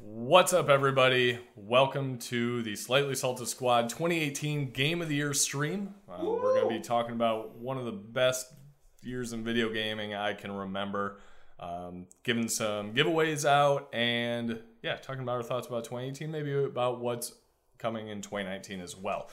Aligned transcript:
What's 0.00 0.52
up, 0.52 0.68
everybody? 0.68 1.40
Welcome 1.56 2.18
to 2.18 2.62
the 2.62 2.76
Slightly 2.76 3.16
Salted 3.16 3.48
Squad 3.48 3.88
2018 3.88 4.70
Game 4.70 5.02
of 5.02 5.08
the 5.08 5.16
Year 5.16 5.34
stream. 5.34 5.92
Uh, 6.08 6.24
we're 6.24 6.54
going 6.54 6.68
to 6.68 6.78
be 6.78 6.80
talking 6.80 7.16
about 7.16 7.56
one 7.56 7.78
of 7.78 7.84
the 7.84 7.90
best 7.90 8.46
years 9.02 9.32
in 9.32 9.42
video 9.42 9.68
gaming 9.72 10.14
I 10.14 10.34
can 10.34 10.52
remember. 10.52 11.18
Um, 11.58 12.06
giving 12.22 12.48
some 12.48 12.94
giveaways 12.94 13.44
out 13.44 13.88
and, 13.92 14.60
yeah, 14.82 14.94
talking 14.98 15.22
about 15.22 15.32
our 15.32 15.42
thoughts 15.42 15.66
about 15.66 15.82
2018, 15.82 16.30
maybe 16.30 16.52
about 16.52 17.00
what's 17.00 17.32
coming 17.78 18.06
in 18.06 18.22
2019 18.22 18.80
as 18.80 18.96
well. 18.96 19.28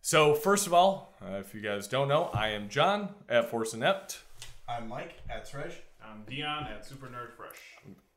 So, 0.00 0.34
first 0.34 0.66
of 0.66 0.72
all, 0.72 1.14
uh, 1.22 1.34
if 1.34 1.54
you 1.54 1.60
guys 1.60 1.88
don't 1.88 2.08
know, 2.08 2.30
I 2.32 2.48
am 2.48 2.70
John 2.70 3.10
at 3.28 3.50
Force 3.50 3.74
Inept. 3.74 4.22
I'm 4.66 4.88
Mike 4.88 5.16
at 5.28 5.46
Thresh. 5.46 5.74
I'm 6.02 6.22
Dion 6.26 6.64
at 6.68 6.86
Super 6.86 7.06
Nerd 7.08 7.34
Fresh. 7.36 7.58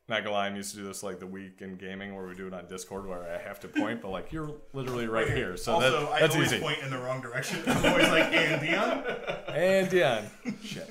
Not 0.10 0.24
gonna 0.24 0.32
lie, 0.36 0.46
I'm 0.48 0.56
used 0.56 0.72
to 0.72 0.78
do 0.78 0.86
this 0.86 1.04
like 1.04 1.20
the 1.20 1.28
week 1.28 1.62
in 1.62 1.76
gaming 1.76 2.16
where 2.16 2.26
we 2.26 2.34
do 2.34 2.48
it 2.48 2.54
on 2.54 2.66
Discord 2.68 3.06
where 3.06 3.24
I 3.24 3.38
have 3.46 3.60
to 3.62 3.68
point, 3.68 4.02
but 4.02 4.10
like 4.10 4.32
you're 4.32 4.52
literally 4.74 5.08
right 5.08 5.28
here, 5.30 5.58
so 5.58 5.74
also, 5.74 6.06
that, 6.06 6.12
I 6.24 6.28
always 6.28 6.54
easy. 6.54 6.60
point 6.62 6.80
in 6.80 6.90
the 6.90 6.98
wrong 6.98 7.20
direction. 7.22 7.62
I'm 7.68 7.86
always 7.86 8.08
like, 8.08 8.32
and 8.34 8.62
Dion? 8.62 9.04
And 9.50 9.90
Dion, 9.90 10.26
shit. 10.64 10.90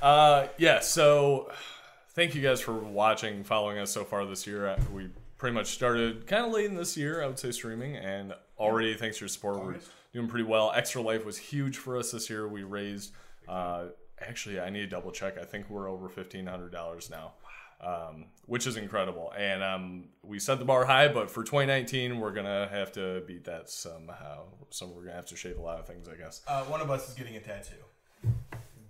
Uh, 0.00 0.46
yeah. 0.56 0.80
So, 0.80 1.50
thank 2.14 2.34
you 2.34 2.40
guys 2.42 2.60
for 2.62 2.72
watching, 2.72 3.44
following 3.44 3.78
us 3.78 3.90
so 3.90 4.04
far 4.04 4.24
this 4.24 4.46
year. 4.46 4.68
Uh, 4.68 4.78
We 4.92 5.10
pretty 5.36 5.54
much 5.54 5.66
started 5.68 6.26
kind 6.26 6.46
of 6.46 6.52
late 6.52 6.66
in 6.66 6.76
this 6.76 6.96
year, 6.96 7.22
I 7.22 7.26
would 7.26 7.38
say, 7.38 7.50
streaming, 7.50 7.96
and 7.96 8.32
already 8.58 8.94
thanks 8.94 9.18
to 9.18 9.24
your 9.24 9.28
support, 9.28 9.62
we're 9.62 9.76
doing 10.14 10.28
pretty 10.28 10.44
well. 10.44 10.72
Extra 10.74 11.02
Life 11.02 11.26
was 11.26 11.36
huge 11.36 11.76
for 11.76 11.98
us 11.98 12.12
this 12.12 12.30
year. 12.30 12.48
We 12.48 12.62
raised. 12.62 13.12
Uh, 13.46 13.86
actually, 14.18 14.58
I 14.60 14.70
need 14.70 14.80
to 14.80 14.86
double 14.86 15.10
check. 15.10 15.36
I 15.38 15.44
think 15.44 15.68
we're 15.68 15.90
over 15.90 16.08
fifteen 16.08 16.46
hundred 16.46 16.72
dollars 16.72 17.10
now. 17.10 17.32
Um, 17.80 18.26
which 18.46 18.66
is 18.66 18.76
incredible, 18.76 19.32
and 19.38 19.62
um, 19.62 20.04
we 20.22 20.38
set 20.38 20.58
the 20.58 20.64
bar 20.64 20.84
high. 20.84 21.08
But 21.08 21.30
for 21.30 21.42
2019, 21.44 22.18
we're 22.20 22.32
gonna 22.32 22.68
have 22.70 22.92
to 22.92 23.22
beat 23.26 23.44
that 23.44 23.68
somehow. 23.70 24.44
So 24.70 24.86
we're 24.86 25.02
gonna 25.02 25.16
have 25.16 25.26
to 25.26 25.36
shave 25.36 25.58
a 25.58 25.62
lot 25.62 25.78
of 25.78 25.86
things, 25.86 26.08
I 26.08 26.14
guess. 26.16 26.40
Uh, 26.46 26.62
one 26.64 26.80
of 26.80 26.90
us 26.90 27.08
is 27.08 27.14
getting 27.14 27.36
a 27.36 27.40
tattoo. 27.40 27.74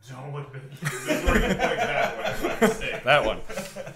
Don't 0.08 0.34
look 0.34 0.52
before 0.52 1.34
you 1.36 1.40
point 1.40 1.58
that 1.58 2.18
way. 2.18 2.32
for 2.34 2.48
fuck's 2.56 2.77
sake. 2.78 3.05
that 3.05 3.24
one. 3.24 3.40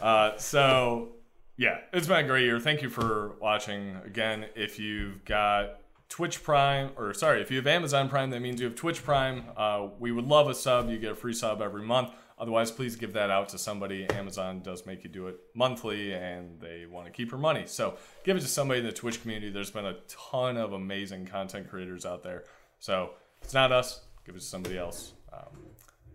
Uh, 0.00 0.36
so, 0.38 1.10
yeah, 1.56 1.78
it's 1.92 2.06
been 2.06 2.24
a 2.24 2.26
great 2.28 2.44
year. 2.44 2.58
Thank 2.58 2.80
you 2.82 2.88
for 2.88 3.36
watching. 3.40 3.96
Again, 4.06 4.46
if 4.56 4.78
you've 4.78 5.24
got 5.26 5.80
Twitch 6.08 6.42
Prime, 6.42 6.90
or 6.96 7.12
sorry, 7.12 7.42
if 7.42 7.50
you 7.50 7.58
have 7.58 7.66
Amazon 7.66 8.08
Prime, 8.08 8.30
that 8.30 8.40
means 8.40 8.58
you 8.60 8.66
have 8.66 8.74
Twitch 8.76 9.04
Prime. 9.04 9.44
Uh, 9.56 9.88
we 9.98 10.10
would 10.12 10.26
love 10.26 10.48
a 10.48 10.54
sub. 10.54 10.88
You 10.88 10.98
get 10.98 11.12
a 11.12 11.16
free 11.16 11.34
sub 11.34 11.60
every 11.60 11.82
month. 11.82 12.10
Otherwise, 12.38 12.70
please 12.70 12.94
give 12.96 13.12
that 13.14 13.30
out 13.30 13.48
to 13.48 13.58
somebody. 13.58 14.08
Amazon 14.10 14.60
does 14.60 14.86
make 14.86 15.02
you 15.02 15.10
do 15.10 15.26
it 15.26 15.38
monthly, 15.54 16.12
and 16.12 16.60
they 16.60 16.86
want 16.86 17.06
to 17.06 17.12
keep 17.12 17.30
your 17.30 17.40
money. 17.40 17.64
So, 17.66 17.96
give 18.24 18.36
it 18.36 18.40
to 18.40 18.46
somebody 18.46 18.80
in 18.80 18.86
the 18.86 18.92
Twitch 18.92 19.20
community. 19.20 19.50
There's 19.50 19.70
been 19.70 19.86
a 19.86 19.96
ton 20.06 20.56
of 20.56 20.72
amazing 20.72 21.26
content 21.26 21.68
creators 21.68 22.06
out 22.06 22.22
there. 22.22 22.44
So, 22.78 23.10
if 23.38 23.46
it's 23.46 23.54
not 23.54 23.72
us, 23.72 24.02
give 24.24 24.36
it 24.36 24.38
to 24.38 24.44
somebody 24.44 24.78
else. 24.78 25.14
Um, 25.32 25.48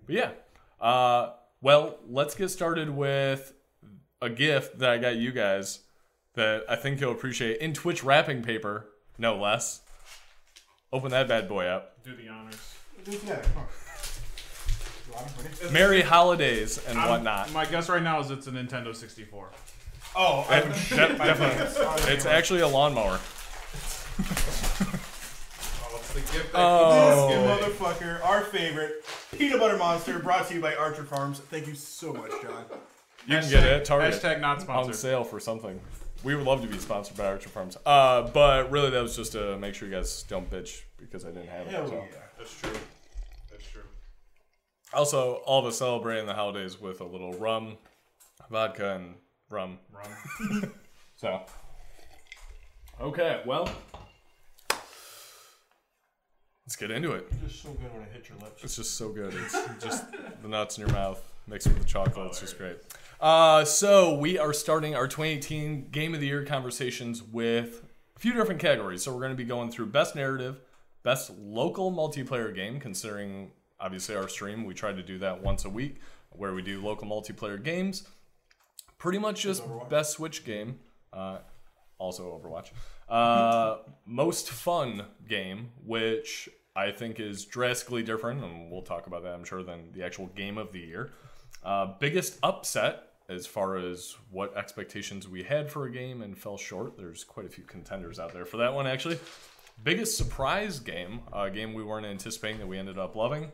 but 0.05 0.16
yeah. 0.16 0.31
Uh, 0.79 1.33
well, 1.61 1.97
let's 2.09 2.35
get 2.35 2.49
started 2.49 2.89
with 2.89 3.53
a 4.21 4.29
gift 4.29 4.79
that 4.79 4.89
I 4.89 4.97
got 4.97 5.16
you 5.16 5.31
guys 5.31 5.79
that 6.35 6.63
I 6.69 6.75
think 6.75 6.99
you'll 6.99 7.11
appreciate 7.11 7.59
in 7.59 7.73
Twitch 7.73 8.03
wrapping 8.03 8.44
paper, 8.44 8.89
no 9.17 9.38
less. 9.38 9.81
Open 10.91 11.11
that 11.11 11.27
bad 11.27 11.47
boy 11.47 11.66
up. 11.66 12.03
Do 12.03 12.16
the 12.16 12.29
honors. 12.29 12.75
Do 13.03 13.11
it 13.11 13.19
together. 13.19 13.41
Come 13.41 13.63
on. 13.63 13.67
You 15.03 15.03
want 15.03 15.03
it? 15.03 15.03
Ready? 15.03 15.03
Merry 15.72 16.02
holidays 16.02 16.80
and 16.88 16.97
I'm- 16.97 17.09
whatnot. 17.09 17.52
My 17.52 17.66
guess 17.66 17.89
right 17.89 18.02
now 18.03 18.19
is 18.19 18.31
it's 18.31 18.47
a 18.47 18.52
Nintendo 18.52 18.95
64. 18.95 19.50
Oh, 20.16 20.45
I, 20.50 20.59
And 20.59 20.73
de- 20.73 20.95
definitely. 21.17 22.14
It's 22.14 22.25
actually 22.25 22.59
a 22.61 22.67
lawnmower. 22.67 23.19
Oh, 24.22 25.95
it's 25.97 26.14
the 26.14 26.19
gift 26.22 26.52
that 26.53 26.56
Oh. 26.56 27.30
this 27.30 27.79
motherfucker, 27.79 28.23
our 28.23 28.41
favorite 28.41 29.03
peanut 29.38 29.59
butter 29.59 29.78
monster, 29.78 30.19
brought 30.19 30.47
to 30.50 30.53
you 30.53 30.62
by 30.62 30.75
Archer 30.75 31.03
Farms. 31.03 31.40
Thank 31.40 31.68
you 31.68 31.75
so 31.75 32.13
much, 32.13 32.31
John. 32.41 32.66
You 33.28 33.40
can 33.40 33.50
get 33.50 33.63
it 33.63 33.85
Target 33.85 34.13
Hashtag 34.13 34.40
not 34.41 34.62
sponsored. 34.62 34.69
on 34.69 34.84
sponsored. 34.84 34.96
sale 34.96 35.23
for 35.23 35.40
something. 35.40 35.79
We 36.23 36.35
would 36.35 36.46
love 36.46 36.62
to 36.62 36.68
be 36.68 36.78
sponsored 36.78 37.18
by 37.18 37.25
Archer 37.25 37.50
Farms. 37.50 37.78
Uh, 37.85 38.23
but 38.23 38.69
really, 38.72 38.90
that 38.91 39.02
was 39.02 39.16
just 39.16 39.31
to 39.34 39.57
make 39.57 39.73
sure 39.75 39.88
you 39.88 39.96
guys 39.96 40.23
don't 40.23 40.50
bitch 40.50 40.81
because 41.00 41.25
I 41.25 41.29
didn't 41.29 41.47
have 41.50 41.68
it. 41.68 41.72
Hell 41.72 41.88
so. 41.88 41.96
yeah. 41.96 42.18
That's 42.38 42.53
true. 42.59 42.72
Also, 44.93 45.35
all 45.45 45.59
of 45.59 45.65
us 45.65 45.77
celebrating 45.77 46.25
the 46.25 46.33
holidays 46.33 46.79
with 46.79 47.01
a 47.01 47.05
little 47.05 47.33
rum, 47.33 47.77
vodka, 48.49 48.95
and 48.95 49.15
rum. 49.49 49.79
Rum. 49.91 50.71
So, 51.15 51.39
okay, 52.99 53.41
well, 53.45 53.69
let's 56.65 56.75
get 56.77 56.91
into 56.91 57.13
it. 57.13 57.31
Just 57.45 57.63
so 57.63 57.69
good 57.69 57.93
when 57.93 58.01
it 58.01 58.09
hits 58.11 58.27
your 58.27 58.37
lips. 58.39 58.61
It's 58.61 58.75
just 58.75 58.97
so 58.97 59.07
good. 59.07 59.33
It's 59.33 59.57
just 59.81 60.03
the 60.41 60.49
nuts 60.49 60.77
in 60.77 60.85
your 60.85 60.93
mouth 60.93 61.23
mixed 61.47 61.67
with 61.67 61.79
the 61.79 61.85
chocolate. 61.85 62.27
It's 62.27 62.41
just 62.41 62.57
great. 62.57 62.77
Uh, 63.21 63.63
so 63.63 64.15
we 64.15 64.37
are 64.37 64.51
starting 64.51 64.95
our 64.95 65.07
2018 65.07 65.91
Game 65.91 66.13
of 66.13 66.19
the 66.19 66.27
Year 66.27 66.43
conversations 66.43 67.23
with 67.23 67.83
a 68.17 68.19
few 68.19 68.33
different 68.33 68.59
categories. 68.59 69.03
So 69.03 69.13
we're 69.13 69.21
going 69.21 69.31
to 69.31 69.37
be 69.37 69.45
going 69.45 69.71
through 69.71 69.87
best 69.87 70.13
narrative, 70.13 70.59
best 71.03 71.31
local 71.37 71.89
multiplayer 71.89 72.53
game. 72.53 72.81
Considering 72.81 73.51
obviously 73.83 74.16
our 74.16 74.29
stream, 74.29 74.63
we 74.63 74.73
try 74.73 74.94
to 74.94 75.03
do 75.03 75.19
that 75.19 75.44
once 75.44 75.66
a 75.66 75.69
week, 75.69 75.97
where 76.29 76.53
we 76.53 76.61
do 76.61 76.81
local 76.81 77.07
multiplayer 77.07 77.61
games. 77.61 78.07
Pretty 78.97 79.19
much 79.19 79.41
just 79.41 79.63
best 79.89 80.13
Switch 80.13 80.45
game. 80.45 80.79
Uh, 81.11 81.39
also 81.99 82.39
Overwatch. 82.39 82.72
Uh, 83.09 83.77
most 84.05 84.49
fun 84.49 85.05
game, 85.27 85.72
which 85.85 86.47
I 86.75 86.91
think 86.91 87.19
is 87.19 87.45
drastically 87.45 88.01
different, 88.01 88.43
and 88.43 88.72
we'll 88.72 88.81
talk 88.81 89.05
about 89.05 89.23
that, 89.23 89.33
I'm 89.33 89.43
sure, 89.43 89.61
than 89.61 89.91
the 89.91 90.03
actual 90.03 90.27
game 90.27 90.57
of 90.57 90.72
the 90.72 90.79
year. 90.79 91.11
Uh, 91.63 91.93
biggest 91.99 92.39
upset 92.41 93.09
as 93.29 93.45
far 93.45 93.77
as 93.77 94.16
what 94.31 94.55
expectations 94.57 95.27
we 95.27 95.43
had 95.43 95.69
for 95.69 95.85
a 95.85 95.91
game 95.91 96.22
and 96.22 96.38
fell 96.38 96.57
short. 96.57 96.97
There's 96.97 97.23
quite 97.23 97.45
a 97.45 97.49
few 97.49 97.63
contenders 97.63 98.19
out 98.19 98.33
there 98.33 98.45
for 98.45 98.57
that 98.57 98.73
one, 98.73 98.88
actually. 98.88 99.19
Biggest 99.83 100.17
surprise 100.17 100.79
game, 100.79 101.22
a 101.31 101.49
game 101.49 101.73
we 101.73 101.83
weren't 101.83 102.05
anticipating 102.05 102.59
that 102.59 102.67
we 102.67 102.77
ended 102.77 102.97
up 102.97 103.16
loving 103.16 103.51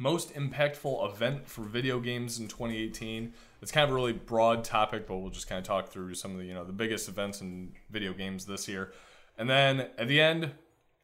most 0.00 0.34
impactful 0.34 1.12
event 1.12 1.46
for 1.46 1.62
video 1.62 2.00
games 2.00 2.38
in 2.38 2.48
2018 2.48 3.34
it's 3.62 3.70
kind 3.70 3.84
of 3.84 3.90
a 3.90 3.94
really 3.94 4.12
broad 4.12 4.64
topic 4.64 5.06
but 5.06 5.18
we'll 5.18 5.30
just 5.30 5.48
kind 5.48 5.58
of 5.58 5.64
talk 5.64 5.88
through 5.88 6.14
some 6.14 6.32
of 6.32 6.38
the 6.38 6.44
you 6.44 6.54
know 6.54 6.64
the 6.64 6.72
biggest 6.72 7.08
events 7.08 7.40
in 7.40 7.72
video 7.90 8.12
games 8.12 8.46
this 8.46 8.66
year. 8.66 8.92
And 9.38 9.48
then 9.48 9.88
at 9.98 10.08
the 10.08 10.20
end 10.20 10.52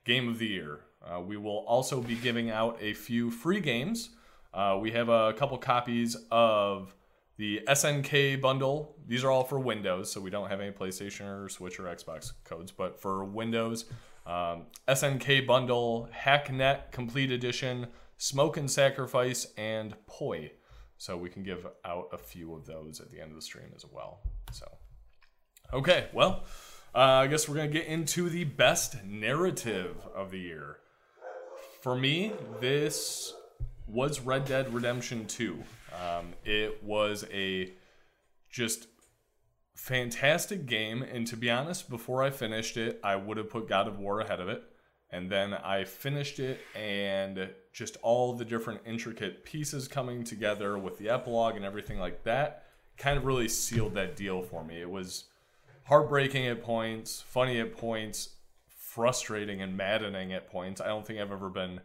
game 0.05 0.29
of 0.29 0.39
the 0.39 0.47
year. 0.47 0.81
Uh, 1.05 1.21
we 1.21 1.37
will 1.37 1.65
also 1.67 2.01
be 2.01 2.15
giving 2.15 2.51
out 2.51 2.79
a 2.81 2.95
few 2.95 3.31
free 3.31 3.61
games. 3.61 4.11
Uh, 4.55 4.79
we 4.81 4.91
have 4.93 5.09
a 5.09 5.33
couple 5.35 5.59
copies 5.59 6.17
of 6.31 6.95
the 7.37 7.61
snk 7.69 8.41
bundle. 8.41 8.97
These 9.07 9.23
are 9.23 9.31
all 9.31 9.45
for 9.45 9.59
windows 9.59 10.11
so 10.11 10.21
we 10.21 10.31
don't 10.31 10.49
have 10.49 10.61
any 10.61 10.73
playstation 10.73 11.27
or 11.27 11.49
switch 11.49 11.79
or 11.79 11.83
xbox 11.85 12.33
codes 12.45 12.73
but 12.73 12.99
for 12.99 13.25
windows 13.25 13.85
um, 14.27 14.63
snk 14.89 15.47
bundle 15.47 16.09
hacknet 16.17 16.91
complete 16.91 17.31
edition 17.31 17.89
Smoke 18.19 18.57
and 18.57 18.71
Sacrifice, 18.71 19.47
and 19.57 19.95
Poi. 20.07 20.53
So 20.99 21.17
we 21.17 21.29
can 21.29 21.43
give 21.43 21.67
out 21.85 22.09
a 22.13 22.19
few 22.19 22.55
of 22.55 22.67
those 22.67 23.01
at 23.01 23.11
the 23.11 23.21
end 23.21 23.31
of 23.31 23.37
the 23.37 23.43
stream 23.43 23.71
as 23.75 23.85
well. 23.85 24.21
So, 24.53 24.67
okay, 25.73 26.09
well, 26.13 26.45
uh, 26.95 26.99
I 26.99 27.27
guess 27.27 27.49
we're 27.49 27.57
going 27.57 27.71
to 27.71 27.79
get 27.79 27.87
into 27.87 28.31
the 28.31 28.45
best 28.45 29.05
narrative 29.05 29.97
of 30.15 30.31
the 30.31 30.39
year. 30.39 30.79
For 31.83 31.95
me, 31.95 32.33
this 32.61 33.35
was 33.87 34.21
Red 34.21 34.47
Dead 34.47 34.73
Redemption 34.73 35.27
2. 35.27 35.63
Um, 35.93 36.33
it 36.45 36.83
was 36.83 37.27
a 37.31 37.73
just 38.51 38.89
fantastic 39.75 40.67
game, 40.67 41.03
and 41.03 41.27
to 41.27 41.37
be 41.37 41.51
honest, 41.51 41.91
before 41.91 42.23
I 42.23 42.31
finished 42.31 42.77
it, 42.77 42.99
I 43.05 43.17
would 43.17 43.37
have 43.37 43.51
put 43.51 43.69
God 43.69 43.87
of 43.87 43.99
War 43.99 44.21
ahead 44.21 44.41
of 44.41 44.49
it. 44.49 44.63
And 45.11 45.31
then 45.31 45.55
I 45.55 45.85
finished 45.85 46.41
it, 46.41 46.61
and 46.75 47.49
just 47.73 47.97
all 48.03 48.33
the 48.33 48.45
different 48.45 48.81
intricate 48.85 49.45
pieces 49.45 49.87
coming 49.87 50.25
together 50.25 50.77
with 50.79 50.99
the 50.99 51.09
epilogue 51.09 51.57
and 51.57 51.65
everything 51.65 51.99
like 51.99 52.25
that 52.25 52.67
kind 52.97 53.19
of 53.19 53.25
really 53.25 53.49
sealed 53.49 53.95
that 53.95 54.17
deal 54.17 54.43
for 54.43 54.65
me. 54.65 54.81
It 54.81 54.91
was 54.91 55.25
heartbreaking 55.85 56.47
at 56.47 56.63
points, 56.63 57.23
funny 57.29 57.61
at 57.61 57.77
points, 57.77 58.31
frustrating 58.69 59.61
and 59.61 59.77
maddening 59.77 60.33
at 60.33 60.51
points. 60.51 60.81
I 60.81 60.87
don't 60.87 61.07
think 61.07 61.21
I've 61.21 61.33
ever 61.33 61.49
been 61.49 61.81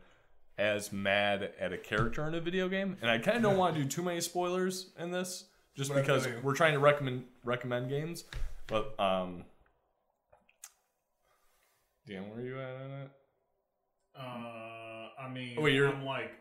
as 0.57 0.91
mad 0.91 1.51
at 1.59 1.73
a 1.73 1.77
character 1.77 2.27
in 2.27 2.35
a 2.35 2.41
video 2.41 2.69
game. 2.69 2.97
And 3.01 3.09
I 3.09 3.17
kind 3.17 3.37
of 3.37 3.43
don't 3.43 3.57
want 3.57 3.75
to 3.75 3.81
do 3.81 3.87
too 3.87 4.03
many 4.03 4.21
spoilers 4.21 4.91
in 4.99 5.11
this, 5.11 5.45
just 5.75 5.93
But 5.93 6.01
because 6.01 6.27
we're 6.43 6.55
trying 6.55 6.73
to 6.73 6.79
recommend 6.79 7.25
recommend 7.43 7.89
games. 7.89 8.23
But 8.67 8.97
um, 8.99 9.43
Dan, 12.07 12.29
where 12.29 12.39
are 12.39 12.43
you 12.45 12.59
at 12.59 12.75
on 12.75 12.91
it? 13.03 13.11
Uh, 14.17 15.21
I 15.21 15.29
mean, 15.31 15.55
Oh, 15.57 15.61
wait, 15.61 15.73
you're- 15.73 15.91
I'm 15.91 16.03
like, 16.03 16.31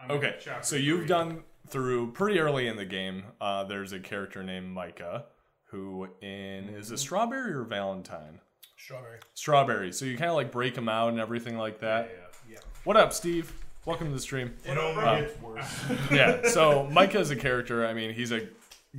I'm 0.00 0.10
Okay, 0.10 0.38
so 0.62 0.76
you've 0.76 1.00
three. 1.00 1.06
done 1.08 1.44
through 1.68 2.12
pretty 2.12 2.38
early 2.40 2.66
in 2.66 2.76
the 2.76 2.84
game. 2.84 3.24
Uh, 3.40 3.64
there's 3.64 3.92
a 3.92 4.00
character 4.00 4.42
named 4.42 4.68
Micah 4.68 5.26
who 5.66 6.08
in 6.20 6.68
is 6.70 6.90
a 6.90 6.98
strawberry 6.98 7.52
or 7.52 7.62
Valentine? 7.62 8.40
Strawberry. 8.76 9.20
Strawberry. 9.34 9.92
So 9.92 10.04
you 10.04 10.16
kind 10.18 10.28
of 10.28 10.34
like 10.36 10.50
break 10.50 10.74
them 10.74 10.88
out 10.88 11.10
and 11.10 11.20
everything 11.20 11.56
like 11.56 11.78
that. 11.80 12.10
Yeah. 12.46 12.54
Yeah. 12.54 12.58
What 12.84 12.96
up, 12.96 13.12
Steve? 13.12 13.52
Welcome 13.86 14.08
to 14.08 14.12
the 14.14 14.20
stream. 14.20 14.54
It 14.64 14.76
only 14.76 15.02
Um, 15.02 15.20
gets 15.22 15.40
worse. 15.40 15.84
yeah. 16.10 16.48
So 16.48 16.84
Micah 16.90 17.20
is 17.20 17.30
a 17.30 17.36
character, 17.36 17.86
I 17.86 17.94
mean, 17.94 18.12
he's 18.12 18.32
a 18.32 18.48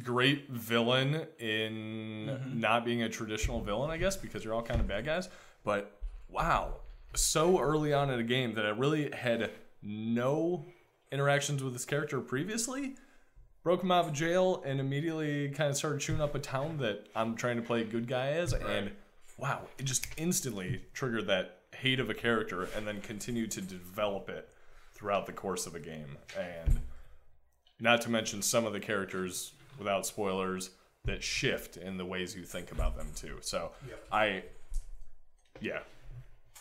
great 0.01 0.49
villain 0.49 1.27
in 1.39 2.59
not 2.59 2.83
being 2.85 3.03
a 3.03 3.09
traditional 3.09 3.61
villain, 3.61 3.91
I 3.91 3.97
guess, 3.97 4.15
because 4.17 4.43
you're 4.43 4.53
all 4.53 4.63
kind 4.63 4.79
of 4.79 4.87
bad 4.87 5.05
guys. 5.05 5.29
But 5.63 5.99
wow, 6.29 6.75
so 7.15 7.59
early 7.59 7.93
on 7.93 8.09
in 8.09 8.19
a 8.19 8.23
game 8.23 8.53
that 8.55 8.65
I 8.65 8.69
really 8.69 9.11
had 9.11 9.51
no 9.81 10.65
interactions 11.11 11.63
with 11.63 11.73
this 11.73 11.85
character 11.85 12.19
previously. 12.19 12.95
Broke 13.63 13.83
him 13.83 13.91
out 13.91 14.05
of 14.05 14.13
jail 14.13 14.61
and 14.65 14.79
immediately 14.79 15.49
kind 15.49 15.69
of 15.69 15.77
started 15.77 16.01
chewing 16.01 16.19
up 16.19 16.35
a 16.35 16.39
town 16.39 16.77
that 16.79 17.07
I'm 17.15 17.35
trying 17.35 17.55
to 17.55 17.61
play 17.61 17.83
good 17.85 18.07
guy 18.07 18.29
as. 18.31 18.51
And 18.53 18.91
wow, 19.37 19.61
it 19.77 19.83
just 19.85 20.07
instantly 20.17 20.81
triggered 20.93 21.27
that 21.27 21.59
hate 21.75 21.99
of 21.99 22.09
a 22.09 22.13
character 22.13 22.67
and 22.75 22.85
then 22.85 22.99
continued 23.01 23.51
to 23.51 23.61
develop 23.61 24.29
it 24.29 24.49
throughout 24.93 25.25
the 25.25 25.31
course 25.31 25.65
of 25.65 25.75
a 25.75 25.79
game. 25.79 26.17
And 26.37 26.81
not 27.79 28.01
to 28.01 28.09
mention 28.09 28.41
some 28.41 28.65
of 28.65 28.73
the 28.73 28.79
characters, 28.79 29.53
without 29.77 30.05
spoilers, 30.05 30.71
that 31.05 31.23
shift 31.23 31.77
in 31.77 31.97
the 31.97 32.05
ways 32.05 32.35
you 32.35 32.43
think 32.43 32.71
about 32.71 32.95
them 32.95 33.11
too. 33.15 33.37
So 33.41 33.71
Yep. 33.87 34.07
I, 34.11 34.43
yeah, 35.63 35.79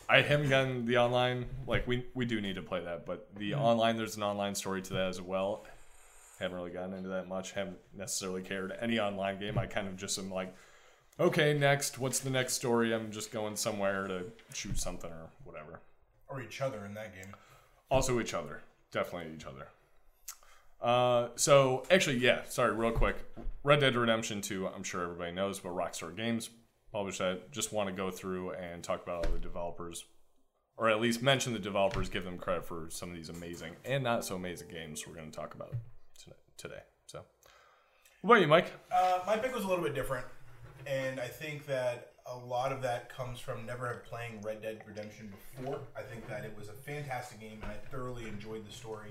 I 0.09 0.23
haven't 0.23 0.49
gotten 0.49 0.87
the 0.87 0.99
online. 0.99 1.47
Like 1.67 1.87
we 1.87 2.07
we 2.15 2.25
do 2.25 2.41
need 2.41 2.55
to 2.55 2.63
play 2.63 2.83
that, 2.85 3.05
but 3.05 3.29
the 3.37 3.55
online 3.55 3.97
there's 3.97 4.17
an 4.17 4.23
online 4.23 4.55
story 4.55 4.81
to 4.83 4.93
that 4.95 5.09
as 5.09 5.21
well. 5.21 5.65
Haven't 6.39 6.57
really 6.57 6.71
gotten 6.71 6.95
into 6.95 7.09
that 7.11 7.29
much. 7.29 7.53
Haven't 7.53 7.79
necessarily 7.97 8.43
cared 8.43 8.73
any 8.81 8.99
online 8.99 9.39
game. 9.39 9.59
I 9.59 9.67
kind 9.67 9.87
of 9.89 9.97
just 9.97 10.19
am 10.19 10.31
like, 10.31 10.55
okay, 11.21 11.53
next. 11.55 11.99
What's 11.99 12.21
the 12.21 12.31
next 12.31 12.55
story? 12.55 12.95
I'm 12.95 13.11
just 13.11 13.33
going 13.33 13.57
somewhere 13.57 14.07
to 14.07 14.25
shoot 14.55 14.79
something 14.79 15.11
or 15.11 15.29
whatever. 15.45 15.81
or 16.29 16.41
each 16.43 16.61
other 16.61 16.85
in 16.85 16.95
that 16.95 17.15
game. 17.15 17.35
Also 17.91 18.21
each 18.21 18.35
other. 18.35 18.63
Definitely 18.91 19.35
each 19.35 19.47
other. 19.47 19.69
Uh, 20.81 21.29
so 21.37 21.85
actually, 21.91 22.17
yeah. 22.19 22.41
Sorry, 22.49 22.73
real 22.75 22.91
quick. 22.91 23.17
Red 23.63 23.81
Dead 23.81 23.95
Redemption 23.95 24.41
2. 24.41 24.69
I'm 24.69 24.83
sure 24.83 25.03
everybody 25.05 25.33
knows, 25.33 25.61
but 25.61 25.73
Rockstar 25.73 26.17
Games 26.17 26.51
published 26.93 27.19
that. 27.19 27.51
Just 27.51 27.73
want 27.73 27.89
to 27.89 27.95
go 27.95 28.11
through 28.11 28.53
and 28.53 28.85
talk 28.85 29.03
about 29.03 29.27
all 29.27 29.33
the 29.33 29.39
developers, 29.39 30.05
or 30.77 30.89
at 30.91 31.01
least 31.01 31.23
mention 31.23 31.53
the 31.53 31.59
developers. 31.59 32.09
Give 32.09 32.25
them 32.25 32.39
credit 32.39 32.67
for 32.67 32.89
some 32.91 33.11
of 33.11 33.17
these 33.17 33.29
amazing 33.29 33.73
and 33.85 34.05
not 34.05 34.25
so 34.25 34.37
amazing 34.37 34.69
games 34.69 35.07
we're 35.07 35.15
going 35.15 35.31
to 35.31 35.37
talk 35.37 35.55
about 35.55 35.75
today. 36.57 36.83
So, 37.07 37.23
what 38.21 38.35
about 38.35 38.43
you, 38.43 38.49
Mike? 38.49 38.73
Uh, 38.93 39.21
my 39.27 39.37
pick 39.37 39.55
was 39.55 39.65
a 39.65 39.69
little 39.69 39.83
bit 39.83 39.95
different, 39.95 40.27
and 40.87 41.19
I 41.19 41.27
think 41.27 41.67
that 41.67 42.13
a 42.27 42.37
lot 42.37 42.71
of 42.71 42.81
that 42.83 43.15
comes 43.15 43.41
from 43.41 43.67
never 43.67 44.03
playing 44.09 44.41
Red 44.43 44.63
Dead 44.63 44.81
Redemption 44.87 45.33
before. 45.57 45.81
I 45.97 46.03
think 46.03 46.29
that 46.29 46.45
it 46.45 46.55
was 46.57 46.69
a 46.69 46.73
fantastic 46.73 47.41
game, 47.41 47.59
and 47.63 47.73
I 47.73 47.75
thoroughly 47.91 48.29
enjoyed 48.29 48.67
the 48.67 48.73
story. 48.73 49.09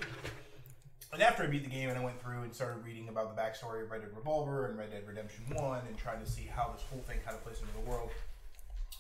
And 1.14 1.22
after 1.22 1.44
I 1.44 1.48
beat 1.48 1.64
the 1.64 1.70
game, 1.70 1.90
and 1.90 1.98
I 1.98 2.04
went 2.04 2.22
through 2.22 2.44
and 2.44 2.56
started 2.56 2.86
reading 2.86 3.10
about 3.10 3.36
the 3.36 3.42
backstory 3.42 3.84
of 3.84 3.92
Red 3.92 4.02
Dead 4.02 4.12
Revolver 4.16 4.68
and 4.68 4.78
Red 4.78 4.92
Dead 4.92 5.04
Redemption 5.06 5.44
One, 5.56 5.82
and 5.88 5.98
trying 5.98 6.24
to 6.24 6.30
see 6.30 6.44
how 6.44 6.72
this 6.74 6.84
whole 6.90 7.02
thing 7.02 7.20
kind 7.26 7.36
of 7.36 7.44
plays 7.44 7.60
into 7.60 7.74
the 7.74 7.90
world, 7.90 8.12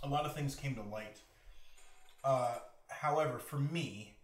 a 0.04 0.08
lot 0.10 0.26
of 0.26 0.36
things 0.36 0.56
came 0.56 0.76
to 0.76 0.84
light. 0.84 1.20
Uh, 2.24 2.56
however, 2.90 3.40
for 3.40 3.58
me, 3.58 4.16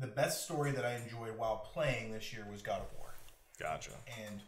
the 0.00 0.06
best 0.06 0.44
story 0.44 0.72
that 0.72 0.84
I 0.84 0.94
enjoyed 0.96 1.36
while 1.36 1.68
playing 1.72 2.12
this 2.12 2.32
year 2.32 2.46
was 2.50 2.62
God 2.62 2.80
of 2.80 2.98
War 2.98 3.14
Gotcha. 3.60 3.92
and 4.20 4.40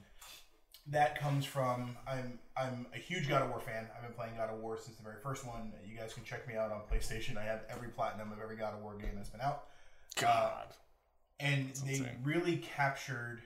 that 0.89 1.21
comes 1.21 1.45
from 1.45 1.97
I'm 2.07 2.39
I'm 2.57 2.87
a 2.95 2.99
huge 2.99 3.29
God 3.29 3.43
of 3.43 3.51
War 3.51 3.61
fan. 3.61 3.87
I've 3.95 4.03
been 4.03 4.13
playing 4.13 4.35
God 4.37 4.51
of 4.51 4.61
War 4.61 4.77
since 4.77 4.97
the 4.97 5.03
very 5.03 5.21
first 5.23 5.47
one. 5.47 5.73
You 5.87 5.97
guys 5.97 6.15
can 6.15 6.25
check 6.25 6.47
me 6.49 6.55
out 6.55 6.71
on 6.73 6.81
PlayStation. 6.91 7.37
I 7.37 7.45
have 7.45 7.61
every 7.69 7.89
platinum 7.89 8.33
of 8.33 8.41
every 8.41 8.57
God 8.57 8.75
of 8.75 8.83
War 8.83 8.97
game 8.97 9.11
that's 9.15 9.29
been 9.29 9.41
out, 9.41 9.65
God. 10.21 10.67
And 11.39 11.75
they 11.85 11.97
insane. 11.97 12.19
really 12.23 12.57
captured 12.57 13.43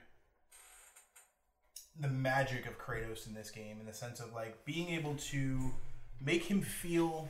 the 1.99 2.09
magic 2.09 2.67
of 2.67 2.79
Kratos 2.79 3.27
in 3.27 3.35
this 3.35 3.51
game 3.51 3.79
in 3.81 3.87
the 3.87 3.93
sense 3.93 4.21
of 4.21 4.33
like 4.33 4.65
being 4.65 4.91
able 4.91 5.17
to 5.17 5.73
make 6.21 6.45
him 6.45 6.63
feel 6.63 7.29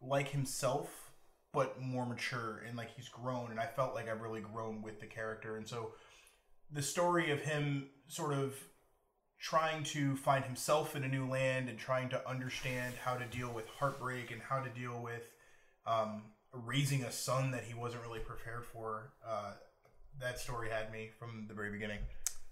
like 0.00 0.28
himself 0.28 1.10
but 1.52 1.80
more 1.80 2.06
mature 2.06 2.62
and 2.66 2.76
like 2.76 2.94
he's 2.96 3.08
grown 3.08 3.50
and 3.50 3.60
I 3.60 3.66
felt 3.66 3.94
like 3.94 4.08
I've 4.08 4.22
really 4.22 4.40
grown 4.40 4.82
with 4.82 5.00
the 5.00 5.06
character 5.06 5.56
and 5.56 5.68
so 5.68 5.92
the 6.70 6.82
story 6.82 7.30
of 7.30 7.40
him 7.40 7.88
sort 8.08 8.32
of 8.32 8.54
trying 9.42 9.82
to 9.82 10.16
find 10.16 10.44
himself 10.44 10.94
in 10.94 11.02
a 11.02 11.08
new 11.08 11.28
land 11.28 11.68
and 11.68 11.76
trying 11.76 12.08
to 12.08 12.28
understand 12.28 12.94
how 13.04 13.16
to 13.16 13.26
deal 13.26 13.52
with 13.52 13.66
heartbreak 13.78 14.30
and 14.30 14.40
how 14.40 14.60
to 14.60 14.70
deal 14.70 15.02
with 15.02 15.32
um, 15.84 16.22
raising 16.52 17.02
a 17.02 17.10
son 17.10 17.50
that 17.50 17.64
he 17.64 17.74
wasn't 17.74 18.00
really 18.02 18.20
prepared 18.20 18.64
for. 18.64 19.12
Uh, 19.26 19.52
that 20.20 20.38
story 20.38 20.68
had 20.70 20.92
me 20.92 21.10
from 21.18 21.46
the 21.48 21.54
very 21.54 21.70
beginning. 21.70 21.98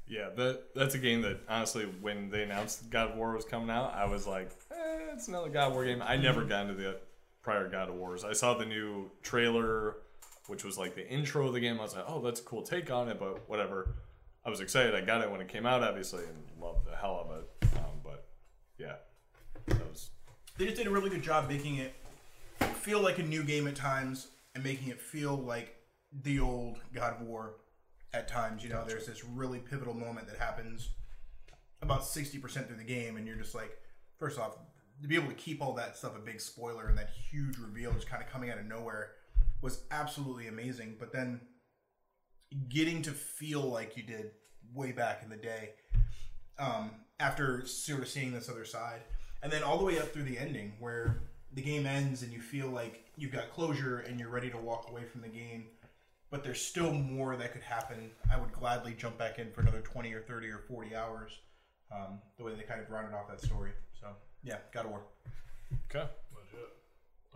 Yeah, 0.06 0.30
that 0.36 0.74
that's 0.74 0.94
a 0.94 0.98
game 0.98 1.22
that 1.22 1.40
honestly, 1.48 1.84
when 2.00 2.30
they 2.30 2.42
announced 2.42 2.90
God 2.90 3.12
of 3.12 3.16
War 3.16 3.32
was 3.34 3.44
coming 3.44 3.70
out, 3.70 3.94
I 3.94 4.06
was 4.06 4.26
like, 4.26 4.50
eh, 4.72 5.12
it's 5.12 5.28
another 5.28 5.48
God 5.48 5.68
of 5.68 5.74
War 5.74 5.84
game. 5.84 6.02
I 6.04 6.16
never 6.16 6.44
got 6.44 6.62
into 6.62 6.74
the 6.74 6.96
prior 7.42 7.68
God 7.68 7.88
of 7.88 7.94
Wars. 7.94 8.24
I 8.24 8.32
saw 8.32 8.54
the 8.54 8.66
new 8.66 9.10
trailer, 9.22 9.96
which 10.48 10.64
was 10.64 10.76
like 10.76 10.96
the 10.96 11.08
intro 11.08 11.46
of 11.46 11.52
the 11.52 11.60
game. 11.60 11.78
I 11.78 11.82
was 11.82 11.94
like, 11.94 12.04
oh, 12.08 12.20
that's 12.20 12.40
a 12.40 12.42
cool 12.42 12.62
take 12.62 12.90
on 12.90 13.08
it, 13.08 13.18
but 13.20 13.48
whatever. 13.48 13.94
I 14.44 14.50
was 14.50 14.60
excited. 14.60 14.94
I 14.94 15.02
got 15.02 15.20
it 15.20 15.30
when 15.30 15.40
it 15.40 15.48
came 15.48 15.66
out, 15.66 15.82
obviously, 15.82 16.24
and 16.24 16.62
loved 16.62 16.86
the 16.86 16.96
hell 16.96 17.24
out 17.24 17.30
of 17.30 17.44
it. 17.44 17.78
Um, 17.78 18.00
but 18.02 18.26
yeah, 18.78 18.94
that 19.66 19.88
was 19.88 20.10
They 20.56 20.64
just 20.64 20.76
did 20.76 20.86
a 20.86 20.90
really 20.90 21.10
good 21.10 21.22
job 21.22 21.48
making 21.48 21.76
it 21.76 21.94
feel 22.80 23.00
like 23.00 23.18
a 23.18 23.22
new 23.22 23.42
game 23.42 23.68
at 23.68 23.76
times 23.76 24.28
and 24.54 24.64
making 24.64 24.88
it 24.88 25.00
feel 25.00 25.36
like 25.36 25.76
the 26.22 26.40
old 26.40 26.78
God 26.92 27.14
of 27.14 27.26
War 27.26 27.56
at 28.12 28.28
times. 28.28 28.62
You 28.62 28.70
know, 28.70 28.84
there's 28.86 29.06
this 29.06 29.24
really 29.24 29.58
pivotal 29.58 29.94
moment 29.94 30.26
that 30.28 30.38
happens 30.38 30.90
about 31.82 32.02
60% 32.02 32.66
through 32.66 32.76
the 32.76 32.84
game, 32.84 33.16
and 33.16 33.26
you're 33.26 33.36
just 33.36 33.54
like, 33.54 33.78
first 34.18 34.38
off, 34.38 34.56
to 35.02 35.08
be 35.08 35.14
able 35.14 35.28
to 35.28 35.34
keep 35.34 35.62
all 35.62 35.72
that 35.74 35.96
stuff 35.96 36.16
a 36.16 36.20
big 36.20 36.40
spoiler 36.40 36.88
and 36.88 36.98
that 36.98 37.10
huge 37.30 37.56
reveal 37.56 37.92
just 37.92 38.08
kind 38.08 38.22
of 38.22 38.28
coming 38.28 38.50
out 38.50 38.58
of 38.58 38.66
nowhere 38.66 39.12
was 39.62 39.84
absolutely 39.90 40.48
amazing. 40.48 40.96
But 40.98 41.12
then 41.12 41.40
getting 42.68 43.02
to 43.02 43.12
feel 43.12 43.62
like 43.62 43.96
you 43.96 44.02
did 44.02 44.32
way 44.74 44.92
back 44.92 45.22
in 45.22 45.30
the 45.30 45.36
day 45.36 45.70
um, 46.58 46.90
after 47.18 47.64
sort 47.66 48.00
of 48.02 48.08
seeing 48.08 48.32
this 48.32 48.48
other 48.48 48.64
side, 48.64 49.00
and 49.42 49.50
then 49.50 49.62
all 49.62 49.78
the 49.78 49.84
way 49.84 49.98
up 49.98 50.12
through 50.12 50.24
the 50.24 50.38
ending 50.38 50.74
where 50.78 51.22
the 51.52 51.62
game 51.62 51.86
ends 51.86 52.22
and 52.22 52.32
you 52.32 52.40
feel 52.40 52.68
like 52.68 53.06
you've 53.16 53.32
got 53.32 53.50
closure 53.50 54.00
and 54.00 54.20
you're 54.20 54.28
ready 54.28 54.50
to 54.50 54.58
walk 54.58 54.88
away 54.90 55.04
from 55.04 55.22
the 55.22 55.28
game, 55.28 55.66
but 56.30 56.44
there's 56.44 56.60
still 56.60 56.92
more 56.92 57.36
that 57.36 57.52
could 57.52 57.62
happen. 57.62 58.10
I 58.32 58.38
would 58.38 58.52
gladly 58.52 58.94
jump 58.96 59.18
back 59.18 59.38
in 59.38 59.50
for 59.50 59.60
another 59.60 59.80
20 59.80 60.12
or 60.12 60.20
30 60.20 60.48
or 60.48 60.58
40 60.68 60.94
hours. 60.94 61.38
Um, 61.92 62.20
the 62.38 62.44
way 62.44 62.54
they 62.54 62.62
kind 62.62 62.80
of 62.80 62.88
rounded 62.88 63.14
off 63.14 63.28
that 63.28 63.40
story. 63.40 63.72
So 64.00 64.06
yeah, 64.44 64.56
God 64.72 64.84
of 64.86 64.90
War. 64.92 65.00
okay. 65.90 66.08
Legit. 66.34 66.68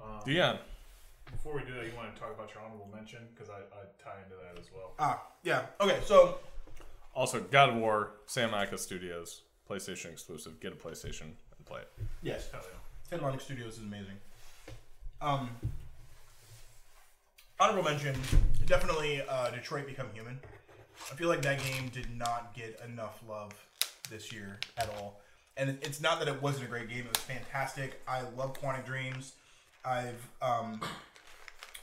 Um, 0.02 0.20
Dion, 0.24 0.58
Before 1.32 1.54
we 1.56 1.62
do 1.62 1.74
that, 1.74 1.84
you 1.86 1.92
want 1.96 2.14
to 2.14 2.20
talk 2.20 2.32
about 2.32 2.54
your 2.54 2.62
honorable 2.62 2.88
mention 2.94 3.20
because 3.34 3.50
I, 3.50 3.54
I 3.54 3.82
tie 4.02 4.22
into 4.22 4.36
that 4.36 4.60
as 4.60 4.70
well. 4.72 4.92
Ah, 5.00 5.22
yeah. 5.42 5.66
Okay, 5.80 5.98
so 6.04 6.38
also 7.14 7.40
God 7.40 7.70
of 7.70 7.76
War, 7.76 8.12
Santa 8.26 8.52
Monica 8.52 8.78
Studios, 8.78 9.42
PlayStation 9.68 10.12
exclusive. 10.12 10.60
Get 10.60 10.72
a 10.72 10.76
PlayStation 10.76 11.22
and 11.56 11.66
play 11.66 11.80
it. 11.80 11.88
yes, 12.22 12.48
Hell 12.52 12.62
yeah. 13.10 13.18
Ted 13.18 13.40
Studios 13.40 13.78
is 13.78 13.82
amazing. 13.82 14.16
Um, 15.20 15.50
honorable 17.64 17.88
mention, 17.90 18.14
definitely 18.66 19.22
uh, 19.28 19.50
Detroit 19.50 19.86
Become 19.86 20.08
Human. 20.12 20.38
I 21.10 21.14
feel 21.14 21.28
like 21.28 21.42
that 21.42 21.58
game 21.62 21.88
did 21.88 22.08
not 22.16 22.54
get 22.54 22.78
enough 22.86 23.20
love 23.28 23.52
this 24.10 24.32
year 24.32 24.58
at 24.78 24.88
all. 24.90 25.20
And 25.56 25.78
it's 25.82 26.00
not 26.00 26.18
that 26.18 26.28
it 26.28 26.42
wasn't 26.42 26.64
a 26.66 26.68
great 26.68 26.88
game; 26.88 27.00
it 27.06 27.08
was 27.08 27.18
fantastic. 27.18 28.02
I 28.08 28.22
love 28.36 28.60
Quantic 28.60 28.84
Dreams. 28.84 29.34
I've 29.84 30.28
um, 30.42 30.80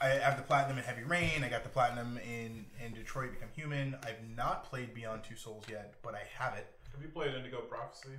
I 0.00 0.08
have 0.08 0.36
the 0.36 0.42
platinum 0.42 0.78
in 0.78 0.84
Heavy 0.84 1.04
Rain. 1.04 1.42
I 1.42 1.48
got 1.48 1.62
the 1.62 1.68
platinum 1.70 2.18
in 2.18 2.66
in 2.84 2.92
Detroit 2.94 3.32
Become 3.32 3.48
Human. 3.56 3.96
I've 4.04 4.22
not 4.36 4.64
played 4.64 4.92
Beyond 4.94 5.24
Two 5.24 5.36
Souls 5.36 5.64
yet, 5.70 5.94
but 6.02 6.14
I 6.14 6.20
have 6.38 6.54
it. 6.54 6.66
Have 6.92 7.00
you 7.02 7.08
played 7.08 7.34
Indigo 7.34 7.60
Prophecy? 7.62 8.10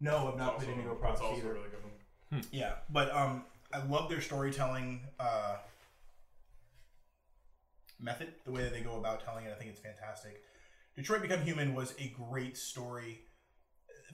No, 0.00 0.28
I've 0.30 0.36
not 0.38 0.54
Also- 0.54 0.66
played 0.66 0.74
Indigo 0.76 0.92
It's 0.92 1.00
Prophecy 1.00 1.24
also 1.24 1.38
either. 1.38 1.50
a 1.50 1.54
really 1.54 1.68
good 1.70 1.82
one. 1.82 2.42
Yeah, 2.52 2.72
but 2.90 3.14
um, 3.14 3.44
I 3.72 3.82
love 3.86 4.10
their 4.10 4.20
storytelling 4.20 5.00
uh, 5.18 5.56
method, 8.00 8.32
the 8.44 8.50
way 8.52 8.62
that 8.62 8.72
they 8.72 8.80
go 8.80 8.96
about 8.96 9.24
telling 9.24 9.46
it. 9.46 9.52
I 9.54 9.58
think 9.58 9.70
it's 9.70 9.80
fantastic. 9.80 10.42
Detroit 10.96 11.22
Become 11.22 11.42
Human 11.42 11.74
was 11.74 11.94
a 11.98 12.08
great 12.30 12.56
story. 12.56 13.20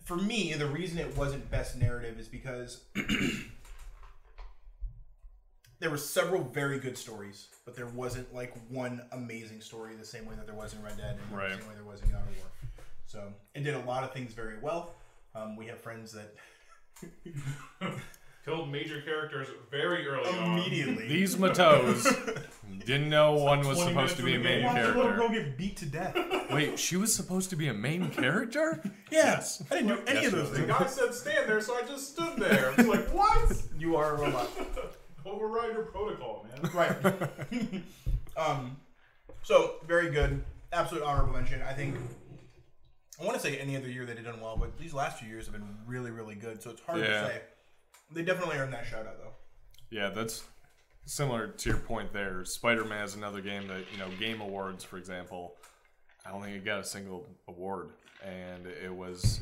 For 0.04 0.16
me, 0.16 0.52
the 0.54 0.66
reason 0.66 0.98
it 0.98 1.16
wasn't 1.16 1.48
best 1.50 1.76
narrative 1.76 2.18
is 2.18 2.26
because 2.28 2.84
there 5.78 5.90
were 5.90 5.96
several 5.96 6.42
very 6.42 6.78
good 6.78 6.96
stories, 6.96 7.48
but 7.64 7.74
there 7.76 7.86
wasn't 7.86 8.32
like 8.34 8.54
one 8.68 9.02
amazing 9.12 9.60
story 9.60 9.94
the 9.96 10.04
same 10.04 10.26
way 10.26 10.34
that 10.36 10.46
there 10.46 10.54
was 10.54 10.74
in 10.74 10.82
Red 10.82 10.96
Dead 10.96 11.18
and 11.28 11.36
Right. 11.36 11.50
the 11.50 11.58
same 11.58 11.68
way 11.68 11.74
there 11.74 11.84
was 11.84 12.00
in 12.02 12.10
God 12.10 12.22
of 12.28 12.36
War. 12.36 12.46
So 13.06 13.32
it 13.54 13.62
did 13.64 13.74
a 13.74 13.80
lot 13.80 14.04
of 14.04 14.12
things 14.12 14.32
very 14.32 14.58
well. 14.60 14.94
Um, 15.34 15.56
we 15.56 15.66
have 15.66 15.80
friends 15.80 16.12
that 16.12 16.34
Killed 18.44 18.72
major 18.72 19.00
characters 19.02 19.46
very 19.70 20.04
early 20.08 20.28
on. 20.36 20.58
immediately 20.58 21.06
These 21.06 21.38
Matos 21.38 22.02
didn't 22.86 23.08
know 23.08 23.34
one 23.34 23.60
was 23.60 23.76
20 23.78 23.92
supposed 23.92 24.16
to 24.16 24.24
be 24.24 24.34
a 24.34 24.38
minutes 24.38 24.64
main 24.74 24.76
into 24.76 24.80
the 24.82 24.82
Watch 24.82 24.94
the 24.94 24.98
little 24.98 25.12
girl 25.16 25.28
character. 25.28 25.50
get 25.50 25.58
beat 25.58 25.76
to 25.76 25.86
death. 25.86 26.16
Wait, 26.50 26.76
she 26.76 26.96
was 26.96 27.14
supposed 27.14 27.50
to 27.50 27.56
be 27.56 27.68
a 27.68 27.74
main 27.74 28.10
character? 28.10 28.82
Yeah, 29.12 29.44
I 29.70 29.74
didn't 29.74 29.88
do 29.88 29.98
any 30.06 30.22
Yes, 30.22 30.32
of 30.32 30.38
those 30.38 30.50
The 30.50 30.56
things. 30.56 30.68
guy 30.68 30.86
said 30.86 31.14
stand 31.14 31.48
there, 31.50 31.60
so 31.60 31.76
I 31.76 31.82
just 31.82 32.12
stood 32.14 32.36
there. 32.38 32.70
I 32.72 32.74
was 32.76 32.86
like, 32.88 33.08
what? 33.14 33.62
You 33.78 33.94
are 33.96 34.14
a 34.16 34.18
robot. 34.20 34.48
Override 35.26 35.72
your 35.74 35.82
protocol, 35.84 36.46
man. 36.62 36.70
Right. 36.72 37.82
um, 38.38 38.76
so 39.42 39.74
very 39.86 40.10
good, 40.10 40.42
absolute 40.72 41.04
honorable 41.04 41.34
mention. 41.34 41.60
I 41.62 41.74
think 41.74 41.94
I 43.20 43.24
want 43.24 43.36
to 43.36 43.42
say 43.46 43.58
any 43.58 43.76
other 43.76 43.88
year 43.90 44.06
they 44.06 44.14
did 44.14 44.24
done 44.24 44.40
well, 44.40 44.56
but 44.56 44.78
these 44.78 44.94
last 44.94 45.18
few 45.18 45.28
years 45.28 45.44
have 45.44 45.52
been 45.52 45.76
really, 45.86 46.10
really 46.10 46.34
good. 46.34 46.62
So 46.62 46.70
it's 46.70 46.80
hard 46.80 47.00
Yeah. 47.00 47.06
to 47.22 47.26
say. 47.28 47.42
They 48.14 48.22
definitely 48.22 48.56
earned 48.56 48.72
that 48.72 48.86
shout 48.86 49.06
out 49.06 49.18
though. 49.18 49.32
Yeah, 49.90 50.10
that's 50.10 50.44
similar 51.04 51.48
to 51.48 51.68
your 51.68 51.78
point 51.78 52.12
there. 52.12 52.44
Spider 52.44 52.84
Man 52.84 53.04
is 53.04 53.14
another 53.14 53.40
game 53.40 53.66
that, 53.68 53.84
you 53.92 53.98
know, 53.98 54.08
Game 54.18 54.40
Awards, 54.40 54.84
for 54.84 54.98
example, 54.98 55.54
I 56.24 56.30
don't 56.30 56.42
think 56.42 56.56
it 56.56 56.64
got 56.64 56.80
a 56.80 56.84
single 56.84 57.28
award. 57.48 57.90
And 58.24 58.66
it 58.66 58.94
was 58.94 59.40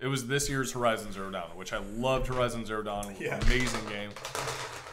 it 0.00 0.06
was 0.06 0.26
this 0.26 0.48
year's 0.48 0.72
Horizon 0.72 1.12
Zero 1.12 1.30
Dawn, 1.30 1.50
which 1.54 1.72
I 1.72 1.78
loved 1.78 2.26
Horizon 2.26 2.64
Zero 2.64 2.82
Dawn. 2.82 3.14
Yeah. 3.18 3.38
Amazing 3.46 3.88
game. 3.88 4.10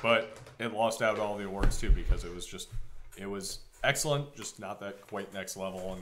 But 0.02 0.38
it 0.60 0.74
lost 0.74 1.02
out 1.02 1.20
all 1.20 1.38
the 1.38 1.46
awards 1.46 1.80
too 1.80 1.90
because 1.90 2.24
it 2.24 2.34
was 2.34 2.46
just 2.46 2.70
it 3.18 3.26
was 3.26 3.60
excellent, 3.84 4.36
just 4.36 4.60
not 4.60 4.80
that 4.82 5.08
quite 5.08 5.34
next 5.34 5.58
level 5.58 5.94
and 5.94 6.02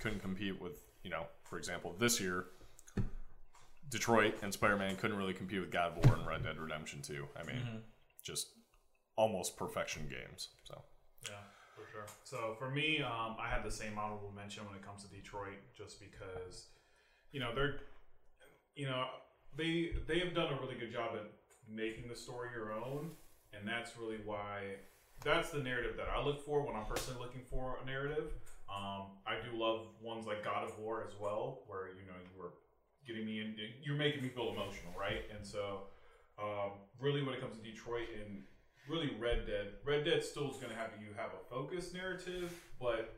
couldn't 0.00 0.20
compete 0.20 0.60
with, 0.60 0.82
you 1.02 1.10
know, 1.10 1.26
for 1.44 1.58
example, 1.58 1.94
this 1.98 2.20
year 2.20 2.46
Detroit 3.90 4.34
and 4.42 4.52
Spider 4.52 4.76
Man 4.76 4.96
couldn't 4.96 5.16
really 5.16 5.34
compete 5.34 5.60
with 5.60 5.70
God 5.70 5.96
of 5.96 6.04
War 6.04 6.16
and 6.16 6.26
Red 6.26 6.42
Dead 6.44 6.58
Redemption 6.58 7.02
2. 7.02 7.26
I 7.38 7.44
mean, 7.44 7.82
just 8.22 8.48
almost 9.16 9.56
perfection 9.56 10.08
games. 10.08 10.48
So 10.64 10.82
Yeah, 11.24 11.36
for 11.74 11.90
sure. 11.90 12.06
So 12.24 12.56
for 12.58 12.70
me, 12.70 13.02
um, 13.02 13.36
I 13.38 13.48
had 13.48 13.64
the 13.64 13.70
same 13.70 13.98
honorable 13.98 14.32
mention 14.34 14.64
when 14.66 14.74
it 14.74 14.84
comes 14.84 15.04
to 15.04 15.10
Detroit, 15.10 15.58
just 15.76 16.00
because, 16.00 16.66
you 17.32 17.40
know, 17.40 17.54
they're, 17.54 17.80
you 18.74 18.86
know, 18.86 19.06
they 19.56 19.92
they 20.08 20.18
have 20.18 20.34
done 20.34 20.52
a 20.52 20.60
really 20.60 20.74
good 20.74 20.92
job 20.92 21.10
at 21.14 21.30
making 21.68 22.08
the 22.08 22.16
story 22.16 22.48
your 22.54 22.72
own, 22.72 23.10
and 23.52 23.66
that's 23.66 23.96
really 23.96 24.18
why 24.24 24.76
that's 25.24 25.50
the 25.50 25.62
narrative 25.62 25.96
that 25.96 26.08
I 26.08 26.22
look 26.22 26.44
for 26.44 26.66
when 26.66 26.74
I'm 26.74 26.86
personally 26.86 27.20
looking 27.20 27.42
for 27.48 27.78
a 27.82 27.86
narrative. 27.86 28.32
Um, 28.68 29.18
I 29.26 29.36
do 29.44 29.56
love 29.56 29.86
ones 30.02 30.26
like 30.26 30.42
God 30.42 30.64
of 30.64 30.78
War 30.78 31.04
as 31.06 31.14
well, 31.20 31.62
where 31.66 31.88
you 31.88 32.06
know 32.06 32.18
you 32.18 32.40
were 32.42 32.52
getting 33.06 33.26
me 33.26 33.40
in, 33.40 33.54
you're 33.82 33.96
making 33.96 34.22
me 34.22 34.28
feel 34.28 34.52
emotional, 34.52 34.92
right? 34.98 35.22
And 35.34 35.46
so, 35.46 35.88
um, 36.38 36.72
really, 37.00 37.22
when 37.22 37.34
it 37.34 37.40
comes 37.40 37.56
to 37.56 37.62
Detroit 37.62 38.08
and 38.20 38.42
really 38.88 39.12
Red 39.18 39.46
Dead, 39.46 39.74
Red 39.84 40.04
Dead 40.04 40.24
still 40.24 40.50
is 40.50 40.56
going 40.56 40.70
to 40.70 40.76
have 40.76 40.90
you 41.00 41.14
have 41.16 41.30
a 41.30 41.54
focused 41.54 41.94
narrative, 41.94 42.52
but 42.80 43.16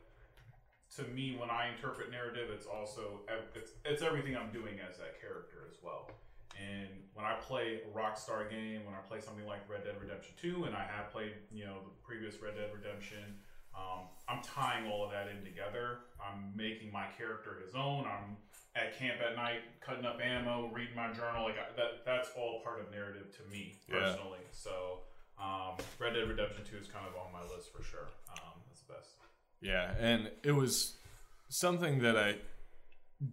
to 0.95 1.03
me, 1.11 1.35
when 1.37 1.49
I 1.49 1.69
interpret 1.75 2.11
narrative, 2.11 2.49
it's 2.53 2.65
also 2.65 3.21
it's, 3.55 3.71
it's 3.83 4.01
everything 4.01 4.37
I'm 4.37 4.51
doing 4.51 4.79
as 4.79 4.97
that 4.97 5.19
character 5.19 5.67
as 5.69 5.77
well. 5.83 6.09
And 6.57 6.89
when 7.13 7.25
I 7.25 7.35
play 7.35 7.81
a 7.85 7.89
Rockstar 7.93 8.49
game, 8.49 8.85
when 8.85 8.95
I 8.95 9.03
play 9.05 9.19
something 9.19 9.45
like 9.45 9.61
Red 9.69 9.83
Dead 9.83 9.93
Redemption 10.01 10.33
2, 10.41 10.63
and 10.65 10.75
I 10.75 10.85
have 10.89 11.11
played, 11.11 11.33
you 11.51 11.65
know, 11.65 11.85
the 11.85 11.93
previous 12.01 12.41
Red 12.41 12.55
Dead 12.55 12.71
Redemption, 12.73 13.37
um, 13.77 14.07
I'm 14.27 14.41
tying 14.43 14.89
all 14.91 15.05
of 15.05 15.11
that 15.11 15.27
in 15.29 15.43
together. 15.45 15.99
I'm 16.19 16.51
making 16.55 16.91
my 16.91 17.05
character 17.17 17.57
his 17.63 17.75
own. 17.75 18.05
I'm 18.05 18.35
at 18.75 18.97
camp 18.99 19.17
at 19.27 19.35
night, 19.35 19.61
cutting 19.81 20.05
up 20.05 20.19
ammo, 20.21 20.69
reading 20.73 20.95
my 20.95 21.07
journal. 21.13 21.43
Like 21.45 21.55
I, 21.57 21.75
that, 21.77 22.05
that's 22.05 22.29
all 22.37 22.61
part 22.63 22.79
of 22.81 22.91
narrative 22.91 23.27
to 23.37 23.51
me 23.51 23.75
Yeah. 23.87 23.99
personally. 23.99 24.39
So 24.51 24.99
um, 25.41 25.77
Red 25.99 26.13
Dead 26.13 26.27
Redemption 26.27 26.63
2 26.69 26.77
is 26.77 26.87
kind 26.87 27.05
of 27.07 27.13
on 27.15 27.31
my 27.31 27.41
list 27.55 27.71
for 27.75 27.83
sure. 27.83 28.07
Um, 28.33 28.53
that's 28.67 28.81
the 28.81 28.93
best. 28.93 29.09
yeah, 29.61 29.93
and 29.99 30.29
it 30.43 30.51
was 30.51 30.95
something 31.49 31.99
that 31.99 32.17
I 32.17 32.35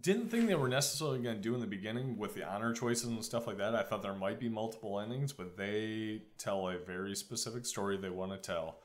didn't 0.01 0.29
think 0.29 0.47
they 0.47 0.55
were 0.55 0.67
necessarily 0.67 1.19
going 1.19 1.35
to 1.35 1.41
do 1.41 1.53
in 1.53 1.61
the 1.61 1.67
beginning 1.67 2.17
with 2.17 2.33
the 2.33 2.43
honor 2.43 2.73
choices 2.73 3.05
and 3.05 3.23
stuff 3.23 3.45
like 3.45 3.57
that. 3.57 3.75
I 3.75 3.83
thought 3.83 4.01
there 4.01 4.15
might 4.15 4.39
be 4.39 4.49
multiple 4.49 4.99
endings, 4.99 5.31
but 5.33 5.57
they 5.57 6.21
tell 6.39 6.67
a 6.69 6.77
very 6.77 7.15
specific 7.15 7.65
story 7.67 7.97
they 7.97 8.09
want 8.09 8.31
to 8.31 8.37
tell, 8.37 8.77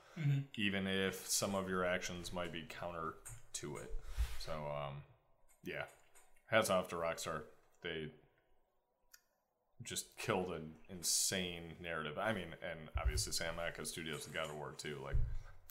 even 0.57 0.87
if 0.87 1.27
some 1.29 1.55
of 1.55 1.69
your 1.69 1.85
actions 1.85 2.33
might 2.33 2.53
be 2.53 2.65
counter 2.69 3.15
to 3.55 3.77
it. 3.77 3.91
So, 4.39 4.53
um, 4.53 5.03
yeah, 5.65 5.85
hats 6.47 6.71
off 6.71 6.89
to 6.89 6.97
Rockstar. 6.97 7.43
They 7.83 8.09
just 9.83 10.17
killed 10.19 10.53
an 10.53 10.73
insane 10.89 11.75
narrative. 11.83 12.19
I 12.19 12.33
mean, 12.33 12.49
and 12.71 12.89
obviously 12.99 13.33
Santa 13.33 13.55
Monica 13.55 13.85
Studios 13.85 14.27
and 14.27 14.35
God 14.35 14.51
of 14.51 14.57
War 14.57 14.75
too. 14.77 14.99
Like, 15.03 15.17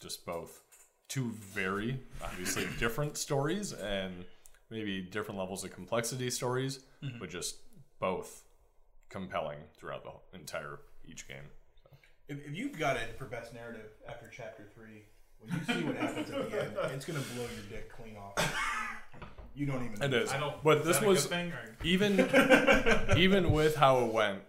just 0.00 0.24
both 0.26 0.62
two 1.08 1.30
very 1.32 2.00
obviously 2.22 2.66
different 2.78 3.16
stories 3.18 3.72
and 3.72 4.24
maybe 4.70 5.02
different 5.02 5.38
levels 5.38 5.64
of 5.64 5.72
complexity 5.72 6.30
stories, 6.30 6.80
but 7.18 7.28
just 7.28 7.56
both 7.98 8.44
compelling 9.08 9.58
throughout 9.76 10.04
the 10.04 10.38
entire 10.38 10.78
each 11.04 11.26
game. 11.28 11.50
If, 12.30 12.46
if 12.46 12.56
you've 12.56 12.78
got 12.78 12.96
it 12.96 13.18
for 13.18 13.24
best 13.24 13.52
narrative 13.52 13.90
after 14.08 14.30
chapter 14.34 14.68
three, 14.74 15.02
when 15.40 15.52
you 15.58 15.74
see 15.74 15.84
what 15.84 15.96
happens 15.96 16.30
at 16.30 16.50
the 16.50 16.62
end, 16.62 16.72
it's 16.94 17.04
gonna 17.04 17.18
blow 17.34 17.42
your 17.42 17.64
dick 17.68 17.92
clean 17.92 18.16
off. 18.16 18.34
You 19.54 19.66
don't 19.66 19.84
even. 19.84 20.00
It 20.00 20.14
is, 20.14 20.30
I 20.30 20.38
don't. 20.38 20.62
but 20.62 20.78
is 20.78 20.84
this 20.86 20.98
that 20.98 21.04
a 21.04 21.08
was 21.08 21.22
good 21.26 21.30
thing. 21.30 21.52
Or? 21.52 21.76
even 21.82 23.18
even 23.18 23.50
with 23.50 23.74
how 23.76 24.04
it 24.04 24.12
went. 24.12 24.40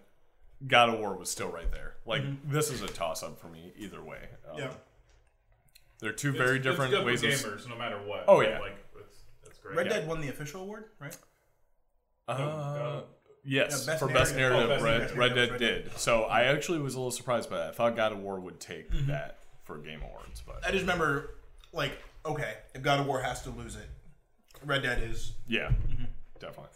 God 0.64 0.90
of 0.90 1.00
War 1.00 1.16
was 1.16 1.28
still 1.28 1.48
right 1.50 1.68
there. 1.72 1.94
Like 2.06 2.22
this 2.48 2.70
is 2.70 2.82
a 2.82 2.86
toss 2.86 3.24
up 3.24 3.40
for 3.40 3.48
me 3.48 3.72
either 3.76 4.00
way. 4.00 4.28
Um, 4.48 4.58
Yeah. 4.58 4.70
they're 5.98 6.12
two 6.12 6.30
very 6.30 6.58
It's- 6.58 6.62
different 6.62 6.92
it's 6.92 7.00
good 7.00 7.06
ways 7.06 7.20
for 7.20 7.26
of 7.50 7.58
gamers, 7.58 7.68
no 7.68 7.74
matter 7.76 7.96
what. 7.98 8.26
Oh, 8.28 8.40
yeah. 8.42 8.60
like 8.60 8.76
it's, 9.00 9.24
it's 9.44 9.58
great. 9.58 9.76
Red 9.76 9.86
Yeah. 9.86 9.92
Dead 9.94 10.08
won 10.08 10.20
the 10.20 10.28
official 10.28 10.60
award, 10.62 10.84
right? 11.00 11.16
Uh, 12.28 12.38
no. 12.38 13.04
Yes, 13.44 13.84
Yeah, 13.86 13.92
best 13.92 13.98
for 14.00 14.08
best 14.08 14.34
narrative. 14.36 14.68
narrative, 14.68 14.70
Oh, 14.70 14.74
best 14.74 14.84
Red, 14.84 14.98
narrative. 14.98 15.18
Red 15.18 15.36
Red 15.36 15.48
Dead 15.50 15.58
Dead. 15.58 15.84
did. 15.84 15.98
So 15.98 16.22
I 16.24 16.42
actually 16.44 16.78
was 16.80 16.94
a 16.94 16.98
little 16.98 17.10
surprised 17.10 17.48
by 17.50 17.58
that. 17.58 17.68
I 17.68 17.72
thought 17.72 17.96
God 17.96 18.12
of 18.12 18.18
War 18.18 18.38
would 18.40 18.60
take 18.60 18.90
Mm-hmm. 18.90 19.08
that 19.08 19.38
for 19.64 19.78
Game 19.78 20.02
Awards, 20.02 20.42
but 20.46 20.60
I 20.66 20.70
just 20.70 20.82
remember, 20.82 21.34
like, 21.72 21.92
okay, 22.26 22.54
if 22.74 22.82
God 22.82 23.00
of 23.00 23.06
War 23.06 23.20
has 23.22 23.42
to 23.42 23.50
lose 23.50 23.76
it, 23.76 23.88
Red 24.64 24.82
Dead 24.82 25.02
is. 25.02 25.32
yeah, 25.46 25.70
definitely. 26.40 26.68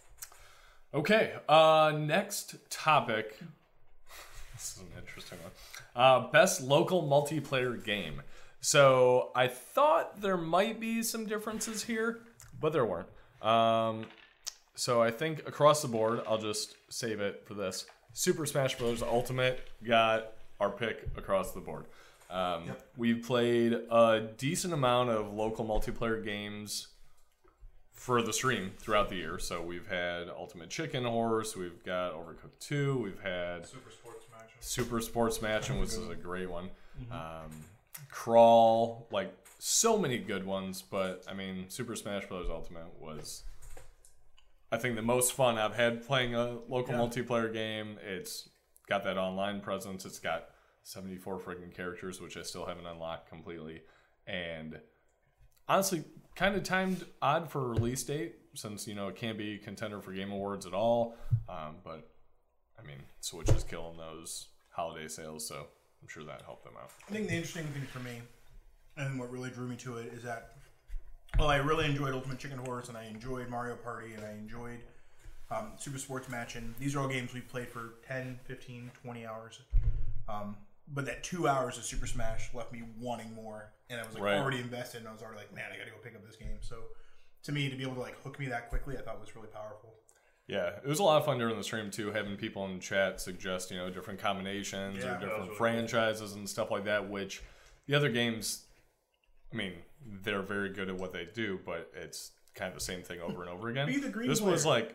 Okay, 0.94 1.34
uh, 1.48 1.92
next 1.96 2.54
topic. 2.70 3.38
This 4.54 4.76
is 4.76 4.78
an 4.80 4.86
interesting 4.98 5.38
one. 5.42 5.50
Uh, 5.94 6.28
best 6.30 6.62
local 6.62 7.02
multiplayer 7.02 7.82
game. 7.82 8.22
So 8.60 9.30
I 9.34 9.48
thought 9.48 10.20
there 10.22 10.36
might 10.38 10.80
be 10.80 11.02
some 11.02 11.26
differences 11.26 11.84
here, 11.84 12.20
but 12.60 12.72
there 12.72 12.84
weren't. 12.86 13.08
Um, 13.42 14.06
so 14.76 15.02
I 15.02 15.10
think 15.10 15.40
across 15.48 15.82
the 15.82 15.88
board, 15.88 16.20
I'll 16.26 16.38
just 16.38 16.76
save 16.88 17.20
it 17.20 17.42
for 17.46 17.54
this. 17.54 17.86
Super 18.12 18.46
Smash 18.46 18.78
Bros. 18.78 19.02
Ultimate 19.02 19.66
got 19.84 20.32
our 20.60 20.70
pick 20.70 21.08
across 21.16 21.52
the 21.52 21.60
board. 21.60 21.84
Um, 22.30 22.64
We've 22.96 23.22
played 23.24 23.72
a 23.72 24.28
decent 24.36 24.72
amount 24.72 25.10
of 25.10 25.32
local 25.32 25.64
multiplayer 25.64 26.24
games 26.24 26.88
for 27.92 28.22
the 28.22 28.32
stream 28.32 28.72
throughout 28.78 29.08
the 29.08 29.16
year. 29.16 29.38
So 29.38 29.62
we've 29.62 29.86
had 29.86 30.28
Ultimate 30.28 30.70
Chicken 30.70 31.04
Horse, 31.04 31.56
we've 31.56 31.82
got 31.84 32.14
Overcooked 32.14 32.58
2, 32.60 32.98
we've 32.98 33.20
had 33.20 33.66
Super 33.66 33.90
sports 33.90 34.26
match. 34.32 34.50
Super 34.60 35.00
Sportmatchen, 35.00 35.80
which 35.80 35.90
is 35.90 36.08
a 36.08 36.14
great 36.14 36.50
one. 36.50 36.70
Um, 37.10 37.50
Crawl, 38.10 39.06
like 39.10 39.32
so 39.58 39.98
many 39.98 40.18
good 40.18 40.44
ones, 40.44 40.82
but 40.82 41.24
I 41.28 41.34
mean, 41.34 41.66
Super 41.68 41.96
Smash 41.96 42.26
Bros. 42.26 42.48
Ultimate 42.50 42.86
was, 43.00 43.42
I 44.72 44.78
think, 44.78 44.96
the 44.96 45.02
most 45.02 45.32
fun 45.32 45.58
I've 45.58 45.74
had 45.76 46.04
playing 46.06 46.34
a 46.34 46.58
local 46.68 46.94
Yeah. 46.94 47.00
multiplayer 47.00 47.52
game. 47.52 47.98
It's 48.02 48.48
got 48.88 49.04
that 49.04 49.16
online 49.16 49.60
presence. 49.60 50.04
It's 50.04 50.18
got 50.18 50.48
74 50.82 51.38
freaking 51.38 51.74
characters, 51.74 52.20
which 52.20 52.36
I 52.36 52.42
still 52.42 52.66
haven't 52.66 52.86
unlocked 52.86 53.28
completely, 53.28 53.82
and 54.26 54.80
honestly, 55.68 56.04
kind 56.34 56.54
of 56.54 56.62
timed 56.62 57.06
odd 57.22 57.50
for 57.50 57.64
a 57.64 57.68
release 57.68 58.02
date 58.04 58.36
since 58.54 58.86
you 58.86 58.94
know 58.94 59.08
it 59.08 59.16
can't 59.16 59.36
be 59.38 59.54
a 59.54 59.58
contender 59.58 60.00
for 60.00 60.12
Game 60.12 60.30
Awards 60.32 60.66
at 60.66 60.74
all. 60.74 61.16
Um, 61.48 61.76
but 61.84 62.08
I 62.78 62.82
mean, 62.82 62.98
Switch 63.20 63.48
is 63.50 63.64
killing 63.64 63.96
those 63.96 64.48
holiday 64.70 65.08
sales, 65.08 65.46
so 65.46 65.66
I'm 66.02 66.08
sure 66.08 66.24
that 66.24 66.42
helped 66.42 66.64
them 66.64 66.74
out. 66.80 66.90
I 67.08 67.12
think 67.12 67.28
the 67.28 67.34
interesting 67.34 67.66
thing 67.68 67.86
for 67.86 67.98
me, 68.00 68.20
and 68.96 69.18
what 69.18 69.30
really 69.30 69.50
drew 69.50 69.66
me 69.66 69.76
to 69.76 69.96
it, 69.98 70.12
is 70.12 70.22
that, 70.24 70.55
well, 71.38 71.48
I 71.48 71.56
really 71.56 71.84
enjoyed 71.86 72.14
Ultimate 72.14 72.38
Chicken 72.38 72.58
Horse, 72.58 72.88
and 72.88 72.96
I 72.96 73.04
enjoyed 73.06 73.48
Mario 73.48 73.76
Party, 73.76 74.14
and 74.14 74.24
I 74.24 74.32
enjoyed 74.32 74.80
um, 75.50 75.72
Super 75.76 75.98
Sportmatchen. 75.98 76.76
These 76.78 76.96
are 76.96 77.00
all 77.00 77.08
games 77.08 77.34
we 77.34 77.40
played 77.40 77.68
for 77.68 77.94
10, 78.06 78.40
15, 78.44 78.90
20 79.02 79.26
hours. 79.26 79.60
Um, 80.28 80.56
but 80.88 81.04
that 81.06 81.22
two 81.22 81.46
hours 81.48 81.76
of 81.78 81.84
Super 81.84 82.06
Smash 82.06 82.54
left 82.54 82.72
me 82.72 82.82
wanting 82.98 83.34
more, 83.34 83.72
and 83.90 84.00
I 84.00 84.04
was 84.04 84.14
like 84.14 84.22
Right. 84.22 84.38
already 84.38 84.58
invested, 84.58 84.98
and 84.98 85.08
I 85.08 85.12
was 85.12 85.22
already 85.22 85.38
like, 85.38 85.54
man, 85.54 85.66
I 85.72 85.76
got 85.76 85.84
to 85.84 85.90
go 85.90 85.96
pick 86.02 86.14
up 86.14 86.24
this 86.26 86.36
game. 86.36 86.58
So, 86.60 86.76
to 87.44 87.52
me, 87.52 87.68
to 87.68 87.76
be 87.76 87.82
able 87.82 87.94
to 87.94 88.00
like 88.00 88.20
hook 88.22 88.38
me 88.38 88.46
that 88.46 88.70
quickly, 88.70 88.96
I 88.96 89.02
thought 89.02 89.20
was 89.20 89.34
really 89.36 89.48
powerful. 89.48 89.94
Yeah, 90.46 90.70
it 90.82 90.86
was 90.86 91.00
a 91.00 91.02
lot 91.02 91.18
of 91.18 91.24
fun 91.24 91.38
during 91.38 91.56
the 91.56 91.64
stream 91.64 91.90
too, 91.90 92.12
having 92.12 92.36
people 92.36 92.64
in 92.66 92.78
chat 92.78 93.20
suggest 93.20 93.70
you 93.72 93.76
know 93.76 93.90
different 93.90 94.20
combinations 94.20 94.98
Yeah, 94.98 95.16
or 95.16 95.20
different 95.20 95.42
really 95.42 95.56
franchises 95.56 96.34
and 96.34 96.48
stuff 96.48 96.70
like 96.70 96.84
that. 96.84 97.10
Which 97.10 97.42
the 97.86 97.94
other 97.94 98.08
games, 98.08 98.65
I 99.52 99.56
mean, 99.56 99.72
they're 100.22 100.42
very 100.42 100.70
good 100.70 100.88
at 100.88 100.96
what 100.96 101.12
they 101.12 101.26
do, 101.32 101.60
but 101.64 101.90
it's 101.94 102.32
kind 102.54 102.68
of 102.68 102.74
the 102.74 102.84
same 102.84 103.02
thing 103.02 103.20
over 103.20 103.42
and 103.42 103.50
over 103.50 103.68
again. 103.68 103.86
Be 103.86 103.98
the 103.98 104.08
green 104.08 104.28
this 104.28 104.40
was 104.40 104.66
like, 104.66 104.94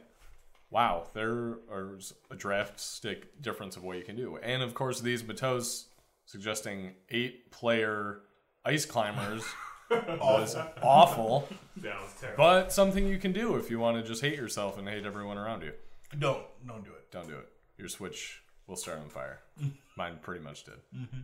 wow, 0.70 1.08
there 1.14 1.58
is 1.98 2.14
a 2.30 2.36
drastic 2.36 3.42
difference 3.42 3.78
of 3.78 3.84
what 3.84 3.98
you 3.98 4.04
can 4.04 4.16
do, 4.16 4.38
and 4.38 4.62
of 4.64 4.74
course 4.74 5.02
these 5.02 5.24
Bateaus 5.24 5.86
suggesting 6.26 6.94
eight 7.10 7.52
player 7.52 8.22
ice 8.66 8.86
climbers 8.86 9.44
was 9.90 10.56
awful. 10.82 11.48
Yeah, 11.82 12.02
was 12.02 12.14
terrible. 12.20 12.38
But 12.38 12.74
something 12.74 13.08
you 13.08 13.18
can 13.18 13.34
do 13.34 13.56
if 13.56 13.70
you 13.70 13.80
want 13.80 13.98
to 13.98 14.04
just 14.04 14.22
hate 14.22 14.38
yourself 14.38 14.78
and 14.78 14.88
hate 14.88 15.06
everyone 15.06 15.38
around 15.38 15.64
you. 15.64 15.74
Don't 16.18 16.44
don't 16.68 16.84
do 16.84 16.92
it. 16.92 17.12
Don't 17.12 17.28
do 17.28 17.38
it. 17.38 17.50
Your 17.78 17.88
Switch 17.90 18.42
will 18.68 18.76
start 18.76 19.00
on 19.00 19.10
fire. 19.10 19.40
Mine 19.98 20.20
pretty 20.22 20.44
much 20.44 20.64
did. 20.64 20.76
Mm-hmm. 20.96 21.20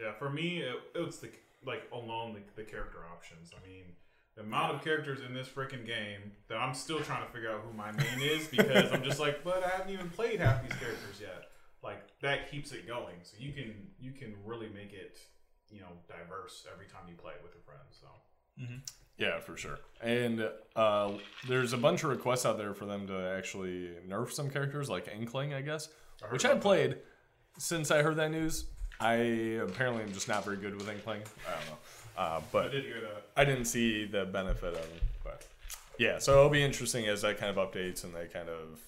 Yeah, 0.00 0.12
for 0.12 0.30
me, 0.30 0.58
it, 0.58 0.76
it 0.94 1.04
was 1.04 1.18
the 1.18 1.28
like 1.64 1.82
alone 1.92 2.34
the, 2.34 2.62
the 2.62 2.68
character 2.68 2.98
options. 3.12 3.52
I 3.54 3.66
mean, 3.66 3.84
the 4.36 4.42
amount 4.42 4.74
of 4.74 4.84
characters 4.84 5.20
in 5.26 5.34
this 5.34 5.48
freaking 5.48 5.86
game 5.86 6.32
that 6.48 6.56
I'm 6.56 6.74
still 6.74 7.00
trying 7.00 7.26
to 7.26 7.32
figure 7.32 7.50
out 7.50 7.62
who 7.66 7.76
my 7.76 7.92
main 7.92 8.20
is 8.22 8.46
because 8.48 8.92
I'm 8.92 9.02
just 9.02 9.20
like, 9.20 9.44
but 9.44 9.64
I 9.64 9.68
haven't 9.68 9.92
even 9.92 10.10
played 10.10 10.40
half 10.40 10.62
these 10.62 10.78
characters 10.78 11.20
yet. 11.20 11.50
Like 11.82 12.02
that 12.20 12.50
keeps 12.50 12.72
it 12.72 12.86
going, 12.86 13.16
so 13.22 13.36
you 13.38 13.52
can 13.52 13.74
you 13.98 14.12
can 14.12 14.34
really 14.44 14.68
make 14.68 14.92
it 14.92 15.18
you 15.70 15.80
know 15.80 15.88
diverse 16.08 16.66
every 16.72 16.86
time 16.86 17.02
you 17.08 17.14
play 17.14 17.32
with 17.42 17.52
your 17.54 17.62
friends. 17.62 17.98
So 18.00 18.06
Yeah, 19.18 19.40
for 19.40 19.56
sure. 19.56 19.78
And 20.02 20.48
uh, 20.76 21.12
there's 21.46 21.72
a 21.74 21.76
bunch 21.76 22.04
of 22.04 22.10
requests 22.10 22.46
out 22.46 22.56
there 22.56 22.72
for 22.72 22.86
them 22.86 23.06
to 23.06 23.34
actually 23.36 23.90
nerf 24.08 24.32
some 24.32 24.48
characters, 24.48 24.88
like 24.88 25.08
Inkling, 25.08 25.52
I 25.52 25.60
guess, 25.60 25.88
heard 26.22 26.32
which 26.32 26.44
I 26.44 26.54
played. 26.54 26.96
Since 27.58 27.90
I 27.90 28.02
heard 28.02 28.16
that 28.16 28.30
news, 28.30 28.66
I 29.00 29.14
apparently 29.14 30.02
am 30.02 30.12
just 30.12 30.28
not 30.28 30.44
very 30.44 30.58
good 30.58 30.74
with 30.76 30.88
Inkling. 30.88 31.22
I 31.48 31.52
don't 31.52 31.66
know. 31.66 31.78
Uh, 32.16 32.20
I 32.20 32.42
but 32.52 32.72
did 32.72 32.84
hear 32.84 33.00
that. 33.00 33.24
I 33.36 33.44
didn't 33.44 33.64
see 33.64 34.04
the 34.04 34.26
benefit 34.26 34.74
of 34.74 34.80
it. 34.80 35.02
But 35.24 35.46
yeah, 35.98 36.18
so 36.18 36.32
it'll 36.32 36.50
be 36.50 36.62
interesting 36.62 37.06
as 37.06 37.22
that 37.22 37.38
kind 37.38 37.56
of 37.56 37.70
updates 37.70 38.04
and 38.04 38.14
they 38.14 38.26
kind 38.26 38.48
of, 38.48 38.80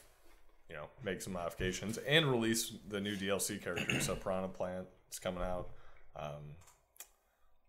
you 0.69 0.77
know, 0.77 0.85
make 1.03 1.23
some 1.23 1.33
modifications 1.33 1.97
and 1.99 2.31
release 2.31 2.73
the 2.89 3.01
new 3.01 3.17
DLC 3.17 3.63
character. 3.63 4.01
so 4.01 4.15
Piranha 4.15 4.49
Plant 4.49 4.87
is 5.11 5.19
coming 5.19 5.43
out. 5.43 5.71
Um, 6.15 6.57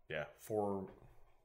yeah, 0.10 0.26
four, 0.42 0.84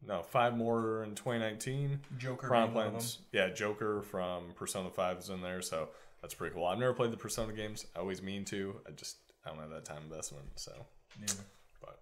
no, 0.05 0.23
five 0.23 0.57
more 0.57 1.05
in 1.05 1.14
2019. 1.14 2.00
Joker 2.19 2.49
Piranha 2.49 2.75
one 2.75 2.87
of 2.87 2.93
Plants, 2.93 3.19
yeah, 3.33 3.50
Joker 3.50 4.02
from 4.02 4.52
Persona 4.57 4.90
5 4.90 5.19
is 5.19 5.28
in 5.31 5.40
there, 5.43 5.62
so 5.62 5.90
that's 6.21 6.35
pretty 6.35 6.55
cool. 6.55 6.67
I've 6.67 6.78
never 6.78 6.93
played 6.93 7.12
the 7.12 7.17
Persona 7.17 7.52
games. 7.52 7.87
I 7.95 8.00
always 8.00 8.21
mean 8.21 8.45
to. 8.47 8.81
I 8.87 8.90
just 8.90 9.17
I 9.45 9.50
don't 9.50 9.59
have 9.61 9.71
that 9.71 9.85
time 9.85 10.02
investment. 10.04 10.47
So, 10.57 10.73
Neither. 11.18 11.45
but 11.80 12.00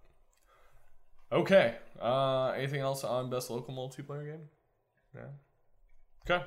okay. 1.33 1.77
Uh, 2.01 2.49
anything 2.57 2.81
else 2.81 3.05
on 3.05 3.31
best 3.31 3.51
local 3.51 3.75
multiplayer 3.75 4.27
game? 4.27 4.49
Yeah. 5.15 6.29
Okay. 6.29 6.45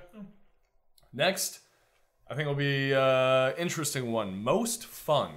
Next, 1.14 1.60
I 2.30 2.36
think 2.36 2.48
will 2.48 2.56
be 2.56 2.94
uh, 2.94 3.54
interesting 3.58 4.12
one. 4.12 4.44
Most 4.44 4.86
fun. 4.86 5.32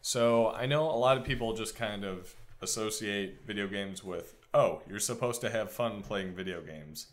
So 0.00 0.50
I 0.50 0.66
know 0.66 0.90
a 0.90 0.98
lot 0.98 1.16
of 1.16 1.24
people 1.24 1.54
just 1.54 1.76
kind 1.76 2.04
of 2.04 2.34
associate 2.60 3.42
video 3.46 3.66
games 3.68 4.02
with 4.02 4.34
oh, 4.54 4.80
you're 4.88 5.00
supposed 5.00 5.40
to 5.42 5.50
have 5.50 5.70
fun 5.70 6.00
playing 6.00 6.32
video 6.32 6.62
games, 6.62 7.08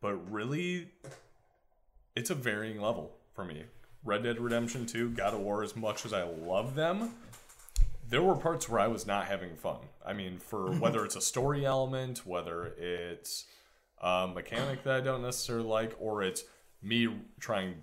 but 0.00 0.14
really, 0.30 0.88
it's 2.16 2.30
a 2.30 2.34
varying 2.34 2.80
level 2.80 3.12
for 3.34 3.44
me. 3.44 3.64
Red 4.04 4.22
Dead 4.22 4.40
Redemption 4.40 4.86
2, 4.86 5.10
God 5.10 5.34
of 5.34 5.40
War, 5.40 5.62
as 5.62 5.76
much 5.76 6.04
as 6.06 6.12
I 6.12 6.22
love 6.22 6.74
them, 6.74 7.14
there 8.08 8.22
were 8.22 8.34
parts 8.34 8.68
where 8.68 8.80
I 8.80 8.88
was 8.88 9.06
not 9.06 9.26
having 9.26 9.54
fun. 9.56 9.78
I 10.04 10.12
mean, 10.12 10.38
for 10.38 10.70
whether 10.78 11.04
it's 11.04 11.16
a 11.16 11.20
story 11.20 11.64
element, 11.64 12.26
whether 12.26 12.74
it's 12.78 13.46
a 14.00 14.28
mechanic 14.32 14.82
that 14.84 14.94
I 14.94 15.00
don't 15.00 15.22
necessarily 15.22 15.66
like, 15.66 15.94
or 16.00 16.22
it's 16.22 16.44
me 16.82 17.08
trying 17.38 17.74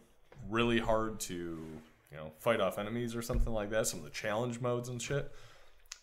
really 0.49 0.79
hard 0.79 1.19
to, 1.19 1.33
you 1.33 2.17
know, 2.17 2.31
fight 2.39 2.59
off 2.59 2.79
enemies 2.79 3.15
or 3.15 3.21
something 3.21 3.53
like 3.53 3.69
that, 3.69 3.87
some 3.87 3.99
of 3.99 4.05
the 4.05 4.11
challenge 4.11 4.59
modes 4.59 4.89
and 4.89 5.01
shit. 5.01 5.31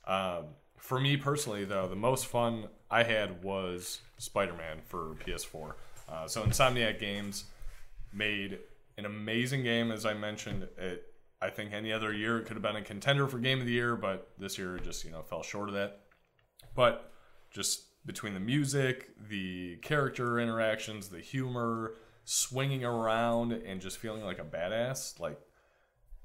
Um, 0.06 0.44
for 0.78 1.00
me 1.00 1.16
personally, 1.16 1.64
though, 1.64 1.88
the 1.88 1.96
most 1.96 2.26
fun 2.26 2.68
I 2.90 3.02
had 3.02 3.42
was 3.42 4.00
Spider 4.18 4.52
Man 4.52 4.78
for 4.84 5.16
PS4. 5.26 5.72
Uh, 6.08 6.28
so 6.28 6.42
Insomniac 6.42 7.00
Games 7.00 7.44
made 8.12 8.58
an 8.96 9.06
amazing 9.06 9.62
game, 9.62 9.90
as 9.90 10.06
I 10.06 10.14
mentioned. 10.14 10.68
It, 10.78 11.04
I 11.40 11.50
think 11.50 11.72
any 11.72 11.92
other 11.92 12.12
year 12.12 12.38
it 12.38 12.46
could 12.46 12.54
have 12.54 12.62
been 12.62 12.76
a 12.76 12.82
contender 12.82 13.26
for 13.26 13.38
Game 13.38 13.60
of 13.60 13.66
the 13.66 13.72
Year, 13.72 13.96
but 13.96 14.30
this 14.38 14.56
year 14.56 14.76
it 14.76 14.84
just 14.84 15.04
you 15.04 15.10
know 15.10 15.22
fell 15.22 15.42
short 15.42 15.68
of 15.68 15.74
that. 15.74 16.00
But 16.74 17.12
just 17.50 18.06
between 18.06 18.34
the 18.34 18.40
music, 18.40 19.10
the 19.28 19.76
character 19.76 20.38
interactions, 20.38 21.08
the 21.08 21.20
humor, 21.20 21.94
swinging 22.24 22.84
around, 22.84 23.52
and 23.52 23.80
just 23.80 23.98
feeling 23.98 24.24
like 24.24 24.38
a 24.38 24.44
badass, 24.44 25.20
like 25.20 25.38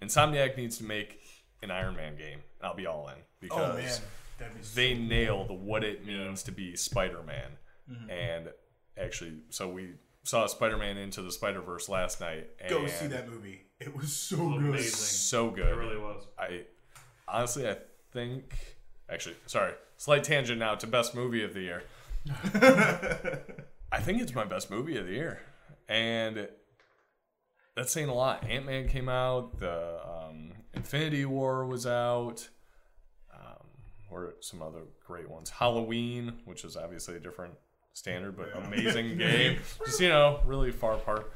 Insomniac 0.02 0.58
needs 0.58 0.78
to 0.78 0.84
make 0.84 1.20
an 1.62 1.72
Iron 1.72 1.96
Man 1.96 2.16
game. 2.16 2.40
and 2.60 2.68
I'll 2.68 2.76
be 2.76 2.86
all 2.86 3.08
in 3.10 3.16
oh, 3.16 3.24
because 3.40 3.58
Oh 3.58 3.78
man, 3.78 4.00
that'd 4.38 4.56
be 4.56 4.68
they 4.76 4.94
nailed 4.94 5.52
what 5.52 5.84
it 5.84 6.06
means 6.06 6.44
to 6.44 6.52
be 6.52 6.76
Spider-Man. 6.76 7.52
Mm-hmm. 7.92 8.10
And 8.10 8.50
actually, 8.98 9.40
so 9.50 9.68
we 9.70 9.96
saw 10.24 10.46
Spider-Man 10.48 10.98
into 10.98 11.22
the 11.22 11.32
Spider-Verse 11.32 11.90
last 11.90 12.22
night. 12.22 12.50
And 12.60 12.70
go 12.70 12.88
see 12.88 13.08
that 13.08 13.30
movie. 13.30 13.64
It 13.80 13.96
was 13.96 14.14
so 14.14 14.38
good. 14.38 14.58
Amazing. 14.58 14.92
So 14.92 15.50
good. 15.50 15.68
It 15.68 15.76
really 15.76 15.98
was. 15.98 16.28
I 16.38 16.66
honestly, 17.28 17.68
I 17.68 17.78
think. 18.12 18.78
Actually, 19.10 19.36
sorry, 19.48 19.74
slight 19.98 20.24
tangent 20.24 20.60
now 20.60 20.76
to 20.76 20.86
best 20.86 21.16
movie 21.16 21.44
of 21.44 21.54
the 21.54 21.62
year. 21.62 21.84
I 23.92 24.00
think 24.02 24.22
it's 24.22 24.36
my 24.36 24.46
best 24.46 24.70
movie 24.70 24.98
of 24.98 25.08
the 25.08 25.14
year, 25.14 25.42
and 25.88 26.48
that's 27.76 27.92
saying 27.92 28.10
a 28.10 28.14
lot. 28.14 28.44
Ant 28.48 28.66
Man 28.66 28.88
came 28.88 29.10
out. 29.10 29.58
The 29.58 30.00
um, 30.06 30.52
Infinity 30.74 31.26
War 31.26 31.66
was 31.66 31.88
out. 31.88 32.50
Um, 33.34 33.66
or 34.12 34.36
some 34.42 34.62
other 34.62 34.82
great 35.06 35.30
ones. 35.30 35.50
Halloween, 35.50 36.34
which 36.46 36.64
is 36.64 36.76
obviously 36.76 37.16
a 37.16 37.20
different 37.20 37.54
standard, 38.00 38.36
but 38.38 38.50
amazing 38.66 39.18
game. 39.20 39.60
Just 39.86 40.00
you 40.00 40.10
know, 40.10 40.40
really 40.46 40.72
far 40.72 40.94
apart. 40.94 41.32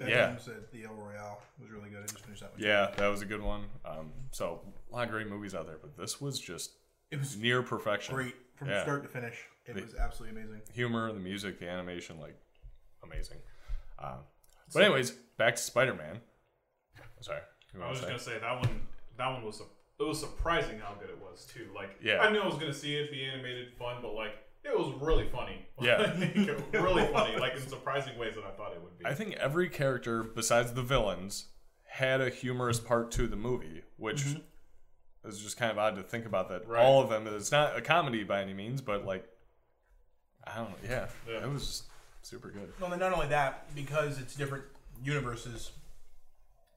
That 0.00 0.08
Yeah. 0.08 0.36
said 0.38 0.64
the 0.72 0.84
El 0.84 0.94
Royale 0.94 1.40
was 1.60 1.70
really 1.70 1.88
good. 1.88 2.00
I 2.02 2.06
just 2.06 2.18
finished 2.24 2.40
that 2.42 2.50
one. 2.52 2.60
Yeah, 2.60 2.90
that 2.96 3.06
was 3.06 3.22
a 3.22 3.26
good 3.26 3.40
one. 3.40 3.66
Um, 3.84 4.10
so 4.32 4.60
a 4.90 4.92
lot 4.92 5.04
of 5.04 5.10
great 5.10 5.28
movies 5.28 5.54
out 5.54 5.66
there, 5.66 5.78
but 5.80 5.96
this 5.96 6.20
was 6.20 6.40
just 6.40 6.72
It 7.12 7.18
was 7.20 7.36
near 7.36 7.62
perfection. 7.62 8.12
great 8.16 8.34
from 8.56 8.70
Yeah. 8.70 8.82
start 8.82 9.04
to 9.04 9.08
finish. 9.08 9.40
It 9.66 9.74
The- 9.76 9.82
was 9.82 9.94
absolutely 9.94 10.40
amazing. 10.42 10.62
Humor, 10.72 11.12
the 11.12 11.20
music, 11.20 11.60
the 11.60 11.68
animation, 11.68 12.18
like 12.18 12.34
amazing. 13.04 13.38
Um, 14.00 14.24
but 14.72 14.82
anyways, 14.82 15.12
back 15.12 15.54
to 15.54 15.62
Spider 15.62 15.94
Man. 15.94 16.20
Sorry. 17.20 17.40
I 17.80 17.88
was 17.88 17.98
just 17.98 18.02
say? 18.02 18.06
gonna 18.08 18.18
say 18.18 18.38
that 18.40 18.60
one. 18.66 18.86
That 19.16 19.28
one 19.28 19.44
was. 19.44 19.60
It 20.00 20.02
was 20.02 20.18
surprising 20.18 20.80
how 20.80 20.94
good 20.94 21.08
it 21.10 21.18
was 21.20 21.46
too. 21.46 21.70
Like, 21.72 21.90
Yeah. 22.00 22.18
I 22.20 22.30
knew 22.32 22.40
I 22.40 22.46
was 22.46 22.56
gonna 22.56 22.74
see 22.74 22.96
it 22.96 23.12
be 23.12 23.24
animated, 23.24 23.72
fun, 23.78 24.02
but 24.02 24.12
like, 24.14 24.34
it 24.64 24.76
was 24.78 24.94
really 25.00 25.28
funny. 25.28 25.60
Yeah. 25.80 26.12
Really 26.72 27.04
funny. 27.12 27.36
Like 27.36 27.56
in 27.56 27.68
surprising 27.68 28.16
ways 28.16 28.36
that 28.36 28.44
I 28.44 28.50
thought 28.52 28.72
it 28.72 28.80
would 28.80 28.96
be. 28.96 29.04
I 29.04 29.12
think 29.12 29.34
every 29.34 29.68
character 29.68 30.22
besides 30.22 30.72
the 30.72 30.82
villains 30.82 31.46
had 31.84 32.20
a 32.20 32.30
humorous 32.30 32.78
part 32.78 33.10
to 33.12 33.26
the 33.26 33.34
movie, 33.36 33.82
which 33.96 34.22
mm-hmm. 34.22 35.28
is 35.28 35.40
just 35.40 35.56
kind 35.56 35.72
of 35.72 35.78
odd 35.78 35.96
to 35.96 36.04
think 36.04 36.26
about 36.26 36.48
that 36.50 36.68
Right. 36.68 36.80
all 36.80 37.02
of 37.02 37.08
them. 37.10 37.26
It's 37.26 37.50
not 37.50 37.76
a 37.76 37.80
comedy 37.80 38.22
by 38.22 38.40
any 38.40 38.54
means, 38.54 38.80
but 38.80 39.04
like 39.04 39.28
I 40.44 40.56
don't 40.58 40.70
know. 40.70 40.76
Yeah, 40.88 41.06
Yeah. 41.28 41.44
it 41.44 41.50
was 41.50 41.82
super 42.22 42.50
good. 42.50 42.72
Well, 42.80 42.88
then 42.90 43.00
not 43.00 43.12
only 43.12 43.26
that, 43.28 43.74
because 43.74 44.20
it's 44.20 44.34
different 44.36 44.64
universes, 45.02 45.72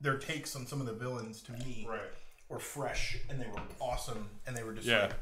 their 0.02 0.18
takes 0.18 0.56
on 0.56 0.66
some 0.66 0.82
of 0.82 0.88
the 0.88 0.94
villains 0.94 1.42
to 1.44 1.52
me 1.54 1.86
right. 1.88 2.02
were 2.50 2.60
fresh 2.60 3.18
and 3.30 3.40
they 3.40 3.48
were 3.48 3.62
awesome 3.80 4.30
and 4.46 4.56
they 4.58 4.64
were 4.64 4.74
just 4.74 4.88
Yeah. 4.88 5.04
like 5.04 5.16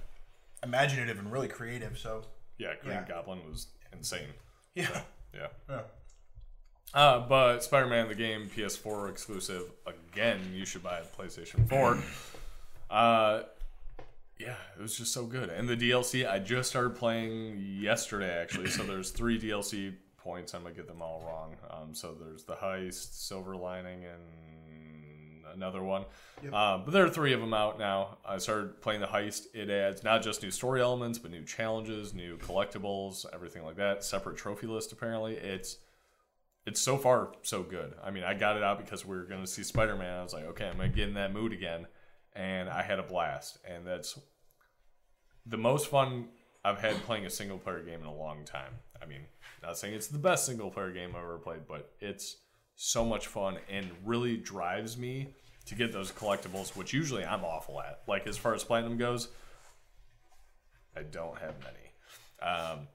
imaginative 0.63 1.19
and 1.19 1.31
really 1.31 1.47
creative. 1.47 1.97
So 1.97 2.23
Yeah, 2.57 2.73
Green 2.81 2.95
Yeah. 2.95 3.05
Goblin 3.07 3.39
was 3.49 3.67
insane. 3.93 4.27
yeah, 4.75 5.01
Yeah. 5.33 5.47
yeah. 5.69 5.81
Uh, 6.93 7.19
but 7.27 7.61
Spider 7.63 7.87
Man, 7.87 8.07
the 8.07 8.15
game, 8.15 8.49
PS4 8.55 9.09
exclusive. 9.09 9.63
Again, 9.85 10.39
you 10.53 10.65
should 10.65 10.81
buy 10.83 10.99
a 10.99 11.03
PlayStation 11.03 11.67
4. 11.67 11.97
uh, 12.89 13.41
yeah, 14.39 14.55
it 14.77 14.81
was 14.81 14.97
just 14.97 15.11
so 15.13 15.25
good. 15.25 15.49
And 15.49 15.67
the 15.67 15.75
DLC, 15.75 16.29
I 16.29 16.39
just 16.39 16.69
started 16.69 16.95
playing 16.95 17.57
yesterday, 17.81 18.37
actually. 18.41 18.69
so 18.69 18.83
there's 18.83 19.09
three 19.11 19.39
DLC 19.39 19.93
points. 20.17 20.53
I'm 20.53 20.61
going 20.61 20.73
to 20.73 20.79
get 20.79 20.87
them 20.87 21.01
all 21.01 21.21
wrong. 21.25 21.55
Um, 21.69 21.93
so 21.93 22.13
there's 22.17 22.43
the 22.43 22.55
Heist, 22.55 23.13
Silver 23.15 23.55
Lining, 23.57 24.05
and 24.05 24.21
another 25.55 25.81
one. 25.81 26.05
Yep. 26.43 26.53
Uh, 26.53 26.77
but 26.79 26.91
there 26.91 27.05
are 27.05 27.09
three 27.09 27.33
of 27.33 27.39
them 27.39 27.53
out 27.53 27.79
now. 27.79 28.17
I 28.27 28.37
started 28.37 28.81
playing 28.81 29.01
the 29.01 29.07
Heist. 29.07 29.47
It 29.53 29.69
adds 29.69 30.03
not 30.03 30.21
just 30.21 30.43
new 30.43 30.51
story 30.51 30.81
elements, 30.81 31.17
but 31.17 31.31
new 31.31 31.43
challenges, 31.43 32.13
new 32.13 32.37
collectibles, 32.37 33.25
everything 33.33 33.63
like 33.63 33.77
that. 33.77 34.03
Separate 34.03 34.37
trophy 34.37 34.67
list, 34.67 34.91
apparently. 34.91 35.35
It's 35.35 35.77
it's 36.65 36.81
so 36.81 36.97
far 36.97 37.31
so 37.43 37.63
good. 37.63 37.93
I 38.03 38.11
mean, 38.11 38.23
I 38.23 38.33
got 38.33 38.57
it 38.57 38.63
out 38.63 38.79
because 38.79 39.05
we 39.05 39.15
were 39.15 39.23
going 39.23 39.41
to 39.41 39.47
see 39.47 39.63
Spider 39.63 39.95
Man. 39.95 40.19
I 40.19 40.23
was 40.23 40.33
like, 40.33 40.45
okay, 40.45 40.67
I'm 40.67 40.77
going 40.77 40.91
to 40.91 40.95
get 40.95 41.07
in 41.07 41.13
that 41.13 41.31
mood 41.31 41.53
again, 41.53 41.87
and 42.33 42.69
I 42.69 42.81
had 42.81 42.99
a 42.99 43.03
blast. 43.03 43.59
And 43.69 43.85
that's 43.85 44.19
the 45.45 45.57
most 45.57 45.87
fun 45.87 46.29
I've 46.63 46.79
had 46.79 46.95
playing 47.03 47.25
a 47.25 47.29
single 47.29 47.59
player 47.59 47.83
game 47.83 48.01
in 48.01 48.07
a 48.07 48.15
long 48.15 48.43
time. 48.43 48.73
I 49.01 49.05
mean, 49.05 49.21
not 49.61 49.77
saying 49.77 49.93
it's 49.93 50.07
the 50.07 50.17
best 50.17 50.47
single 50.47 50.71
player 50.71 50.91
game 50.91 51.11
I've 51.11 51.23
ever 51.23 51.37
played, 51.37 51.67
but 51.67 51.91
it's 51.99 52.37
so 52.75 53.05
much 53.05 53.27
fun 53.27 53.57
and 53.69 53.87
really 54.03 54.37
drives 54.37 54.97
me 54.97 55.29
to 55.65 55.75
get 55.75 55.91
those 55.91 56.11
collectibles, 56.11 56.75
which 56.75 56.93
usually 56.93 57.25
I'm 57.25 57.43
awful 57.43 57.81
at. 57.81 58.01
Like 58.07 58.27
as 58.27 58.37
far 58.37 58.53
as 58.53 58.63
platinum 58.63 58.97
goes, 58.97 59.29
I 60.95 61.03
don't 61.03 61.37
have 61.39 61.55
many. 61.63 61.85
Um, 62.41 62.87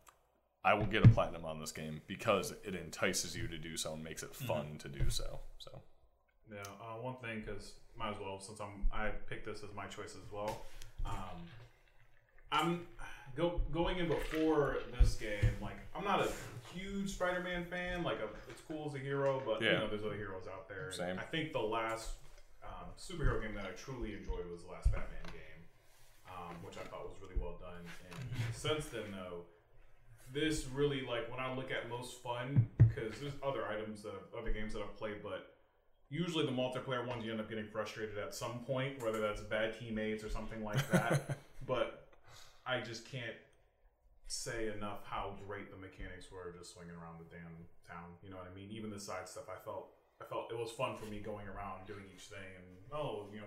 I 0.64 0.74
will 0.74 0.86
get 0.86 1.04
a 1.04 1.08
platinum 1.08 1.44
on 1.44 1.58
this 1.58 1.72
game 1.72 2.02
because 2.06 2.52
it 2.64 2.74
entices 2.74 3.36
you 3.36 3.48
to 3.48 3.58
do 3.58 3.76
so 3.76 3.94
and 3.94 4.04
makes 4.04 4.22
it 4.22 4.34
fun 4.34 4.76
to 4.80 4.88
do 4.88 5.08
so. 5.08 5.40
So 5.58 5.82
Yeah, 6.52 6.58
uh, 6.80 7.00
one 7.00 7.16
thing 7.16 7.42
because 7.44 7.72
might 7.98 8.10
as 8.10 8.20
well 8.20 8.40
since 8.40 8.60
I'm 8.60 8.86
I 8.92 9.08
picked 9.28 9.46
this 9.46 9.62
as 9.62 9.74
my 9.74 9.86
choice 9.86 10.14
as 10.14 10.30
well. 10.30 10.62
Um, 11.04 11.46
I'm 12.52 12.86
go 13.36 13.60
going 13.72 13.98
in 13.98 14.08
before 14.08 14.78
this 14.98 15.14
game. 15.14 15.54
Like 15.62 15.78
I'm 15.96 16.04
not 16.04 16.20
a 16.20 16.30
huge 16.74 17.10
Spider-Man 17.10 17.64
fan. 17.64 18.02
Like 18.02 18.18
a, 18.18 18.28
it's 18.50 18.62
cool 18.68 18.86
as 18.88 18.94
a 18.94 18.98
hero, 18.98 19.42
but 19.44 19.62
you 19.62 19.72
know 19.72 19.88
there's 19.88 20.04
other 20.04 20.16
heroes 20.16 20.44
out 20.52 20.68
there. 20.68 20.92
Same. 20.92 21.18
I 21.18 21.22
think 21.22 21.52
the 21.52 21.58
last 21.60 22.10
um, 22.62 22.90
superhero 22.98 23.40
game 23.42 23.54
that 23.54 23.64
I 23.64 23.72
truly 23.76 24.14
enjoyed 24.14 24.48
was 24.50 24.62
the 24.62 24.70
last 24.70 24.90
Batman 24.92 25.24
game, 25.32 25.62
um, 26.28 26.56
which 26.62 26.76
I 26.76 26.86
thought 26.88 27.08
was 27.08 27.16
really 27.20 27.40
well 27.40 27.58
done. 27.60 27.84
And 28.10 28.54
since 28.54 28.86
then, 28.86 29.10
though, 29.12 29.44
this 30.32 30.66
really 30.72 31.02
like 31.02 31.30
when 31.30 31.40
I 31.40 31.54
look 31.54 31.70
at 31.70 31.88
most 31.88 32.22
fun 32.22 32.68
because 32.78 33.18
there's 33.20 33.32
other 33.42 33.66
items 33.66 34.02
that 34.02 34.14
other 34.38 34.52
games 34.52 34.72
that 34.74 34.82
I've 34.82 34.96
played, 34.96 35.22
but 35.22 35.54
usually 36.08 36.44
the 36.44 36.52
multiplayer 36.52 37.06
ones 37.06 37.24
you 37.24 37.32
end 37.32 37.40
up 37.40 37.48
getting 37.48 37.66
frustrated 37.66 38.18
at 38.18 38.34
some 38.34 38.60
point, 38.60 39.02
whether 39.02 39.20
that's 39.20 39.40
bad 39.40 39.78
teammates 39.78 40.22
or 40.22 40.28
something 40.28 40.62
like 40.62 40.90
that. 40.90 41.38
but 41.66 42.08
I 42.66 42.80
just 42.80 43.10
can't 43.10 43.38
say 44.26 44.70
enough 44.76 45.00
how 45.04 45.34
great 45.46 45.70
the 45.70 45.76
mechanics 45.76 46.30
were 46.30 46.54
just 46.56 46.74
swinging 46.74 46.94
around 46.94 47.18
the 47.18 47.26
damn 47.34 47.66
town. 47.88 48.10
You 48.22 48.30
know 48.30 48.36
what 48.36 48.46
I 48.50 48.54
mean? 48.54 48.68
Even 48.70 48.90
the 48.90 49.00
side 49.00 49.28
stuff, 49.28 49.44
I 49.48 49.58
felt 49.64 49.90
I 50.20 50.24
felt 50.26 50.50
it 50.52 50.58
was 50.58 50.70
fun 50.70 50.96
for 50.96 51.06
me 51.06 51.18
going 51.18 51.46
around 51.48 51.86
doing 51.86 52.04
each 52.14 52.24
thing 52.24 52.44
and 52.56 52.66
oh, 52.92 53.26
you 53.32 53.38
know, 53.40 53.46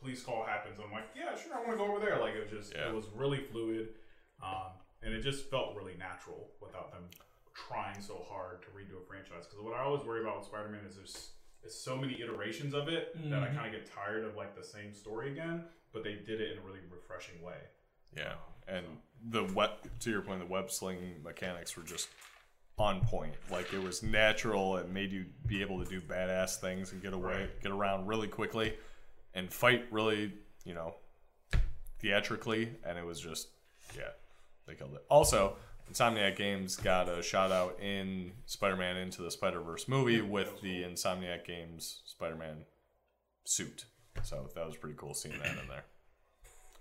police 0.00 0.22
call 0.22 0.44
happens. 0.44 0.78
I'm 0.84 0.92
like, 0.92 1.04
yeah, 1.16 1.34
sure, 1.36 1.54
I 1.54 1.58
want 1.60 1.72
to 1.72 1.76
go 1.78 1.86
over 1.90 2.00
there. 2.04 2.20
Like 2.20 2.34
it 2.34 2.42
was 2.42 2.50
just 2.50 2.74
Yeah. 2.74 2.88
it 2.88 2.94
was 2.94 3.06
really 3.14 3.38
fluid, 3.40 3.90
um, 4.42 4.72
and 5.02 5.14
it 5.14 5.22
just 5.22 5.48
felt 5.50 5.74
really 5.76 5.94
natural 5.98 6.50
without 6.60 6.92
them 6.92 7.04
trying 7.54 8.00
so 8.00 8.24
hard 8.28 8.62
to 8.62 8.68
redo 8.68 9.00
a 9.02 9.06
franchise. 9.06 9.46
Because 9.46 9.62
what 9.62 9.74
I 9.74 9.80
always 9.82 10.04
worry 10.04 10.20
about 10.22 10.38
with 10.38 10.46
Spider-Man 10.46 10.84
is 10.88 10.96
there's 10.96 11.30
it's 11.64 11.78
so 11.78 11.96
many 11.96 12.20
iterations 12.20 12.74
of 12.74 12.88
it 12.88 13.14
that 13.30 13.40
I 13.42 13.46
Mhm. 13.48 13.54
kind 13.54 13.66
of 13.66 13.72
get 13.80 13.90
tired 13.90 14.24
of 14.24 14.34
like 14.36 14.56
the 14.56 14.64
same 14.64 14.92
story 14.92 15.30
again. 15.30 15.64
But 15.92 16.02
they 16.02 16.14
did 16.14 16.40
it 16.40 16.52
in 16.52 16.58
a 16.58 16.62
really 16.62 16.80
refreshing 16.90 17.40
way. 17.42 17.58
yeah, 18.14 18.34
and 18.68 19.00
the 19.24 19.44
web 19.44 19.70
to 20.00 20.10
your 20.10 20.20
point, 20.22 20.40
the 20.40 20.46
web 20.46 20.70
sling 20.70 21.22
mechanics 21.22 21.76
were 21.76 21.82
just 21.84 22.08
on 22.78 23.00
point. 23.00 23.34
Like 23.50 23.72
it 23.72 23.82
was 23.82 24.02
natural. 24.02 24.76
It 24.76 24.88
made 24.90 25.12
you 25.12 25.26
be 25.46 25.60
able 25.62 25.82
to 25.84 25.88
do 25.88 26.00
badass 26.00 26.56
things 26.56 26.92
and 26.92 27.00
get 27.02 27.12
away, 27.12 27.40
Right. 27.42 27.62
get 27.62 27.70
around 27.72 28.06
really 28.06 28.28
quickly, 28.28 28.76
and 29.34 29.52
fight 29.52 29.86
really, 29.90 30.32
you 30.64 30.74
know, 30.74 30.96
theatrically. 32.00 32.70
And 32.84 32.98
it 32.98 33.04
was 33.04 33.20
just, 33.20 33.48
yeah, 33.96 34.10
they 34.66 34.74
killed 34.74 34.94
it. 34.94 35.04
Also, 35.08 35.56
Insomniac 35.90 36.36
Games 36.36 36.76
got 36.76 37.08
a 37.08 37.22
shout 37.22 37.52
out 37.52 37.78
in 37.80 38.32
Spider-Man 38.46 38.96
Into 38.96 39.22
the 39.22 39.30
Spider-Verse 39.30 39.88
movie 39.88 40.20
with 40.22 40.60
the 40.62 40.82
Insomniac 40.82 41.44
Games 41.44 42.02
Spider-Man 42.06 42.64
suit. 43.44 43.84
So 44.22 44.48
that 44.54 44.66
was 44.66 44.76
pretty 44.76 44.96
cool 44.96 45.14
seeing 45.14 45.38
that 45.38 45.50
in 45.58 45.68
there. 45.68 45.84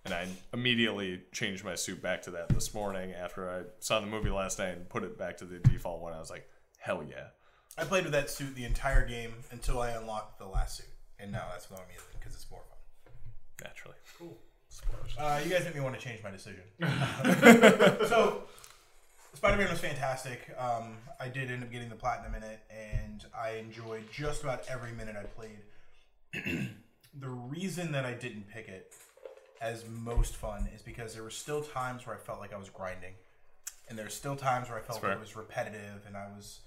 And 0.03 0.13
I 0.13 0.27
immediately 0.51 1.21
changed 1.31 1.63
my 1.63 1.75
suit 1.75 2.01
back 2.01 2.23
to 2.23 2.31
that 2.31 2.49
this 2.49 2.73
morning 2.73 3.13
after 3.13 3.49
I 3.49 3.61
saw 3.79 3.99
the 3.99 4.07
movie 4.07 4.31
last 4.31 4.57
night 4.57 4.69
and 4.75 4.89
put 4.89 5.03
it 5.03 5.17
back 5.17 5.37
to 5.37 5.45
the 5.45 5.59
default 5.59 6.01
one. 6.01 6.13
I 6.13 6.19
was 6.19 6.31
like, 6.31 6.49
hell 6.79 7.03
yeah. 7.07 7.27
I 7.77 7.83
played 7.83 8.03
with 8.03 8.13
that 8.13 8.29
suit 8.29 8.55
the 8.55 8.65
entire 8.65 9.07
game 9.07 9.33
until 9.51 9.79
I 9.79 9.91
unlocked 9.91 10.39
the 10.39 10.47
last 10.47 10.77
suit, 10.77 10.87
and 11.19 11.31
now 11.31 11.45
that's 11.51 11.69
what 11.69 11.79
I'm 11.79 11.85
using 11.93 12.07
because 12.19 12.33
it's 12.33 12.49
more 12.49 12.61
fun. 12.67 13.13
Naturally. 13.63 13.95
Cool. 14.17 14.37
Spoilers. 14.69 15.15
Uh, 15.17 15.41
you 15.43 15.51
guys 15.51 15.65
make 15.65 15.75
me 15.75 15.81
want 15.81 15.97
to 15.97 16.01
change 16.01 16.23
my 16.23 16.31
decision. 16.31 16.63
so, 18.07 18.43
Spider 19.33 19.57
Man 19.57 19.69
was 19.69 19.79
fantastic. 19.79 20.53
Um, 20.57 20.97
I 21.19 21.27
did 21.27 21.51
end 21.51 21.63
up 21.63 21.71
getting 21.71 21.89
the 21.89 21.95
platinum 21.95 22.35
in 22.35 22.43
it, 22.43 22.59
and 22.69 23.23
I 23.37 23.51
enjoyed 23.51 24.03
just 24.11 24.43
about 24.43 24.63
every 24.69 24.91
minute 24.91 25.15
I 25.15 25.23
played. 25.23 26.69
the 27.19 27.29
reason 27.29 27.91
that 27.91 28.05
I 28.05 28.13
didn't 28.13 28.49
pick 28.49 28.67
it 28.67 28.93
as 29.61 29.85
most 29.87 30.35
fun 30.35 30.67
is 30.75 30.81
because 30.81 31.13
there 31.13 31.23
were 31.23 31.29
still 31.29 31.61
times 31.61 32.05
where 32.07 32.15
I 32.15 32.19
felt 32.19 32.39
like 32.39 32.53
I 32.53 32.57
was 32.57 32.69
grinding, 32.69 33.13
and 33.89 33.97
there's 33.97 34.13
still 34.13 34.35
times 34.35 34.69
where 34.69 34.77
I 34.77 34.81
felt 34.81 35.03
like 35.03 35.13
it 35.13 35.19
was 35.19 35.35
repetitive, 35.35 36.01
and 36.07 36.17
I 36.17 36.25
was. 36.35 36.61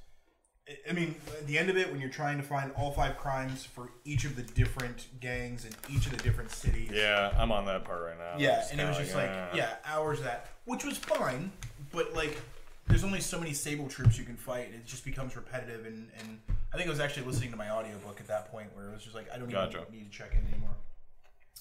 I- 0.89 0.93
mean, 0.95 1.15
at 1.37 1.47
the 1.47 1.59
end 1.59 1.69
of 1.69 1.77
it, 1.77 1.91
when 1.91 2.01
you're 2.01 2.09
trying 2.09 2.39
to 2.39 2.43
find 2.43 2.73
all 2.73 2.91
five 2.93 3.19
crimes 3.19 3.67
for 3.67 3.91
each 4.07 4.25
of 4.25 4.35
the 4.35 4.43
different 4.43 5.09
gangs 5.21 5.67
in 5.67 5.73
each 5.95 6.07
of 6.07 6.13
the 6.17 6.23
different 6.23 6.51
cities, 6.53 6.91
Yeah, 6.91 7.35
I'm 7.37 7.53
on 7.53 7.67
that 7.67 7.85
part 7.85 8.01
right 8.03 8.19
now. 8.19 8.37
yeah, 8.39 8.67
and 8.71 8.81
it 8.81 8.89
was 8.89 8.97
just 8.97 9.15
like, 9.15 9.29
eh. 9.29 9.47
yeah, 9.57 9.75
hours 9.85 10.23
that, 10.23 10.49
which 10.65 10.83
was 10.85 10.97
fine, 10.97 11.53
but 11.93 12.15
like, 12.15 12.41
there's 12.87 13.05
only 13.05 13.21
so 13.21 13.39
many 13.39 13.53
Sable 13.53 13.89
troops 13.89 14.17
you 14.19 14.25
can 14.25 14.37
fight, 14.37 14.67
and 14.69 14.75
it 14.77 14.87
just 14.87 15.05
becomes 15.05 15.37
repetitive. 15.37 15.85
And, 15.85 16.09
and 16.19 16.39
I 16.73 16.77
think 16.79 16.87
I 16.87 16.91
was 16.91 17.01
actually 17.01 17.27
listening 17.27 17.51
to 17.51 17.57
my 17.59 17.69
audiobook 17.71 18.19
at 18.21 18.27
that 18.29 18.51
point 18.51 18.69
where 18.75 18.89
it 18.89 18.95
was 18.95 19.03
just 19.03 19.15
like, 19.15 19.27
I 19.35 19.39
don't 19.39 19.51
Gotcha. 19.51 19.81
even 19.83 19.93
need 19.93 20.11
to 20.11 20.17
check 20.17 20.33
in 20.33 20.47
anymore. 20.51 20.77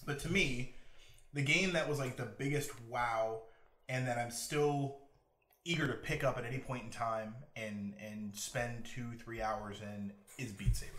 But 0.06 0.20
to 0.20 0.30
me, 0.32 0.76
the 1.34 1.42
game 1.42 1.74
that 1.74 1.88
was 1.90 2.00
like 2.00 2.18
the 2.18 2.26
biggest 2.26 2.72
wow, 2.90 3.42
and 3.90 4.08
that 4.08 4.18
I'm 4.18 4.32
still 4.32 4.98
eager 5.66 5.88
to 5.88 5.94
pick 5.94 6.24
up 6.24 6.38
at 6.38 6.46
any 6.46 6.60
point 6.60 6.84
in 6.84 6.90
time 6.90 7.36
and 7.56 7.94
and 8.02 8.36
spend 8.36 8.86
two 8.86 9.14
three 9.24 9.42
hours 9.42 9.78
in 9.82 10.12
is 10.38 10.52
Beat 10.52 10.76
Saber. 10.76 10.92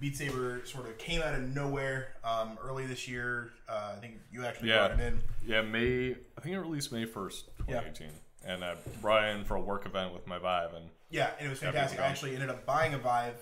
Beat 0.00 0.16
Saber 0.16 0.62
sort 0.64 0.86
of 0.86 0.98
came 0.98 1.22
out 1.22 1.34
of 1.34 1.42
nowhere 1.54 2.08
um, 2.24 2.58
early 2.62 2.84
this 2.86 3.06
year. 3.06 3.52
Uh, 3.68 3.94
I 3.96 4.00
think 4.00 4.14
you 4.32 4.44
actually 4.44 4.70
Yeah. 4.70 4.88
brought 4.88 5.00
it 5.00 5.04
in. 5.06 5.20
Yeah, 5.46 5.62
May. 5.62 6.12
I 6.36 6.40
think 6.40 6.54
it 6.54 6.58
released 6.60 6.90
May 6.92 7.04
first, 7.04 7.48
Yeah. 7.68 7.80
2018, 7.80 8.08
and 8.44 8.64
I 8.64 8.74
brought 9.00 9.24
it 9.24 9.36
in 9.36 9.44
for 9.44 9.54
a 9.56 9.60
work 9.60 9.86
event 9.86 10.12
with 10.12 10.26
my 10.26 10.38
Vive, 10.38 10.74
and 10.74 10.90
Yeah, 11.10 11.30
and 11.38 11.46
it 11.46 11.50
was 11.50 11.60
fantastic. 11.60 12.00
I 12.00 12.06
actually 12.06 12.34
ended 12.34 12.50
up 12.50 12.66
buying 12.66 12.92
a 12.94 12.98
Vive 12.98 13.36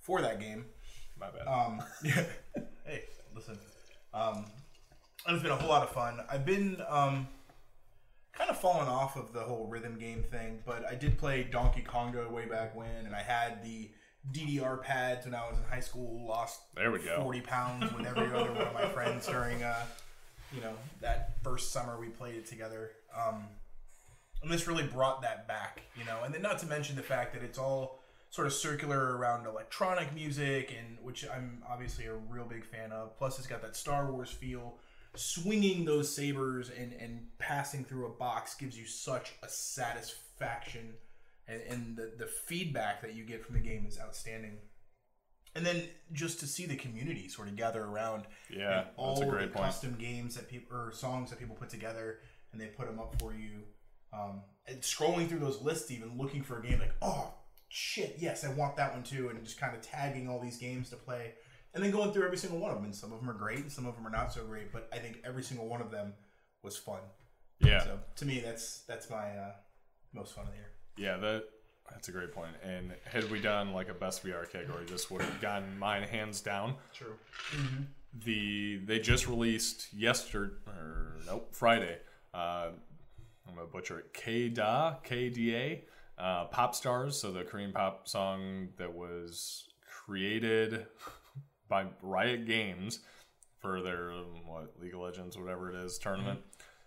for 0.00 0.20
that 0.22 0.38
game. 0.38 0.66
my 1.18 1.30
bad. 1.30 1.46
Um, 1.48 1.82
yeah. 2.04 2.24
hey, 2.84 3.04
listen. 3.34 3.58
Um, 4.14 4.44
it's 5.34 5.42
been 5.42 5.52
a 5.52 5.56
whole 5.56 5.68
lot 5.68 5.82
of 5.82 5.90
fun. 5.90 6.20
I've 6.30 6.44
been 6.44 6.80
um, 6.88 7.28
kind 8.32 8.50
of 8.50 8.58
falling 8.58 8.88
off 8.88 9.16
of 9.16 9.32
the 9.32 9.40
whole 9.40 9.66
rhythm 9.66 9.98
game 9.98 10.22
thing, 10.22 10.60
but 10.64 10.84
I 10.86 10.94
did 10.94 11.18
play 11.18 11.44
Donkey 11.44 11.82
Konga 11.82 12.30
way 12.30 12.46
back 12.46 12.76
when, 12.76 13.06
and 13.06 13.14
I 13.14 13.22
had 13.22 13.62
the 13.62 13.90
DDR 14.32 14.82
pads 14.82 15.24
when 15.24 15.34
I 15.34 15.48
was 15.48 15.58
in 15.58 15.64
high 15.64 15.80
school. 15.80 16.26
Lost 16.26 16.60
there 16.74 16.90
we 16.90 16.98
go. 16.98 17.22
40 17.22 17.40
pounds 17.42 17.92
with 17.92 18.06
every 18.06 18.26
other 18.26 18.52
one 18.52 18.66
of 18.66 18.74
my 18.74 18.86
friends 18.94 19.26
during, 19.26 19.62
uh, 19.62 19.84
you 20.54 20.60
know, 20.60 20.74
that 21.00 21.36
first 21.42 21.72
summer 21.72 21.98
we 21.98 22.08
played 22.08 22.34
it 22.34 22.46
together. 22.46 22.92
Um, 23.16 23.44
and 24.42 24.50
this 24.50 24.66
really 24.68 24.84
brought 24.84 25.22
that 25.22 25.48
back, 25.48 25.82
you 25.98 26.04
know, 26.04 26.18
and 26.24 26.34
then 26.34 26.42
not 26.42 26.58
to 26.60 26.66
mention 26.66 26.94
the 26.94 27.02
fact 27.02 27.32
that 27.34 27.42
it's 27.42 27.58
all 27.58 28.00
sort 28.30 28.46
of 28.46 28.52
circular 28.52 29.16
around 29.16 29.46
electronic 29.46 30.14
music, 30.14 30.74
and 30.78 30.98
which 31.02 31.24
I'm 31.28 31.62
obviously 31.68 32.06
a 32.06 32.14
real 32.14 32.44
big 32.44 32.64
fan 32.64 32.92
of. 32.92 33.16
Plus, 33.16 33.38
it's 33.38 33.46
got 33.46 33.62
that 33.62 33.76
Star 33.76 34.10
Wars 34.10 34.30
feel. 34.30 34.74
Swinging 35.16 35.84
those 35.84 36.14
sabers 36.14 36.70
and, 36.70 36.92
and 36.92 37.26
passing 37.38 37.84
through 37.84 38.06
a 38.06 38.10
box 38.10 38.54
gives 38.54 38.78
you 38.78 38.86
such 38.86 39.32
a 39.42 39.48
satisfaction, 39.48 40.94
and, 41.48 41.60
and 41.62 41.96
the, 41.96 42.12
the 42.18 42.26
feedback 42.46 43.02
that 43.02 43.14
you 43.14 43.24
get 43.24 43.44
from 43.44 43.54
the 43.54 43.60
game 43.60 43.86
is 43.86 43.98
outstanding 44.00 44.58
and 45.54 45.64
then 45.64 45.84
just 46.12 46.38
to 46.40 46.46
see 46.46 46.66
the 46.66 46.76
community 46.76 47.28
sort 47.28 47.48
of 47.48 47.56
gather 47.56 47.82
around 47.82 48.24
Yeah, 48.54 48.84
all 48.96 49.18
the 49.18 49.24
point. 49.26 49.54
custom 49.54 49.96
games 49.98 50.34
that 50.34 50.50
people 50.50 50.76
or 50.76 50.92
songs 50.92 51.30
that 51.30 51.38
people 51.38 51.56
put 51.56 51.70
together 51.70 52.18
and 52.52 52.60
they 52.60 52.66
put 52.66 52.86
them 52.86 52.98
up 53.00 53.18
for 53.18 53.32
you 53.34 53.62
um, 54.12 54.42
and 54.66 54.82
scrolling 54.82 55.28
through 55.28 55.38
those 55.38 55.62
lists 55.62 55.90
even 55.90 56.18
looking 56.18 56.42
for 56.42 56.58
a 56.58 56.62
game 56.62 56.78
like 56.78 56.94
oh 57.00 57.32
shit 57.68 58.16
yes 58.18 58.44
i 58.44 58.52
want 58.52 58.76
that 58.76 58.92
one 58.92 59.02
too 59.02 59.28
and 59.30 59.42
just 59.44 59.58
kind 59.58 59.74
of 59.74 59.80
tagging 59.80 60.28
all 60.28 60.40
these 60.40 60.58
games 60.58 60.90
to 60.90 60.96
play 60.96 61.32
and 61.76 61.84
then 61.84 61.92
going 61.92 62.10
through 62.12 62.24
every 62.24 62.36
single 62.38 62.58
one 62.58 62.70
of 62.70 62.76
them 62.76 62.84
and 62.86 62.94
some 62.94 63.12
of 63.12 63.20
them 63.20 63.30
are 63.30 63.34
great 63.34 63.60
and 63.60 63.70
some 63.70 63.86
of 63.86 63.94
them 63.94 64.04
are 64.04 64.10
not 64.10 64.32
so 64.32 64.42
great 64.44 64.72
but 64.72 64.88
i 64.92 64.96
think 64.98 65.20
every 65.24 65.42
single 65.44 65.68
one 65.68 65.80
of 65.80 65.92
them 65.92 66.12
was 66.62 66.76
fun 66.76 67.00
Yeah, 67.60 67.84
so 67.84 68.00
to 68.16 68.24
me 68.26 68.40
that's 68.40 68.80
that's 68.88 69.08
my 69.08 69.28
uh, 69.30 69.52
most 70.12 70.34
fun 70.34 70.46
of 70.46 70.50
the 70.50 70.56
year 70.56 70.70
yeah, 70.96 71.16
that 71.18 71.44
that's 71.90 72.08
a 72.08 72.12
great 72.12 72.32
point. 72.32 72.52
And 72.62 72.92
had 73.04 73.30
we 73.30 73.40
done 73.40 73.72
like 73.72 73.88
a 73.88 73.94
best 73.94 74.24
VR 74.24 74.50
category, 74.50 74.84
this 74.86 75.10
would 75.10 75.22
have 75.22 75.40
gotten 75.40 75.78
mine 75.78 76.02
hands 76.02 76.40
down. 76.40 76.74
True. 76.94 77.14
The 78.24 78.78
they 78.84 78.98
just 78.98 79.28
released 79.28 79.92
yesterday, 79.92 80.54
or 80.66 81.16
nope, 81.26 81.48
Friday. 81.52 81.98
Uh, 82.32 82.68
I'm 83.46 83.54
gonna 83.54 83.66
butcher 83.66 83.98
it. 83.98 84.14
KDA, 84.14 85.04
KDA, 85.04 85.82
uh, 86.18 86.46
Pop 86.46 86.74
Stars, 86.74 87.20
so 87.20 87.30
the 87.30 87.44
Korean 87.44 87.72
pop 87.72 88.08
song 88.08 88.70
that 88.78 88.92
was 88.92 89.68
created 90.06 90.86
by 91.68 91.86
Riot 92.02 92.46
Games 92.46 93.00
for 93.58 93.82
their 93.82 94.12
um, 94.12 94.46
what 94.46 94.74
League 94.80 94.94
of 94.94 95.00
Legends, 95.00 95.36
whatever 95.36 95.70
it 95.70 95.76
is, 95.76 95.98
tournament. 95.98 96.40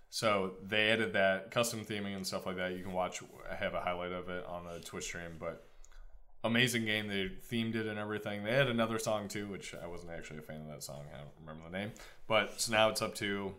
So 0.10 0.54
they 0.66 0.90
added 0.90 1.14
that 1.14 1.52
custom 1.52 1.86
theming 1.86 2.16
and 2.16 2.26
stuff 2.26 2.46
like 2.46 2.58
that. 2.58 2.76
You 2.76 2.84
can 2.84 2.94
watch. 2.94 3.22
I 3.50 3.56
have 3.56 3.74
a 3.74 3.82
highlight 3.82 4.12
of 4.12 4.30
it 4.30 4.46
on 4.46 4.66
the 4.66 4.80
Twitch 4.80 5.06
stream, 5.06 5.38
but 5.40 5.68
amazing 6.44 6.86
game. 6.86 7.08
They 7.08 7.30
themed 7.52 7.76
it 7.76 7.86
and 7.86 8.00
everything. 8.00 8.44
They 8.44 8.54
had 8.54 8.68
another 8.68 8.98
song 8.98 9.28
too, 9.28 9.48
which 9.48 9.76
I 9.76 9.88
wasn't 9.88 10.12
actually 10.12 10.40
a 10.40 10.42
fan 10.42 10.62
of 10.62 10.68
that 10.68 10.84
song. 10.84 11.04
I 11.14 11.18
don't 11.18 11.30
remember 11.40 11.70
the 11.70 11.78
name, 11.78 11.92
but 12.28 12.60
so 12.60 12.72
now 12.72 12.90
it's 12.90 13.02
up 13.02 13.16
to. 13.16 13.54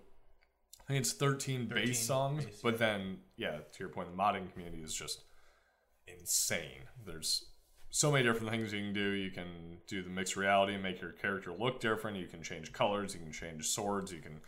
I 0.89 0.95
think 0.95 1.03
it's 1.03 1.13
13, 1.13 1.69
13 1.69 1.87
bass 1.87 2.01
songs, 2.05 2.45
bass, 2.45 2.61
but 2.63 2.79
then 2.79 3.19
yeah, 3.37 3.59
to 3.59 3.79
your 3.79 3.89
point, 3.89 4.11
the 4.11 4.21
modding 4.21 4.51
community 4.53 4.83
is 4.83 4.93
just 4.93 5.21
insane. 6.09 6.89
There's 7.07 7.50
so 7.91 8.13
many 8.13 8.25
different 8.25 8.51
things 8.51 8.73
you 8.73 8.81
can 8.81 8.93
do. 8.93 9.11
You 9.11 9.31
can 9.31 9.79
do 9.87 10.03
the 10.03 10.11
mixed 10.11 10.37
reality 10.37 10.75
and 10.75 10.83
make 10.83 11.01
your 11.01 11.13
character 11.13 11.53
look 11.53 11.81
different. 11.81 12.17
You 12.17 12.27
can 12.27 12.43
change 12.43 12.73
colors. 12.73 13.15
You 13.15 13.21
can 13.21 13.33
change 13.33 13.69
swords. 13.69 14.13
You 14.13 14.21
can 14.21 14.41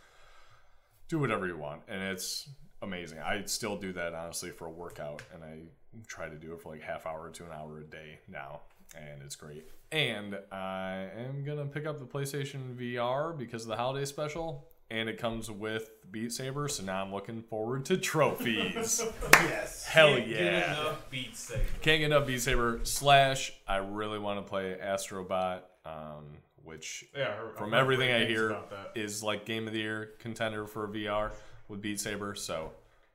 do 1.09 1.19
whatever 1.19 1.45
you 1.45 1.57
want, 1.57 1.81
and 1.87 2.01
it's 2.01 2.49
amazing. 2.81 3.19
I 3.19 3.43
still 3.45 3.77
do 3.77 3.93
that 3.93 4.13
honestly 4.13 4.49
for 4.49 4.65
a 4.65 4.71
workout, 4.71 5.21
and 5.33 5.43
I 5.43 5.59
try 6.07 6.27
to 6.29 6.35
do 6.35 6.53
it 6.53 6.61
for 6.61 6.71
like 6.71 6.81
half 6.81 7.05
hour 7.05 7.29
to 7.29 7.43
an 7.43 7.51
hour 7.51 7.79
a 7.79 7.83
day 7.83 8.19
now, 8.27 8.61
and 8.95 9.21
it's 9.21 9.35
great. 9.35 9.65
And 9.91 10.39
I 10.51 11.09
am 11.17 11.43
gonna 11.43 11.65
pick 11.65 11.85
up 11.85 11.99
the 11.99 12.05
PlayStation 12.05 12.75
VR 12.75 13.37
because 13.37 13.63
of 13.63 13.67
the 13.67 13.75
holiday 13.75 14.05
special, 14.05 14.67
and 14.89 15.09
it 15.09 15.17
comes 15.17 15.49
with 15.49 15.89
Beat 16.11 16.31
Saber. 16.31 16.67
So 16.67 16.83
now 16.83 17.03
I'm 17.03 17.11
looking 17.13 17.41
forward 17.41 17.85
to 17.85 17.97
trophies. 17.97 19.03
Yes. 19.33 19.83
Hell 19.85 20.09
Can't 20.15 20.27
get 20.27 20.39
yeah! 20.41 20.81
enough 20.81 21.09
Beat 21.09 21.35
Saber. 21.35 21.63
Can't 21.81 21.99
get 21.99 22.05
enough 22.05 22.27
Beat 22.27 22.41
Saber. 22.41 22.79
Slash, 22.83 23.51
I 23.67 23.77
really 23.77 24.19
want 24.19 24.39
to 24.45 24.49
play 24.49 24.77
Astrobot, 24.81 25.61
um, 25.85 26.25
which 26.63 27.05
Yeah, 27.15 27.29
I 27.29 27.31
heard- 27.33 27.57
from 27.57 27.73
everything 27.73 28.11
I 28.13 28.25
hear 28.25 28.55
is 28.95 29.21
like 29.23 29.45
game 29.45 29.67
of 29.67 29.73
the 29.73 29.79
year 29.79 30.11
contender 30.19 30.65
for 30.67 30.87
VR 30.87 31.31
with 31.67 31.81
Beat 31.81 31.99
Saber. 31.99 32.35
So 32.35 32.71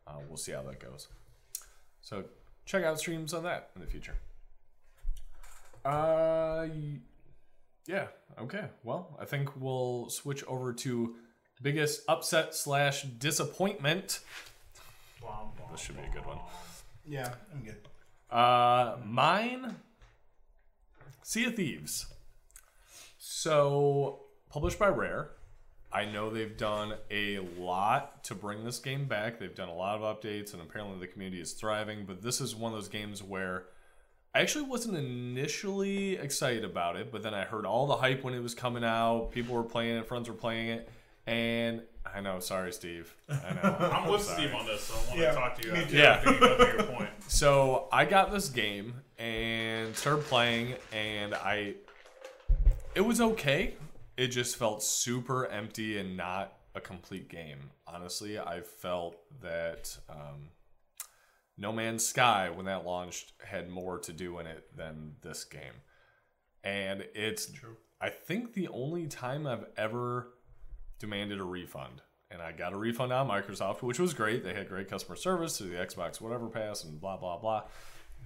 uh, 0.07 0.13
we'll 0.29 0.37
see 0.37 0.53
how 0.53 0.63
that 0.63 0.81
goes. 0.81 1.09
So 2.03 2.25
check 2.65 2.85
out 2.85 2.99
streams 2.99 3.33
on 3.35 3.45
that 3.45 3.71
in 3.75 3.81
the 3.81 3.87
future. 3.87 4.15
Uh, 5.85 6.67
yeah. 7.87 8.07
Okay. 8.41 8.65
Well, 8.85 9.17
I 9.21 9.25
think 9.25 9.51
we'll 9.61 10.09
switch 10.11 10.45
over 10.45 10.73
to 10.75 11.15
biggest 11.63 12.03
upset 12.09 12.55
slash 12.55 13.03
disappointment. 13.03 14.21
This 15.71 15.81
should 15.81 15.97
be 15.97 16.03
a 16.03 16.13
good 16.13 16.27
one. 16.27 16.39
Yeah, 17.07 17.35
I'm 17.53 17.63
good. 17.63 17.77
Uh, 18.31 18.97
mine, 19.05 19.77
Sea 21.23 21.45
of 21.47 21.57
Thieves. 21.57 22.07
So, 23.19 24.21
published 24.51 24.79
by 24.79 24.89
Rare. 24.89 25.31
I 25.91 26.05
know 26.05 26.29
they've 26.29 26.57
done 26.57 26.95
a 27.11 27.39
lot 27.59 28.25
to 28.25 28.35
bring 28.35 28.65
this 28.65 28.79
game 28.79 29.07
back. 29.07 29.39
They've 29.39 29.55
done 29.55 29.71
a 29.71 29.75
lot 29.75 30.01
of 30.01 30.03
updates, 30.03 30.53
and 30.53 30.61
apparently 30.61 30.99
the 30.99 31.07
community 31.07 31.41
is 31.41 31.53
thriving. 31.53 32.05
But 32.05 32.23
this 32.23 32.43
is 32.43 32.55
one 32.55 32.73
of 32.73 32.79
those 32.79 32.89
games 32.89 33.23
where 33.23 33.65
I 34.35 34.41
actually 34.41 34.67
wasn't 34.67 34.99
initially 34.99 36.17
excited 36.17 36.65
about 36.65 36.97
it, 36.97 37.11
but 37.11 37.23
then 37.23 37.33
I 37.33 37.45
heard 37.45 37.65
all 37.65 37.87
the 37.87 37.97
hype 37.97 38.23
when 38.23 38.35
it 38.35 38.43
was 38.43 38.55
coming 38.55 38.85
out. 38.85 39.31
People 39.33 39.55
were 39.55 39.63
playing 39.63 39.97
it, 39.97 40.07
friends 40.07 40.29
were 40.29 40.35
playing 40.35 40.69
it, 40.69 40.91
and 41.29 41.83
I 42.15 42.21
know. 42.21 42.41
Sorry, 42.41 42.73
Steve. 42.73 43.15
I 43.29 43.53
know. 43.55 43.77
I'm 43.93 44.11
with 44.11 44.23
sorry. 44.23 44.43
Steve 44.45 44.55
on 44.55 44.67
this, 44.67 44.81
so 44.83 44.95
I 44.95 45.09
want 45.09 45.21
Yeah, 45.21 45.31
to 45.31 45.37
talk 45.37 45.61
to 45.61 45.67
you 45.69 45.73
me 45.75 45.79
after, 45.81 45.91
too. 45.91 45.97
Yeah. 45.99 46.11
after 46.15 46.33
you 46.33 46.41
go 46.41 46.57
through 46.57 46.73
your 46.79 46.83
point. 46.85 47.11
So 47.29 47.89
I 47.93 48.07
got 48.07 48.33
this 48.33 48.49
game 48.49 48.95
and 49.19 49.95
started 49.95 50.25
playing, 50.25 50.75
and 50.93 51.35
I. 51.35 51.75
It 52.95 53.03
was 53.03 53.21
okay. 53.21 53.75
It 54.17 54.29
just 54.29 54.57
felt 54.57 54.83
super 54.83 55.47
empty 55.47 55.99
and 55.99 56.17
not 56.17 56.55
a 56.75 56.81
complete 56.81 57.29
game. 57.29 57.71
Honestly, 57.87 58.39
I 58.39 58.63
felt 58.63 59.17
that 59.43 59.97
um, 60.09 60.49
No 61.57 61.71
Man's 61.73 62.05
Sky, 62.07 62.51
when 62.51 62.65
that 62.67 62.85
launched, 62.87 63.33
had 63.45 63.69
more 63.69 63.99
to 64.01 64.13
do 64.13 64.39
in 64.39 64.47
it 64.47 64.75
than 64.77 65.17
this 65.23 65.45
game. 65.45 65.83
And 66.65 67.05
it's, 67.15 67.47
True. 67.47 67.77
I 68.01 68.09
think, 68.11 68.55
the 68.55 68.69
only 68.69 69.07
time 69.07 69.47
I've 69.47 69.67
ever 69.77 70.31
demanded 70.99 71.41
a 71.41 71.45
refund. 71.45 72.03
And 72.31 72.43
I 72.43 72.53
got 72.53 72.75
a 72.75 72.77
refund 72.77 73.13
on 73.13 73.29
Microsoft, 73.29 73.83
which 73.83 73.99
was 73.99 74.13
great. 74.13 74.45
They 74.45 74.53
had 74.53 74.69
great 74.69 74.89
customer 74.89 75.17
service 75.17 75.57
through 75.57 75.71
the 75.71 75.77
Xbox 75.77 76.21
whatever 76.21 76.49
pass 76.49 76.85
and 76.85 77.01
blah 77.01 77.17
blah 77.17 77.39
blah. 77.39 77.65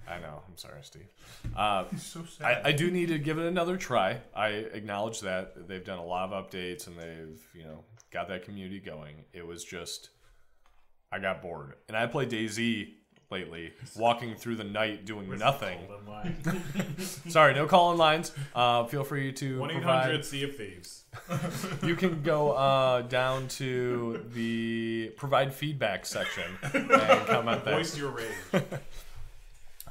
I 0.09 0.19
know. 0.19 0.41
I'm 0.47 0.57
sorry, 0.57 0.79
Steve. 0.81 1.07
Uh, 1.55 1.85
So. 1.97 2.25
I, 2.43 2.61
I 2.65 2.71
do 2.73 2.91
need 2.91 3.07
to 3.07 3.17
give 3.17 3.37
it 3.37 3.45
another 3.45 3.77
try. 3.77 4.19
I 4.35 4.47
acknowledge 4.49 5.21
that 5.21 5.67
they've 5.67 5.83
done 5.85 5.99
a 5.99 6.05
lot 6.05 6.33
of 6.33 6.45
updates 6.45 6.87
and 6.87 6.97
they've 6.97 7.41
you 7.53 7.63
know 7.63 7.85
got 8.11 8.27
that 8.27 8.43
community 8.43 8.79
going. 8.79 9.23
It 9.31 9.45
was 9.47 9.63
just 9.63 10.09
I 11.11 11.19
got 11.19 11.41
bored, 11.41 11.75
and 11.87 11.95
I 11.95 12.07
played 12.07 12.29
DayZ 12.29 12.93
lately, 13.33 13.73
walking 13.97 14.35
through 14.35 14.55
the 14.55 14.63
night 14.63 15.05
doing 15.05 15.29
nothing. 15.37 15.79
Hold 15.87 15.99
in 15.99 16.07
line. 16.07 16.97
Sorry, 17.27 17.53
no 17.53 17.65
call 17.67 17.91
in 17.91 17.97
lines. 17.97 18.31
Uh, 18.55 18.85
feel 18.85 19.03
free 19.03 19.33
to 19.33 19.59
One 19.59 19.71
eight 19.71 19.77
provide 19.77 20.03
hundred 20.03 20.23
Sea 20.23 20.43
of 20.43 20.55
Thieves. 20.55 21.03
you 21.83 21.95
can 21.95 22.21
go 22.21 22.51
uh, 22.51 23.01
down 23.01 23.47
to 23.49 24.25
the 24.33 25.11
provide 25.17 25.53
feedback 25.53 26.05
section 26.05 26.49
and 26.73 26.89
comment 27.27 27.65
there. 27.65 27.75
Voice 27.75 27.97
your 27.97 28.11
rage. 28.11 28.63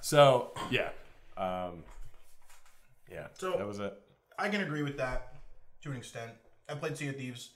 So 0.01 0.53
yeah, 0.71 0.89
um, 1.37 1.85
yeah. 3.11 3.27
So- 3.35 3.57
that 3.59 3.67
was 3.67 3.81
it. 3.81 3.99
I 4.39 4.49
can 4.49 4.63
agree 4.63 4.83
with 4.83 4.97
that 4.97 5.35
to 5.83 5.91
an 5.91 5.97
extent. 5.97 6.33
I 6.69 6.75
played 6.75 6.97
Sea 6.97 7.09
of 7.09 7.17
Thieves 7.17 7.51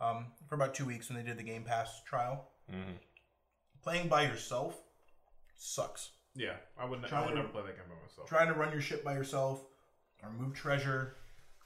um, 0.00 0.26
for 0.48 0.54
about 0.54 0.74
two 0.74 0.84
weeks 0.84 1.08
when 1.08 1.18
they 1.18 1.28
did 1.28 1.36
the 1.38 1.42
Game 1.42 1.64
Pass 1.64 2.02
trial. 2.04 2.48
Mm-hmm. 2.70 2.92
Playing 3.82 4.08
by 4.08 4.22
yourself 4.22 4.80
sucks. 5.60 6.10
Yeah, 6.34 6.54
I 6.78 6.84
would. 6.84 7.02
Try 7.04 7.18
I 7.18 7.22
would 7.22 7.30
to- 7.30 7.36
never 7.36 7.48
play 7.48 7.62
that 7.62 7.76
game 7.76 7.84
by 7.88 8.00
myself. 8.06 8.28
Trying 8.28 8.48
to 8.48 8.54
run 8.54 8.72
your 8.72 8.80
ship 8.80 9.04
by 9.04 9.14
yourself, 9.14 9.62
or 10.22 10.30
move 10.30 10.54
treasure, 10.54 11.16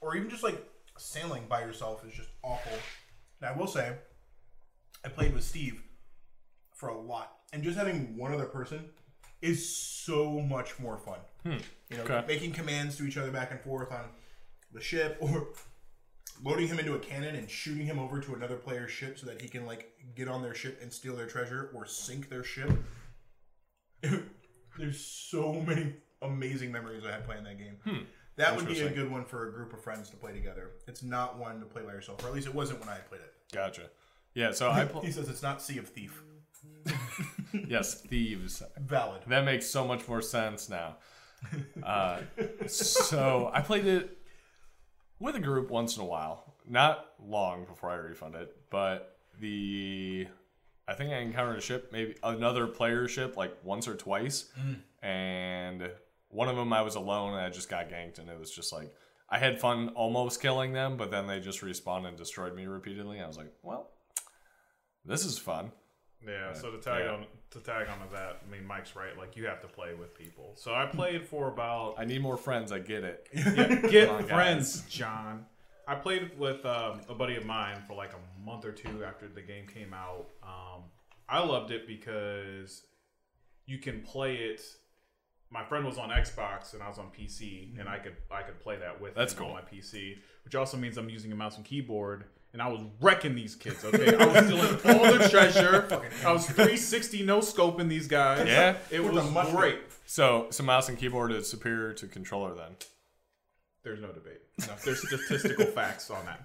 or 0.01 0.17
even 0.17 0.29
just 0.31 0.43
like 0.43 0.63
sailing 0.99 1.45
by 1.49 1.61
yourself 1.61 2.05
is 2.07 2.13
just 2.13 2.29
awful. 2.43 2.73
And 3.41 3.51
I 3.51 3.57
will 3.59 3.67
say, 3.67 3.97
I 5.05 5.09
played 5.09 5.35
with 5.35 5.45
Steve 5.45 5.83
for 6.75 6.89
a 6.89 6.99
lot, 7.01 7.37
and 7.53 7.63
just 7.63 7.77
having 7.77 8.17
one 8.17 8.33
other 8.33 8.47
person 8.47 8.91
is 9.43 9.77
so 9.77 10.41
much 10.41 10.79
more 10.79 10.97
fun. 10.97 11.19
Hmm, 11.43 11.59
you 11.91 11.99
know, 11.99 12.05
Okay. 12.05 12.25
making 12.27 12.53
commands 12.53 12.97
to 12.97 13.05
each 13.05 13.19
other 13.19 13.31
back 13.31 13.51
and 13.51 13.61
forth 13.61 13.93
on 13.93 14.07
the 14.73 14.81
ship, 14.81 15.19
or 15.21 15.49
loading 16.43 16.67
him 16.69 16.79
into 16.79 16.95
a 16.95 16.99
cannon 16.99 17.37
and 17.37 17.49
shooting 17.51 17.85
him 17.87 17.99
over 17.99 18.19
to 18.21 18.35
another 18.35 18.57
player's 18.57 18.91
ship 18.91 19.19
so 19.19 19.27
that 19.27 19.41
he 19.43 19.49
can 19.49 19.67
like 19.67 19.93
get 20.17 20.27
on 20.27 20.43
their 20.43 20.55
ship 20.55 20.79
and 20.83 20.91
steal 20.93 21.15
their 21.15 21.27
treasure 21.27 21.71
or 21.75 21.85
sink 21.87 22.29
their 22.31 22.43
ship. 22.43 22.71
There's 24.79 25.01
so 25.01 25.53
many 25.53 25.95
amazing 26.23 26.73
memories 26.73 27.05
I 27.05 27.13
had 27.13 27.25
playing 27.25 27.45
that 27.45 27.59
game. 27.59 28.07
That 28.37 28.57
would 28.57 28.67
be 28.67 28.81
a 28.81 28.91
good 28.91 29.11
one 29.11 29.25
for 29.25 29.49
a 29.49 29.53
group 29.53 29.73
of 29.73 29.81
friends 29.83 30.11
to 30.11 30.17
play 30.17 30.33
together. 30.33 30.73
It's 30.89 31.03
not 31.03 31.39
one 31.39 31.61
to 31.61 31.67
play 31.67 31.83
by 31.83 31.93
yourself, 31.93 32.25
or 32.25 32.29
at 32.29 32.35
least 32.35 32.49
it 32.49 32.55
wasn't 32.55 32.81
when 32.81 32.89
I 32.89 32.99
played 32.99 33.21
it. 33.21 33.33
Gotcha. 33.53 33.91
Yeah. 34.35 34.51
So 34.51 34.71
I 34.71 34.85
pl- 34.91 35.03
he 35.03 35.13
says 35.13 35.29
it's 35.29 35.43
not 35.43 35.63
Sea 35.63 35.79
of 35.79 35.89
Thief. 35.89 36.23
yes, 37.69 38.01
thieves. 38.03 38.63
Valid. 38.79 39.23
That 39.29 39.45
makes 39.45 39.67
so 39.67 39.87
much 39.87 40.09
more 40.09 40.23
sense 40.23 40.69
now. 40.69 40.97
Uh, 41.83 42.21
so 42.67 43.51
I 43.53 43.61
played 43.61 43.87
it 43.87 44.19
with 45.21 45.37
a 45.37 45.41
group 45.41 45.71
once 45.71 45.97
in 45.97 46.03
a 46.03 46.07
while, 46.07 46.55
not 46.69 47.07
long 47.23 47.67
before 47.67 47.91
I 47.91 47.97
refund 47.97 48.35
it, 48.35 48.57
but 48.71 49.19
the 49.41 50.27
I 50.87 50.95
think 50.95 51.13
I 51.13 51.19
encountered 51.19 51.59
a 51.59 51.61
ship, 51.63 51.91
maybe 51.93 52.15
another 52.23 52.67
player 52.67 53.09
ship, 53.09 53.37
like 53.37 53.57
once 53.63 53.89
or 53.89 53.95
twice, 53.95 54.51
hmm. 54.61 55.07
and 55.07 55.91
one 56.29 56.49
of 56.49 56.57
them 56.57 56.73
I 56.73 56.83
was 56.83 56.95
alone 56.95 57.35
and 57.35 57.41
I 57.41 57.51
just 57.51 57.71
got 57.71 57.89
ganked, 57.89 58.19
and 58.19 58.29
it 58.29 58.39
was 58.39 58.51
just 58.51 58.73
like 58.73 58.95
I 59.29 59.39
had 59.39 59.61
fun 59.61 59.91
almost 59.91 60.41
killing 60.43 60.73
them, 60.73 60.97
but 60.97 61.11
then 61.11 61.27
they 61.27 61.41
just 61.41 61.61
respawned 61.61 62.07
and 62.07 62.17
destroyed 62.17 62.55
me 62.55 62.67
repeatedly. 62.67 63.21
I 63.21 63.27
was 63.27 63.37
like, 63.37 63.53
well, 63.63 63.91
this 65.05 65.25
is 65.25 65.39
fun. 65.39 65.73
Yeah, 66.27 66.53
so 66.55 66.71
to 66.71 66.79
tag 66.79 67.05
yeah. 67.05 67.13
on 67.13 67.27
to 67.51 67.61
tag 67.61 67.87
on 67.89 68.07
to 68.07 68.13
that, 68.15 68.43
I 68.47 68.51
mean 68.51 68.67
Mike's 68.67 68.97
right. 68.97 69.17
Like 69.17 69.37
you 69.37 69.47
have 69.47 69.61
to 69.63 69.69
play 69.69 69.95
with 69.95 70.15
people. 70.15 70.53
So 70.57 70.75
I 70.75 70.87
played 70.87 71.27
for 71.27 71.49
about 71.49 71.97
I 71.99 72.05
need 72.05 72.23
more 72.23 72.37
friends. 72.37 72.73
I 72.73 72.79
get 72.79 73.05
it. 73.05 73.29
Yeah, 73.33 73.75
get 73.91 74.09
on, 74.09 74.25
friends, 74.25 74.83
John. 74.89 75.47
I 75.87 75.95
played 75.95 76.39
with 76.39 76.65
um, 76.65 77.01
a 77.09 77.15
buddy 77.15 77.37
of 77.37 77.45
mine 77.45 77.83
for 77.87 77.95
like 77.95 78.13
a 78.13 78.45
month 78.45 78.65
or 78.65 78.73
two 78.73 79.05
after 79.05 79.29
the 79.29 79.43
game 79.43 79.67
came 79.67 79.93
out. 79.93 80.27
Um, 80.43 80.85
I 81.29 81.41
loved 81.41 81.71
it 81.71 81.87
because 81.87 82.83
you 83.67 83.79
can 83.79 84.03
play 84.03 84.37
it. 84.37 84.61
My 85.51 85.65
friend 85.65 85.85
was 85.85 85.99
on 85.99 86.11
Xbox 86.11 86.75
and 86.75 86.83
I 86.83 86.89
was 86.89 86.99
on 86.99 87.07
PC, 87.07 87.79
and 87.79 87.89
I 87.89 87.99
could 87.99 88.17
I 88.31 88.43
could 88.43 88.61
play 88.61 88.77
that 88.77 89.01
with 89.01 89.15
That's 89.15 89.33
him 89.33 89.41
cool. 89.41 89.49
on 89.49 89.55
my 89.55 89.61
PC, 89.61 90.17
which 90.45 90.55
also 90.55 90.77
means 90.77 90.97
I'm 90.97 91.09
using 91.11 91.33
a 91.33 91.37
mouse 91.37 91.57
and 91.57 91.65
keyboard 91.65 92.25
and 92.55 92.63
I 92.63 92.69
was 92.69 92.81
wrecking 93.01 93.35
these 93.35 93.57
kids. 93.57 93.85
Okay, 93.85 94.17
I 94.17 94.27
was 94.27 94.47
stealing 94.47 94.97
all 94.97 95.19
the 95.19 95.29
treasure. 95.29 95.89
I 96.25 96.33
was 96.33 96.47
360 96.47 97.25
no 97.25 97.41
scoping 97.41 97.89
these 97.89 98.07
guys. 98.07 98.47
Yeah? 98.47 98.77
it 98.91 99.01
With 99.03 99.13
was 99.13 99.51
great. 99.51 99.81
So, 100.07 100.47
so 100.51 100.63
mouse 100.63 100.89
and 100.89 100.97
keyboard 100.97 101.33
is 101.33 101.51
superior 101.51 101.93
to 101.95 102.07
controller 102.07 102.55
then. 102.55 102.77
There's 103.85 104.01
no 104.01 104.09
debate. 104.13 104.41
No, 104.67 104.75
there's 104.85 105.07
statistical 105.07 105.67
facts 105.75 106.11
on 106.11 106.25
that. 106.27 106.41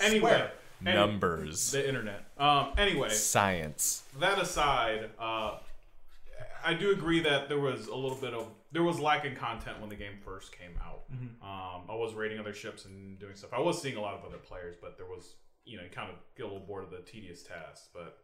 Anyway, 0.00 0.48
any- 0.86 0.94
Numbers. 0.94 1.72
the 1.72 1.86
internet. 1.86 2.24
Um. 2.38 2.72
Anyway, 2.78 3.08
Science. 3.10 4.04
that 4.20 4.38
aside, 4.38 5.10
uh, 5.18 5.58
I 6.64 6.74
do 6.74 6.92
agree 6.92 7.20
that 7.20 7.48
there 7.48 7.58
was 7.58 7.88
a 7.88 7.94
little 7.94 8.16
bit 8.16 8.32
of 8.34 8.48
there 8.70 8.82
was 8.84 9.00
lacking 9.00 9.34
content 9.34 9.80
when 9.80 9.88
the 9.88 9.96
game 9.96 10.18
first 10.24 10.56
came 10.56 10.78
out. 10.84 11.02
Um, 11.42 11.82
I 11.90 11.94
was 11.94 12.14
raiding 12.14 12.38
other 12.38 12.52
ships 12.52 12.84
and 12.84 13.18
doing 13.18 13.34
stuff. 13.34 13.50
I 13.52 13.60
was 13.60 13.80
seeing 13.80 13.96
a 13.96 14.00
lot 14.00 14.14
of 14.14 14.24
other 14.24 14.36
players, 14.36 14.76
but 14.80 14.96
there 14.96 15.06
was 15.06 15.34
you 15.64 15.76
know 15.78 15.82
you 15.82 15.90
kind 15.90 16.10
of 16.10 16.16
get 16.36 16.44
a 16.44 16.46
little 16.48 16.64
bored 16.66 16.84
of 16.84 16.90
the 16.90 16.98
tedious 16.98 17.42
tasks. 17.42 17.88
But 17.92 18.18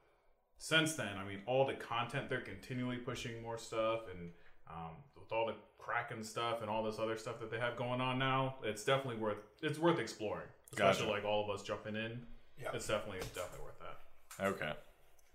since 0.58 0.94
then, 0.94 1.16
I 1.18 1.24
mean, 1.24 1.40
all 1.46 1.66
the 1.66 1.74
content 1.74 2.28
they're 2.28 2.40
continually 2.40 2.98
pushing 2.98 3.42
more 3.42 3.58
stuff, 3.58 4.02
and 4.14 4.30
um, 4.70 4.92
with 5.24 5.32
all 5.32 5.46
the 5.46 5.54
Kraken 5.78 6.22
stuff 6.24 6.60
and 6.62 6.70
all 6.70 6.82
this 6.82 6.98
other 6.98 7.16
stuff 7.16 7.38
that 7.40 7.50
they 7.50 7.58
have 7.58 7.76
going 7.76 8.00
on 8.00 8.18
now, 8.18 8.56
it's 8.62 8.84
definitely 8.84 9.16
worth 9.20 9.38
it's 9.62 9.78
worth 9.78 9.98
exploring. 9.98 10.46
Especially 10.72 11.06
Gotcha. 11.06 11.12
like 11.12 11.24
all 11.24 11.44
of 11.44 11.50
us 11.50 11.62
jumping 11.62 11.94
in. 11.96 12.20
Yeah. 12.60 12.68
It's 12.74 12.86
definitely 12.86 13.18
it's 13.18 13.28
definitely 13.28 13.64
worth 13.66 13.78
that. 13.80 14.44
Okay. 14.46 14.72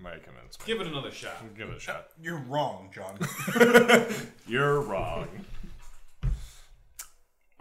Might 0.02 0.23
convince 0.23 0.58
me. 0.60 0.65
Give 0.65 0.80
it 0.82 0.88
another 0.88 1.12
shot. 1.12 1.43
Give 1.58 1.69
it 1.69 1.78
a 1.78 1.80
shot. 1.80 2.08
You're 2.21 2.38
wrong, 2.39 2.89
John. 2.93 3.17
You're 4.47 4.82
wrong. 4.82 5.28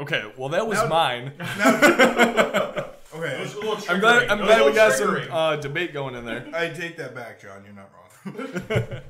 Okay, 0.00 0.32
well 0.36 0.48
that 0.50 0.66
was 0.66 0.78
Now- 0.82 0.88
mine. 0.88 1.32
Okay, 3.14 3.36
It 3.36 3.40
was 3.40 3.54
a 3.54 3.58
little 3.60 3.78
I'm 3.88 4.00
glad. 4.00 4.28
I'm 4.28 4.36
glad 4.38 4.58
we 4.60 4.66
little 4.70 4.74
got 4.74 4.92
some 4.92 5.16
uh, 5.32 5.56
debate 5.56 5.94
going 5.94 6.14
in 6.14 6.26
there. 6.26 6.46
I 6.54 6.68
take 6.68 6.98
that 6.98 7.14
back, 7.14 7.40
John. 7.40 7.64
You're 7.64 7.72
not 7.74 7.90
wrong. 7.90 9.00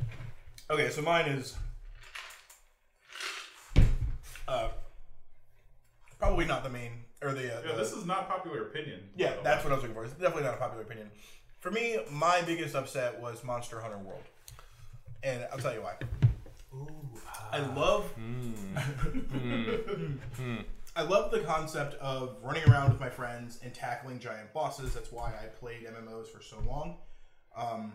okay, 0.70 0.88
so 0.90 1.02
mine 1.02 1.26
is 1.26 1.56
uh, 4.48 4.68
probably 6.18 6.44
not 6.46 6.62
the 6.64 6.70
main 6.70 7.04
or 7.22 7.32
the. 7.34 7.56
Uh, 7.58 7.60
Yeah, 7.64 7.72
the- 7.72 7.78
this 7.78 7.92
is 7.92 8.04
not 8.06 8.28
popular 8.28 8.62
opinion. 8.62 9.08
Yeah, 9.16 9.34
that's 9.44 9.62
what 9.64 9.72
I 9.72 9.76
was 9.76 9.82
looking 9.82 9.94
for. 9.94 10.04
It's 10.04 10.14
definitely 10.14 10.42
not 10.44 10.54
a 10.54 10.58
popular 10.58 10.82
opinion. 10.82 11.10
For 11.60 11.70
me, 11.70 11.98
my 12.10 12.42
biggest 12.42 12.74
upset 12.74 13.20
was 13.20 13.42
Monster 13.44 13.80
Hunter 13.80 13.98
World, 13.98 14.22
and 15.22 15.46
I'll 15.52 15.58
tell 15.58 15.74
you 15.74 15.82
why. 15.82 15.94
I 17.50 17.58
love. 17.60 18.04
I 20.96 21.02
love 21.02 21.30
the 21.30 21.40
concept 21.40 21.94
of 22.00 22.36
running 22.42 22.68
around 22.68 22.90
with 22.90 23.00
my 23.00 23.08
friends 23.10 23.58
and 23.62 23.72
tackling 23.72 24.18
giant 24.18 24.52
bosses. 24.52 24.94
That's 24.94 25.12
why 25.12 25.32
I 25.40 25.46
played 25.46 25.86
MMOs 25.86 26.28
for 26.28 26.42
so 26.42 26.58
long. 26.66 26.96
Um, 27.56 27.92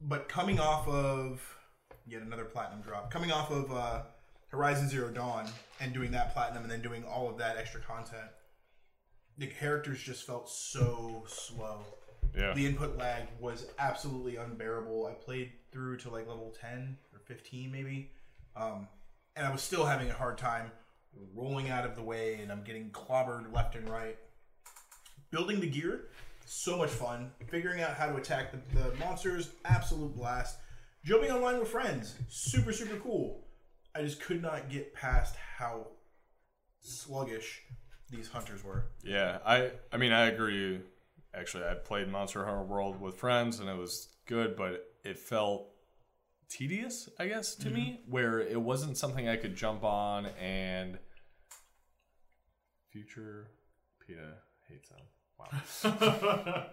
but 0.00 0.28
coming 0.28 0.60
off 0.60 0.86
of 0.88 1.42
yet 2.06 2.22
another 2.22 2.44
platinum 2.44 2.82
drop, 2.82 3.10
coming 3.10 3.32
off 3.32 3.50
of 3.50 3.72
uh, 3.72 4.02
Horizon 4.56 4.88
Zero 4.88 5.10
Dawn 5.10 5.46
and 5.80 5.92
doing 5.92 6.10
that 6.12 6.32
platinum 6.32 6.62
and 6.62 6.72
then 6.72 6.80
doing 6.80 7.04
all 7.04 7.28
of 7.28 7.36
that 7.38 7.58
extra 7.58 7.80
content, 7.80 8.30
the 9.36 9.46
characters 9.46 10.02
just 10.02 10.26
felt 10.26 10.48
so 10.48 11.24
slow. 11.28 11.80
Yeah. 12.34 12.54
The 12.54 12.66
input 12.66 12.96
lag 12.96 13.24
was 13.38 13.66
absolutely 13.78 14.36
unbearable. 14.36 15.06
I 15.06 15.12
played 15.12 15.52
through 15.70 15.98
to 15.98 16.10
like 16.10 16.26
level 16.26 16.54
10 16.58 16.96
or 17.12 17.20
15 17.20 17.70
maybe. 17.70 18.10
Um, 18.56 18.88
and 19.36 19.46
I 19.46 19.52
was 19.52 19.62
still 19.62 19.84
having 19.84 20.10
a 20.10 20.14
hard 20.14 20.38
time 20.38 20.70
rolling 21.34 21.68
out 21.68 21.84
of 21.84 21.94
the 21.94 22.02
way 22.02 22.40
and 22.40 22.50
I'm 22.50 22.64
getting 22.64 22.90
clobbered 22.90 23.52
left 23.54 23.74
and 23.74 23.88
right. 23.88 24.16
Building 25.30 25.60
the 25.60 25.68
gear, 25.68 26.08
so 26.46 26.78
much 26.78 26.90
fun. 26.90 27.30
Figuring 27.48 27.82
out 27.82 27.94
how 27.94 28.06
to 28.06 28.16
attack 28.16 28.52
the, 28.52 28.78
the 28.78 28.94
monsters, 28.96 29.50
absolute 29.66 30.16
blast. 30.16 30.56
Jumping 31.04 31.30
online 31.30 31.58
with 31.58 31.68
friends, 31.68 32.14
super, 32.28 32.72
super 32.72 32.96
cool. 32.96 33.45
I 33.96 34.02
just 34.02 34.20
could 34.20 34.42
not 34.42 34.68
get 34.68 34.92
past 34.92 35.36
how 35.56 35.86
sluggish 36.80 37.62
these 38.10 38.28
hunters 38.28 38.62
were. 38.62 38.84
Yeah, 39.02 39.38
I 39.44 39.70
I 39.90 39.96
mean 39.96 40.12
I 40.12 40.26
agree. 40.26 40.80
Actually, 41.34 41.64
I 41.64 41.74
played 41.74 42.08
Monster 42.08 42.44
Hunter 42.44 42.62
World 42.62 43.00
with 43.00 43.16
friends 43.16 43.60
and 43.60 43.68
it 43.68 43.76
was 43.76 44.08
good, 44.26 44.56
but 44.56 44.84
it 45.04 45.18
felt 45.18 45.68
tedious, 46.48 47.08
I 47.18 47.26
guess, 47.28 47.54
to 47.56 47.70
me, 47.70 48.00
where 48.08 48.40
it 48.40 48.60
wasn't 48.60 48.96
something 48.96 49.28
I 49.28 49.36
could 49.36 49.54
jump 49.54 49.82
on 49.84 50.26
and 50.40 50.98
future 52.90 53.48
PETA 54.06 54.34
hates 54.68 54.88
them. 54.88 55.00
Wow. 55.38 56.66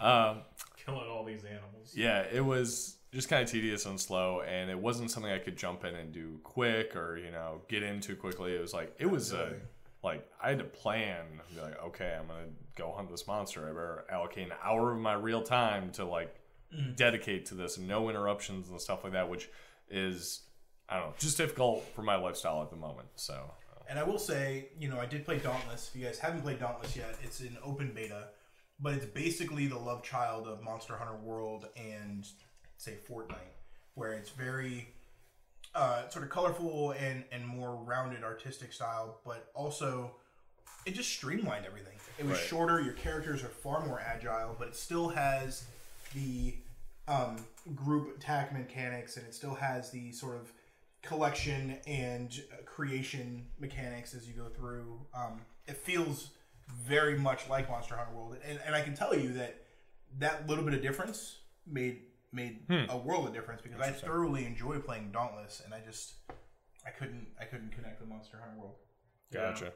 um, 0.32 0.42
Killing 0.84 1.08
all 1.08 1.24
these 1.24 1.44
animals. 1.44 1.94
yeah, 1.94 2.24
it 2.30 2.44
was 2.44 2.97
just 3.12 3.28
kind 3.28 3.42
of 3.42 3.50
tedious 3.50 3.86
and 3.86 3.98
slow, 4.00 4.42
and 4.42 4.70
it 4.70 4.78
wasn't 4.78 5.10
something 5.10 5.32
I 5.32 5.38
could 5.38 5.56
jump 5.56 5.84
in 5.84 5.94
and 5.94 6.12
do 6.12 6.38
quick 6.42 6.94
or 6.94 7.16
you 7.16 7.30
know 7.30 7.62
get 7.68 7.82
into 7.82 8.14
quickly. 8.16 8.54
It 8.54 8.60
was 8.60 8.74
like 8.74 8.94
it 8.98 9.06
was 9.06 9.32
a 9.32 9.54
like 10.02 10.28
I 10.42 10.50
had 10.50 10.58
to 10.58 10.64
plan. 10.64 11.24
Be 11.54 11.60
like, 11.60 11.82
okay, 11.84 12.16
I'm 12.18 12.26
gonna 12.26 12.48
go 12.76 12.92
hunt 12.92 13.10
this 13.10 13.26
monster. 13.26 13.64
I 13.64 13.68
better 13.68 14.04
allocate 14.10 14.46
an 14.46 14.54
hour 14.62 14.92
of 14.92 14.98
my 14.98 15.14
real 15.14 15.42
time 15.42 15.90
to 15.92 16.04
like 16.04 16.34
mm. 16.74 16.94
dedicate 16.96 17.46
to 17.46 17.54
this, 17.54 17.78
no 17.78 18.10
interruptions 18.10 18.68
and 18.68 18.80
stuff 18.80 19.04
like 19.04 19.14
that, 19.14 19.28
which 19.28 19.48
is 19.90 20.42
I 20.88 20.98
don't 20.98 21.08
know, 21.08 21.14
just 21.18 21.36
difficult 21.36 21.84
for 21.94 22.02
my 22.02 22.16
lifestyle 22.16 22.62
at 22.62 22.70
the 22.70 22.76
moment. 22.76 23.08
So 23.16 23.50
And 23.88 23.98
I 23.98 24.02
will 24.02 24.18
say, 24.18 24.68
you 24.78 24.88
know, 24.88 24.98
I 24.98 25.06
did 25.06 25.24
play 25.24 25.38
Dauntless. 25.38 25.90
If 25.92 25.98
you 25.98 26.04
guys 26.04 26.18
haven't 26.18 26.42
played 26.42 26.60
Dauntless 26.60 26.94
yet, 26.94 27.16
it's 27.22 27.40
in 27.40 27.56
open 27.62 27.92
beta, 27.94 28.28
but 28.80 28.92
it's 28.94 29.06
basically 29.06 29.66
the 29.66 29.78
love 29.78 30.02
child 30.02 30.46
of 30.46 30.62
Monster 30.62 30.96
Hunter 30.96 31.16
World 31.16 31.66
and 31.76 32.26
say 32.78 32.94
Fortnite, 33.08 33.52
where 33.94 34.12
it's 34.12 34.30
very 34.30 34.88
uh, 35.74 36.08
sort 36.08 36.24
of 36.24 36.30
colorful 36.30 36.92
and 36.92 37.24
and 37.30 37.46
more 37.46 37.74
rounded 37.76 38.24
artistic 38.24 38.72
style, 38.72 39.20
but 39.24 39.50
also 39.54 40.12
it 40.86 40.94
just 40.94 41.10
streamlined 41.10 41.66
everything. 41.66 41.98
It 42.18 42.24
was 42.24 42.38
Right. 42.38 42.46
shorter. 42.46 42.80
Your 42.80 42.94
characters 42.94 43.42
are 43.42 43.48
far 43.48 43.84
more 43.84 44.00
agile, 44.00 44.56
but 44.58 44.68
it 44.68 44.76
still 44.76 45.08
has 45.08 45.64
the 46.14 46.54
um, 47.06 47.36
group 47.74 48.16
attack 48.16 48.52
mechanics, 48.52 49.16
and 49.16 49.26
it 49.26 49.34
still 49.34 49.54
has 49.54 49.90
the 49.90 50.12
sort 50.12 50.36
of 50.36 50.50
collection 51.02 51.76
and 51.86 52.42
uh, 52.52 52.56
creation 52.64 53.46
mechanics 53.58 54.14
as 54.14 54.26
you 54.26 54.34
go 54.34 54.48
through. 54.48 54.98
Um, 55.14 55.40
it 55.66 55.76
feels 55.76 56.30
very 56.86 57.18
much 57.18 57.48
like 57.48 57.68
Monster 57.68 57.96
Hunter 57.96 58.12
World, 58.14 58.36
and, 58.44 58.58
and 58.64 58.74
I 58.74 58.82
can 58.82 58.94
tell 58.94 59.14
you 59.14 59.32
that 59.34 59.64
that 60.18 60.46
little 60.48 60.64
bit 60.64 60.74
of 60.74 60.82
difference 60.82 61.38
made 61.66 62.00
made 62.38 62.86
a 62.88 62.96
world 62.96 63.26
of 63.26 63.34
difference 63.34 63.60
because 63.62 63.80
I 63.80 63.90
thoroughly 63.90 64.46
enjoy 64.46 64.78
playing 64.78 65.10
Dauntless, 65.12 65.62
and 65.64 65.74
I 65.74 65.80
just 65.84 66.14
I 66.86 66.90
couldn't 66.90 67.26
I 67.40 67.44
couldn't 67.44 67.72
connect 67.72 68.00
with 68.00 68.08
Monster 68.08 68.38
Hunter 68.40 68.58
World. 68.58 68.76
gotcha. 69.32 69.72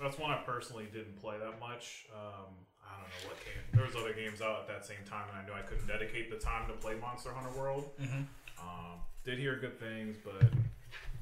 That's 0.00 0.16
one 0.18 0.30
I 0.30 0.38
personally 0.46 0.86
didn't 0.92 1.16
play 1.20 1.36
that 1.38 1.58
much. 1.58 2.06
Um, 2.14 2.54
I 2.86 2.94
don't 2.94 3.10
know 3.10 3.22
what 3.28 3.36
game. 3.44 3.64
There 3.74 3.84
was 3.84 3.96
other 3.96 4.14
games 4.14 4.40
out 4.40 4.60
at 4.62 4.68
that 4.68 4.86
same 4.86 5.02
time, 5.04 5.26
and 5.28 5.36
I 5.36 5.42
knew 5.44 5.52
I 5.52 5.66
couldn't 5.66 5.88
dedicate 5.88 6.30
the 6.30 6.38
time 6.38 6.68
to 6.68 6.74
play 6.74 6.94
Monster 6.94 7.32
Hunter 7.34 7.52
World. 7.58 7.90
Um, 8.00 9.02
did 9.24 9.38
hear 9.38 9.56
good 9.56 9.78
things, 9.78 10.16
but 10.22 10.46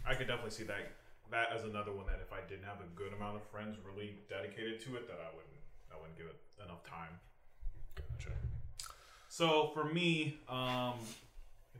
I 0.06 0.14
could 0.14 0.28
definitely 0.28 0.52
see 0.52 0.64
that 0.64 0.92
that 1.32 1.48
as 1.50 1.64
another 1.64 1.90
one 1.90 2.06
that 2.06 2.20
if 2.22 2.30
I 2.32 2.38
didn't 2.46 2.64
have 2.64 2.78
a 2.78 2.88
good 2.94 3.12
amount 3.12 3.34
of 3.34 3.42
friends 3.50 3.76
really 3.82 4.14
dedicated 4.28 4.78
to 4.86 4.96
it, 4.96 5.08
that 5.08 5.18
I 5.18 5.32
wouldn't 5.34 5.60
I 5.90 5.96
wouldn't 5.98 6.16
give 6.16 6.28
it 6.28 6.38
enough 6.62 6.84
time. 6.84 7.18
Gotcha. 7.96 8.30
So 9.36 9.70
for 9.74 9.84
me, 9.84 10.38
um, 10.48 10.94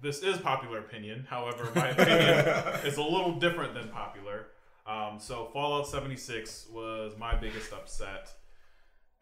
this 0.03 0.23
is 0.23 0.37
popular 0.37 0.81
opinion. 0.81 1.27
However, 1.27 1.71
my 1.75 1.89
opinion 1.89 2.45
is 2.85 2.99
a 2.99 3.03
little 3.03 3.33
different 3.41 3.73
than 3.73 3.89
popular. 3.89 4.49
Um, 4.87 5.19
so 5.19 5.49
Fallout 5.55 5.89
76 5.89 6.67
was 6.71 7.15
my 7.19 7.35
biggest 7.35 7.73
upset. 7.73 8.29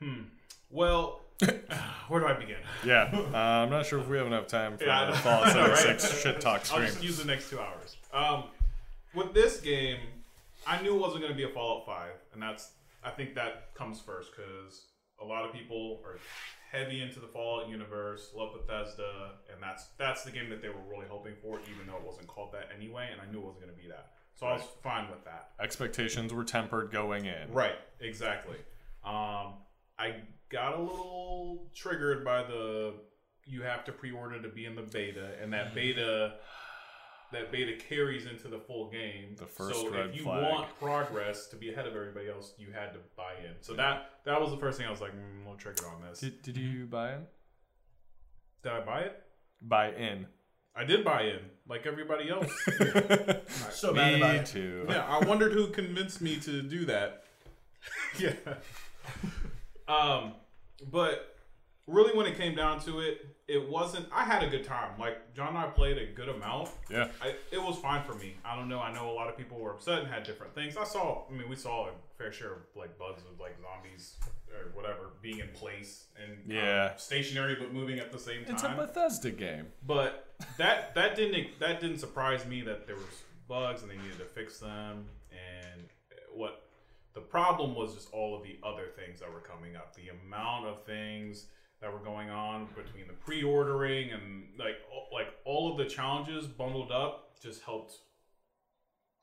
Hmm. 0.03 0.23
Well, 0.69 1.21
where 2.09 2.19
do 2.23 2.27
I 2.27 2.33
begin? 2.33 2.57
Yeah, 2.85 3.09
uh, 3.33 3.37
I'm 3.37 3.71
not 3.71 3.87
sure 3.87 4.01
if 4.01 4.09
we 4.09 4.17
have 4.17 4.27
enough 4.27 4.49
time 4.49 4.79
for 4.79 4.85
Yeah, 4.85 5.13
the. 5.13 5.17
Fallout 5.19 5.51
I 5.51 5.55
know, 5.55 5.69
right? 5.69 6.01
76 6.01 6.21
shit 6.21 6.41
talk 6.41 6.67
stream. 6.67 6.81
I'll 6.83 6.89
just 6.89 7.05
use 7.05 7.19
the 7.19 7.27
next 7.27 7.51
two 7.51 7.61
hours. 7.61 7.97
Um, 8.13 8.47
with 9.15 9.33
this 9.33 9.61
game, 9.61 10.01
I 10.67 10.83
knew 10.83 10.97
it 10.97 11.01
wasn't 11.01 11.21
going 11.21 11.33
to 11.33 11.37
be 11.37 11.45
a 11.45 11.51
Fallout 11.55 11.87
5, 11.87 12.11
and 12.33 12.43
that's 12.43 12.73
I 13.05 13.11
think 13.11 13.37
that 13.37 13.73
comes 13.77 14.01
first 14.01 14.33
because 14.35 14.87
a 15.23 15.25
lot 15.25 15.45
of 15.45 15.53
people 15.53 16.01
are 16.05 16.19
heavy 16.75 17.01
into 17.01 17.21
the 17.21 17.27
Fallout 17.27 17.69
universe, 17.69 18.31
love 18.35 18.53
Bethesda, 18.53 19.33
and 19.53 19.63
that's 19.63 19.87
that's 19.99 20.25
the 20.25 20.31
game 20.31 20.51
that 20.51 20.61
they 20.61 20.69
were 20.69 20.83
really 20.91 21.07
hoping 21.09 21.35
for, 21.41 21.61
even 21.73 21.87
though 21.87 21.97
it 21.97 22.05
wasn't 22.05 22.27
called 22.27 22.53
that 22.53 22.69
anyway, 22.77 23.09
and 23.13 23.21
I 23.21 23.31
knew 23.31 23.39
it 23.39 23.45
wasn't 23.45 23.65
going 23.65 23.77
to 23.77 23.83
be 23.83 23.89
that. 23.89 24.11
So 24.35 24.47
I 24.47 24.55
was 24.55 24.63
fine 24.83 25.09
with 25.11 25.25
that. 25.25 25.51
Expectations 25.61 26.33
were 26.33 26.45
tempered 26.45 26.91
going 26.91 27.27
in. 27.27 27.53
Right, 27.53 27.77
exactly. 28.01 28.57
Um, 29.05 29.55
I 29.97 30.17
got 30.49 30.77
a 30.77 30.81
little 30.81 31.71
triggered 31.75 32.25
by 32.25 32.43
the 32.43 32.95
you 33.47 33.63
have 33.63 33.85
to 33.85 33.93
pre-order 33.93 34.41
to 34.41 34.49
be 34.49 34.65
in 34.65 34.75
the 34.75 34.83
beta, 34.83 35.33
and 35.41 35.53
that 35.53 35.75
beta, 35.75 36.35
that 37.35 37.53
beta 37.53 37.73
carries 37.77 38.27
into 38.27 38.49
the 38.49 38.59
full 38.59 38.91
game. 38.91 39.37
The 39.37 39.47
first 39.47 39.81
so 39.81 39.91
red 39.91 40.11
if 40.11 40.17
you 40.17 40.23
flag. 40.25 40.43
want 40.51 40.79
progress 40.79 41.47
to 41.49 41.57
be 41.57 41.71
ahead 41.73 41.87
of 41.87 41.95
everybody 41.95 42.29
else, 42.29 42.55
you 42.59 42.69
had 42.73 42.93
to 42.93 42.99
buy 43.17 43.33
in. 43.45 43.55
So 43.61 43.75
that 43.75 44.11
that 44.25 44.41
was 44.41 44.51
the 44.51 44.57
first 44.57 44.79
thing 44.79 44.87
I 44.87 44.91
was 44.91 45.01
like, 45.01 45.13
mm, 45.13 45.47
we'll 45.47 45.57
trigger 45.57 45.87
on 45.89 46.03
this. 46.09 46.21
Did, 46.21 46.43
did 46.43 46.57
you 46.57 46.87
buy 46.87 47.15
in? 47.15 47.21
Did 48.63 48.73
I 48.73 48.81
buy 48.81 49.01
it? 49.01 49.23
Buy 49.61 49.93
in. 49.93 50.27
I 50.77 50.85
did 50.85 51.05
buy 51.05 51.23
in, 51.23 51.39
like 51.69 51.87
everybody 51.87 52.29
else. 52.31 52.51
So 53.73 53.93
bad 53.93 54.15
about 54.15 54.33
Me 54.35 54.39
it. 54.41 54.47
too. 54.47 54.87
yeah, 54.89 55.05
I 55.07 55.25
wondered 55.25 55.53
who 55.53 55.69
convinced 55.69 56.21
me 56.21 56.37
to 56.41 56.63
do 56.63 56.85
that. 56.87 57.25
yeah. 58.19 58.33
Um, 59.89 60.33
but 60.91 61.37
really, 61.87 62.17
when 62.17 62.27
it 62.27 62.37
came 62.37 62.55
down 62.55 62.81
to 62.81 63.01
it, 63.01 63.34
it 63.47 63.69
wasn't. 63.69 64.07
I 64.13 64.25
had 64.25 64.43
a 64.43 64.49
good 64.49 64.65
time. 64.65 64.99
Like 64.99 65.35
John 65.35 65.49
and 65.49 65.59
I 65.59 65.67
played 65.69 65.99
a 65.99 66.07
good 66.07 66.29
amount. 66.29 66.71
Yeah. 66.91 67.09
I, 67.23 67.35
it 67.53 67.63
was 67.63 67.77
fine 67.79 68.03
for 68.05 68.15
me. 68.15 68.37
I 68.45 68.57
don't 68.57 68.69
know. 68.69 68.81
I 68.81 68.93
know 68.93 69.11
a 69.11 69.13
lot 69.13 69.29
of 69.29 69.37
people 69.37 69.59
were 69.59 69.73
upset 69.73 70.01
and 70.01 70.09
had 70.09 70.25
different 70.25 70.55
things. 70.55 70.77
I 70.77 70.85
saw. 70.85 71.25
I 71.29 71.33
mean, 71.33 71.49
we 71.49 71.57
saw 71.57 71.89
a 71.89 71.91
fair 72.17 72.33
share 72.33 72.53
of 72.53 72.59
like 72.75 72.99
bugs 72.99 73.23
of 73.31 73.39
like 73.41 73.57
zombies 73.61 74.17
or 74.53 74.71
whatever 74.75 75.11
being 75.21 75.41
in 75.41 75.49
place 75.49 76.07
and 76.23 76.33
um, 76.33 76.39
Yeah. 76.57 76.97
stationary 76.97 77.57
but 77.57 77.73
moving 77.73 77.99
at 77.99 78.13
the 78.13 78.19
same 78.19 78.45
time 78.45 78.55
It's 78.55 78.63
a 78.63 78.69
Bethesda 78.69 79.31
game. 79.33 79.67
but 79.85 80.33
that 80.59 80.95
that 80.95 81.17
didn't 81.17 81.59
that 81.59 81.81
didn't 81.81 81.99
surprise 81.99 82.47
me 82.47 82.61
that 82.63 82.87
there 82.87 82.95
was 82.95 83.23
bugs 83.49 83.83
and 83.83 83.91
they 83.91 83.97
needed 83.97 84.19
to 84.19 84.25
fix 84.27 84.59
them 84.61 85.07
and 85.33 85.83
what 86.33 86.63
the 87.15 87.21
problem 87.21 87.75
was 87.75 87.95
just 87.95 88.13
all 88.13 88.37
of 88.37 88.45
the 88.45 88.57
other 88.63 88.87
things 88.97 89.19
that 89.19 89.33
were 89.33 89.41
coming 89.41 89.75
up 89.75 89.93
the 89.97 90.09
amount 90.25 90.67
of 90.67 90.85
things 90.85 91.47
that 91.81 91.93
were 91.93 91.99
going 91.99 92.31
on 92.31 92.67
between 92.77 93.07
the 93.07 93.13
pre-ordering 93.15 94.11
and 94.13 94.45
like 94.59 94.77
all- 94.91 95.09
like 95.13 95.29
all 95.45 95.71
of 95.71 95.77
the 95.79 95.85
challenges 95.85 96.47
bundled 96.47 96.91
up 96.91 97.41
just 97.43 97.63
helped 97.63 97.95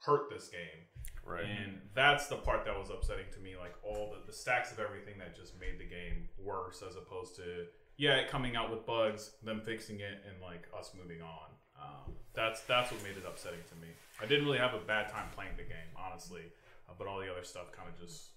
hurt 0.06 0.30
this 0.30 0.48
game 0.50 0.86
Right. 1.24 1.46
and 1.46 1.80
that's 1.94 2.28
the 2.28 2.36
part 2.36 2.66
that 2.66 2.78
was 2.78 2.90
upsetting 2.90 3.26
to 3.34 3.40
me. 3.40 3.56
Like 3.56 3.76
all 3.84 4.12
the, 4.18 4.26
the 4.26 4.34
stacks 4.34 4.72
of 4.72 4.80
everything 4.80 5.20
that 5.20 5.36
just 5.36 5.60
made 5.60 5.80
the 5.80 5.86
game 5.86 6.28
worse, 6.38 6.82
as 6.88 6.96
opposed 6.96 7.36
to 7.38 7.66
yeah, 7.98 8.16
it 8.16 8.30
coming 8.30 8.56
out 8.56 8.72
with 8.72 8.86
bugs, 8.88 9.36
them 9.44 9.62
fixing 9.64 10.00
it, 10.00 10.24
and 10.28 10.42
like 10.42 10.66
us 10.78 10.92
moving 11.00 11.22
on. 11.22 11.50
Um, 11.80 12.14
that's 12.34 12.62
that's 12.62 12.92
what 12.92 13.04
made 13.04 13.18
it 13.18 13.24
upsetting 13.28 13.60
to 13.70 13.76
me. 13.76 13.90
I 14.20 14.26
didn't 14.26 14.46
really 14.46 14.58
have 14.58 14.74
a 14.74 14.80
bad 14.80 15.10
time 15.10 15.28
playing 15.36 15.52
the 15.58 15.64
game, 15.64 15.94
honestly, 15.96 16.42
uh, 16.90 16.94
but 16.98 17.06
all 17.08 17.20
the 17.20 17.32
other 17.32 17.44
stuff 17.44 17.72
kind 17.72 17.88
of 17.88 18.00
just 18.00 18.32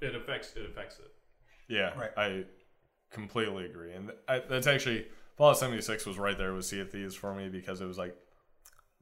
it 0.00 0.16
affects 0.16 0.54
it 0.56 0.66
affects 0.68 0.98
it. 0.98 1.12
Yeah, 1.68 1.96
Right. 1.98 2.10
I 2.16 2.44
completely 3.14 3.64
agree, 3.64 3.92
and 3.92 4.12
I, 4.28 4.40
that's 4.40 4.66
actually 4.66 5.06
Fallout 5.38 5.58
76 5.58 6.04
was 6.06 6.18
right 6.18 6.36
there 6.36 6.52
with 6.52 6.64
Sea 6.66 6.80
of 6.80 6.90
Thieves 6.92 7.14
for 7.14 7.34
me 7.34 7.48
because 7.48 7.80
it 7.80 7.86
was 7.86 7.96
like 7.98 8.14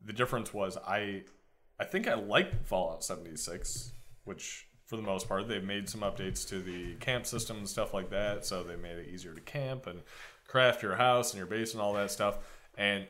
the 0.04 0.12
difference 0.12 0.54
was 0.54 0.76
I 0.86 1.22
I 1.80 1.84
think 1.84 2.06
I 2.06 2.14
liked 2.14 2.64
Fallout 2.66 3.02
76, 3.02 3.92
which 4.24 4.66
for 4.86 4.96
the 4.96 5.02
most 5.02 5.28
part 5.28 5.48
they've 5.48 5.64
made 5.64 5.88
some 5.88 6.02
updates 6.02 6.46
to 6.50 6.60
the 6.60 6.94
camp 7.00 7.26
system 7.26 7.56
and 7.58 7.68
stuff 7.68 7.92
like 7.94 8.10
that, 8.10 8.46
so 8.46 8.62
they 8.62 8.76
made 8.76 8.98
it 8.98 9.08
easier 9.08 9.34
to 9.34 9.40
camp 9.40 9.86
and 9.86 10.02
craft 10.46 10.82
your 10.82 10.94
house 10.96 11.32
and 11.32 11.38
your 11.38 11.46
base 11.46 11.72
and 11.72 11.80
all 11.82 11.94
that 11.94 12.10
stuff, 12.10 12.38
and 12.76 13.06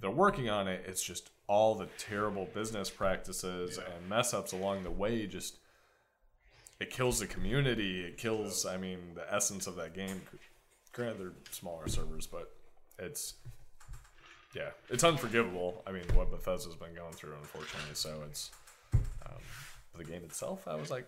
they're 0.00 0.10
working 0.10 0.50
on 0.50 0.68
it. 0.68 0.84
It's 0.86 1.02
just 1.02 1.30
all 1.48 1.74
the 1.74 1.86
terrible 1.98 2.46
business 2.54 2.90
practices 2.90 3.78
Yeah. 3.78 3.94
and 3.94 4.08
mess 4.08 4.32
ups 4.34 4.52
along 4.52 4.84
the 4.84 4.90
way 4.90 5.26
just 5.26 5.56
it 6.82 6.90
kills 6.90 7.20
the 7.20 7.26
community. 7.26 8.00
It 8.00 8.18
kills, 8.18 8.66
I 8.66 8.76
mean, 8.76 8.98
the 9.14 9.32
essence 9.32 9.68
of 9.68 9.76
that 9.76 9.94
game. 9.94 10.20
Granted, 10.92 11.20
they're 11.20 11.32
smaller 11.50 11.88
servers, 11.88 12.26
but 12.26 12.50
it's 12.98 13.34
yeah, 14.54 14.70
it's 14.90 15.04
unforgivable. 15.04 15.82
I 15.86 15.92
mean, 15.92 16.04
what 16.12 16.30
Bethesda's 16.30 16.74
been 16.74 16.94
going 16.94 17.12
through, 17.12 17.34
unfortunately. 17.40 17.94
So 17.94 18.22
it's 18.28 18.50
um, 19.24 19.40
the 19.96 20.04
game 20.04 20.22
itself. 20.24 20.66
I 20.66 20.74
was 20.74 20.90
like, 20.90 21.06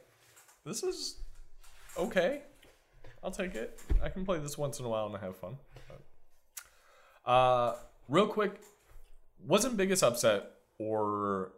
this 0.64 0.83
is 0.83 1.16
okay. 1.99 2.43
I'll 3.22 3.31
take 3.31 3.55
it. 3.55 3.81
I 4.03 4.09
can 4.09 4.25
play 4.25 4.39
this 4.39 4.57
once 4.57 4.79
in 4.79 4.87
a 4.87 4.89
while 4.89 5.07
and 5.07 5.16
have 5.16 5.37
fun. 5.37 5.57
But, 5.89 7.31
uh, 7.31 7.77
real 8.09 8.27
quick, 8.27 8.61
wasn't 9.45 9.77
biggest 9.77 10.03
upset 10.03 10.53
or 10.79 11.53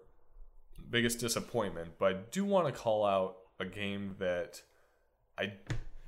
biggest 0.90 1.20
disappointment, 1.20 1.90
but 1.98 2.12
I 2.12 2.16
do 2.32 2.44
want 2.44 2.66
to 2.66 2.72
call 2.72 3.04
out 3.04 3.36
a 3.58 3.64
game 3.64 4.14
that 4.18 4.62
I 5.38 5.54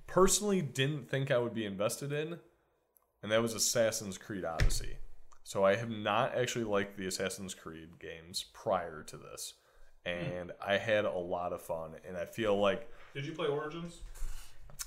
personally 0.06 0.60
didn't 0.62 1.08
think 1.10 1.30
I 1.30 1.38
would 1.38 1.54
be 1.54 1.64
invested 1.64 2.12
in, 2.12 2.38
and 3.22 3.32
that 3.32 3.42
was 3.42 3.54
Assassin's 3.54 4.18
Creed 4.18 4.44
Odyssey. 4.44 4.96
So 5.44 5.64
I 5.64 5.76
have 5.76 5.90
not 5.90 6.36
actually 6.36 6.64
liked 6.64 6.96
the 6.98 7.06
Assassin's 7.06 7.54
Creed 7.54 7.98
games 7.98 8.44
prior 8.52 9.02
to 9.04 9.16
this, 9.16 9.54
and 10.04 10.52
I 10.66 10.76
had 10.76 11.04
a 11.04 11.10
lot 11.12 11.52
of 11.52 11.62
fun, 11.62 11.92
and 12.06 12.16
I 12.16 12.24
feel 12.26 12.58
like 12.58 12.90
Did 13.14 13.24
you 13.24 13.32
play 13.32 13.46
Origins? 13.48 14.00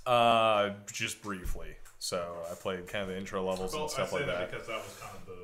uh, 0.05 0.71
just 0.91 1.21
briefly. 1.21 1.75
So 1.99 2.35
I 2.51 2.55
played 2.55 2.87
kind 2.87 3.03
of 3.03 3.09
the 3.09 3.17
intro 3.17 3.47
levels 3.47 3.73
Well, 3.73 3.83
and 3.83 3.91
I 3.91 3.93
stuff 3.93 4.09
say 4.09 4.15
like 4.17 4.25
that, 4.27 4.37
that. 4.39 4.51
because 4.51 4.67
that 4.67 4.77
was 4.77 4.97
kind 4.99 5.15
of 5.15 5.25
the 5.25 5.37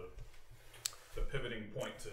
the 1.16 1.22
pivoting 1.22 1.64
point 1.76 1.98
to 2.00 2.10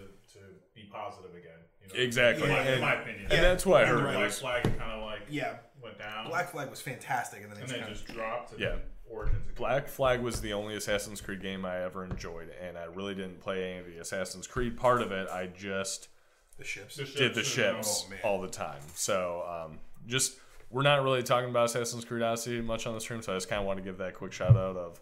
be 0.85 0.91
positive 0.91 1.31
again. 1.35 1.51
You 1.83 1.89
know? 1.99 2.03
Exactly, 2.03 2.45
in 2.45 2.51
my, 2.51 2.69
in 2.69 2.81
my 2.81 2.95
opinion. 2.95 3.27
and 3.31 3.43
that's 3.43 3.67
what 3.67 3.85
I 3.85 3.89
And 3.89 4.01
heard. 4.01 4.15
Black 4.15 4.31
Flag 4.31 4.63
kind 4.79 4.93
of 4.93 5.03
like 5.03 5.21
Yeah, 5.29 5.57
went 5.83 5.99
down. 5.99 6.29
Black 6.29 6.51
Flag 6.51 6.71
was 6.71 6.81
fantastic, 6.81 7.43
and 7.43 7.51
then 7.51 7.59
it 7.59 7.63
and 7.63 7.69
just 7.71 7.81
then 7.81 7.89
just 7.91 8.09
of 8.09 8.15
dropped. 8.15 8.53
And 8.53 8.61
Yeah. 8.61 8.77
Origins. 9.07 9.43
Black 9.55 9.87
Flag 9.87 10.23
was 10.23 10.41
the 10.41 10.55
only 10.55 10.77
Assassin's 10.77 11.21
Creed 11.21 11.43
game 11.43 11.65
I 11.67 11.83
ever 11.85 12.05
enjoyed, 12.05 12.49
and 12.61 12.79
I 12.79 12.85
really 12.85 13.15
didn't 13.15 13.39
play 13.41 13.71
any 13.73 13.79
of 13.81 13.87
the 13.87 13.99
Assassin's 13.99 14.47
Creed 14.47 14.77
part 14.79 15.03
of 15.03 15.13
it. 15.13 15.29
I 15.29 15.47
just 15.47 16.09
the 16.57 16.65
ships. 16.65 16.97
The 16.97 17.05
did 17.05 17.35
the 17.35 17.45
ships, 17.45 18.01
ships 18.01 18.07
Oh, 18.25 18.29
all 18.29 18.41
the 18.41 18.49
time. 18.49 18.81
So 18.95 19.45
um, 19.47 19.79
just 20.07 20.37
we're 20.71 20.83
not 20.83 21.03
really 21.05 21.23
talking 21.23 21.51
about 21.51 21.67
Assassin's 21.67 22.05
Creed 22.07 22.23
Odyssey 22.23 22.61
much 22.63 22.87
on 22.87 22.95
the 22.95 23.01
stream, 23.01 23.21
so 23.21 23.33
I 23.33 23.37
just 23.37 23.49
kind 23.51 23.61
of 23.61 23.67
want 23.67 23.79
to 23.79 23.85
give 23.85 23.99
that 23.99 24.15
quick 24.15 24.33
shout 24.33 24.57
out 24.57 24.77
of 24.77 25.01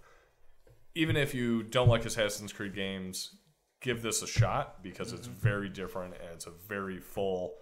even 0.95 1.16
if 1.16 1.33
you 1.35 1.62
don't 1.62 1.89
like 1.89 2.05
Assassin's 2.05 2.53
Creed 2.53 2.74
games, 2.74 3.37
give 3.83 4.01
this 4.03 4.22
a 4.22 4.26
shot 4.26 4.83
because 4.83 5.12
it's 5.12 5.26
very 5.26 5.68
different 5.68 6.14
and 6.14 6.30
it's 6.33 6.47
a 6.47 6.53
very 6.68 6.99
full, 7.01 7.55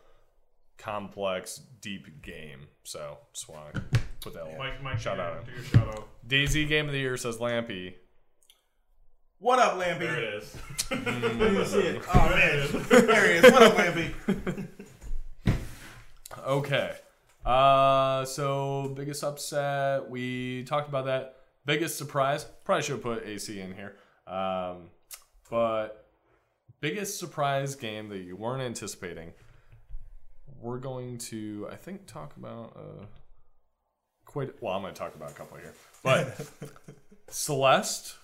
complex, 0.79 1.61
deep 1.81 2.23
game. 2.23 2.67
So 2.85 3.19
just 3.33 3.49
want 3.49 3.75
to 3.75 3.83
put 4.21 4.35
that 4.35 4.47
one. 4.47 4.59
Mike, 4.59 4.83
Mike, 4.83 4.99
Shout 5.01 5.17
do 5.17 5.23
out. 5.23 5.35
your- 5.35 5.45
Do 5.45 5.53
your 5.53 5.63
shout 5.65 5.89
out. 5.89 6.09
Daisy 6.27 6.65
Game 6.67 6.87
of 6.87 6.93
the 6.93 6.99
Year 6.99 7.17
says 7.17 7.39
Lampy. 7.39 7.95
What 9.39 9.59
up, 9.59 9.75
Lampy? 9.79 10.01
There 10.01 10.19
it 10.19 10.35
is. 10.35 10.57
Oh 10.93 10.97
man, 12.29 12.83
there 13.07 13.27
he 13.29 13.39
is. 13.39 13.53
What 13.53 13.63
up, 13.63 13.75
Lampy? 13.75 14.67
Okay. 16.47 16.93
Uh, 17.45 18.25
so 18.25 18.93
biggest 18.97 19.23
upset. 19.25 20.09
We 20.09 20.65
talked 20.65 20.89
about 20.89 21.07
that. 21.07 21.37
Biggest 21.67 21.99
surprise. 21.99 22.47
Probably 22.65 22.83
should 22.83 22.93
have 22.95 23.03
put 23.03 23.27
AC 23.27 23.61
in 23.61 23.75
here. 23.75 23.97
Um, 24.27 24.89
but 25.51 26.00
biggest 26.81 27.19
surprise 27.19 27.75
game 27.75 28.09
that 28.09 28.19
you 28.19 28.37
weren't 28.37 28.63
anticipating. 28.63 29.33
We're 30.61 30.79
going 30.79 31.19
to, 31.19 31.69
I 31.71 31.77
think, 31.77 32.07
talk 32.07 32.37
about 32.37 32.77
uh, 32.77 33.05
quite. 34.25 34.63
Well, 34.63 34.75
I'm 34.75 34.83
going 34.83 34.93
to 34.93 34.99
talk 34.99 35.15
about 35.15 35.31
a 35.31 35.35
couple 35.35 35.57
here, 35.59 35.75
but 36.03 36.49
Celeste 37.31 38.17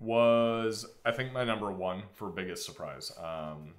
was, 0.00 0.86
I 1.04 1.12
think, 1.12 1.32
my 1.32 1.44
number 1.44 1.70
one 1.70 2.02
for 2.14 2.30
biggest 2.30 2.64
surprise. 2.64 3.12
Um, 3.22 3.74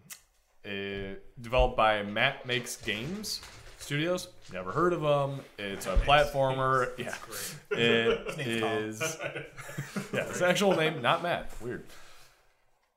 it, 0.63 1.23
developed 1.41 1.75
by 1.75 2.03
Matt 2.03 2.45
Makes 2.45 2.77
Games 2.77 3.41
Studios. 3.79 4.29
Never 4.53 4.71
heard 4.71 4.93
of 4.93 5.01
them. 5.01 5.41
It's 5.57 5.87
a 5.87 5.97
platformer. 5.97 6.91
Yeah, 6.97 7.15
it 7.71 8.39
is. 8.39 9.17
Yeah, 10.13 10.25
it's 10.29 10.41
actual 10.41 10.75
name, 10.75 11.01
not 11.01 11.23
Matt. 11.23 11.51
Weird. 11.59 11.85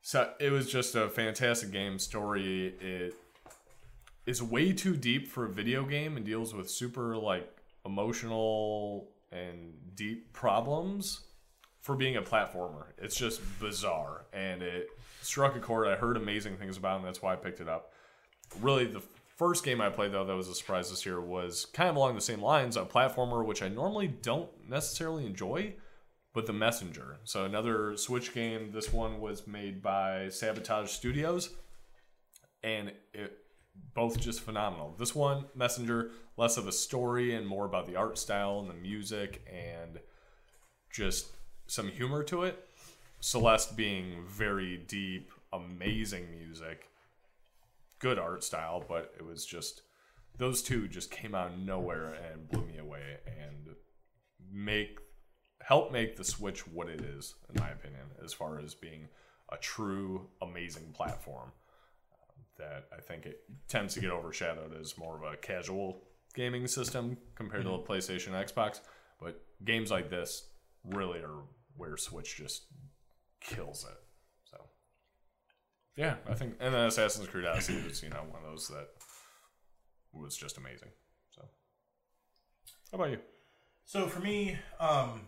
So 0.06 0.30
it 0.38 0.52
was 0.52 0.70
just 0.70 0.94
a 0.94 1.08
fantastic 1.08 1.72
game. 1.72 1.98
Story. 1.98 2.76
It 2.80 3.14
is 4.24 4.40
way 4.40 4.72
too 4.72 4.96
deep 4.96 5.26
for 5.26 5.46
a 5.46 5.48
video 5.48 5.82
game 5.82 6.16
and 6.16 6.24
deals 6.24 6.54
with 6.54 6.70
super 6.70 7.16
like 7.16 7.50
emotional 7.84 9.10
and 9.32 9.74
deep 9.96 10.32
problems 10.32 11.22
for 11.80 11.96
being 11.96 12.14
a 12.18 12.22
platformer. 12.22 12.84
It's 12.98 13.16
just 13.16 13.40
bizarre 13.58 14.26
and 14.32 14.62
it 14.62 14.86
struck 15.22 15.56
a 15.56 15.58
chord. 15.58 15.88
I 15.88 15.96
heard 15.96 16.16
amazing 16.16 16.56
things 16.56 16.76
about 16.76 16.92
it, 16.92 16.96
and 16.98 17.06
that's 17.08 17.20
why 17.20 17.32
I 17.32 17.36
picked 17.36 17.58
it 17.58 17.68
up. 17.68 17.92
Really, 18.60 18.84
the 18.84 19.02
first 19.36 19.64
game 19.64 19.80
I 19.80 19.88
played 19.88 20.12
though 20.12 20.24
that 20.24 20.36
was 20.36 20.46
a 20.46 20.54
surprise 20.54 20.88
this 20.88 21.04
year 21.04 21.20
was 21.20 21.64
kind 21.72 21.90
of 21.90 21.96
along 21.96 22.14
the 22.14 22.20
same 22.20 22.40
lines, 22.40 22.76
a 22.76 22.84
platformer 22.84 23.44
which 23.44 23.60
I 23.60 23.66
normally 23.66 24.06
don't 24.06 24.50
necessarily 24.70 25.26
enjoy, 25.26 25.74
but 26.36 26.44
The 26.44 26.52
Messenger. 26.52 27.16
So 27.24 27.46
another 27.46 27.96
Switch 27.96 28.34
game. 28.34 28.70
This 28.70 28.92
one 28.92 29.20
was 29.20 29.46
made 29.46 29.80
by 29.82 30.28
Sabotage 30.28 30.90
Studios, 30.90 31.48
and 32.62 32.92
it 33.14 33.38
both 33.94 34.20
just 34.20 34.42
phenomenal. 34.42 34.94
This 34.98 35.14
one, 35.14 35.46
Messenger, 35.54 36.10
less 36.36 36.58
of 36.58 36.68
a 36.68 36.72
story 36.72 37.34
and 37.34 37.46
more 37.46 37.64
about 37.64 37.86
the 37.86 37.96
art 37.96 38.18
style 38.18 38.60
and 38.60 38.68
the 38.68 38.74
music 38.74 39.48
and 39.50 39.98
just 40.92 41.28
some 41.68 41.88
humor 41.88 42.22
to 42.24 42.42
it. 42.42 42.68
Celeste 43.20 43.74
being 43.74 44.22
very 44.28 44.76
deep, 44.76 45.32
amazing 45.54 46.30
music, 46.30 46.90
good 47.98 48.18
art 48.18 48.44
style, 48.44 48.84
but 48.86 49.14
it 49.16 49.24
was 49.24 49.46
just 49.46 49.80
those 50.36 50.60
two 50.60 50.86
just 50.86 51.10
came 51.10 51.34
out 51.34 51.52
of 51.52 51.58
nowhere 51.58 52.12
and 52.12 52.46
blew 52.50 52.66
me 52.66 52.76
away 52.76 53.20
and 53.26 53.74
make 54.52 54.98
help 55.62 55.92
make 55.92 56.16
the 56.16 56.24
Switch 56.24 56.66
what 56.66 56.88
it 56.88 57.00
is, 57.00 57.34
in 57.52 57.60
my 57.60 57.70
opinion, 57.70 58.02
as 58.24 58.32
far 58.32 58.58
as 58.58 58.74
being 58.74 59.08
a 59.50 59.56
true 59.56 60.28
amazing 60.42 60.92
platform. 60.92 61.52
Um, 62.12 62.44
that 62.58 62.88
I 62.96 63.00
think 63.00 63.26
it 63.26 63.40
tends 63.68 63.94
to 63.94 64.00
get 64.00 64.10
overshadowed 64.10 64.78
as 64.80 64.98
more 64.98 65.16
of 65.16 65.22
a 65.22 65.36
casual 65.36 66.02
gaming 66.34 66.66
system 66.66 67.16
compared 67.34 67.64
to 67.64 67.70
the 67.70 67.78
PlayStation 67.78 68.34
and 68.34 68.46
Xbox. 68.46 68.80
But 69.20 69.42
games 69.64 69.90
like 69.90 70.10
this 70.10 70.48
really 70.84 71.20
are 71.20 71.42
where 71.76 71.96
Switch 71.96 72.36
just 72.36 72.64
kills 73.40 73.84
it. 73.84 73.98
So 74.50 74.58
yeah, 75.96 76.16
I 76.28 76.34
think 76.34 76.56
and 76.60 76.74
then 76.74 76.86
Assassin's 76.86 77.28
Creed 77.28 77.46
Odyssey 77.46 77.82
was, 77.82 78.02
you 78.02 78.10
know, 78.10 78.24
one 78.30 78.42
of 78.44 78.50
those 78.50 78.68
that 78.68 78.88
was 80.12 80.36
just 80.36 80.58
amazing. 80.58 80.88
So 81.30 81.42
how 82.92 82.98
about 82.98 83.10
you? 83.10 83.18
So 83.84 84.06
for 84.06 84.20
me, 84.20 84.58
um, 84.80 85.22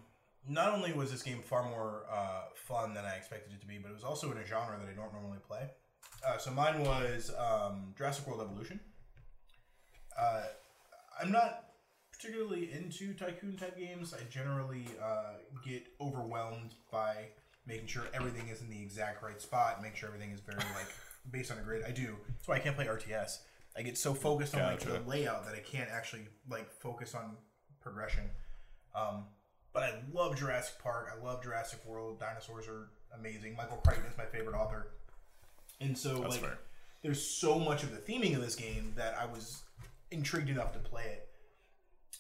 not 0.49 0.72
only 0.72 0.92
was 0.92 1.11
this 1.11 1.22
game 1.22 1.42
far 1.42 1.68
more 1.68 2.05
uh, 2.11 2.42
fun 2.55 2.94
than 2.94 3.05
I 3.05 3.14
expected 3.14 3.53
it 3.53 3.61
to 3.61 3.66
be, 3.66 3.78
but 3.78 3.90
it 3.90 3.94
was 3.94 4.05
also 4.05 4.32
in 4.32 4.38
a 4.38 4.46
genre 4.46 4.78
that 4.78 4.88
I 4.88 4.94
don't 4.94 5.12
normally 5.12 5.38
play. 5.46 5.70
Uh, 6.26 6.38
so 6.38 6.51
mine 6.51 6.80
was 6.82 7.30
um, 7.38 7.94
Jurassic 7.96 8.26
World 8.26 8.40
Evolution. 8.40 8.80
Uh, 10.18 10.42
I'm 11.20 11.30
not 11.30 11.64
particularly 12.12 12.72
into 12.72 13.14
tycoon 13.14 13.57
type 13.57 13.78
games. 13.78 14.14
I 14.14 14.22
generally 14.30 14.86
uh, 15.03 15.34
get 15.64 15.86
overwhelmed 16.01 16.74
by 16.90 17.28
making 17.66 17.86
sure 17.86 18.05
everything 18.14 18.49
is 18.49 18.61
in 18.62 18.70
the 18.70 18.80
exact 18.80 19.22
right 19.22 19.40
spot, 19.40 19.82
make 19.82 19.94
sure 19.94 20.09
everything 20.09 20.32
is 20.32 20.40
very 20.40 20.59
like 20.74 20.88
based 21.30 21.53
on 21.53 21.59
a 21.59 21.62
grid. 21.62 21.84
I 21.86 21.90
do. 21.90 22.16
That's 22.26 22.49
why 22.49 22.57
I 22.57 22.59
can't 22.59 22.74
play 22.74 22.86
RTS. 22.86 23.38
I 23.76 23.82
get 23.82 23.96
so 23.96 24.14
focused 24.14 24.55
on 24.57 24.62
like 24.62 24.80
Gotcha. 24.80 24.99
the 24.99 25.09
layout 25.09 25.44
that 25.44 25.55
I 25.55 25.61
can't 25.61 25.90
actually 25.90 26.26
like 26.51 26.72
focus 26.72 27.14
on 27.14 27.36
progression. 27.80 28.24
Um, 28.96 29.26
but 29.72 29.82
I 29.82 29.94
love 30.12 30.36
Jurassic 30.36 30.78
Park. 30.82 31.12
I 31.16 31.24
love 31.24 31.42
Jurassic 31.42 31.84
World. 31.86 32.20
Dinosaurs 32.20 32.66
are 32.68 32.88
amazing. 33.18 33.56
Michael 33.56 33.78
Crichton 33.78 34.06
is 34.10 34.16
my 34.18 34.24
favorite 34.24 34.56
author, 34.56 34.88
and 35.80 35.96
so 35.96 36.20
That's 36.20 36.34
like 36.34 36.40
fair. 36.40 36.58
there's 37.02 37.22
so 37.22 37.58
much 37.58 37.82
of 37.82 37.90
the 37.90 37.98
theming 37.98 38.34
of 38.34 38.40
this 38.42 38.54
game 38.54 38.92
that 38.96 39.16
I 39.18 39.26
was 39.26 39.62
intrigued 40.10 40.48
enough 40.48 40.72
to 40.72 40.78
play 40.78 41.04
it. 41.04 41.28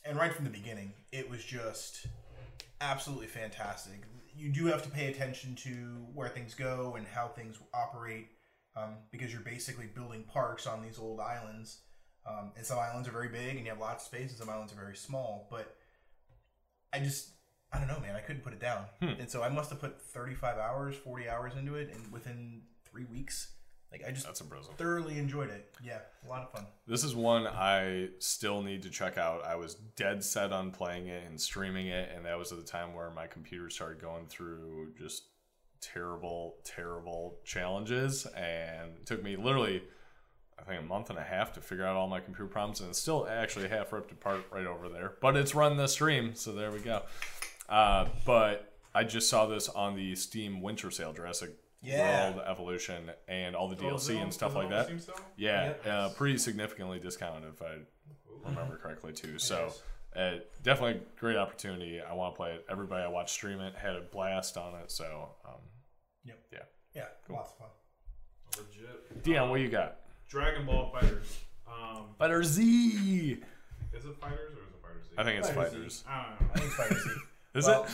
And 0.04 0.16
right 0.18 0.32
from 0.32 0.44
the 0.44 0.50
beginning, 0.50 0.92
it 1.12 1.28
was 1.28 1.44
just 1.44 2.06
absolutely 2.80 3.26
fantastic. 3.26 4.00
You 4.36 4.50
do 4.50 4.66
have 4.66 4.82
to 4.82 4.90
pay 4.90 5.08
attention 5.08 5.54
to 5.56 6.06
where 6.14 6.28
things 6.28 6.54
go 6.54 6.94
and 6.96 7.06
how 7.06 7.28
things 7.28 7.58
operate 7.74 8.28
um, 8.76 8.94
because 9.10 9.32
you're 9.32 9.42
basically 9.42 9.86
building 9.86 10.22
parks 10.22 10.66
on 10.66 10.82
these 10.82 10.98
old 10.98 11.18
islands. 11.20 11.80
Um, 12.26 12.52
and 12.56 12.64
some 12.64 12.78
islands 12.78 13.08
are 13.08 13.12
very 13.12 13.28
big 13.28 13.56
and 13.56 13.64
you 13.64 13.70
have 13.70 13.80
lots 13.80 14.04
of 14.04 14.06
space, 14.06 14.30
and 14.30 14.38
some 14.38 14.48
islands 14.48 14.72
are 14.72 14.76
very 14.76 14.96
small. 14.96 15.48
But 15.50 15.74
I 16.92 17.00
just, 17.00 17.30
I 17.72 17.78
don't 17.78 17.88
know, 17.88 18.00
man. 18.00 18.16
I 18.16 18.20
couldn't 18.20 18.42
put 18.42 18.52
it 18.52 18.60
down. 18.60 18.84
Hmm. 19.00 19.20
And 19.20 19.30
so 19.30 19.42
I 19.42 19.48
must 19.48 19.70
have 19.70 19.80
put 19.80 20.00
35 20.00 20.58
hours, 20.58 20.96
40 20.96 21.28
hours 21.28 21.52
into 21.58 21.74
it, 21.74 21.90
and 21.92 22.10
within 22.12 22.62
three 22.84 23.04
weeks, 23.04 23.52
like 23.92 24.02
I 24.06 24.10
just 24.10 24.26
That's 24.26 24.40
impressive. 24.40 24.74
thoroughly 24.76 25.18
enjoyed 25.18 25.50
it. 25.50 25.74
Yeah, 25.82 26.00
a 26.24 26.28
lot 26.28 26.42
of 26.42 26.52
fun. 26.52 26.66
This 26.86 27.04
is 27.04 27.14
one 27.14 27.46
I 27.46 28.08
still 28.18 28.62
need 28.62 28.82
to 28.82 28.90
check 28.90 29.16
out. 29.18 29.44
I 29.44 29.56
was 29.56 29.74
dead 29.96 30.22
set 30.24 30.52
on 30.52 30.70
playing 30.70 31.06
it 31.08 31.24
and 31.26 31.40
streaming 31.40 31.86
it, 31.88 32.10
and 32.14 32.24
that 32.26 32.38
was 32.38 32.52
at 32.52 32.58
the 32.58 32.64
time 32.64 32.94
where 32.94 33.10
my 33.10 33.26
computer 33.26 33.70
started 33.70 34.00
going 34.00 34.26
through 34.26 34.92
just 34.98 35.24
terrible, 35.80 36.56
terrible 36.64 37.38
challenges, 37.44 38.26
and 38.26 38.92
it 38.96 39.06
took 39.06 39.22
me 39.22 39.36
literally, 39.36 39.82
I 40.58 40.62
think, 40.64 40.80
a 40.82 40.84
month 40.84 41.08
and 41.10 41.18
a 41.18 41.22
half 41.22 41.52
to 41.54 41.60
figure 41.60 41.86
out 41.86 41.96
all 41.96 42.08
my 42.08 42.20
computer 42.20 42.48
problems, 42.50 42.80
and 42.80 42.90
it's 42.90 42.98
still 42.98 43.26
actually 43.28 43.68
half 43.68 43.92
ripped 43.92 44.10
apart 44.12 44.44
right 44.50 44.66
over 44.66 44.88
there. 44.88 45.14
But 45.20 45.36
it's 45.36 45.54
run 45.54 45.76
the 45.76 45.86
stream, 45.86 46.34
so 46.34 46.52
there 46.52 46.70
we 46.70 46.80
go. 46.80 47.02
Uh, 47.68 48.08
but 48.24 48.72
I 48.94 49.04
just 49.04 49.28
saw 49.28 49.46
this 49.46 49.68
on 49.68 49.94
the 49.96 50.14
Steam 50.16 50.60
Winter 50.62 50.90
Sale, 50.90 51.12
Jurassic 51.12 51.50
Yeah. 51.82 52.30
World 52.32 52.42
Evolution, 52.46 53.10
and 53.28 53.54
all 53.54 53.68
the 53.68 53.76
Oh, 53.86 53.90
DLC 53.94 54.20
and 54.20 54.32
stuff 54.32 54.54
like 54.54 54.68
that. 54.70 54.86
Steam? 54.86 55.00
Yeah, 55.36 55.64
Yep. 55.66 55.86
uh, 55.86 56.08
pretty 56.10 56.38
significantly 56.38 56.98
discounted 56.98 57.52
if 57.54 57.62
I 57.62 57.78
remember 58.44 58.76
correctly 58.78 59.12
too. 59.12 59.38
So 59.38 59.72
uh, 60.16 60.36
definitely 60.62 61.00
a 61.02 61.20
great 61.20 61.36
opportunity. 61.36 62.00
I 62.00 62.14
want 62.14 62.34
to 62.34 62.36
play 62.36 62.54
it. 62.54 62.64
Everybody 62.68 63.02
I 63.04 63.08
watched 63.08 63.30
stream 63.30 63.60
it 63.60 63.74
had 63.76 63.94
a 63.96 64.00
blast 64.00 64.56
on 64.56 64.74
it. 64.80 64.90
So 64.90 65.30
um, 65.44 65.60
Yep. 66.24 66.38
yeah, 66.52 66.58
Yeah, 66.94 67.04
lots 67.28 67.52
of 67.52 67.58
fun. 67.58 67.68
Legit. 68.56 69.22
Dion, 69.22 69.50
what 69.50 69.60
you 69.60 69.68
got? 69.68 69.98
Dragon 70.28 70.66
Ball 70.66 70.90
Fighters. 70.90 71.38
Um, 71.66 72.06
Fighter 72.18 72.42
Z. 72.42 73.40
is 73.92 74.04
it 74.04 74.16
Fighters 74.16 74.56
or 74.56 74.62
is 74.62 74.74
it 74.74 74.82
Fighters 74.82 75.04
Z? 75.10 75.14
I 75.18 75.22
think 75.24 75.38
it's 75.38 75.48
Fighter 75.50 75.70
Fighters. 75.70 76.04
I 76.08 76.22
don't 76.22 76.40
know. 76.40 76.46
I 76.54 76.58
think 76.58 76.72
Fighter 76.72 76.94
Z. 76.98 77.10
Is 77.58 77.66
Well, 77.66 77.86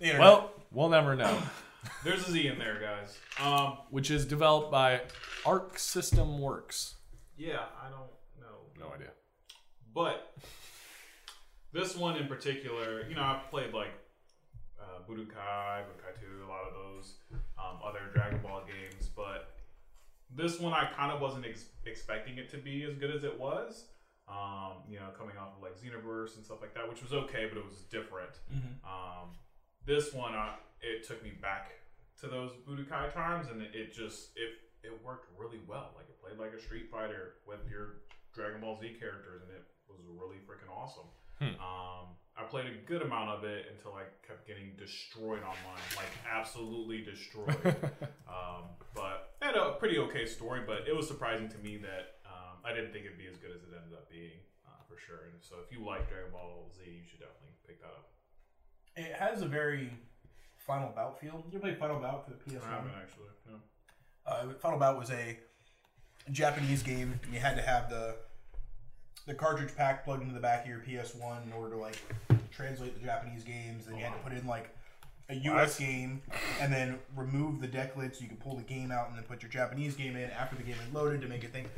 it? 0.00 0.18
Well, 0.18 0.50
we'll 0.72 0.88
never 0.88 1.14
know. 1.14 1.38
There's 2.04 2.26
a 2.28 2.30
Z 2.32 2.46
in 2.46 2.58
there, 2.58 2.80
guys. 2.80 3.18
Um, 3.40 3.78
Which 3.90 4.10
is 4.10 4.24
developed 4.26 4.70
by 4.70 5.00
Arc 5.46 5.78
System 5.78 6.40
Works. 6.40 6.94
yeah, 7.36 7.64
I 7.80 7.88
don't 7.90 8.10
know. 8.40 8.56
No 8.88 8.94
idea. 8.94 9.10
But 9.94 10.34
this 11.72 11.96
one 11.96 12.16
in 12.16 12.26
particular, 12.26 13.06
you 13.08 13.14
know, 13.14 13.22
I've 13.22 13.50
played 13.50 13.72
like 13.74 13.92
uh, 14.80 15.00
Budokai, 15.08 15.82
Budokai 15.82 16.20
2, 16.20 16.44
a 16.46 16.48
lot 16.48 16.62
of 16.66 16.74
those 16.74 17.14
um, 17.58 17.78
other 17.84 18.00
Dragon 18.14 18.40
Ball 18.42 18.62
games, 18.66 19.08
but 19.14 19.50
this 20.34 20.58
one 20.58 20.72
I 20.72 20.86
kind 20.96 21.12
of 21.12 21.20
wasn't 21.20 21.46
ex- 21.46 21.66
expecting 21.86 22.38
it 22.38 22.50
to 22.50 22.56
be 22.58 22.84
as 22.84 22.94
good 22.96 23.14
as 23.14 23.22
it 23.24 23.38
was. 23.38 23.84
Um, 24.28 24.86
you 24.88 24.98
know, 24.98 25.10
coming 25.18 25.36
off 25.36 25.56
of 25.56 25.62
like 25.62 25.76
Xenoverse 25.76 26.36
and 26.36 26.44
stuff 26.44 26.58
like 26.62 26.74
that, 26.74 26.88
which 26.88 27.02
was 27.02 27.12
okay, 27.12 27.46
but 27.48 27.58
it 27.58 27.64
was 27.64 27.82
different. 27.90 28.32
Um, 28.84 29.34
this 29.84 30.14
one, 30.14 30.34
uh, 30.34 30.54
it 30.80 31.06
took 31.06 31.22
me 31.22 31.32
back 31.42 31.72
to 32.20 32.28
those 32.28 32.52
Budokai 32.66 33.12
times, 33.12 33.48
and 33.50 33.60
it, 33.60 33.74
it 33.74 33.92
just 33.92 34.30
it 34.36 34.62
it 34.86 35.04
worked 35.04 35.26
really 35.36 35.60
well. 35.66 35.90
Like 35.96 36.06
it 36.08 36.20
played 36.22 36.38
like 36.38 36.56
a 36.56 36.62
Street 36.62 36.90
Fighter 36.90 37.34
with 37.46 37.60
your 37.68 38.02
Dragon 38.32 38.60
Ball 38.60 38.78
Z 38.80 38.96
characters, 38.98 39.42
and 39.42 39.50
it 39.50 39.64
was 39.88 39.98
really 40.06 40.38
freaking 40.46 40.70
awesome. 40.70 41.10
Um, 41.58 42.14
I 42.36 42.44
played 42.48 42.66
a 42.66 42.86
good 42.86 43.02
amount 43.02 43.30
of 43.30 43.44
it 43.44 43.66
until 43.74 43.94
I 43.94 44.04
kept 44.26 44.46
getting 44.46 44.72
destroyed 44.78 45.42
online, 45.42 45.82
like 45.96 46.06
absolutely 46.30 47.02
destroyed. 47.02 47.56
um, 48.28 48.70
but 48.94 49.34
it 49.40 49.46
had 49.46 49.56
a 49.56 49.72
pretty 49.72 49.98
okay 49.98 50.24
story, 50.24 50.62
but 50.66 50.88
it 50.88 50.94
was 50.94 51.06
surprising 51.08 51.48
to 51.50 51.58
me 51.58 51.78
that 51.78 52.21
I 52.64 52.72
didn't 52.72 52.92
think 52.92 53.06
it'd 53.06 53.18
be 53.18 53.26
as 53.26 53.36
good 53.36 53.50
as 53.50 53.62
it 53.62 53.74
ended 53.74 53.94
up 53.94 54.10
being, 54.10 54.38
uh, 54.66 54.82
for 54.88 54.96
sure. 54.98 55.30
And 55.30 55.42
so, 55.42 55.56
if 55.64 55.70
you 55.70 55.84
like 55.84 56.08
Dragon 56.08 56.30
Ball 56.30 56.70
Z, 56.74 56.82
you 56.86 57.02
should 57.08 57.20
definitely 57.20 57.54
pick 57.66 57.80
that 57.80 57.90
up. 57.90 58.10
It 58.96 59.12
has 59.14 59.42
a 59.42 59.46
very 59.46 59.90
Final 60.66 60.90
Bout 60.94 61.20
feel. 61.20 61.44
You 61.50 61.58
play 61.58 61.74
Final 61.74 61.98
Bout 61.98 62.24
for 62.24 62.30
the 62.30 62.36
PS1? 62.38 62.62
I 62.62 62.70
haven't 62.70 62.92
actually. 62.96 63.28
No. 63.50 63.56
Uh, 64.26 64.54
Final 64.60 64.78
Bout 64.78 64.98
was 64.98 65.10
a 65.10 65.38
Japanese 66.30 66.82
game, 66.82 67.18
and 67.24 67.34
you 67.34 67.40
had 67.40 67.56
to 67.56 67.62
have 67.62 67.90
the 67.90 68.16
the 69.26 69.34
cartridge 69.34 69.74
pack 69.76 70.04
plugged 70.04 70.22
into 70.22 70.34
the 70.34 70.40
back 70.40 70.64
of 70.64 70.68
your 70.68 70.80
PS1 70.80 71.46
in 71.46 71.52
order 71.52 71.74
to 71.74 71.80
like 71.80 71.98
translate 72.50 72.98
the 72.98 73.04
Japanese 73.04 73.44
games. 73.44 73.86
Then 73.86 73.96
you 73.96 74.04
had 74.04 74.12
to 74.12 74.18
put 74.18 74.32
in 74.32 74.46
like 74.46 74.74
a 75.28 75.34
US 75.34 75.78
game, 75.78 76.22
and 76.60 76.72
then 76.72 76.98
remove 77.16 77.60
the 77.60 77.66
deck 77.66 77.96
lid 77.96 78.14
so 78.14 78.22
you 78.22 78.28
could 78.28 78.40
pull 78.40 78.56
the 78.56 78.62
game 78.62 78.90
out, 78.92 79.08
and 79.08 79.16
then 79.16 79.24
put 79.24 79.42
your 79.42 79.50
Japanese 79.50 79.94
game 79.94 80.16
in 80.16 80.30
after 80.30 80.56
the 80.56 80.62
game 80.62 80.76
is 80.86 80.94
loaded 80.94 81.20
to 81.22 81.28
make 81.28 81.42
it 81.44 81.52
think. 81.52 81.68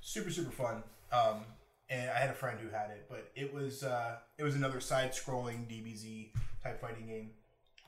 Super 0.00 0.30
super 0.30 0.50
fun. 0.52 0.82
Um, 1.12 1.44
and 1.90 2.10
I 2.10 2.18
had 2.18 2.30
a 2.30 2.34
friend 2.34 2.58
who 2.60 2.68
had 2.68 2.90
it, 2.90 3.06
but 3.08 3.30
it 3.34 3.52
was 3.52 3.82
uh, 3.82 4.16
it 4.38 4.42
was 4.44 4.54
another 4.54 4.80
side-scrolling 4.80 5.66
DBZ 5.68 6.30
type 6.62 6.80
fighting 6.80 7.06
game. 7.06 7.30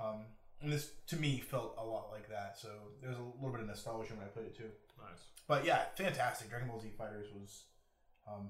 Um, 0.02 0.24
and 0.62 0.72
this 0.72 0.90
to 1.08 1.16
me 1.16 1.38
felt 1.40 1.74
a 1.78 1.84
lot 1.84 2.08
like 2.12 2.28
that, 2.30 2.58
so 2.58 2.68
there's 3.02 3.16
a 3.16 3.20
little 3.20 3.50
bit 3.52 3.60
of 3.60 3.66
nostalgia 3.66 4.14
when 4.14 4.24
I 4.24 4.28
played 4.28 4.46
it 4.46 4.56
too. 4.56 4.70
Nice. 4.98 5.20
But 5.46 5.64
yeah, 5.64 5.82
fantastic. 5.96 6.48
Dragon 6.50 6.68
Ball 6.68 6.80
Z 6.80 6.88
Fighters 6.96 7.26
was 7.38 7.64
um, 8.28 8.48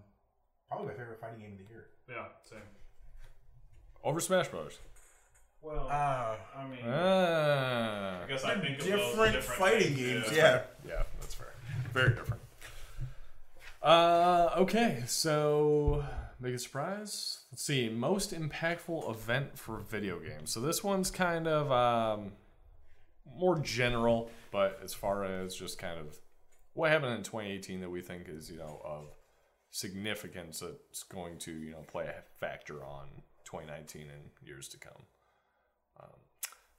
probably 0.69 0.89
my 0.89 0.93
favorite 0.95 1.21
fighting 1.21 1.41
game 1.41 1.53
of 1.53 1.59
the 1.59 1.65
year. 1.65 1.87
Yeah, 2.09 2.25
same. 2.49 2.61
Over 4.05 4.21
Smash 4.21 4.49
Brothers. 4.49 4.79
Well, 5.63 5.89
Uh, 5.91 6.37
I 6.57 6.67
mean, 6.69 6.81
Ah. 6.87 8.23
I 8.23 8.27
guess 8.29 8.45
I 8.45 8.55
think 8.59 8.79
of 8.81 8.87
those 8.87 9.01
different, 9.11 9.33
different 9.35 9.61
fighting 9.61 9.95
things, 9.95 9.99
games. 10.25 10.33
yeah. 10.33 10.63
Yeah. 10.85 10.91
Yeah, 10.93 11.03
that's 11.21 11.35
fair. 11.35 11.53
Very 11.93 12.15
different. 12.15 12.41
Uh, 13.83 14.51
okay, 14.59 15.03
so 15.07 16.05
biggest 16.41 16.65
surprise. 16.65 17.41
Let's 17.51 17.65
see, 17.65 17.89
most 17.89 18.33
impactful 18.35 19.11
event 19.11 19.59
for 19.59 19.79
video 19.79 20.19
games. 20.19 20.51
So 20.53 20.61
this 20.61 20.85
one's 20.85 21.11
kind 21.11 21.47
of 21.49 21.73
um, 21.73 22.33
more 23.37 23.59
general, 23.59 24.31
but 24.51 24.81
as 24.83 24.93
far 24.93 25.25
as 25.25 25.55
just 25.55 25.79
kind 25.79 25.99
of 25.99 26.19
what 26.75 26.91
happened 26.91 27.15
in 27.15 27.23
2018 27.23 27.81
that 27.81 27.91
we 27.91 28.01
think 28.01 28.29
is 28.29 28.51
you 28.51 28.59
know 28.59 28.81
of 28.85 29.17
significance 29.71 30.61
that's 30.61 31.03
going 31.05 31.39
to 31.39 31.53
you 31.53 31.73
know 31.73 31.85
play 31.89 32.05
a 32.05 32.23
factor 32.39 32.85
on 32.85 33.09
2019 33.45 34.03
and 34.03 34.31
years 34.47 34.69
to 34.69 34.79
come. 34.79 35.03
Um, 36.01 36.19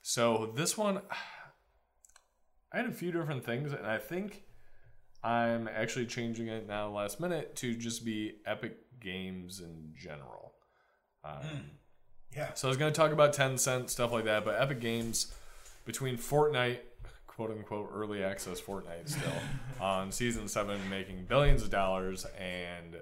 so 0.03 0.51
this 0.55 0.77
one, 0.77 1.01
I 2.71 2.77
had 2.77 2.85
a 2.85 2.91
few 2.91 3.11
different 3.11 3.43
things, 3.43 3.73
and 3.73 3.87
I 3.87 3.97
think 3.97 4.43
I'm 5.23 5.67
actually 5.67 6.07
changing 6.07 6.47
it 6.47 6.67
now 6.67 6.89
last 6.89 7.19
minute 7.19 7.55
to 7.57 7.75
just 7.75 8.03
be 8.03 8.35
Epic 8.45 8.77
Games 8.99 9.59
in 9.59 9.93
general. 9.95 10.53
Um, 11.23 11.71
Yeah. 12.35 12.53
So 12.53 12.67
I 12.67 12.69
was 12.69 12.77
going 12.77 12.91
to 12.91 12.97
talk 12.97 13.11
about 13.11 13.33
Tencent 13.33 13.89
stuff 13.89 14.11
like 14.11 14.25
that, 14.25 14.45
but 14.45 14.59
Epic 14.59 14.79
Games 14.79 15.33
between 15.85 16.17
Fortnite, 16.17 16.79
quote 17.27 17.51
unquote, 17.51 17.89
early 17.93 18.23
access 18.23 18.59
Fortnite 18.61 19.09
still 19.09 19.33
on 19.81 20.11
season 20.11 20.47
seven, 20.47 20.79
making 20.89 21.25
billions 21.25 21.61
of 21.61 21.69
dollars, 21.69 22.25
and 22.39 22.95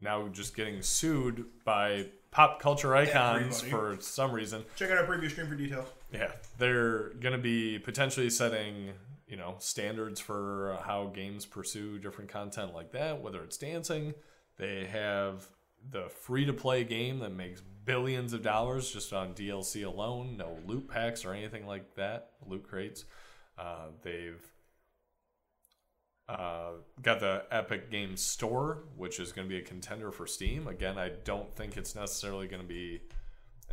now 0.00 0.28
just 0.28 0.56
getting 0.56 0.80
sued 0.82 1.44
by 1.64 2.06
pop 2.30 2.60
culture 2.60 2.94
icons 2.94 3.62
Everybody. 3.62 3.96
for 3.96 4.02
some 4.02 4.32
reason. 4.32 4.64
Check 4.76 4.90
out 4.90 4.98
our 4.98 5.04
previous 5.04 5.32
stream 5.32 5.48
for 5.48 5.56
details. 5.56 5.88
Yeah, 6.12 6.30
they're 6.58 7.10
going 7.20 7.32
to 7.32 7.38
be 7.38 7.78
potentially 7.78 8.30
setting, 8.30 8.90
you 9.30 9.36
know, 9.36 9.54
standards 9.58 10.18
for 10.18 10.76
how 10.84 11.06
games 11.06 11.46
pursue 11.46 12.00
different 12.00 12.28
content 12.28 12.74
like 12.74 12.90
that, 12.92 13.22
whether 13.22 13.42
it's 13.44 13.56
dancing. 13.56 14.12
They 14.58 14.86
have 14.86 15.46
the 15.88 16.08
free 16.08 16.44
to 16.44 16.52
play 16.52 16.82
game 16.82 17.20
that 17.20 17.32
makes 17.32 17.62
billions 17.84 18.32
of 18.32 18.42
dollars 18.42 18.90
just 18.90 19.12
on 19.12 19.32
DLC 19.34 19.86
alone, 19.86 20.36
no 20.36 20.58
loot 20.66 20.88
packs 20.88 21.24
or 21.24 21.32
anything 21.32 21.64
like 21.64 21.94
that, 21.94 22.32
loot 22.44 22.64
crates. 22.64 23.04
Uh, 23.56 23.86
they've 24.02 24.44
uh, 26.28 26.72
got 27.00 27.20
the 27.20 27.44
Epic 27.52 27.88
Games 27.88 28.20
Store, 28.20 28.84
which 28.96 29.20
is 29.20 29.30
going 29.30 29.48
to 29.48 29.52
be 29.52 29.60
a 29.60 29.64
contender 29.64 30.10
for 30.10 30.26
Steam. 30.26 30.66
Again, 30.66 30.98
I 30.98 31.10
don't 31.24 31.54
think 31.54 31.76
it's 31.76 31.94
necessarily 31.94 32.48
going 32.48 32.62
to 32.62 32.68
be, 32.68 33.00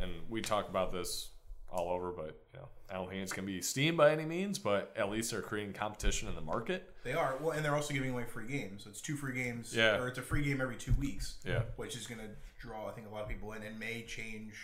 and 0.00 0.12
we 0.30 0.40
talk 0.40 0.68
about 0.68 0.92
this 0.92 1.30
all 1.70 1.90
over, 1.90 2.10
but 2.12 2.38
you 2.54 2.60
know, 2.60 2.68
I 2.90 2.94
don't 2.94 3.08
think 3.08 3.22
it's 3.22 3.32
going 3.32 3.46
to 3.46 3.52
be 3.52 3.60
Steam 3.60 3.96
by 3.96 4.10
any 4.12 4.24
means. 4.24 4.58
But 4.58 4.92
at 4.96 5.10
least 5.10 5.30
they're 5.30 5.42
creating 5.42 5.74
competition 5.74 6.28
in 6.28 6.34
the 6.34 6.40
market. 6.40 6.94
They 7.04 7.12
are 7.12 7.36
well, 7.40 7.50
and 7.52 7.64
they're 7.64 7.74
also 7.74 7.92
giving 7.94 8.10
away 8.10 8.24
free 8.24 8.46
games. 8.46 8.84
So 8.84 8.90
it's 8.90 9.00
two 9.00 9.16
free 9.16 9.34
games, 9.34 9.74
Yeah. 9.74 9.98
or 9.98 10.08
it's 10.08 10.18
a 10.18 10.22
free 10.22 10.42
game 10.42 10.60
every 10.60 10.76
two 10.76 10.92
weeks. 10.94 11.36
Yeah. 11.44 11.62
which 11.76 11.96
is 11.96 12.06
going 12.06 12.20
to 12.20 12.28
draw, 12.58 12.88
I 12.88 12.92
think, 12.92 13.06
a 13.06 13.10
lot 13.10 13.22
of 13.22 13.28
people 13.28 13.52
in, 13.52 13.62
and 13.62 13.78
may 13.78 14.02
change 14.02 14.54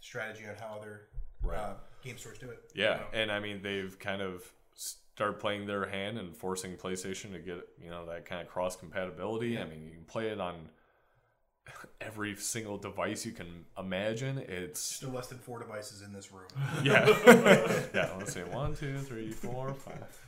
strategy 0.00 0.44
on 0.48 0.54
how 0.56 0.76
other 0.78 1.08
Right. 1.42 1.58
uh, 1.58 1.74
game 2.02 2.18
stores 2.18 2.38
do 2.38 2.50
it. 2.50 2.58
Yeah, 2.74 3.02
and 3.12 3.30
I 3.30 3.40
mean 3.40 3.62
they've 3.62 3.96
kind 3.98 4.20
of 4.22 4.50
start 4.74 5.38
playing 5.40 5.66
their 5.66 5.86
hand 5.86 6.18
and 6.18 6.36
forcing 6.36 6.76
PlayStation 6.76 7.32
to 7.32 7.38
get 7.38 7.66
you 7.80 7.90
know 7.90 8.04
that 8.06 8.24
kind 8.26 8.40
of 8.42 8.48
cross 8.48 8.76
compatibility. 8.76 9.58
I 9.58 9.64
mean 9.64 9.84
you 9.84 9.92
can 9.92 10.04
play 10.04 10.28
it 10.28 10.40
on 10.40 10.68
every 12.00 12.36
single 12.36 12.78
device 12.78 13.26
you 13.26 13.32
can 13.32 13.64
imagine. 13.78 14.38
It's 14.38 14.80
Still 14.80 15.10
less 15.10 15.26
than 15.28 15.38
four 15.38 15.58
devices 15.58 16.02
in 16.02 16.12
this 16.12 16.32
room. 16.32 16.48
yeah, 16.82 17.06
yeah. 17.94 18.10
Let's 18.18 18.32
say 18.32 18.44
one, 18.44 18.74
two, 18.74 18.98
three, 18.98 19.30
four, 19.30 19.74
five. 19.74 20.20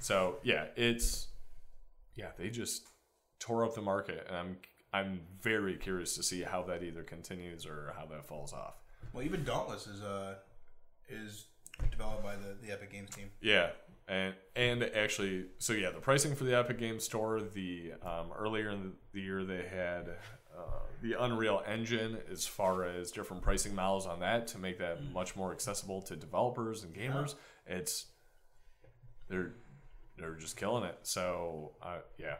So 0.00 0.36
yeah, 0.42 0.66
it's 0.76 1.28
yeah. 2.14 2.28
They 2.38 2.50
just 2.50 2.86
tore 3.38 3.64
up 3.64 3.74
the 3.74 3.82
market, 3.82 4.26
and 4.28 4.36
I'm 4.36 4.56
I'm 4.92 5.20
very 5.40 5.76
curious 5.76 6.14
to 6.16 6.22
see 6.22 6.42
how 6.42 6.62
that 6.64 6.82
either 6.82 7.02
continues 7.02 7.66
or 7.66 7.92
how 7.96 8.06
that 8.06 8.26
falls 8.26 8.52
off. 8.52 8.74
well, 9.12 9.24
even 9.24 9.44
Dauntless 9.44 9.86
is 9.86 10.02
uh 10.02 10.36
is 11.08 11.46
developed 11.90 12.22
by 12.22 12.36
the, 12.36 12.56
the 12.62 12.72
Epic 12.72 12.92
Games 12.92 13.10
team. 13.10 13.30
Yeah, 13.40 13.70
and 14.08 14.34
and 14.54 14.82
actually, 14.82 15.46
so 15.58 15.72
yeah, 15.72 15.90
the 15.90 16.00
pricing 16.00 16.34
for 16.34 16.44
the 16.44 16.56
Epic 16.56 16.78
Games 16.78 17.04
Store, 17.04 17.40
the 17.40 17.92
um, 18.02 18.32
earlier 18.36 18.70
in 18.70 18.92
the 19.12 19.20
year 19.20 19.44
they 19.44 19.64
had 19.64 20.16
uh, 20.56 20.78
the 21.02 21.22
Unreal 21.22 21.62
Engine 21.66 22.18
as 22.30 22.46
far 22.46 22.84
as 22.84 23.10
different 23.10 23.42
pricing 23.42 23.74
models 23.74 24.06
on 24.06 24.20
that 24.20 24.46
to 24.48 24.58
make 24.58 24.78
that 24.78 25.02
much 25.12 25.36
more 25.36 25.52
accessible 25.52 26.00
to 26.02 26.16
developers 26.16 26.84
and 26.84 26.94
gamers. 26.94 27.34
It's 27.66 28.06
they're 29.28 29.54
they're 30.16 30.34
just 30.34 30.56
killing 30.56 30.84
it. 30.84 30.98
So 31.02 31.72
uh, 31.82 31.98
yeah, 32.18 32.36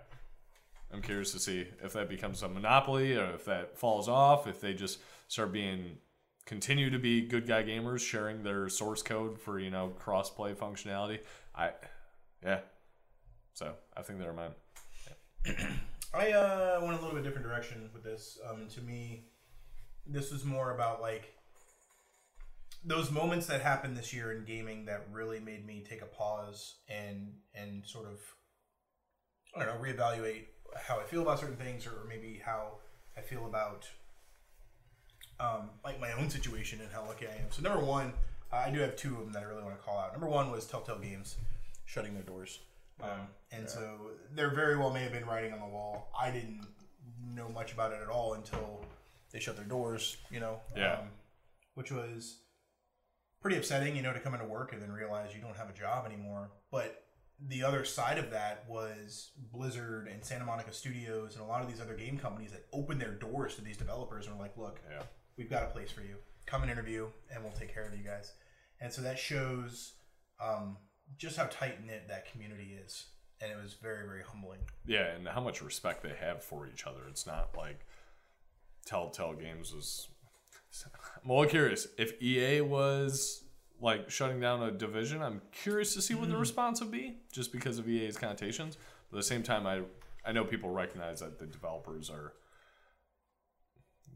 I'm 0.92 1.02
curious 1.02 1.32
to 1.32 1.38
see 1.38 1.66
if 1.82 1.92
that 1.94 2.08
becomes 2.08 2.42
a 2.42 2.48
monopoly 2.48 3.16
or 3.16 3.34
if 3.34 3.44
that 3.46 3.76
falls 3.76 4.08
off. 4.08 4.46
If 4.46 4.60
they 4.60 4.74
just 4.74 5.00
start 5.28 5.52
being 5.52 5.98
continue 6.46 6.90
to 6.90 6.98
be 6.98 7.22
good 7.22 7.46
guy 7.46 7.62
gamers 7.62 8.00
sharing 8.00 8.42
their 8.42 8.68
source 8.68 9.02
code 9.02 9.40
for 9.40 9.58
you 9.58 9.70
know 9.70 9.88
cross 9.98 10.30
play 10.30 10.52
functionality. 10.52 11.20
I 11.54 11.70
yeah. 12.42 12.60
So 13.54 13.74
I 13.96 14.02
think 14.02 14.18
they're 14.18 14.32
mine. 14.32 14.54
I 16.14 16.30
uh, 16.30 16.78
went 16.80 16.92
a 16.92 17.02
little 17.02 17.14
bit 17.14 17.24
different 17.24 17.46
direction 17.46 17.90
with 17.92 18.04
this. 18.04 18.38
Um, 18.48 18.68
to 18.74 18.80
me, 18.80 19.24
this 20.06 20.30
was 20.30 20.44
more 20.44 20.72
about 20.72 21.00
like 21.00 21.34
those 22.84 23.10
moments 23.10 23.46
that 23.46 23.62
happened 23.62 23.96
this 23.96 24.12
year 24.12 24.32
in 24.32 24.44
gaming 24.44 24.84
that 24.84 25.06
really 25.10 25.40
made 25.40 25.66
me 25.66 25.84
take 25.88 26.02
a 26.02 26.06
pause 26.06 26.76
and 26.88 27.32
and 27.54 27.84
sort 27.86 28.06
of 28.06 28.20
I 29.56 29.64
don't 29.64 29.74
know 29.74 29.88
reevaluate 29.88 30.44
how 30.76 31.00
I 31.00 31.04
feel 31.04 31.22
about 31.22 31.40
certain 31.40 31.56
things 31.56 31.86
or 31.86 32.06
maybe 32.08 32.40
how 32.44 32.78
I 33.16 33.20
feel 33.20 33.46
about 33.46 33.88
um, 35.40 35.70
like 35.84 36.00
my 36.00 36.12
own 36.12 36.30
situation 36.30 36.80
and 36.80 36.92
how 36.92 37.04
lucky 37.06 37.26
I 37.26 37.32
am. 37.32 37.50
So 37.50 37.62
number 37.62 37.84
one, 37.84 38.12
I 38.52 38.70
do 38.70 38.80
have 38.80 38.96
two 38.96 39.14
of 39.14 39.20
them 39.20 39.32
that 39.32 39.42
I 39.42 39.46
really 39.46 39.62
want 39.62 39.76
to 39.76 39.82
call 39.82 39.98
out. 39.98 40.12
Number 40.12 40.28
one 40.28 40.50
was 40.50 40.66
Telltale 40.66 40.98
Games 40.98 41.36
shutting 41.86 42.14
their 42.14 42.22
doors. 42.22 42.60
Um, 43.02 43.28
and 43.52 43.68
so 43.68 44.10
there 44.34 44.50
very 44.54 44.76
well 44.76 44.90
may 44.90 45.02
have 45.02 45.12
been 45.12 45.26
writing 45.26 45.52
on 45.52 45.60
the 45.60 45.66
wall. 45.66 46.10
I 46.18 46.30
didn't 46.30 46.66
know 47.22 47.48
much 47.48 47.72
about 47.72 47.92
it 47.92 48.00
at 48.02 48.08
all 48.08 48.34
until 48.34 48.84
they 49.32 49.40
shut 49.40 49.56
their 49.56 49.64
doors, 49.64 50.16
you 50.30 50.40
know, 50.40 50.60
Yeah. 50.76 51.00
um, 51.00 51.10
which 51.74 51.90
was 51.90 52.40
pretty 53.40 53.56
upsetting, 53.56 53.96
you 53.96 54.02
know, 54.02 54.12
to 54.12 54.20
come 54.20 54.32
into 54.34 54.46
work 54.46 54.72
and 54.72 54.80
then 54.80 54.92
realize 54.92 55.34
you 55.34 55.40
don't 55.40 55.56
have 55.56 55.68
a 55.68 55.72
job 55.74 56.06
anymore. 56.06 56.50
But 56.70 57.00
the 57.40 57.64
other 57.64 57.84
side 57.84 58.16
of 58.18 58.30
that 58.30 58.66
was 58.68 59.32
Blizzard 59.36 60.06
and 60.08 60.24
Santa 60.24 60.44
Monica 60.44 60.72
Studios 60.72 61.34
and 61.34 61.44
a 61.44 61.46
lot 61.46 61.62
of 61.62 61.68
these 61.68 61.80
other 61.80 61.94
game 61.96 62.16
companies 62.16 62.52
that 62.52 62.66
opened 62.72 63.00
their 63.00 63.12
doors 63.12 63.56
to 63.56 63.60
these 63.60 63.76
developers 63.76 64.26
and 64.26 64.36
were 64.36 64.42
like, 64.42 64.56
look, 64.56 64.80
Yeah. 64.88 65.02
we've 65.36 65.50
got 65.50 65.64
a 65.64 65.66
place 65.66 65.90
for 65.90 66.00
you. 66.02 66.16
Come 66.46 66.62
and 66.62 66.70
interview, 66.70 67.10
and 67.30 67.42
we'll 67.42 67.52
take 67.52 67.72
care 67.74 67.84
of 67.84 67.94
you 67.96 68.04
guys. 68.04 68.32
And 68.80 68.92
so 68.92 69.02
that 69.02 69.18
shows 69.18 69.94
um, 70.40 70.76
just 71.16 71.36
how 71.36 71.44
tight 71.44 71.84
knit 71.84 72.08
that 72.08 72.30
community 72.30 72.78
is, 72.84 73.06
and 73.40 73.50
it 73.50 73.60
was 73.60 73.74
very, 73.74 74.06
very 74.06 74.22
humbling. 74.22 74.60
Yeah, 74.86 75.14
and 75.14 75.26
how 75.28 75.40
much 75.40 75.62
respect 75.62 76.02
they 76.02 76.14
have 76.20 76.42
for 76.42 76.66
each 76.66 76.86
other. 76.86 77.00
It's 77.08 77.26
not 77.26 77.56
like 77.56 77.86
Telltale 78.86 79.34
Games 79.34 79.72
was. 79.72 80.08
I'm 81.22 81.30
a 81.30 81.32
little 81.32 81.48
curious 81.48 81.86
if 81.98 82.20
EA 82.20 82.60
was 82.60 83.44
like 83.80 84.10
shutting 84.10 84.40
down 84.40 84.62
a 84.62 84.70
division. 84.70 85.22
I'm 85.22 85.40
curious 85.52 85.94
to 85.94 86.02
see 86.02 86.14
what 86.14 86.28
the 86.28 86.32
mm-hmm. 86.32 86.40
response 86.40 86.80
would 86.80 86.90
be, 86.90 87.18
just 87.32 87.52
because 87.52 87.78
of 87.78 87.88
EA's 87.88 88.16
connotations. 88.16 88.76
But 89.10 89.18
at 89.18 89.20
the 89.20 89.26
same 89.26 89.42
time, 89.42 89.66
I 89.66 89.82
I 90.24 90.32
know 90.32 90.44
people 90.44 90.70
recognize 90.70 91.20
that 91.20 91.38
the 91.38 91.46
developers 91.46 92.10
are 92.10 92.32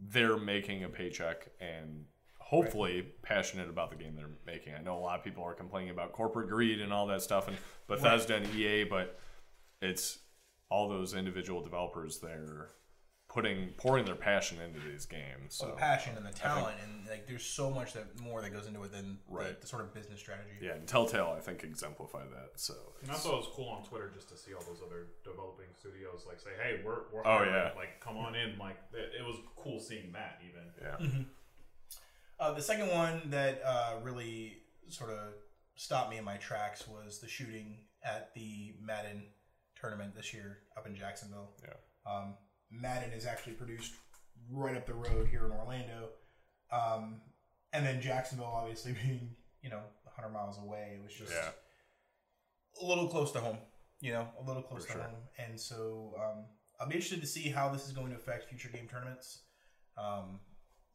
they're 0.01 0.39
making 0.39 0.85
a 0.85 0.89
paycheck 0.89 1.49
and 1.61 2.05
hopefully 2.49 3.03
passionate 3.23 3.69
about 3.69 3.91
the 3.91 3.97
game 3.97 4.15
they're 4.17 4.31
making. 4.47 4.75
I 4.75 4.81
know 4.83 4.97
a 4.97 5.01
lot 5.01 5.19
of 5.19 5.25
people 5.25 5.45
are 5.45 5.53
complaining 5.55 5.91
about 5.91 6.13
corporate 6.13 6.49
greed 6.49 6.81
and 6.81 6.93
all 6.93 7.07
that 7.09 7.21
stuff 7.23 7.47
and 7.49 7.57
Bethesda 7.87 8.37
and 8.37 8.55
EA, 8.55 8.85
but 8.85 9.19
it's 9.83 10.19
all 10.71 10.89
those 10.89 11.13
individual 11.15 11.63
developers 11.63 12.19
they're 12.21 12.69
putting 13.29 13.69
pouring 13.77 14.07
their 14.07 14.15
passion 14.15 14.57
into 14.63 14.81
these 14.89 15.05
games. 15.05 15.49
So 15.55 15.67
the 15.67 15.73
passion 15.73 16.17
and 16.17 16.25
the 16.25 16.31
talent, 16.33 16.77
and 16.83 17.07
like 17.11 17.27
there's 17.27 17.45
so 17.45 17.71
much 17.71 17.93
that 17.93 18.19
more 18.23 18.41
that 18.41 18.51
goes 18.55 18.67
into 18.67 18.83
it 18.85 18.91
than 18.93 19.19
the- 19.29 19.35
Right. 19.37 19.61
the, 19.61 19.67
sort 19.67 19.83
of 19.83 19.93
business 19.93 20.19
strategy. 20.19 20.57
yeah, 20.63 20.73
and 20.73 20.89
Telltale 20.89 21.35
I 21.37 21.41
think 21.41 21.63
exemplify 21.63 22.25
that. 22.25 22.53
So 22.57 22.73
And 23.03 23.11
I 23.11 23.15
thought 23.15 23.35
it 23.35 23.37
was 23.37 23.49
cool 23.55 23.69
on 23.69 23.85
Twitter 23.85 24.11
just 24.15 24.31
to 24.31 24.37
see 24.39 24.55
all 24.55 24.63
those 24.63 24.81
other 24.85 25.09
developing 25.23 25.67
studios 25.79 26.25
like 26.27 26.41
say, 26.41 26.51
"Hey, 26.63 26.81
we're 26.83 27.03
we're 27.13 27.21
Oh, 27.27 27.31
hiring. 27.39 27.53
yeah. 27.53 27.73
like 27.77 28.01
come 28.01 28.17
on 28.17 28.35
in." 28.35 28.57
Like 28.57 28.79
it, 28.95 29.21
it 29.21 29.27
was 29.27 29.37
cool 29.57 29.79
seeing 29.79 30.11
that 30.13 30.41
even. 30.49 30.63
yeah. 30.81 30.97
Mm-hmm. 31.07 31.23
Uh, 32.41 32.53
the 32.53 32.63
second 32.63 32.89
one 32.91 33.23
that 33.31 33.61
uh, 33.65 33.95
really 34.03 34.59
sort 34.89 35.11
of 35.11 35.33
stopped 35.75 36.11
me 36.11 36.19
in 36.19 36.25
my 36.25 36.37
tracks 36.37 36.87
was 36.87 37.21
the 37.21 37.29
shooting 37.29 37.79
at 38.05 38.33
the 38.35 38.75
Madden 38.81 39.25
tournament 39.81 40.15
this 40.15 40.33
year 40.33 40.59
up 40.77 40.87
in 40.87 40.95
Jacksonville. 40.95 41.53
Yeah. 41.63 41.75
Um, 42.13 42.35
Madden 42.71 43.13
is 43.13 43.27
actually 43.27 43.55
produced 43.55 43.93
right 44.51 44.77
up 44.77 44.87
the 44.87 44.95
road 44.95 45.29
here 45.29 45.47
in 45.47 45.53
Orlando. 45.53 46.11
Um, 46.73 47.21
and 47.73 47.85
then 47.85 48.01
Jacksonville, 48.01 48.47
obviously 48.47 48.93
being, 49.05 49.35
you 49.63 49.71
know, 49.71 49.83
100 50.05 50.33
miles 50.33 50.59
away, 50.59 50.97
it 50.99 51.03
was 51.03 51.13
just 51.15 51.33
Yeah. 51.33 51.51
a 52.83 52.87
little 52.87 53.09
close 53.09 53.33
to 53.33 53.41
home, 53.41 53.59
you 54.01 54.13
know, 54.13 54.29
a 54.41 54.47
little 54.47 54.63
close 54.63 54.83
For 54.85 54.93
to 54.93 54.99
sure. 54.99 55.03
home. 55.03 55.17
And 55.39 55.61
so 55.61 56.15
um, 56.19 56.45
I'll 56.81 56.89
be 56.89 56.95
interested 56.95 57.21
to 57.21 57.27
see 57.27 57.49
how 57.49 57.69
this 57.69 57.87
is 57.87 57.93
going 57.93 58.11
to 58.11 58.17
affect 58.17 58.49
future 58.49 58.69
game 58.69 58.87
tournaments. 58.89 59.43
Um, 59.97 60.41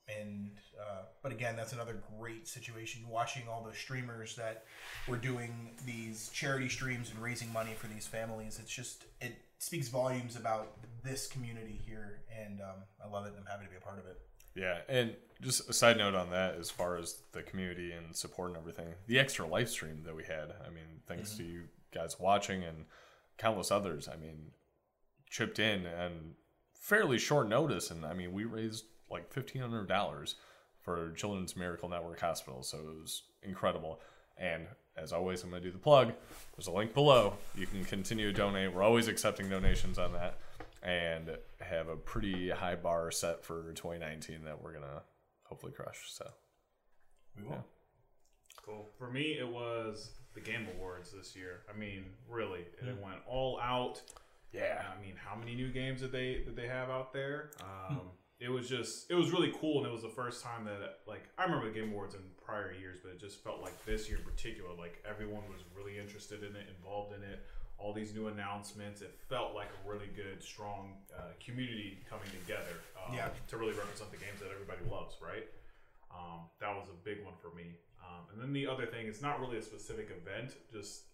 and 0.07 0.51
uh, 0.79 1.03
but 1.21 1.31
again, 1.31 1.55
that's 1.55 1.73
another 1.73 2.01
great 2.19 2.47
situation. 2.47 3.03
Watching 3.09 3.43
all 3.47 3.63
the 3.63 3.75
streamers 3.75 4.35
that 4.35 4.65
were 5.07 5.17
doing 5.17 5.71
these 5.85 6.29
charity 6.33 6.69
streams 6.69 7.09
and 7.09 7.19
raising 7.21 7.51
money 7.53 7.73
for 7.77 7.87
these 7.87 8.05
families, 8.05 8.59
it's 8.61 8.71
just 8.71 9.05
it 9.21 9.35
speaks 9.59 9.87
volumes 9.87 10.35
about 10.35 10.77
this 11.03 11.27
community 11.27 11.79
here, 11.85 12.21
and 12.37 12.59
um, 12.61 12.83
I 13.03 13.09
love 13.09 13.25
it. 13.25 13.29
and 13.29 13.37
I'm 13.39 13.45
happy 13.45 13.65
to 13.65 13.71
be 13.71 13.77
a 13.77 13.81
part 13.81 13.99
of 13.99 14.05
it. 14.05 14.19
Yeah, 14.55 14.79
and 14.87 15.15
just 15.41 15.69
a 15.69 15.73
side 15.73 15.97
note 15.97 16.15
on 16.15 16.29
that, 16.31 16.55
as 16.55 16.69
far 16.69 16.97
as 16.97 17.17
the 17.31 17.41
community 17.41 17.91
and 17.91 18.15
support 18.15 18.49
and 18.49 18.57
everything, 18.57 18.93
the 19.07 19.19
extra 19.19 19.47
live 19.47 19.69
stream 19.69 20.03
that 20.05 20.15
we 20.15 20.23
had. 20.23 20.53
I 20.65 20.69
mean, 20.69 21.01
thanks 21.07 21.35
to 21.37 21.43
you 21.43 21.63
guys 21.93 22.19
watching 22.19 22.63
and 22.63 22.85
countless 23.37 23.71
others. 23.71 24.07
I 24.07 24.15
mean, 24.15 24.51
chipped 25.29 25.59
in 25.59 25.85
and 25.85 26.35
fairly 26.75 27.17
short 27.17 27.47
notice, 27.47 27.89
and 27.89 28.05
I 28.05 28.13
mean, 28.13 28.33
we 28.33 28.45
raised 28.45 28.85
like 29.13 29.31
fifteen 29.31 29.61
hundred 29.61 29.87
dollars 29.87 30.35
for 30.81 31.11
Children's 31.11 31.55
Miracle 31.55 31.87
Network 31.87 32.19
Hospital, 32.19 32.61
so 32.63 32.77
it 32.77 33.01
was 33.01 33.23
incredible. 33.41 34.01
And 34.37 34.67
as 34.97 35.13
always, 35.13 35.43
I'm 35.43 35.49
going 35.49 35.61
to 35.61 35.67
do 35.67 35.71
the 35.71 35.79
plug. 35.79 36.11
There's 36.55 36.67
a 36.67 36.71
link 36.71 36.93
below. 36.93 37.33
You 37.55 37.65
can 37.65 37.85
continue 37.85 38.31
to 38.31 38.33
donate. 38.37 38.73
We're 38.73 38.83
always 38.83 39.07
accepting 39.07 39.49
donations 39.49 39.97
on 39.97 40.11
that, 40.13 40.37
and 40.81 41.37
have 41.61 41.87
a 41.87 41.95
pretty 41.95 42.49
high 42.49 42.75
bar 42.75 43.09
set 43.11 43.43
for 43.45 43.71
2019 43.73 44.43
that 44.43 44.61
we're 44.61 44.73
gonna 44.73 45.03
hopefully 45.43 45.71
crush. 45.71 45.99
So 46.09 46.29
We 47.37 47.43
will. 47.47 47.63
Cool. 48.65 48.89
For 48.97 49.09
me, 49.09 49.37
it 49.39 49.47
was 49.47 50.11
the 50.33 50.41
Game 50.41 50.67
Awards 50.75 51.11
this 51.11 51.35
year. 51.35 51.61
I 51.73 51.77
mean, 51.77 52.05
really, 52.29 52.61
it 52.81 52.97
went 53.03 53.17
all 53.27 53.59
out. 53.61 54.01
yeah, 54.51 54.83
I 54.95 55.01
mean, 55.01 55.15
how 55.15 55.35
many 55.35 55.55
new 55.55 55.71
games 55.71 56.01
did 56.01 56.11
they 56.11 56.41
did 56.45 56.55
they 56.55 56.67
have 56.67 56.89
out 56.89 57.13
there? 57.13 57.51
Um, 57.61 58.01
it 58.43 58.49
was 58.49 58.67
just 58.67 59.09
it 59.09 59.15
was 59.15 59.31
really 59.31 59.53
cool, 59.59 59.77
and 59.79 59.87
it 59.87 59.93
was 59.93 60.01
the 60.01 60.09
first 60.21 60.43
time 60.43 60.65
that 60.65 60.99
like 61.07 61.23
I 61.37 61.43
remember 61.45 61.67
the 61.71 61.79
Game 61.79 61.91
Awards 61.91 62.13
in 62.15 62.21
prior 62.43 62.73
years, 62.73 62.97
but 63.01 63.11
it 63.13 63.19
just 63.19 63.43
felt 63.43 63.61
like 63.61 63.73
this 63.85 64.09
year 64.09 64.17
in 64.17 64.23
particular, 64.25 64.69
like 64.77 65.01
everyone 65.09 65.43
was 65.49 65.61
really 65.75 65.97
interested 65.97 66.43
in 66.43 66.55
it, 66.55 66.67
involved 66.77 67.15
in 67.15 67.23
it. 67.23 67.39
All 67.77 67.93
these 67.93 68.13
new 68.13 68.27
announcements, 68.27 69.01
it 69.01 69.17
felt 69.29 69.55
like 69.55 69.67
a 69.67 69.89
really 69.89 70.09
good, 70.15 70.43
strong 70.43 70.93
uh, 71.17 71.31
community 71.43 71.99
coming 72.09 72.27
together 72.41 72.75
um, 72.95 73.13
Yeah. 73.15 73.29
to 73.47 73.57
really 73.57 73.73
represent 73.73 74.11
the 74.11 74.17
games 74.17 74.39
that 74.39 74.49
everybody 74.53 74.79
loves, 74.89 75.15
right? 75.21 75.47
Um, 76.11 76.47
that 76.61 76.69
was 76.75 76.87
a 76.89 76.97
big 77.03 77.25
one 77.25 77.33
for 77.41 77.53
me. 77.55 77.75
Um, 77.99 78.23
and 78.31 78.41
then 78.41 78.53
the 78.53 78.67
other 78.67 78.85
thing, 78.85 79.07
it's 79.07 79.21
not 79.21 79.39
really 79.41 79.57
a 79.57 79.61
specific 79.61 80.11
event, 80.11 80.53
just 80.71 81.05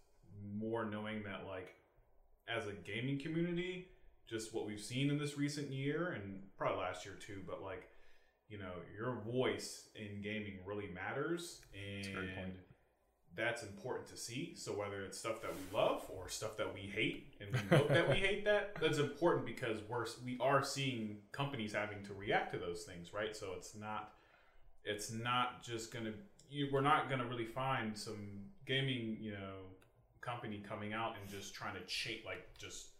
more 0.54 0.84
knowing 0.84 1.22
that 1.24 1.46
like 1.46 1.74
as 2.46 2.66
a 2.68 2.72
gaming 2.84 3.18
community, 3.18 3.88
just 4.30 4.54
what 4.54 4.66
we've 4.66 4.80
seen 4.80 5.10
in 5.10 5.18
this 5.18 5.36
recent 5.36 5.70
year 5.70 6.12
and 6.12 6.40
probably 6.56 6.78
last 6.78 7.04
year 7.04 7.14
too, 7.14 7.42
but 7.46 7.62
like, 7.62 7.88
you 8.48 8.58
know, 8.58 8.72
your 8.96 9.20
voice 9.26 9.88
in 9.96 10.22
gaming 10.22 10.58
really 10.64 10.88
matters 10.94 11.60
a 11.74 12.02
great 12.02 12.14
point. 12.14 12.28
and 12.38 12.52
that's 13.36 13.62
important 13.62 14.08
to 14.08 14.16
see. 14.16 14.54
So 14.56 14.72
whether 14.72 15.02
it's 15.02 15.18
stuff 15.18 15.40
that 15.42 15.52
we 15.52 15.76
love 15.76 16.04
or 16.08 16.28
stuff 16.28 16.56
that 16.58 16.72
we 16.72 16.80
hate 16.80 17.32
and 17.40 17.50
we 17.52 17.76
know 17.76 17.86
that 17.88 18.08
we 18.08 18.16
hate 18.26 18.44
that, 18.44 18.76
that's 18.80 18.98
important 18.98 19.46
because 19.46 19.78
we're 19.88 20.06
we 20.24 20.38
are 20.40 20.62
seeing 20.64 21.18
companies 21.32 21.72
having 21.72 22.02
to 22.04 22.14
react 22.14 22.52
to 22.52 22.58
those 22.58 22.84
things, 22.84 23.12
right? 23.12 23.36
So 23.36 23.48
it's 23.56 23.74
not 23.74 24.12
it's 24.84 25.12
not 25.12 25.62
just 25.62 25.92
gonna 25.92 26.12
you, 26.48 26.68
we're 26.72 26.80
not 26.80 27.08
gonna 27.10 27.26
really 27.26 27.44
find 27.46 27.96
some 27.96 28.44
gaming 28.66 29.16
you 29.20 29.32
know 29.32 29.66
company 30.20 30.62
coming 30.68 30.92
out 30.92 31.14
and 31.20 31.30
just 31.30 31.54
trying 31.54 31.74
to 31.74 31.84
cheat 31.86 32.24
like 32.26 32.46
just 32.58 32.90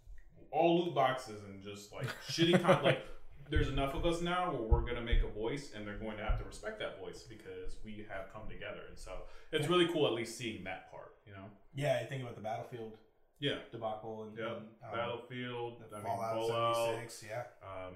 all 0.51 0.85
loot 0.85 0.95
boxes 0.95 1.43
and 1.45 1.63
just 1.63 1.93
like 1.93 2.09
shitty 2.29 2.61
con- 2.63 2.83
like 2.85 3.07
there's 3.51 3.69
enough 3.69 3.95
of 3.95 4.07
us 4.07 4.21
now 4.21 4.53
where 4.53 4.63
we're 4.63 4.87
gonna 4.87 5.01
make 5.03 5.23
a 5.23 5.29
voice 5.29 5.73
and 5.75 5.87
they're 5.87 5.99
going 5.99 6.17
to 6.17 6.25
have 6.25 6.39
to 6.39 6.45
respect 6.45 6.79
that 6.79 7.01
voice 7.01 7.23
because 7.23 7.77
we 7.85 8.07
have 8.09 8.33
come 8.33 8.43
together. 8.49 8.81
And 8.89 8.99
so 8.99 9.13
it's 9.53 9.69
really 9.69 9.89
cool 9.89 10.07
at 10.07 10.13
least 10.13 10.39
seeing 10.39 10.65
that 10.65 10.91
part 10.91 11.11
you 11.31 11.37
know? 11.37 11.47
Yeah, 11.75 12.01
I 12.03 12.07
think 12.07 12.23
about 12.23 12.35
the 12.35 12.43
Battlefield. 12.43 12.97
Yeah. 13.39 13.57
Debacle 13.73 14.25
and, 14.25 14.37
yeah 14.37 14.49
and, 14.49 14.57
um, 14.85 14.93
battlefield 14.93 15.81
the 15.91 15.97
I 15.97 16.01
mean, 16.01 16.07
Fallout, 16.07 16.49
Fallout 16.49 16.77
76. 16.89 17.25
Yeah, 17.27 17.43
um, 17.65 17.95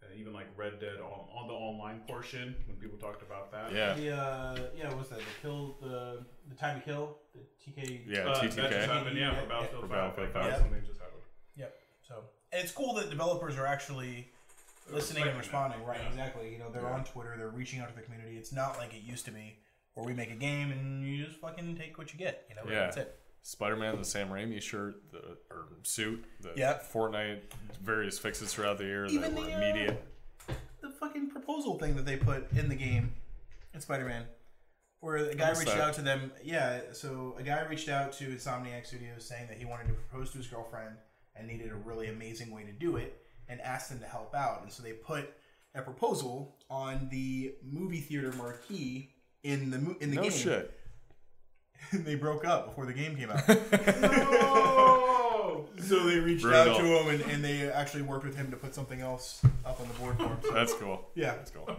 and 0.00 0.20
even 0.20 0.32
like 0.32 0.46
Red 0.56 0.78
Dead 0.78 1.00
on, 1.02 1.26
on 1.34 1.48
the 1.48 1.52
online 1.52 2.02
portion 2.06 2.54
when 2.68 2.76
people 2.76 2.96
talked 2.96 3.22
about 3.22 3.50
that. 3.50 3.72
Yeah, 3.72 3.94
the 3.94 4.10
uh, 4.16 4.58
yeah, 4.76 4.88
what 4.90 4.98
was 4.98 5.08
that 5.08 5.18
the 5.18 5.24
kill 5.42 5.78
the 5.82 6.24
the 6.48 6.54
time 6.54 6.78
to 6.78 6.86
kill? 6.86 7.18
The 7.34 7.40
TK 7.58 8.02
yeah. 8.06 8.20
Uh, 8.20 8.34
That 8.34 8.42
just 8.44 8.56
TTK. 8.56 8.86
happened, 8.86 9.18
yeah, 9.18 9.32
Yeah, 9.32 9.40
for 9.40 9.48
Battlefield 9.48 9.82
for 9.82 9.88
5. 9.88 10.14
Battlefield 10.14 10.30
Yep. 11.58 11.74
So 12.06 12.14
and 12.52 12.62
it's 12.62 12.72
cool 12.72 12.94
that 12.94 13.10
developers 13.10 13.56
are 13.56 13.66
actually 13.66 14.28
listening 14.90 15.24
and 15.28 15.36
responding. 15.36 15.84
Right. 15.84 15.98
yeah. 16.02 16.08
Exactly. 16.08 16.50
You 16.52 16.58
know, 16.58 16.70
they're 16.70 16.82
Yeah. 16.82 16.94
on 16.94 17.04
Twitter. 17.04 17.34
They're 17.36 17.50
reaching 17.50 17.80
out 17.80 17.90
to 17.90 17.94
the 17.94 18.02
community. 18.02 18.36
It's 18.38 18.52
not 18.52 18.78
like 18.78 18.94
it 18.94 19.02
used 19.02 19.24
to 19.26 19.30
be, 19.30 19.58
where 19.94 20.06
we 20.06 20.14
make 20.14 20.30
a 20.30 20.34
game 20.36 20.72
and 20.72 21.04
you 21.06 21.24
just 21.26 21.38
fucking 21.40 21.76
take 21.76 21.98
what 21.98 22.12
you 22.12 22.18
get. 22.18 22.46
You 22.48 22.56
know. 22.56 22.62
Yeah. 22.66 22.84
That's 22.86 22.96
it. 22.98 23.18
Spider-Man, 23.42 23.96
the 23.98 24.04
Sam 24.04 24.28
Raimi 24.28 24.60
shirt, 24.60 25.10
the 25.10 25.38
or 25.50 25.66
suit, 25.82 26.24
the 26.40 26.52
Yeah. 26.56 26.78
Fortnite, 26.92 27.40
various 27.82 28.18
fixes 28.18 28.52
throughout 28.52 28.78
the 28.78 28.84
year 28.84 29.06
Even 29.06 29.34
that 29.34 29.40
were 29.40 29.46
the, 29.46 29.54
uh, 29.54 29.58
immediate. 29.58 30.04
The 30.80 30.90
fucking 30.90 31.30
proposal 31.30 31.78
thing 31.78 31.96
that 31.96 32.04
they 32.04 32.16
put 32.16 32.50
in 32.52 32.68
the 32.68 32.74
game 32.74 33.14
in 33.74 33.80
Spider-Man, 33.80 34.26
where 35.00 35.16
a 35.16 35.34
guy 35.34 35.50
reached 35.50 35.66
that. 35.66 35.80
out 35.80 35.94
to 35.94 36.02
them. 36.02 36.32
Yeah. 36.42 36.92
So 36.92 37.36
a 37.38 37.42
guy 37.42 37.62
reached 37.66 37.88
out 37.88 38.12
to 38.14 38.24
Insomniac 38.24 38.86
Studios 38.86 39.26
saying 39.26 39.48
that 39.48 39.56
he 39.58 39.64
wanted 39.64 39.86
to 39.88 39.94
propose 39.94 40.30
to 40.32 40.38
his 40.38 40.46
girlfriend 40.46 40.96
and 41.38 41.46
needed 41.48 41.70
a 41.70 41.74
really 41.76 42.08
amazing 42.08 42.50
way 42.50 42.64
to 42.64 42.72
do 42.72 42.96
it, 42.96 43.20
and 43.48 43.60
asked 43.60 43.90
them 43.90 44.00
to 44.00 44.06
help 44.06 44.34
out. 44.34 44.62
And 44.62 44.72
so 44.72 44.82
they 44.82 44.92
put 44.92 45.32
a 45.74 45.82
proposal 45.82 46.56
on 46.70 47.08
the 47.10 47.54
movie 47.62 48.00
theater 48.00 48.32
marquee 48.36 49.10
in 49.44 49.70
the 49.70 49.76
in 50.00 50.10
the 50.10 50.16
no 50.16 50.22
game. 50.22 50.30
shit. 50.32 50.74
they 51.92 52.14
broke 52.16 52.44
up 52.44 52.66
before 52.66 52.86
the 52.86 52.92
game 52.92 53.16
came 53.16 53.30
out. 53.30 53.46
No! 53.48 55.66
so 55.82 56.06
they 56.06 56.18
reached 56.18 56.42
Brutal. 56.42 56.74
out 56.74 56.78
to 56.78 56.84
him 56.84 57.08
and, 57.08 57.20
and 57.30 57.44
they 57.44 57.70
actually 57.70 58.02
worked 58.02 58.24
with 58.24 58.36
him 58.36 58.50
to 58.50 58.56
put 58.56 58.74
something 58.74 59.00
else 59.00 59.40
up 59.64 59.80
on 59.80 59.88
the 59.88 59.94
board 59.94 60.16
for 60.16 60.24
him. 60.24 60.36
So, 60.42 60.50
That's 60.52 60.74
cool. 60.74 61.08
yeah, 61.14 61.34
That's 61.36 61.50
cool. 61.50 61.70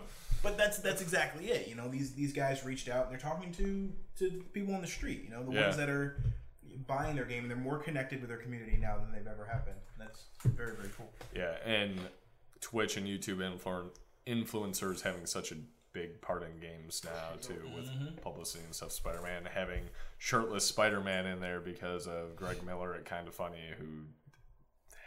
but 0.42 0.58
that's 0.58 0.80
that's 0.80 1.02
exactly 1.02 1.52
it. 1.52 1.68
You 1.68 1.76
know, 1.76 1.88
these 1.90 2.14
these 2.14 2.34
guys 2.34 2.64
reached 2.64 2.90
out 2.90 3.04
and 3.04 3.12
they're 3.12 3.20
talking 3.20 3.52
to 3.54 3.92
to 4.20 4.44
people 4.54 4.74
on 4.74 4.82
the 4.82 4.88
street. 4.88 5.24
You 5.26 5.32
know, 5.32 5.44
the 5.44 5.52
Yeah. 5.52 5.64
ones 5.66 5.78
that 5.78 5.90
are 5.90 6.18
buying 6.88 7.16
their 7.16 7.26
game 7.26 7.44
and 7.44 7.50
they're 7.52 7.58
more 7.58 7.78
connected 7.80 8.22
with 8.22 8.30
their 8.30 8.38
community 8.40 8.78
now 8.80 8.98
than 8.98 9.12
they've 9.12 9.28
ever 9.32 9.46
have 9.52 9.66
been. 9.66 9.76
That's 9.98 10.26
very 10.46 10.76
very 10.76 10.90
cool. 10.98 11.12
Yeah, 11.36 11.56
and 11.66 12.00
Twitch 12.62 12.98
and 12.98 13.08
YouTube 13.08 13.38
influ- 13.38 13.90
influencers 14.28 15.02
having 15.02 15.26
such 15.26 15.52
a 15.52 15.56
big 15.92 16.22
part 16.22 16.44
in 16.44 16.60
games 16.60 17.02
now 17.04 17.36
too, 17.42 17.62
with 17.76 18.22
publicity 18.22 18.64
and 18.64 18.74
stuff. 18.76 18.92
Spider-Man 18.92 19.48
having 19.52 19.84
shirtless 20.18 20.66
Spider-Man 20.66 21.26
in 21.26 21.40
there 21.40 21.60
because 21.60 22.08
of 22.08 22.36
Greg 22.36 22.64
Miller 22.66 22.94
at 22.94 23.06
Kind 23.06 23.28
of 23.28 23.34
Funny, 23.34 23.62
who 23.78 24.06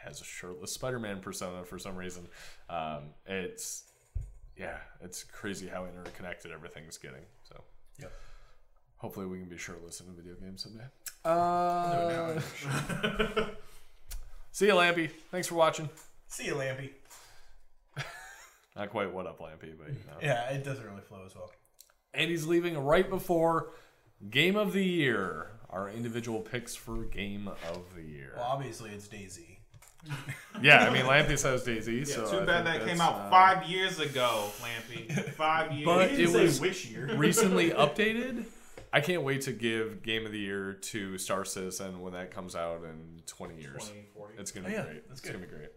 has 0.05 0.21
a 0.21 0.25
shirtless 0.25 0.73
Spider-Man 0.73 1.21
persona 1.21 1.65
for 1.65 1.79
some 1.79 1.97
reason. 1.97 2.27
Um, 2.69 3.11
it's 3.27 3.85
yeah, 4.57 4.79
it's 5.01 5.23
crazy 5.25 5.69
how 5.69 5.87
interconnected 5.87 6.51
everything's 6.53 6.99
getting. 6.99 7.23
So 7.45 7.63
Yep. 8.01 8.13
Hopefully 9.03 9.27
we 9.27 9.39
can 9.39 9.49
be 9.49 9.59
shirtless 9.59 10.01
in 10.01 10.07
a 10.09 10.13
video 10.13 10.35
game 10.37 10.57
someday. 10.57 10.85
Do 11.25 11.31
it 11.31 11.35
Uh, 11.35 12.41
now. 13.37 13.47
see 14.53 14.67
you, 14.69 14.73
Lampy. 14.75 15.11
Thanks 15.31 15.49
for 15.49 15.57
watching. 15.57 15.91
See 16.29 16.47
you, 16.47 16.55
Lampy. 16.55 16.91
Not 18.77 18.89
quite 18.91 19.13
what 19.13 19.27
up, 19.27 19.41
Lampy, 19.41 19.75
but 19.79 19.89
you 19.89 19.99
know. 20.07 20.17
Yeah, 20.23 20.49
it 20.51 20.65
doesn't 20.65 20.87
really 20.87 21.03
flow 21.03 21.25
as 21.27 21.35
well. 21.35 21.51
And 22.15 22.31
he's 22.31 22.47
leaving 22.47 22.79
right 22.79 23.09
before 23.09 23.71
Game 24.31 24.57
of 24.57 24.73
the 24.73 24.85
Year. 24.85 25.49
Our 25.69 25.89
individual 25.89 26.41
picks 26.41 26.75
for 26.75 27.05
Game 27.05 27.49
of 27.49 27.95
the 27.97 28.03
Year. 28.03 28.35
Well, 28.37 28.45
obviously 28.47 28.91
it's 28.91 29.09
Daisy. 29.09 29.59
Yeah, 30.61 30.87
I 30.87 30.91
mean, 30.91 31.05
Lampy 31.07 31.39
says 31.39 31.63
Daisy. 31.63 31.95
Yeah, 31.99 32.05
so 32.05 32.31
too 32.31 32.41
I 32.41 32.45
bad 32.45 32.65
think 32.65 32.79
that 32.81 32.89
came 32.89 32.99
that's, 32.99 33.01
out 33.01 33.15
uh, 33.15 33.31
five 33.31 33.67
years 33.69 33.99
ago, 33.99 34.51
Lampy. 34.61 35.31
Five 35.31 35.73
years. 35.73 35.87
But 35.87 36.11
it 36.13 36.29
was 36.29 36.61
which 36.61 36.85
year. 36.87 37.17
recently 37.17 37.71
updated. 37.71 38.45
I 38.93 39.01
can't 39.01 39.23
wait 39.23 39.41
to 39.43 39.53
give 39.53 40.03
Game 40.03 40.27
of 40.27 40.33
the 40.33 40.39
Year 40.39 40.75
to 40.75 41.17
Star 41.19 41.45
Citizen 41.45 42.01
when 42.03 42.13
that 42.13 42.31
comes 42.31 42.55
out 42.55 42.85
in 42.85 43.23
20 43.27 43.55
years. 43.61 43.91
20, 44.15 44.35
It's 44.39 44.51
gonna 44.51 44.67
oh, 44.67 44.71
be 44.71 44.77
Oh, 44.77 44.79
yeah, 44.81 44.85
great. 44.85 45.09
that's 45.09 45.21
it's 45.21 45.29
gonna 45.31 45.39
be 45.45 45.47
great. 45.51 45.71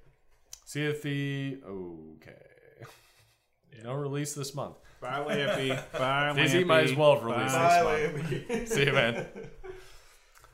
See 0.66 0.84
if 0.86 1.02
the 1.02 1.60
okay. 1.66 2.34
No 3.84 3.94
release 3.94 4.34
this 4.34 4.56
month. 4.56 4.78
Bye, 5.02 5.20
Lampy. 5.28 5.70
Bye, 5.98 6.34
Daisy 6.36 6.64
Lampy. 6.64 6.68
might 6.68 6.84
as 6.86 6.96
well 6.96 7.16
have 7.16 7.24
released 7.24 7.54
Bye. 7.56 8.12
this 8.16 8.50
month. 8.50 8.68
See 8.70 8.86
you, 8.86 8.94
man. 8.94 9.28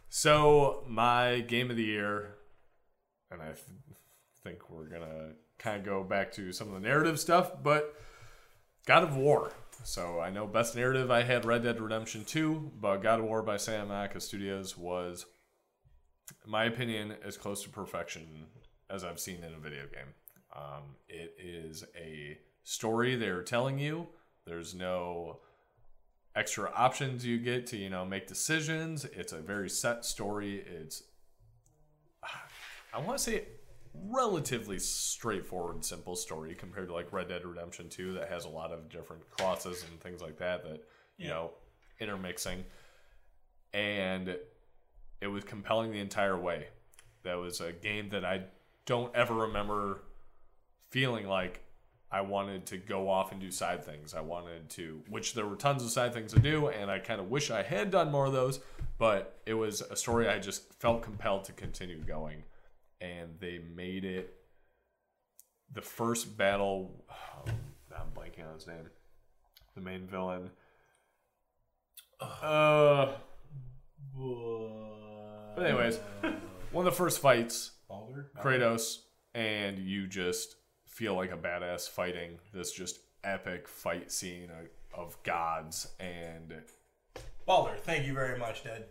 So 0.09 0.83
my 0.87 1.39
game 1.41 1.69
of 1.71 1.77
the 1.77 1.83
year, 1.83 2.35
and 3.29 3.41
I 3.41 3.45
th- 3.53 3.57
think 4.43 4.69
we're 4.69 4.89
gonna 4.89 5.33
kind 5.57 5.77
of 5.79 5.85
go 5.85 6.03
back 6.03 6.31
to 6.33 6.51
some 6.51 6.67
of 6.67 6.73
the 6.73 6.79
narrative 6.87 7.19
stuff, 7.19 7.51
but 7.63 7.95
God 8.85 9.03
of 9.03 9.15
War. 9.15 9.51
So 9.83 10.19
I 10.19 10.29
know 10.29 10.47
best 10.47 10.75
narrative 10.75 11.09
I 11.11 11.23
had 11.23 11.45
Red 11.45 11.63
Dead 11.63 11.79
Redemption 11.79 12.23
2, 12.25 12.73
but 12.79 12.97
God 12.97 13.19
of 13.19 13.25
War 13.25 13.41
by 13.41 13.57
Santa 13.57 13.85
Monica 13.85 14.19
Studios 14.19 14.77
was, 14.77 15.25
in 16.45 16.51
my 16.51 16.65
opinion, 16.65 17.15
as 17.23 17.37
close 17.37 17.63
to 17.63 17.69
perfection 17.69 18.45
as 18.89 19.03
I've 19.03 19.19
seen 19.19 19.43
in 19.43 19.53
a 19.53 19.59
video 19.59 19.83
game. 19.83 20.13
Um, 20.55 20.95
it 21.07 21.35
is 21.39 21.83
a 21.95 22.37
story 22.63 23.15
they're 23.15 23.43
telling 23.43 23.79
you. 23.79 24.07
There's 24.45 24.75
no 24.75 25.39
extra 26.35 26.71
options 26.71 27.25
you 27.25 27.37
get 27.37 27.67
to 27.67 27.77
you 27.77 27.89
know 27.89 28.05
make 28.05 28.25
decisions 28.25 29.03
it's 29.03 29.33
a 29.33 29.39
very 29.39 29.69
set 29.69 30.05
story 30.05 30.63
it's 30.65 31.03
i 32.93 32.99
want 32.99 33.17
to 33.17 33.23
say 33.23 33.43
relatively 33.93 34.79
straightforward 34.79 35.83
simple 35.83 36.15
story 36.15 36.55
compared 36.55 36.87
to 36.87 36.93
like 36.93 37.11
red 37.11 37.27
dead 37.27 37.45
redemption 37.45 37.89
2 37.89 38.13
that 38.13 38.29
has 38.29 38.45
a 38.45 38.49
lot 38.49 38.71
of 38.71 38.89
different 38.89 39.29
crosses 39.29 39.83
and 39.89 39.99
things 39.99 40.21
like 40.21 40.37
that 40.37 40.63
that 40.63 40.81
you 41.17 41.27
know 41.27 41.51
intermixing 41.99 42.63
and 43.73 44.35
it 45.21 45.27
was 45.27 45.43
compelling 45.43 45.91
the 45.91 45.99
entire 45.99 46.37
way. 46.37 46.67
That 47.23 47.35
was 47.35 47.61
a 47.61 47.71
game 47.71 48.09
that 48.09 48.25
I 48.25 48.41
don't 48.85 49.15
ever 49.15 49.33
remember 49.33 50.01
feeling 50.89 51.27
like 51.27 51.61
I 52.11 52.21
wanted 52.21 52.65
to 52.67 52.77
go 52.77 53.07
off 53.07 53.31
and 53.31 53.39
do 53.39 53.51
side 53.51 53.85
things. 53.85 54.13
I 54.13 54.21
wanted 54.21 54.69
to, 54.71 55.01
which 55.07 55.33
there 55.33 55.45
were 55.45 55.55
tons 55.55 55.83
of 55.83 55.91
side 55.91 56.13
things 56.13 56.33
to 56.33 56.39
do, 56.39 56.67
and 56.67 56.91
I 56.91 56.99
kind 56.99 57.21
of 57.21 57.29
wish 57.29 57.51
I 57.51 57.61
had 57.61 57.91
done 57.91 58.11
more 58.11 58.25
of 58.25 58.33
those. 58.33 58.59
But 58.97 59.39
it 59.45 59.53
was 59.53 59.81
a 59.81 59.95
story 59.95 60.27
I 60.27 60.39
just 60.39 60.73
felt 60.79 61.03
compelled 61.03 61.45
to 61.45 61.53
continue 61.53 61.99
going, 61.99 62.43
and 63.01 63.31
they 63.39 63.59
made 63.75 64.05
it 64.05 64.33
the 65.73 65.81
first 65.81 66.37
battle. 66.37 67.03
Oh, 67.09 67.51
I'm 67.97 68.11
blanking 68.15 68.47
on 68.47 68.55
his 68.55 68.67
name. 68.67 68.89
The 69.75 69.81
main 69.81 70.07
villain. 70.07 70.51
Uh. 72.19 73.13
But 75.55 75.65
anyways, 75.65 75.97
one 76.71 76.85
of 76.85 76.93
the 76.93 76.97
first 76.97 77.19
fights, 77.19 77.71
Baldur? 77.89 78.31
Kratos, 78.37 78.99
and 79.33 79.79
you 79.79 80.07
just 80.07 80.55
feel 80.85 81.15
like 81.15 81.31
a 81.31 81.37
badass 81.37 81.89
fighting 81.89 82.37
this 82.53 82.71
just 82.71 82.99
epic 83.23 83.67
fight 83.67 84.11
scene 84.11 84.49
of, 84.93 85.17
gods 85.23 85.87
and 85.99 86.53
Baldur, 87.45 87.75
thank 87.77 88.05
you 88.05 88.13
very 88.13 88.37
much, 88.37 88.63
Dad. 88.63 88.85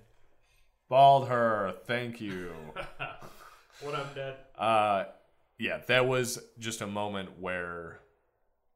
Baldur. 0.88 1.74
Thank 1.84 2.20
you. 2.20 2.52
What 3.82 3.94
up, 3.94 4.14
Dad? 4.14 4.34
Uh, 4.58 5.04
yeah, 5.58 5.78
that 5.86 6.06
was 6.06 6.38
just 6.58 6.80
a 6.82 6.86
moment 6.86 7.40
where 7.40 8.00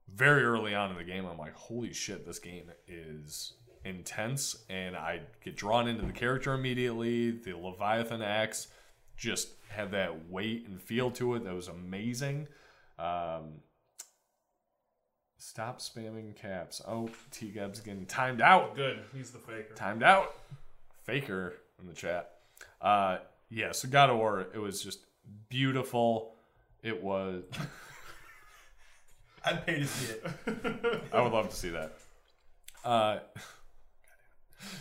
very 0.09 0.45
early 0.45 0.75
on 0.75 0.91
in 0.91 0.97
the 0.97 1.05
game, 1.05 1.27
I'm 1.27 1.39
like, 1.39 1.55
holy 1.55 1.93
shit, 1.93 2.25
this 2.27 2.39
game 2.39 2.71
is 2.89 3.53
intense. 3.85 4.57
And 4.71 4.97
I 4.97 5.21
get 5.45 5.57
drawn 5.57 5.89
into 5.89 6.07
the 6.07 6.13
character 6.13 6.55
immediately. 6.55 7.33
The 7.33 7.53
Leviathan 7.57 8.23
axe 8.23 8.69
just 9.17 9.49
had 9.69 9.93
that 9.93 10.31
weight 10.31 10.67
and 10.69 10.81
feel 10.81 11.11
to 11.13 11.35
it 11.35 11.45
that 11.45 11.55
was 11.55 11.69
amazing. 11.69 12.49
Um, 12.99 13.61
stop 15.37 15.81
spamming 15.81 16.35
caps. 16.35 16.81
Oh, 16.87 17.11
T 17.31 17.49
Gab's 17.51 17.81
getting 17.81 18.07
timed 18.07 18.41
out 18.41 18.75
Good. 18.75 19.01
He's 19.15 19.31
the 19.31 19.39
faker. 19.39 19.75
timed 19.75 20.03
out. 20.03 20.35
Faker 21.03 21.55
in 21.79 21.87
the 21.87 21.95
chat. 21.95 22.31
Uh, 22.81 23.19
yeah, 23.51 23.72
so 23.72 23.88
God 23.88 24.11
of 24.11 24.16
War, 24.16 24.47
it 24.55 24.59
was 24.59 24.82
just 24.82 25.01
beautiful. 25.49 26.34
It 26.82 27.03
was. 27.03 27.45
I'd 29.45 29.66
pay 29.66 29.80
to 29.80 29.86
see 29.86 30.12
it. 30.14 31.03
I 31.12 31.20
would 31.20 31.32
love 31.32 31.51
to 31.51 31.57
see 31.57 31.70
that. 31.70 31.92
Uh, 32.84 33.18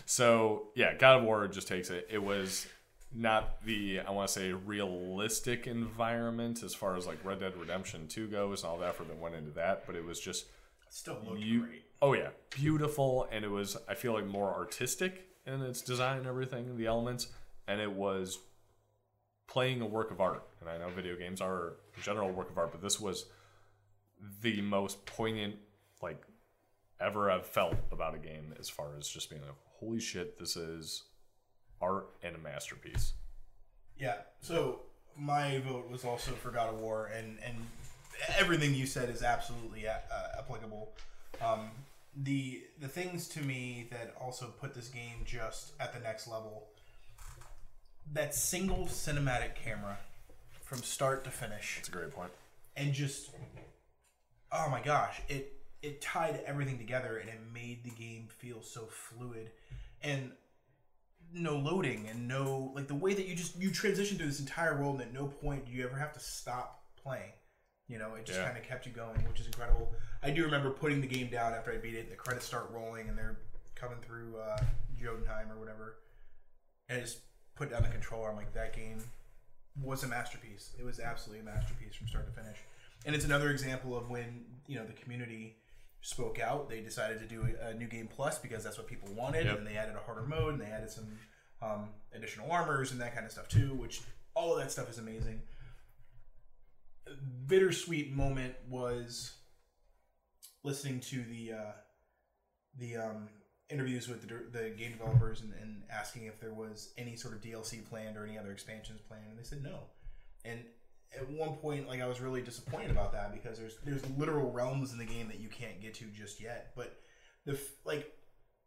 so 0.05 0.68
yeah, 0.76 0.93
God 0.95 1.18
of 1.20 1.24
War 1.24 1.47
just 1.47 1.68
takes 1.68 1.89
it. 1.89 2.07
It 2.09 2.22
was 2.24 2.68
not 3.14 3.64
the 3.66 3.99
I 3.99 4.11
want 4.11 4.28
to 4.28 4.34
say 4.34 4.51
realistic 4.53 5.68
environment 5.68 6.64
as 6.64 6.74
far 6.74 6.95
as 6.95 7.05
like 7.05 7.24
Red 7.24 7.39
Dead 7.39 7.55
Redemption 7.57 8.07
Two 8.07 8.28
goes 8.28 8.64
and 8.64 8.72
all 8.72 8.78
the 8.80 8.88
effort 8.88 9.07
that 9.09 9.18
went 9.18 9.36
into 9.36 9.51
that, 9.51 9.86
but 9.86 9.95
it 9.95 10.03
was 10.05 10.20
just 10.20 10.45
Still 10.89 11.20
looked 11.28 11.41
you. 11.41 11.61
great. 11.66 11.84
Oh 12.01 12.14
yeah, 12.14 12.30
beautiful, 12.49 13.28
and 13.32 13.43
it 13.43 13.51
was 13.51 13.78
I 13.88 13.95
feel 13.95 14.14
like 14.14 14.26
more 14.26 14.53
artistic 14.53 15.28
in 15.45 15.61
its 15.61 15.82
design 15.82 16.20
and 16.20 16.28
everything, 16.28 16.78
the 16.78 16.86
elements, 16.86 17.28
and 17.68 17.82
it 17.82 17.91
was 17.91 18.39
playing 19.54 19.82
a 19.82 19.86
work 19.86 20.10
of 20.10 20.20
art. 20.20 20.43
And 20.60 20.70
I 20.70 20.80
know 20.80 20.89
video 20.89 21.16
games 21.16 21.39
are 21.39 21.76
a 21.95 22.01
general 22.01 22.32
work 22.32 22.49
of 22.49 22.58
art, 22.58 22.72
but 22.72 22.82
this 22.82 22.99
was 22.99 23.26
the 24.41 24.62
most 24.62 25.06
poignant 25.06 25.56
like 26.01 26.24
ever 26.99 27.30
I've 27.30 27.45
felt 27.45 27.76
about 27.91 28.16
a 28.16 28.18
game 28.18 28.56
as 28.60 28.68
far 28.68 28.97
as 28.97 29.08
just 29.08 29.30
being 29.30 29.43
like, 29.43 29.51
holy 29.80 29.99
shit, 29.99 30.39
this 30.39 30.56
is 30.56 31.04
art 31.82 32.10
and 32.24 32.36
a 32.36 32.39
masterpiece. 32.39 33.14
Yeah. 33.97 34.16
So 34.41 34.82
my 35.16 35.60
vote 35.60 35.89
was 35.91 36.04
also 36.04 36.32
for 36.32 36.49
God 36.49 36.74
of 36.74 36.80
War, 36.80 37.12
and 37.16 37.38
and 37.45 37.56
everything 38.39 38.74
you 38.74 38.88
said 38.88 39.10
is 39.10 39.22
absolutely 39.22 39.88
uh, 39.88 39.93
applicable. 40.39 40.93
Um, 41.45 41.70
the 42.16 42.64
the 42.80 42.88
things 42.88 43.28
to 43.30 43.41
me 43.41 43.88
that 43.91 44.16
also 44.20 44.47
put 44.60 44.74
this 44.74 44.88
game 44.88 45.18
just 45.26 45.74
at 45.80 45.93
the 45.93 45.99
next 45.99 46.28
level. 46.28 46.70
That 48.12 48.36
single 48.36 48.86
cinematic 48.86 49.56
camera 49.56 49.97
from 50.64 50.80
start 50.84 51.24
to 51.24 51.32
finish 51.32 51.78
It's 51.80 51.88
a 51.89 51.91
great 51.91 52.12
point. 52.12 52.32
and 52.76 52.93
just 52.93 53.30
oh 54.51 54.70
my 54.70 54.82
gosh 54.82 55.22
it 55.28 55.54
it 55.82 56.01
tied 56.01 56.41
everything 56.45 56.78
together 56.78 57.18
and 57.18 57.30
it 57.30 57.39
made 57.54 57.84
the 57.84 57.89
game 57.91 58.28
feel 58.30 58.62
so 58.62 58.86
fluid 58.89 59.51
and 60.01 60.32
no 61.34 61.58
loading 61.58 62.08
and 62.10 62.28
no 62.28 62.72
like 62.76 62.88
the 62.88 62.95
way 62.95 63.14
that 63.14 63.26
you 63.28 63.36
just 63.36 63.60
you 63.60 63.72
transition 63.72 64.18
through 64.18 64.28
this 64.28 64.39
entire 64.39 64.80
world 64.80 64.95
and 65.01 65.04
at 65.10 65.14
no 65.14 65.26
point 65.28 65.66
do 65.66 65.72
you 65.72 65.84
ever 65.84 65.97
have 65.97 66.14
to 66.14 66.20
stop 66.20 66.84
playing 67.04 67.32
you 67.88 67.97
know 67.97 68.14
it 68.16 68.26
just 68.26 68.39
Yeah. 68.39 68.45
kind 68.45 68.58
of 68.58 68.64
kept 68.64 68.86
you 68.86 68.91
going 68.91 69.18
which 69.28 69.39
is 69.39 69.47
incredible 69.47 69.91
i 70.22 70.30
do 70.30 70.43
remember 70.43 70.70
putting 70.70 71.01
the 71.01 71.08
game 71.08 71.28
down 71.30 71.54
after 71.54 71.72
i 71.72 71.78
beat 71.78 71.95
it 71.95 72.04
and 72.04 72.12
the 72.12 72.16
credits 72.16 72.45
start 72.45 72.70
rolling 72.72 73.10
and 73.10 73.18
they're 73.18 73.38
coming 73.76 73.97
through 74.01 74.38
uh 74.38 74.58
jotunheim 74.99 75.51
or 75.51 75.60
whatever 75.60 75.97
and 76.89 76.99
i 76.99 77.01
just 77.01 77.20
put 77.56 77.70
down 77.72 77.84
the 77.84 77.89
controller 77.89 78.30
i'm 78.30 78.36
like 78.36 78.54
that 78.54 78.76
game 78.76 78.99
was 79.82 80.04
a 80.04 80.08
masterpiece. 80.08 80.70
It 80.78 80.84
was 80.86 80.99
absolutely 80.99 81.41
a 81.41 81.45
masterpiece 81.51 81.95
from 81.95 82.08
start 82.08 82.28
to 82.28 82.32
finish. 82.39 82.58
And 83.08 83.16
it's 83.16 83.26
another 83.26 83.49
example 83.49 83.97
of 83.97 84.08
when 84.08 84.45
you 84.68 84.76
know 84.78 84.86
the 84.86 84.93
community 84.93 85.56
spoke 86.01 86.39
out. 86.39 86.70
They 86.70 86.80
decided 86.82 87.18
to 87.22 87.26
do 87.26 87.47
a, 87.60 87.70
a 87.70 87.74
new 87.74 87.88
game 87.88 88.08
plus 88.08 88.38
because 88.38 88.64
that's 88.64 88.78
what 88.78 88.86
people 88.86 89.10
wanted, 89.16 89.47
Yep. 89.47 89.58
and 89.58 89.66
they 89.66 89.76
added 89.76 89.95
a 89.95 89.99
harder 90.06 90.22
mode 90.28 90.54
and 90.54 90.62
they 90.62 90.68
added 90.68 90.91
some 90.91 91.08
um, 91.64 91.89
additional 92.14 92.51
armors 92.51 92.91
and 92.91 93.01
that 93.01 93.16
kind 93.16 93.26
of 93.26 93.32
stuff 93.32 93.47
too. 93.47 93.74
Which 93.74 94.01
all 94.36 94.54
of 94.56 94.60
that 94.62 94.72
stuff 94.72 94.91
is 94.91 94.99
amazing. 94.99 95.41
Bittersweet 97.47 98.14
moment 98.14 98.54
was 98.70 99.34
listening 100.64 100.99
to 100.99 101.24
the 101.24 101.54
uh, 101.54 101.72
the 102.78 102.95
um, 102.97 103.28
interviews 103.70 104.07
with 104.07 104.22
the, 104.22 104.59
the 104.59 104.70
game 104.70 104.91
developers 104.91 105.41
and, 105.41 105.53
and 105.61 105.84
asking 105.89 106.26
if 106.26 106.39
there 106.39 106.53
was 106.53 106.93
any 106.97 107.16
sort 107.16 107.34
of 107.34 107.41
DLC 107.41 107.88
planned 107.88 108.18
or 108.18 108.26
any 108.26 108.38
other 108.38 108.51
expansions 108.51 109.01
planned, 109.01 109.26
and 109.30 109.38
they 109.38 109.43
said 109.43 109.64
no. 109.64 109.80
And 110.45 110.59
at 111.16 111.30
one 111.30 111.55
point, 111.55 111.88
like 111.88 112.01
I 112.01 112.07
was 112.07 112.22
really 112.22 112.41
disappointed 112.41 112.91
about 112.91 113.14
that 113.14 113.34
because 113.34 113.57
there's 113.57 113.78
there's 113.86 114.03
literal 114.18 114.51
realms 114.51 114.91
in 114.91 114.99
the 114.99 115.05
game 115.05 115.28
that 115.28 115.39
you 115.39 115.49
can't 115.49 115.82
get 115.82 115.93
to 115.95 116.05
just 116.05 116.41
yet. 116.41 116.74
But 116.76 116.97
the 117.45 117.59
like 117.86 118.11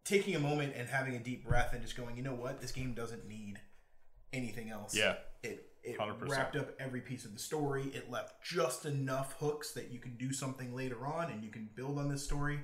taking 0.05 0.37
a 0.37 0.41
moment 0.41 0.75
and 0.77 0.89
having 0.89 1.17
a 1.17 1.19
deep 1.19 1.45
breath 1.45 1.73
and 1.73 1.83
just 1.83 1.97
going, 1.97 2.17
you 2.17 2.23
know 2.23 2.35
what, 2.35 2.61
this 2.61 2.73
game 2.73 2.95
doesn't 2.95 3.27
need 3.27 3.59
anything 4.33 4.71
else. 4.71 4.97
Yeah. 4.97 5.15
It 5.43 5.67
it 5.83 5.99
100%. 5.99 6.29
wrapped 6.29 6.57
up 6.57 6.71
every 6.81 7.01
piece 7.01 7.25
of 7.25 7.33
the 7.33 7.39
story. 7.39 7.85
It 7.95 8.11
left 8.11 8.43
just 8.43 8.87
enough 8.87 9.37
hooks 9.39 9.73
that 9.73 9.91
you 9.91 10.01
can 10.01 10.17
do 10.17 10.33
something 10.33 10.75
later 10.75 11.07
on 11.07 11.31
and 11.31 11.45
you 11.45 11.51
can 11.51 11.69
build 11.75 11.99
on 11.99 12.09
this 12.09 12.25
story. 12.25 12.61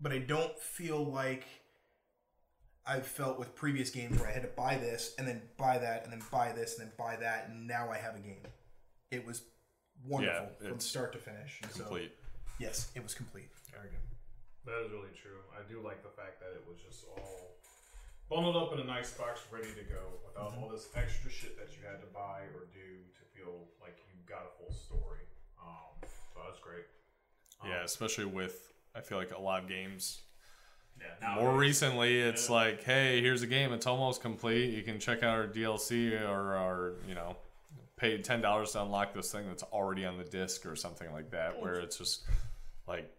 But 0.00 0.12
I 0.12 0.18
don't 0.18 0.58
feel 0.58 1.04
like 1.04 1.44
I've 2.86 3.06
felt 3.06 3.38
with 3.38 3.54
previous 3.54 3.90
games 3.90 4.18
where 4.18 4.28
I 4.28 4.32
had 4.32 4.42
to 4.42 4.48
buy 4.56 4.76
this 4.76 5.14
and 5.18 5.28
then 5.28 5.42
buy 5.58 5.78
that 5.78 6.04
and 6.04 6.12
then 6.12 6.22
buy 6.30 6.52
this 6.52 6.78
and 6.78 6.86
then 6.88 6.92
buy 6.98 7.16
that 7.16 7.48
and 7.48 7.66
now 7.66 7.90
I 7.90 7.98
have 7.98 8.16
a 8.16 8.20
game. 8.20 8.42
It 9.10 9.26
was 9.26 9.42
wonderful 10.06 10.48
Yeah, 10.62 10.68
from 10.70 10.80
start 10.80 11.12
to 11.12 11.18
finish. 11.18 11.60
And 11.62 11.70
so, 11.72 11.82
Complete. 11.84 12.12
yes, 12.58 12.90
it 12.94 13.02
was 13.02 13.14
complete. 13.14 13.50
Very 13.70 13.90
good. 13.90 14.00
That 14.64 14.84
is 14.86 14.90
really 14.90 15.12
true. 15.20 15.40
I 15.52 15.60
do 15.70 15.80
like 15.84 16.02
the 16.02 16.08
fact 16.10 16.40
that 16.40 16.52
it 16.56 16.64
was 16.68 16.78
just 16.80 17.04
all 17.16 17.56
bundled 18.30 18.56
up 18.56 18.72
in 18.72 18.80
a 18.80 18.84
nice 18.84 19.12
box, 19.12 19.40
ready 19.50 19.68
to 19.74 19.82
go, 19.84 20.00
without 20.26 20.54
all 20.56 20.68
this 20.70 20.88
extra 20.94 21.30
shit 21.30 21.58
that 21.58 21.68
you 21.76 21.82
had 21.86 22.00
to 22.00 22.06
buy 22.14 22.40
or 22.56 22.64
do 22.72 23.02
to 23.18 23.22
feel 23.36 23.68
like 23.82 23.96
you 24.08 24.20
got 24.28 24.42
a 24.46 24.52
full 24.56 24.72
story. 24.72 25.26
Um, 25.60 26.08
so 26.32 26.40
that's 26.46 26.60
great. 26.60 26.84
Um, 27.62 27.70
Yeah, 27.70 27.84
especially 27.84 28.26
with 28.26 28.69
I 28.94 29.00
feel 29.00 29.18
like 29.18 29.30
a 29.36 29.40
lot 29.40 29.62
of 29.62 29.68
games 29.68 30.20
yeah. 31.22 31.34
More 31.36 31.56
recently, 31.56 32.20
it's 32.20 32.48
Yeah. 32.50 32.54
like, 32.56 32.84
hey, 32.84 33.22
here's 33.22 33.40
a 33.40 33.46
game. 33.46 33.72
It's 33.72 33.86
almost 33.86 34.20
complete. 34.20 34.74
You 34.74 34.82
can 34.82 35.00
check 35.00 35.22
out 35.22 35.34
our 35.34 35.46
DLC 35.46 36.12
or 36.20 36.54
our, 36.54 36.92
you 37.08 37.14
know, 37.14 37.36
pay 37.96 38.20
ten 38.20 38.42
dollars 38.42 38.72
to 38.72 38.82
unlock 38.82 39.14
this 39.14 39.32
thing 39.32 39.46
that's 39.46 39.62
already 39.62 40.04
on 40.04 40.18
the 40.18 40.24
disc 40.24 40.66
or 40.66 40.76
something 40.76 41.10
like 41.12 41.30
that. 41.30 41.58
Where 41.58 41.74
it's 41.76 41.96
just 41.96 42.24
like, 42.86 43.10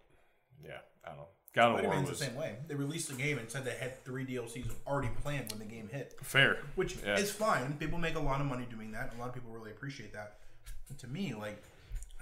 yeah, 0.64 0.78
I 1.04 1.10
don't 1.10 1.18
know. 1.18 1.28
God 1.54 1.80
of 1.80 1.86
War 1.86 2.00
was 2.02 2.10
the 2.10 2.16
same 2.26 2.36
way. 2.36 2.56
They 2.68 2.76
released 2.76 3.10
the 3.10 3.16
game 3.16 3.40
and 3.40 3.50
said 3.50 3.66
they 3.66 3.72
had 3.74 4.06
three 4.06 4.26
DLCs 4.28 4.70
already 4.86 5.10
planned 5.20 5.50
when 5.52 5.58
the 5.58 5.66
game 5.66 5.90
hit. 5.92 6.14
fair. 6.22 6.60
which 6.76 6.98
Yeah. 6.98 7.18
is 7.18 7.32
fine. 7.32 7.74
People 7.80 7.98
make 7.98 8.14
a 8.16 8.20
lot 8.20 8.42
of 8.42 8.46
money 8.48 8.68
doing 8.70 8.92
that. 8.92 9.16
A 9.16 9.18
lot 9.18 9.30
of 9.30 9.34
people 9.34 9.50
really 9.52 9.72
appreciate 9.72 10.14
that. 10.14 10.38
But 10.88 11.00
to 11.00 11.08
me, 11.08 11.34
like, 11.34 11.58
I 11.58 11.62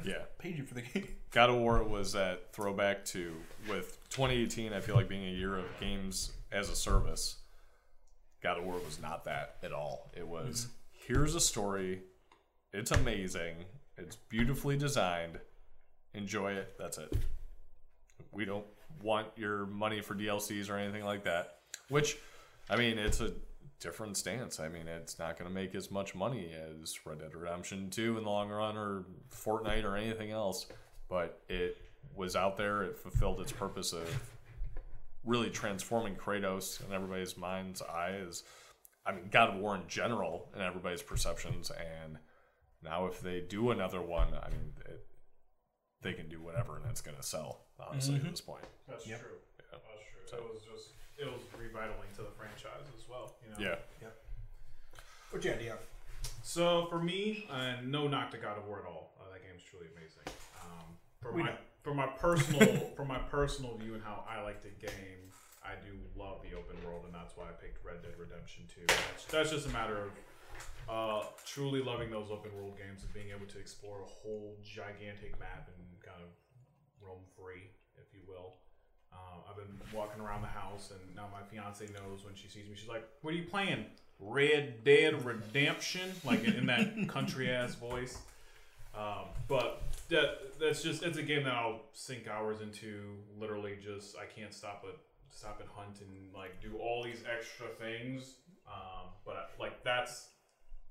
Yeah. 0.06 0.24
paid 0.38 0.58
you 0.58 0.64
for 0.64 0.76
the 0.76 0.82
game. 0.82 1.08
God 1.32 1.50
of 1.50 1.58
War 1.58 1.84
was 1.84 2.14
that 2.14 2.54
throwback 2.54 3.06
to 3.06 3.34
with 3.68 3.98
2018. 4.10 4.74
I 4.74 4.80
feel 4.80 4.96
like 4.96 5.08
being 5.08 5.26
a 5.26 5.32
year 5.32 5.58
of 5.58 5.66
games 5.80 6.32
as 6.52 6.70
a 6.70 6.76
service. 6.76 7.38
God 8.42 8.58
of 8.58 8.64
War 8.64 8.76
was 8.86 9.00
not 9.02 9.26
that 9.26 9.58
at 9.64 9.72
all. 9.72 10.10
It 10.16 10.28
was 10.28 10.66
mm-hmm. 10.66 11.14
here's 11.14 11.36
a 11.36 11.40
story. 11.40 12.02
It's 12.74 12.92
amazing. 12.92 13.56
It's 13.98 14.16
beautifully 14.16 14.78
designed. 14.78 15.40
Enjoy 16.14 16.54
it. 16.54 16.74
That's 16.80 16.98
it. 16.98 17.14
We 18.32 18.46
don't 18.46 18.66
want 19.02 19.28
your 19.36 19.66
money 19.66 20.02
for 20.02 20.16
DLCs 20.16 20.70
or 20.70 20.78
anything 20.78 21.04
like 21.04 21.24
that. 21.26 21.58
Which, 21.90 22.18
I 22.70 22.76
mean, 22.76 22.98
it's 22.98 23.20
a 23.22 23.34
different 23.80 24.18
stance. 24.18 24.60
I 24.60 24.70
mean, 24.70 24.88
it's 24.88 25.20
not 25.20 25.38
going 25.38 25.50
to 25.50 25.54
make 25.54 25.74
as 25.76 25.90
much 25.90 26.14
money 26.16 26.52
as 26.54 27.00
Red 27.06 27.20
Dead 27.20 27.34
Redemption 27.34 27.90
2 27.90 28.18
in 28.18 28.24
the 28.24 28.30
long 28.30 28.50
run 28.50 28.78
or 28.78 29.06
Fortnite 29.34 29.86
or 29.86 29.96
anything 29.96 30.32
else, 30.32 30.68
but 31.08 31.42
it 31.48 31.78
was 32.16 32.36
out 32.36 32.58
there. 32.58 32.84
It 32.84 32.98
fulfilled 32.98 33.40
its 33.40 33.52
purpose 33.52 33.94
of 33.94 34.08
really 35.26 35.50
transforming 35.50 36.16
Kratos 36.16 36.86
in 36.86 36.94
everybody's 36.94 37.38
mind's 37.38 37.82
eyes. 37.82 38.44
I 39.06 39.14
mean, 39.14 39.30
God 39.32 39.50
of 39.50 39.56
War 39.56 39.76
in 39.76 39.84
general 39.88 40.50
in 40.56 40.62
everybody's 40.62 41.02
perceptions. 41.02 41.72
And 41.72 42.18
now, 42.84 43.08
if 43.08 43.22
they 43.22 43.42
do 43.42 43.72
another 43.72 44.02
one, 44.02 44.28
I 44.42 44.50
mean, 44.50 44.74
it, 44.86 45.06
they 46.02 46.14
can 46.14 46.30
do 46.30 46.42
whatever 46.42 46.78
and 46.78 46.86
it's 46.90 47.02
going 47.02 47.18
to 47.18 47.24
sell, 47.24 47.66
honestly, 47.80 48.16
at 48.16 48.22
mm-hmm. 48.22 48.32
this 48.32 48.42
point. 48.42 48.64
That's 48.88 49.08
Yep. 49.08 49.20
true. 49.20 49.38
Yeah. 49.60 49.66
That's 49.72 49.84
true. 49.84 50.22
So. 50.26 50.38
It 50.38 50.54
was 50.54 50.62
just 50.62 50.94
it 51.20 51.28
was 51.28 51.42
revitalizing 51.60 52.16
to 52.18 52.24
the 52.24 52.32
franchise 52.38 52.88
as 52.98 53.04
well. 53.10 53.36
You 53.44 53.50
know. 53.66 53.76
Yeah. 54.02 54.08
What's 55.32 55.46
your 55.46 55.54
idea? 55.56 55.76
So 56.42 56.88
for 56.90 57.00
me, 57.00 57.46
uh, 57.52 57.74
no 57.86 58.08
knock 58.08 58.32
to 58.32 58.38
God 58.38 58.58
of 58.58 58.66
War 58.66 58.80
at 58.80 58.86
all. 58.88 59.14
Uh, 59.20 59.32
that 59.34 59.44
game's 59.46 59.62
truly 59.62 59.86
amazing. 59.96 60.26
Um, 60.66 60.98
for 61.22 61.32
We 61.32 61.44
my 61.44 61.50
know. 61.50 61.58
for 61.84 61.94
my 61.94 62.08
personal 62.08 62.66
for 62.98 63.06
my 63.06 63.20
personal 63.30 63.78
view 63.78 63.94
and 63.94 64.04
how 64.04 64.26
I 64.28 64.42
like 64.42 64.64
the 64.64 64.74
game, 64.82 65.30
I 65.64 65.76
do 65.86 65.94
love 66.18 66.42
the 66.42 66.58
open 66.58 66.76
world, 66.86 67.04
and 67.06 67.14
that's 67.14 67.38
why 67.38 67.46
I 67.46 67.54
picked 67.62 67.86
Red 67.86 68.02
Dead 68.02 68.14
Redemption 68.18 68.64
2. 68.74 68.82
That's, 68.88 69.26
that's 69.26 69.52
just 69.52 69.68
a 69.68 69.74
matter 69.74 70.10
of 70.10 70.10
uh, 70.90 71.24
truly 71.46 71.82
loving 71.84 72.10
those 72.10 72.32
open 72.32 72.50
world 72.58 72.74
games 72.78 73.04
and 73.06 73.14
being 73.14 73.30
able 73.30 73.46
to 73.46 73.60
explore 73.60 74.02
a 74.02 74.10
whole 74.10 74.58
gigantic 74.66 75.38
map 75.40 75.70
and 75.70 75.86
kind 76.02 76.18
of 76.26 76.32
roam 76.98 77.22
free, 77.38 77.70
if 78.02 78.10
you 78.18 78.22
will. 78.28 78.56
Uh, 79.14 79.18
I've 79.50 79.56
been 79.56 79.80
walking 79.98 80.22
around 80.22 80.42
the 80.42 80.48
house, 80.48 80.92
and 80.92 81.16
now 81.16 81.28
my 81.32 81.42
fiance 81.50 81.86
knows 81.94 82.24
when 82.26 82.36
she 82.36 82.48
sees 82.48 82.68
me. 82.70 82.76
She's 82.76 82.90
like, 82.90 83.08
"What 83.22 83.34
are 83.34 83.38
you 83.38 83.44
playing? 83.44 83.86
Red 84.20 84.84
Dead 84.84 85.24
Redemption?" 85.26 86.12
Like 86.24 86.44
in 86.44 86.66
that 86.68 86.94
country 87.08 87.50
ass 87.52 87.76
voice. 87.76 88.18
Um, 88.96 89.26
but 89.48 89.82
that 90.10 90.60
that's 90.60 90.82
just 90.82 91.04
it's 91.04 91.18
a 91.18 91.24
game 91.24 91.44
that 91.44 91.54
I'll 91.54 91.82
sink 91.94 92.28
hours 92.28 92.62
into. 92.62 93.16
Literally, 93.40 93.78
just 93.84 94.16
I 94.18 94.26
can't 94.26 94.54
stop 94.54 94.82
but 94.84 95.00
stop 95.32 95.60
and 95.60 95.70
hunt 95.70 96.02
and 96.02 96.34
like 96.34 96.62
do 96.62 96.78
all 96.78 97.04
these 97.04 97.24
extra 97.30 97.68
things. 97.80 98.36
Um, 98.68 99.10
but 99.26 99.52
like 99.60 99.84
that's 99.84 100.30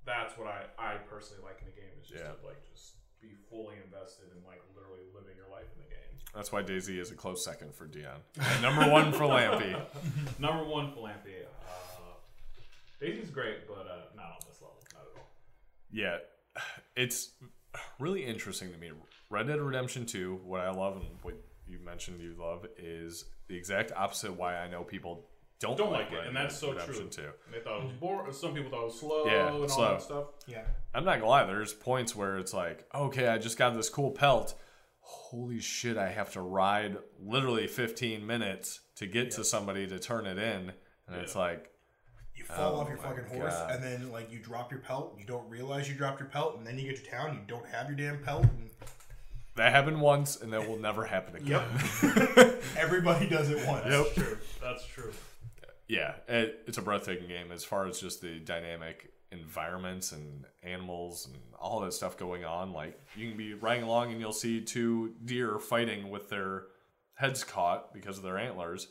that's 0.06 0.36
what 0.38 0.48
I 0.48 0.64
I 0.78 0.94
personally 1.08 1.42
like 1.44 1.58
in 1.62 1.68
a 1.68 1.74
game 1.76 1.94
is 2.00 2.08
just 2.08 2.22
Yeah. 2.24 2.32
to 2.34 2.46
like 2.46 2.62
just 2.70 2.94
be 3.20 3.34
fully 3.50 3.74
invested 3.82 4.30
and 4.34 4.44
like 4.46 4.62
literally 4.74 5.02
living 5.14 5.34
your 5.36 5.50
life 5.50 5.66
in 5.74 5.82
the 5.82 5.87
game. 5.87 5.87
That's 6.38 6.52
why 6.52 6.62
DayZ 6.62 6.96
is 7.00 7.10
a 7.10 7.16
close 7.16 7.44
second 7.44 7.74
for 7.74 7.88
Dion. 7.88 8.20
And 8.40 8.62
number 8.62 8.88
one 8.88 9.10
for 9.12 9.24
Lampy. 9.24 9.76
Number 10.38 10.62
one, 10.62 10.92
Philampy. 10.92 11.32
Uh, 11.42 13.04
DayZ's 13.04 13.30
great, 13.30 13.66
but 13.66 13.88
uh, 13.90 14.02
not 14.14 14.26
on 14.26 14.36
this 14.46 14.62
level, 14.62 14.76
not 14.94 15.02
at 15.02 15.18
all. 15.18 15.28
Yeah, 15.90 16.18
it's 16.94 17.30
really 17.98 18.24
interesting 18.24 18.70
to 18.70 18.78
me. 18.78 18.92
Red 19.30 19.48
Dead 19.48 19.60
Redemption 19.60 20.06
2, 20.06 20.42
what 20.44 20.60
I 20.60 20.70
love 20.70 20.98
and 20.98 21.06
what 21.22 21.34
you 21.66 21.80
mentioned 21.84 22.20
you 22.20 22.36
love 22.38 22.64
is 22.78 23.24
the 23.48 23.56
exact 23.56 23.90
opposite 23.96 24.32
why 24.32 24.58
I 24.58 24.68
know 24.68 24.84
people 24.84 25.26
don't, 25.58 25.76
Don't 25.76 25.90
like 25.90 26.12
it, 26.12 26.18
Red 26.18 26.26
and 26.28 26.36
that's 26.36 26.56
so 26.56 26.70
Redemption 26.70 27.10
true. 27.10 27.24
2. 27.24 27.30
They 27.52 27.58
thought 27.58 27.80
it 27.80 27.82
was 27.86 27.92
boring. 27.94 28.32
Some 28.32 28.54
people 28.54 28.70
thought 28.70 28.82
it 28.82 28.84
was 28.84 29.00
slow 29.00 29.26
Yeah, 29.26 29.48
and 29.48 29.56
all 29.62 29.68
slow. 29.68 29.88
that 29.90 30.02
stuff. 30.02 30.24
Yeah. 30.46 30.62
I'm 30.94 31.04
not 31.04 31.16
gonna 31.18 31.28
lie, 31.28 31.44
there's 31.46 31.72
points 31.72 32.14
where 32.14 32.38
it's 32.38 32.54
like, 32.54 32.86
okay, 32.94 33.26
I 33.26 33.38
just 33.38 33.58
got 33.58 33.74
this 33.74 33.88
cool 33.88 34.12
pelt. 34.12 34.54
Holy 35.10 35.58
shit, 35.60 35.96
I 35.96 36.10
have 36.10 36.32
to 36.32 36.40
ride 36.42 36.98
literally 37.18 37.66
15 37.66 38.26
minutes 38.26 38.80
to 38.96 39.06
get 39.06 39.30
to 39.32 39.44
somebody 39.44 39.86
to 39.86 39.98
turn 39.98 40.26
it 40.26 40.36
in. 40.38 40.72
And 41.06 41.16
it's 41.22 41.34
like, 41.34 41.70
You 42.36 42.44
fall 42.44 42.76
Oh 42.76 42.80
off 42.80 42.88
your 42.88 42.98
fucking 42.98 43.24
horse, 43.24 43.54
God. 43.54 43.70
and 43.70 43.82
then 43.82 44.12
like 44.12 44.30
you 44.30 44.38
drop 44.38 44.70
your 44.70 44.80
pelt. 44.80 45.16
You 45.18 45.24
don't 45.24 45.48
realize 45.48 45.88
you 45.88 45.94
dropped 45.94 46.20
your 46.20 46.28
pelt, 46.28 46.58
and 46.58 46.66
then 46.66 46.78
you 46.78 46.88
get 46.90 47.02
to 47.02 47.10
town. 47.10 47.34
You 47.34 47.40
don't 47.46 47.66
have 47.68 47.88
your 47.88 47.96
damn 47.96 48.22
pelt. 48.22 48.44
And 48.44 48.68
that 49.56 49.72
happened 49.72 50.00
once 50.00 50.36
and 50.36 50.52
that 50.52 50.68
will 50.68 50.78
never 50.78 51.04
happen 51.06 51.36
again. 51.36 51.62
yep, 52.04 52.62
everybody 52.76 53.28
does 53.28 53.48
it 53.50 53.66
once. 53.66 53.84
That's 53.88 54.14
true. 54.14 54.38
That's 54.62 54.86
true. 54.86 55.12
Yeah, 55.88 56.12
it, 56.28 56.64
it's 56.66 56.76
a 56.76 56.82
breathtaking 56.82 57.28
game 57.28 57.50
as 57.50 57.64
far 57.64 57.86
as 57.86 57.98
just 57.98 58.20
the 58.20 58.38
dynamic 58.40 59.10
environments 59.30 60.12
and 60.12 60.44
animals 60.62 61.26
and 61.26 61.36
all 61.58 61.80
that 61.80 61.92
stuff 61.92 62.16
going 62.16 62.44
on. 62.44 62.72
Like 62.72 63.00
you 63.16 63.28
can 63.28 63.36
be 63.36 63.54
riding 63.54 63.84
along 63.84 64.12
and 64.12 64.20
you'll 64.20 64.32
see 64.32 64.60
two 64.60 65.14
deer 65.24 65.58
fighting 65.58 66.10
with 66.10 66.28
their 66.28 66.64
heads 67.14 67.44
caught 67.44 67.92
because 67.92 68.16
of 68.16 68.22
their 68.22 68.38
antlers, 68.38 68.88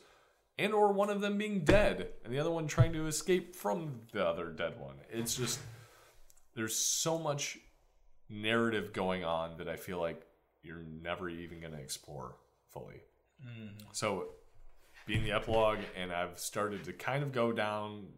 and 0.58 0.72
or 0.72 0.92
one 0.92 1.10
of 1.10 1.20
them 1.20 1.38
being 1.38 1.64
dead 1.64 2.08
and 2.24 2.32
the 2.32 2.38
other 2.38 2.50
one 2.50 2.66
trying 2.66 2.92
to 2.92 3.06
escape 3.06 3.56
from 3.56 4.00
the 4.12 4.24
other 4.24 4.50
dead 4.50 4.78
one. 4.78 4.96
It's 5.10 5.34
just 5.34 5.58
there's 6.54 6.76
so 6.76 7.18
much 7.18 7.58
narrative 8.28 8.92
going 8.92 9.24
on 9.24 9.56
that 9.58 9.68
I 9.68 9.76
feel 9.76 9.98
like 9.98 10.22
you're 10.62 10.84
never 11.02 11.28
even 11.28 11.60
going 11.60 11.72
to 11.72 11.80
explore 11.80 12.36
fully. 12.68 13.00
Mm. 13.46 13.70
So 13.92 14.26
being 15.06 15.24
the 15.24 15.32
epilogue 15.32 15.78
and 15.96 16.12
I've 16.12 16.38
started 16.38 16.84
to 16.84 16.92
kind 16.92 17.22
of 17.22 17.32
go 17.32 17.52
down 17.52 18.08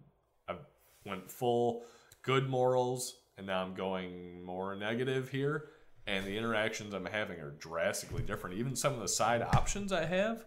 I 0.49 0.57
went 1.05 1.31
full 1.31 1.85
good 2.23 2.49
morals 2.49 3.17
and 3.37 3.47
now 3.47 3.63
I'm 3.63 3.75
going 3.75 4.45
more 4.45 4.75
negative 4.77 5.29
here 5.31 5.69
and 6.07 6.25
the 6.25 6.37
interactions 6.37 6.95
I'm 6.95 7.07
having 7.07 7.41
are 7.41 7.53
drastically 7.53 8.23
different. 8.23 8.59
Even 8.59 8.75
some 8.77 8.95
of 8.95 9.01
the 9.01 9.09
side 9.09 9.43
options 9.43 9.93
I 9.93 10.05
have 10.05 10.45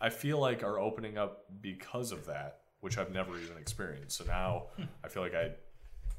I 0.00 0.10
feel 0.10 0.38
like 0.38 0.62
are 0.62 0.78
opening 0.78 1.18
up 1.18 1.44
because 1.60 2.12
of 2.12 2.26
that 2.26 2.60
which 2.80 2.96
I've 2.96 3.12
never 3.12 3.38
even 3.38 3.56
experienced. 3.58 4.18
So 4.18 4.24
now 4.24 4.66
hmm. 4.76 4.84
I 5.04 5.08
feel 5.08 5.22
like 5.22 5.34
I 5.34 5.50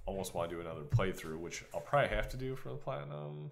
almost 0.05 0.33
want 0.33 0.49
to 0.49 0.55
do 0.55 0.61
another 0.61 0.81
playthrough 0.81 1.39
which 1.39 1.63
I'll 1.73 1.81
probably 1.81 2.15
have 2.15 2.29
to 2.29 2.37
do 2.37 2.55
for 2.55 2.69
the 2.69 2.75
platinum 2.75 3.51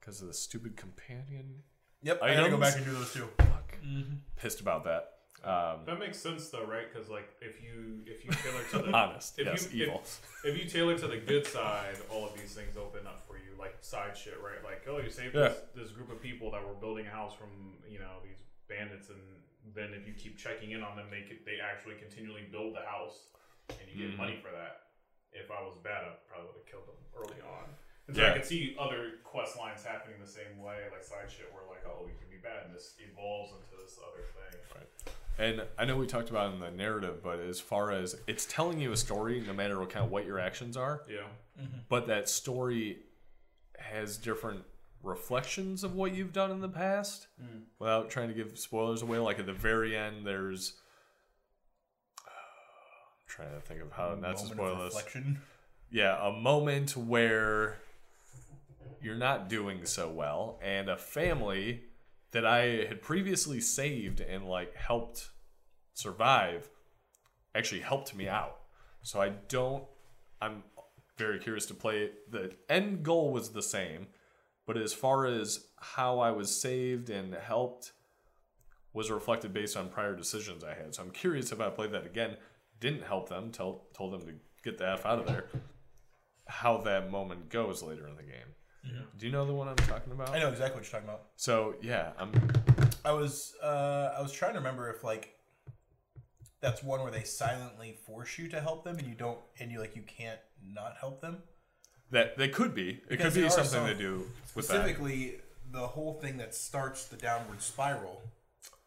because 0.00 0.20
of 0.20 0.28
the 0.28 0.34
stupid 0.34 0.76
companion 0.76 1.62
Yep, 2.04 2.20
I 2.20 2.34
gotta 2.34 2.50
go 2.50 2.56
back 2.56 2.76
and 2.76 2.84
do 2.84 2.92
those 2.92 3.12
too. 3.12 3.28
fuck. 3.38 3.78
Mm-hmm. 3.86 4.16
Pissed 4.36 4.60
about 4.60 4.84
that 4.84 5.21
um, 5.44 5.84
That 5.86 5.98
makes 5.98 6.18
sense 6.18 6.48
though, 6.50 6.64
right? 6.64 6.86
Because 6.92 7.08
like 7.08 7.28
if 7.40 7.62
you 7.62 8.00
if 8.06 8.24
you 8.24 8.30
tailor 8.42 8.62
to 8.72 8.78
the 8.90 8.92
honest 8.96 9.38
if 9.38 9.46
yes 9.46 9.68
you, 9.72 9.84
evil 9.84 10.00
If, 10.04 10.44
if 10.44 10.62
you 10.62 10.68
tailor 10.70 10.96
to 10.98 11.08
the 11.08 11.18
good 11.18 11.46
side, 11.46 11.96
all 12.10 12.26
of 12.26 12.34
these 12.38 12.54
things 12.54 12.76
open 12.76 13.06
up 13.06 13.26
for 13.26 13.36
you, 13.36 13.54
like 13.58 13.76
side 13.80 14.16
shit, 14.16 14.38
right? 14.42 14.62
Like, 14.64 14.86
oh, 14.88 14.98
you 14.98 15.10
saved 15.10 15.34
Yeah. 15.34 15.48
this, 15.48 15.58
this 15.74 15.90
group 15.90 16.10
of 16.10 16.20
people 16.22 16.50
that 16.52 16.62
were 16.66 16.74
building 16.74 17.06
a 17.06 17.10
house 17.10 17.34
from 17.34 17.50
you 17.88 17.98
know 17.98 18.22
these 18.22 18.38
bandits, 18.68 19.08
and 19.10 19.20
then 19.74 19.94
if 19.94 20.06
you 20.06 20.14
keep 20.14 20.38
checking 20.38 20.72
in 20.72 20.82
on 20.82 20.96
them, 20.96 21.06
they 21.10 21.22
they 21.44 21.58
actually 21.62 21.94
continually 21.96 22.46
build 22.50 22.74
the 22.74 22.84
house, 22.86 23.30
and 23.70 23.82
you 23.90 24.06
get 24.06 24.14
Mhm. 24.14 24.18
money 24.18 24.36
for 24.42 24.50
that. 24.50 24.90
If 25.32 25.50
I 25.50 25.62
was 25.62 25.74
bad, 25.82 26.04
I 26.04 26.12
probably 26.28 26.48
would 26.52 26.60
have 26.62 26.66
killed 26.70 26.86
them 26.86 27.00
early 27.16 27.40
on. 27.40 27.66
And 28.06 28.14
so 28.16 28.22
I 28.22 28.26
Yeah. 28.26 28.34
could 28.34 28.44
see 28.44 28.76
other 28.78 29.22
quest 29.24 29.56
lines 29.56 29.82
happening 29.82 30.20
the 30.20 30.26
same 30.28 30.58
way, 30.60 30.86
like 30.92 31.02
side 31.02 31.30
shit, 31.30 31.48
where 31.54 31.62
like, 31.70 31.86
oh, 31.86 32.02
we 32.04 32.12
can 32.18 32.28
be 32.28 32.36
bad, 32.42 32.66
and 32.66 32.74
this 32.74 32.94
evolves 32.98 33.52
into 33.54 33.74
this 33.82 33.98
other 34.02 34.22
thing. 34.36 34.58
And 35.38 35.62
I 35.78 35.84
know 35.84 35.96
we 35.96 36.06
talked 36.06 36.30
about 36.30 36.50
it 36.50 36.54
in 36.54 36.60
the 36.60 36.70
narrative, 36.70 37.22
but 37.22 37.40
as 37.40 37.58
far 37.58 37.90
as 37.90 38.16
it's 38.26 38.44
telling 38.46 38.78
you 38.80 38.92
a 38.92 38.96
story, 38.96 39.42
no 39.46 39.52
matter 39.52 39.78
what 39.78 39.90
kind 39.90 40.04
of 40.04 40.10
what 40.10 40.26
your 40.26 40.38
actions 40.38 40.76
are, 40.76 41.02
Yeah. 41.08 41.20
Mm-hmm. 41.60 41.78
but 41.88 42.06
that 42.06 42.28
story 42.28 42.98
has 43.78 44.16
different 44.16 44.62
reflections 45.02 45.82
of 45.84 45.94
what 45.94 46.14
you've 46.14 46.32
done 46.32 46.50
in 46.50 46.60
the 46.60 46.68
past. 46.68 47.26
Mm. 47.42 47.62
Without 47.78 48.08
trying 48.10 48.28
to 48.28 48.34
give 48.34 48.56
spoilers 48.58 49.02
away, 49.02 49.18
like 49.18 49.38
at 49.38 49.46
the 49.46 49.52
very 49.52 49.96
end, 49.96 50.26
there's. 50.26 50.74
Uh, 52.18 52.30
I'm 52.30 53.26
trying 53.26 53.54
to 53.54 53.60
think 53.60 53.80
of 53.82 53.92
how 53.92 54.14
not 54.14 54.36
to 54.38 54.44
Moment 54.44 54.50
of 54.50 54.52
spoil 54.52 54.84
this. 54.84 54.94
Yeah, 55.90 56.26
a 56.26 56.32
moment 56.32 56.96
where 56.96 57.78
you're 59.02 59.14
not 59.16 59.48
doing 59.48 59.84
so 59.84 60.08
well, 60.08 60.58
and 60.62 60.88
a 60.88 60.96
family 60.96 61.82
that 62.32 62.46
I 62.46 62.86
had 62.88 63.02
previously 63.02 63.60
saved 63.60 64.20
and 64.20 64.46
like 64.46 64.74
helped 64.74 65.30
survive 65.94 66.68
actually 67.54 67.82
helped 67.82 68.14
me 68.14 68.28
out. 68.28 68.58
So 69.02 69.20
I 69.20 69.30
don't. 69.48 69.84
I'm 70.40 70.62
very 71.18 71.38
curious 71.38 71.66
to 71.66 71.74
play 71.74 72.04
it. 72.04 72.30
The 72.30 72.52
end 72.68 73.02
goal 73.02 73.32
was 73.32 73.50
the 73.50 73.62
same, 73.62 74.08
but 74.66 74.76
as 74.76 74.92
far 74.92 75.26
as 75.26 75.66
how 75.80 76.18
I 76.20 76.30
was 76.30 76.60
saved 76.60 77.10
and 77.10 77.34
helped 77.34 77.92
was 78.94 79.10
reflected 79.10 79.52
based 79.52 79.76
on 79.76 79.88
prior 79.88 80.14
decisions 80.14 80.64
I 80.64 80.74
had. 80.74 80.94
So 80.94 81.02
I'm 81.02 81.10
curious 81.10 81.52
if 81.52 81.60
I 81.60 81.70
played 81.70 81.92
that 81.92 82.06
again, 82.06 82.36
didn't 82.80 83.04
help 83.04 83.28
them, 83.28 83.50
tell, 83.50 83.84
told 83.94 84.12
them 84.12 84.22
to 84.22 84.34
get 84.64 84.78
the 84.78 84.88
F 84.88 85.06
out 85.06 85.18
of 85.18 85.26
there, 85.26 85.46
how 86.46 86.78
that 86.78 87.10
moment 87.10 87.48
goes 87.48 87.82
later 87.82 88.06
in 88.06 88.16
the 88.16 88.22
game. 88.22 88.54
Do 89.18 89.26
you 89.26 89.32
know 89.32 89.46
the 89.46 89.54
one 89.54 89.68
I'm 89.68 89.76
talking 89.76 90.12
about? 90.12 90.30
I 90.30 90.38
know 90.40 90.48
exactly 90.48 90.80
what 90.80 90.84
you're 90.84 91.00
talking 91.00 91.08
about. 91.08 91.26
So 91.36 91.74
yeah, 91.80 92.10
I'm 92.18 92.32
I 93.04 93.12
was 93.12 93.54
uh, 93.62 94.14
I 94.18 94.20
was 94.22 94.32
trying 94.32 94.52
to 94.54 94.58
remember 94.58 94.90
if 94.90 95.04
like 95.04 95.34
that's 96.60 96.82
one 96.82 97.00
where 97.02 97.10
they 97.12 97.22
silently 97.22 97.96
force 98.06 98.38
you 98.38 98.48
to 98.48 98.60
help 98.60 98.84
them 98.84 98.98
and 98.98 99.06
you 99.06 99.14
don't 99.14 99.38
and 99.60 99.70
you 99.70 99.78
like 99.80 99.94
you 99.96 100.02
can't 100.02 100.38
not 100.64 100.94
help 100.98 101.20
them. 101.20 101.38
that 102.10 102.36
they 102.36 102.48
could 102.48 102.74
be. 102.74 102.90
It 102.90 103.08
Because 103.08 103.34
could 103.34 103.40
be 103.40 103.46
are 103.46 103.50
something 103.50 103.70
some- 103.72 103.86
they 103.86 103.94
do 103.94 104.26
with 104.54 104.66
that. 104.68 104.74
Specifically, 104.74 105.40
the 105.70 105.86
whole 105.86 106.14
thing 106.20 106.36
that 106.38 106.54
starts 106.54 107.06
the 107.06 107.16
downward 107.16 107.62
spiral, 107.62 108.22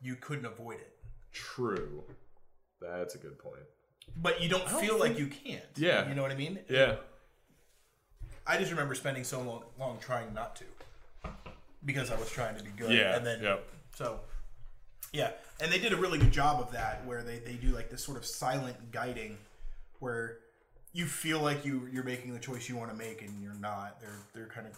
you 0.01 0.15
couldn't 0.15 0.45
avoid 0.45 0.77
it. 0.77 0.93
True. 1.31 2.03
That's 2.81 3.15
a 3.15 3.17
good 3.17 3.39
point. 3.39 3.63
but 4.17 4.41
you 4.41 4.47
don't, 4.49 4.69
feel 4.69 4.99
like 4.99 5.17
you 5.17 5.27
can't. 5.27 5.63
Yeah. 5.77 6.07
you 6.07 6.13
know 6.15 6.21
what 6.21 6.31
I 6.31 6.35
mean. 6.35 6.59
Yeah. 6.69 6.95
I 8.47 8.57
just 8.57 8.71
remember 8.71 8.95
spending 8.95 9.23
so 9.23 9.41
long, 9.41 9.63
long 9.79 9.97
trying 9.99 10.33
not 10.33 10.55
to, 10.57 11.29
because 11.83 12.11
I 12.11 12.17
was 12.17 12.29
trying 12.29 12.55
to 12.57 12.63
be 12.63 12.71
good. 12.77 12.91
Yeah. 12.91 13.15
and 13.15 13.25
then 13.25 13.41
yep. 13.41 13.67
so 13.95 14.19
yeah, 15.13 15.31
and 15.61 15.71
they 15.71 15.79
did 15.79 15.93
a 15.93 15.95
really 15.97 16.19
good 16.19 16.31
job 16.31 16.59
of 16.59 16.71
that, 16.73 17.05
where 17.05 17.23
they, 17.23 17.39
they 17.39 17.53
do 17.53 17.67
like 17.69 17.89
this 17.89 18.03
sort 18.03 18.17
of 18.17 18.25
silent 18.25 18.91
guiding, 18.91 19.37
where 19.99 20.37
you 20.93 21.05
feel 21.05 21.39
like 21.39 21.65
you 21.65 21.87
you're 21.91 22.03
making 22.03 22.33
the 22.33 22.39
choice 22.39 22.69
you 22.69 22.75
want 22.75 22.91
to 22.91 22.97
make, 22.97 23.21
and 23.21 23.41
you're 23.41 23.53
not. 23.59 23.99
They're 23.99 24.09
they're 24.33 24.47
kind 24.47 24.67
of 24.67 24.73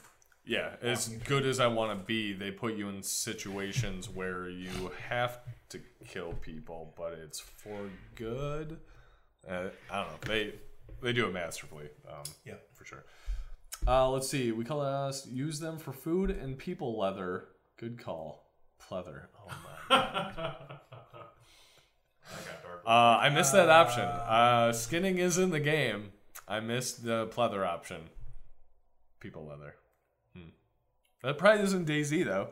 Yeah, 0.46 0.76
as 0.82 1.10
good 1.10 1.46
as 1.46 1.60
I 1.60 1.68
want 1.68 1.98
to 2.00 2.06
be, 2.06 2.34
they 2.34 2.52
put 2.52 2.76
you 2.76 2.88
in 2.90 3.04
situations 3.04 4.10
where 4.10 4.50
you 4.50 4.92
have 5.10 5.40
to 5.70 5.80
kill 6.08 6.34
people, 6.34 6.94
but 6.98 7.14
it's 7.14 7.40
for 7.40 7.80
good. 8.16 8.78
Uh, 9.48 9.70
I 9.92 10.04
don't 10.04 10.08
know. 10.08 10.18
They 10.28 10.54
they 11.02 11.14
do 11.14 11.28
it 11.28 11.34
masterfully. 11.34 11.90
Um, 12.08 12.24
Yeah. 12.46 12.56
for 12.74 12.86
sure. 12.86 13.04
Uh, 13.88 14.10
let's 14.10 14.28
see. 14.28 14.52
We 14.52 14.66
call 14.66 14.82
us 14.82 15.26
use 15.28 15.60
them 15.60 15.78
for 15.78 15.94
food 15.94 16.30
and 16.30 16.58
people 16.58 17.00
leather. 17.00 17.46
Good 17.78 18.04
call, 18.04 18.52
pleather. 18.90 19.28
Oh 19.40 19.52
my. 19.90 19.96
I. 20.46 20.56
Uh, 22.86 23.18
I 23.22 23.30
missed 23.30 23.54
that 23.54 23.70
option. 23.70 24.04
Uh, 24.04 24.74
skinning 24.74 25.18
is 25.20 25.38
in 25.38 25.52
the 25.52 25.62
game. 25.62 26.12
I 26.48 26.60
missed 26.60 27.06
the 27.06 27.28
pleather 27.28 27.66
option. 27.66 28.10
People 29.22 29.46
leather. 29.46 29.76
Hmm. 30.36 30.50
That 31.24 31.38
probably 31.38 31.64
isn't 31.64 31.88
DayZ 31.88 32.26
though. 32.26 32.50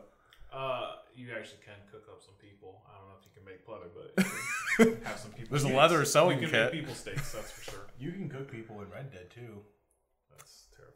Uh, 0.50 0.92
you 1.14 1.28
actually 1.38 1.60
can 1.64 1.74
cook 1.90 2.04
up 2.10 2.22
some 2.22 2.34
people. 2.40 2.82
I 2.88 2.98
don't 2.98 3.08
know 3.08 3.14
if 3.20 3.26
you 3.26 3.32
can 3.34 3.44
make 3.44 3.66
pleather, 3.66 3.90
but 3.94 4.86
you 4.86 4.92
can 4.96 5.04
have 5.04 5.18
some 5.18 5.32
people. 5.32 5.48
There's 5.50 5.70
a 5.70 5.76
leather 5.76 6.02
sewing 6.06 6.40
you 6.40 6.48
can 6.48 6.54
kit. 6.54 6.72
Make 6.72 6.80
people 6.80 6.94
steaks, 6.94 7.32
that's 7.32 7.50
for 7.50 7.62
sure. 7.70 7.86
you 7.98 8.12
can 8.12 8.30
cook 8.30 8.50
people 8.50 8.80
in 8.80 8.90
Red 8.90 9.12
Dead 9.12 9.28
too. 9.30 9.60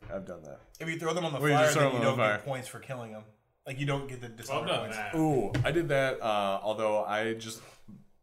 That's 0.01 0.11
terrible. 0.11 0.16
I've 0.16 0.26
done 0.26 0.42
that. 0.51 0.61
If 0.80 0.88
you 0.88 0.98
throw 0.98 1.14
them 1.14 1.24
on 1.24 1.32
the 1.32 1.38
Well, 1.40 1.48
you 1.48 1.55
fire, 1.57 1.64
just 1.66 1.74
throw 1.76 1.84
then 1.84 1.92
them 1.94 2.03
you 2.03 2.09
on 2.09 2.18
don't 2.18 2.26
the 2.28 2.32
get 2.36 2.44
points 2.44 2.68
for 2.68 2.78
killing 2.78 3.12
them. 3.12 3.22
Like 3.66 3.78
you 3.78 3.86
don't 3.86 4.09
get 4.09 4.20
the 4.20 4.28
dishonor 4.28 4.61
I've 4.62 4.66
done 4.68 4.80
points. 4.80 4.96
that. 4.96 5.14
Ooh, 5.14 5.53
I 5.64 5.70
did 5.70 5.88
that. 5.88 6.20
Uh, 6.22 6.61
although 6.62 7.05
I 7.05 7.34
just 7.34 7.61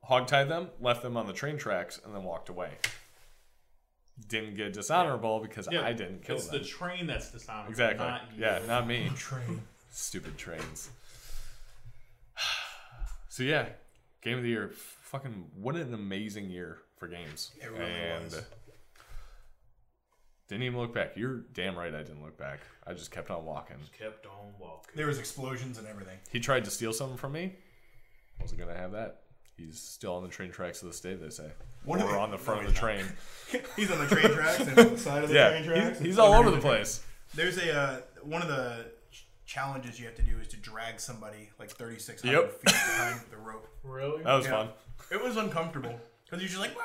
hogtied 0.09 0.47
them, 0.49 0.69
left 0.81 1.03
them 1.03 1.15
on 1.17 1.27
the 1.27 1.33
train 1.33 1.57
tracks, 1.57 1.99
and 2.03 2.13
then 2.13 2.23
walked 2.23 2.49
away. 2.49 2.71
Didn't 4.27 4.55
get 4.55 4.73
dishonorable 4.73 5.39
because 5.39 5.67
Yeah, 5.71 5.85
I 5.85 5.93
didn't 5.93 6.23
kill 6.23 6.37
them. 6.37 6.43
it's 6.43 6.47
them. 6.47 6.59
the 6.61 6.65
train 6.67 7.05
that's 7.07 7.31
dishonorable. 7.31 7.69
exactly. 7.69 8.05
Not 8.05 8.21
you. 8.35 8.41
Yeah, 8.43 8.59
not 8.67 8.87
me. 8.87 9.09
Train. 9.15 9.61
Stupid 9.91 10.37
trains. 10.37 10.89
So 13.29 13.43
yeah, 13.43 13.67
game 14.23 14.37
of 14.37 14.43
the 14.43 14.49
year. 14.49 14.71
Fucking 15.03 15.51
what 15.55 15.75
an 15.75 15.93
amazing 15.93 16.49
year 16.49 16.79
for 16.97 17.07
games. 17.07 17.51
It 17.61 17.71
really 17.71 17.85
and 17.85 18.23
was. 18.25 18.41
Didn't 20.47 20.63
even 20.63 20.79
look 20.79 20.93
back. 20.93 21.11
You're 21.15 21.41
damn 21.53 21.77
right 21.77 21.93
I 21.93 22.03
didn't 22.03 22.23
look 22.23 22.37
back. 22.37 22.59
I 22.85 22.93
just 22.93 23.11
kept 23.11 23.29
on 23.31 23.43
walking. 23.45 23.77
Kept 23.97 24.25
on 24.25 24.53
walking. 24.59 24.93
There 24.95 25.07
was 25.07 25.19
explosions 25.19 25.77
and 25.77 25.87
everything. 25.87 26.17
He 26.31 26.39
tried 26.39 26.65
to 26.65 26.71
steal 26.71 26.93
something 26.93 27.17
from 27.17 27.33
me. 27.33 27.55
Wasn't 28.39 28.59
gonna 28.59 28.77
have 28.77 28.91
that. 28.93 29.21
He's 29.57 29.79
still 29.79 30.13
on 30.15 30.23
the 30.23 30.29
train 30.29 30.51
tracks 30.51 30.79
to 30.81 30.85
this 30.85 30.99
day. 31.01 31.15
They 31.15 31.29
say. 31.29 31.49
One 31.83 31.99
of 31.99 32.07
or 32.07 32.11
the- 32.13 32.19
on 32.19 32.31
the 32.31 32.37
front 32.37 32.61
no, 32.61 32.67
of 32.67 32.73
the 32.73 32.79
train. 32.79 33.03
He's 33.75 33.89
on 33.91 33.97
the 33.99 34.05
train 34.07 34.31
tracks 34.31 34.59
and 34.59 34.77
on 34.77 34.89
the 34.91 34.97
side 34.97 35.23
of 35.23 35.29
the 35.29 35.35
yeah, 35.39 35.49
train 35.49 35.63
tracks. 35.65 35.99
he- 35.99 36.05
he's 36.05 36.19
all 36.19 36.27
over 36.33 36.37
Underneath 36.49 36.61
the 36.61 36.67
train. 36.69 36.77
place. 36.79 37.03
There's 37.33 37.57
a 37.57 37.73
uh, 37.75 37.97
one 38.23 38.41
of 38.41 38.47
the 38.47 38.85
challenges 39.45 39.99
you 39.99 40.05
have 40.05 40.15
to 40.15 40.21
do 40.21 40.37
is 40.39 40.47
to 40.49 40.57
drag 40.57 40.99
somebody 40.99 41.49
like 41.59 41.69
3,600 41.71 42.31
Yep. 42.33 42.51
feet 42.51 42.63
behind 42.65 43.19
the 43.31 43.37
rope. 43.37 43.67
Really? 43.83 44.23
That 44.23 44.33
was 44.35 44.45
Yeah. 44.45 44.51
fun. 44.51 44.69
It 45.11 45.23
was 45.23 45.37
uncomfortable 45.37 45.97
because 46.25 46.41
you're 46.41 46.49
just 46.49 46.59
like, 46.59 46.75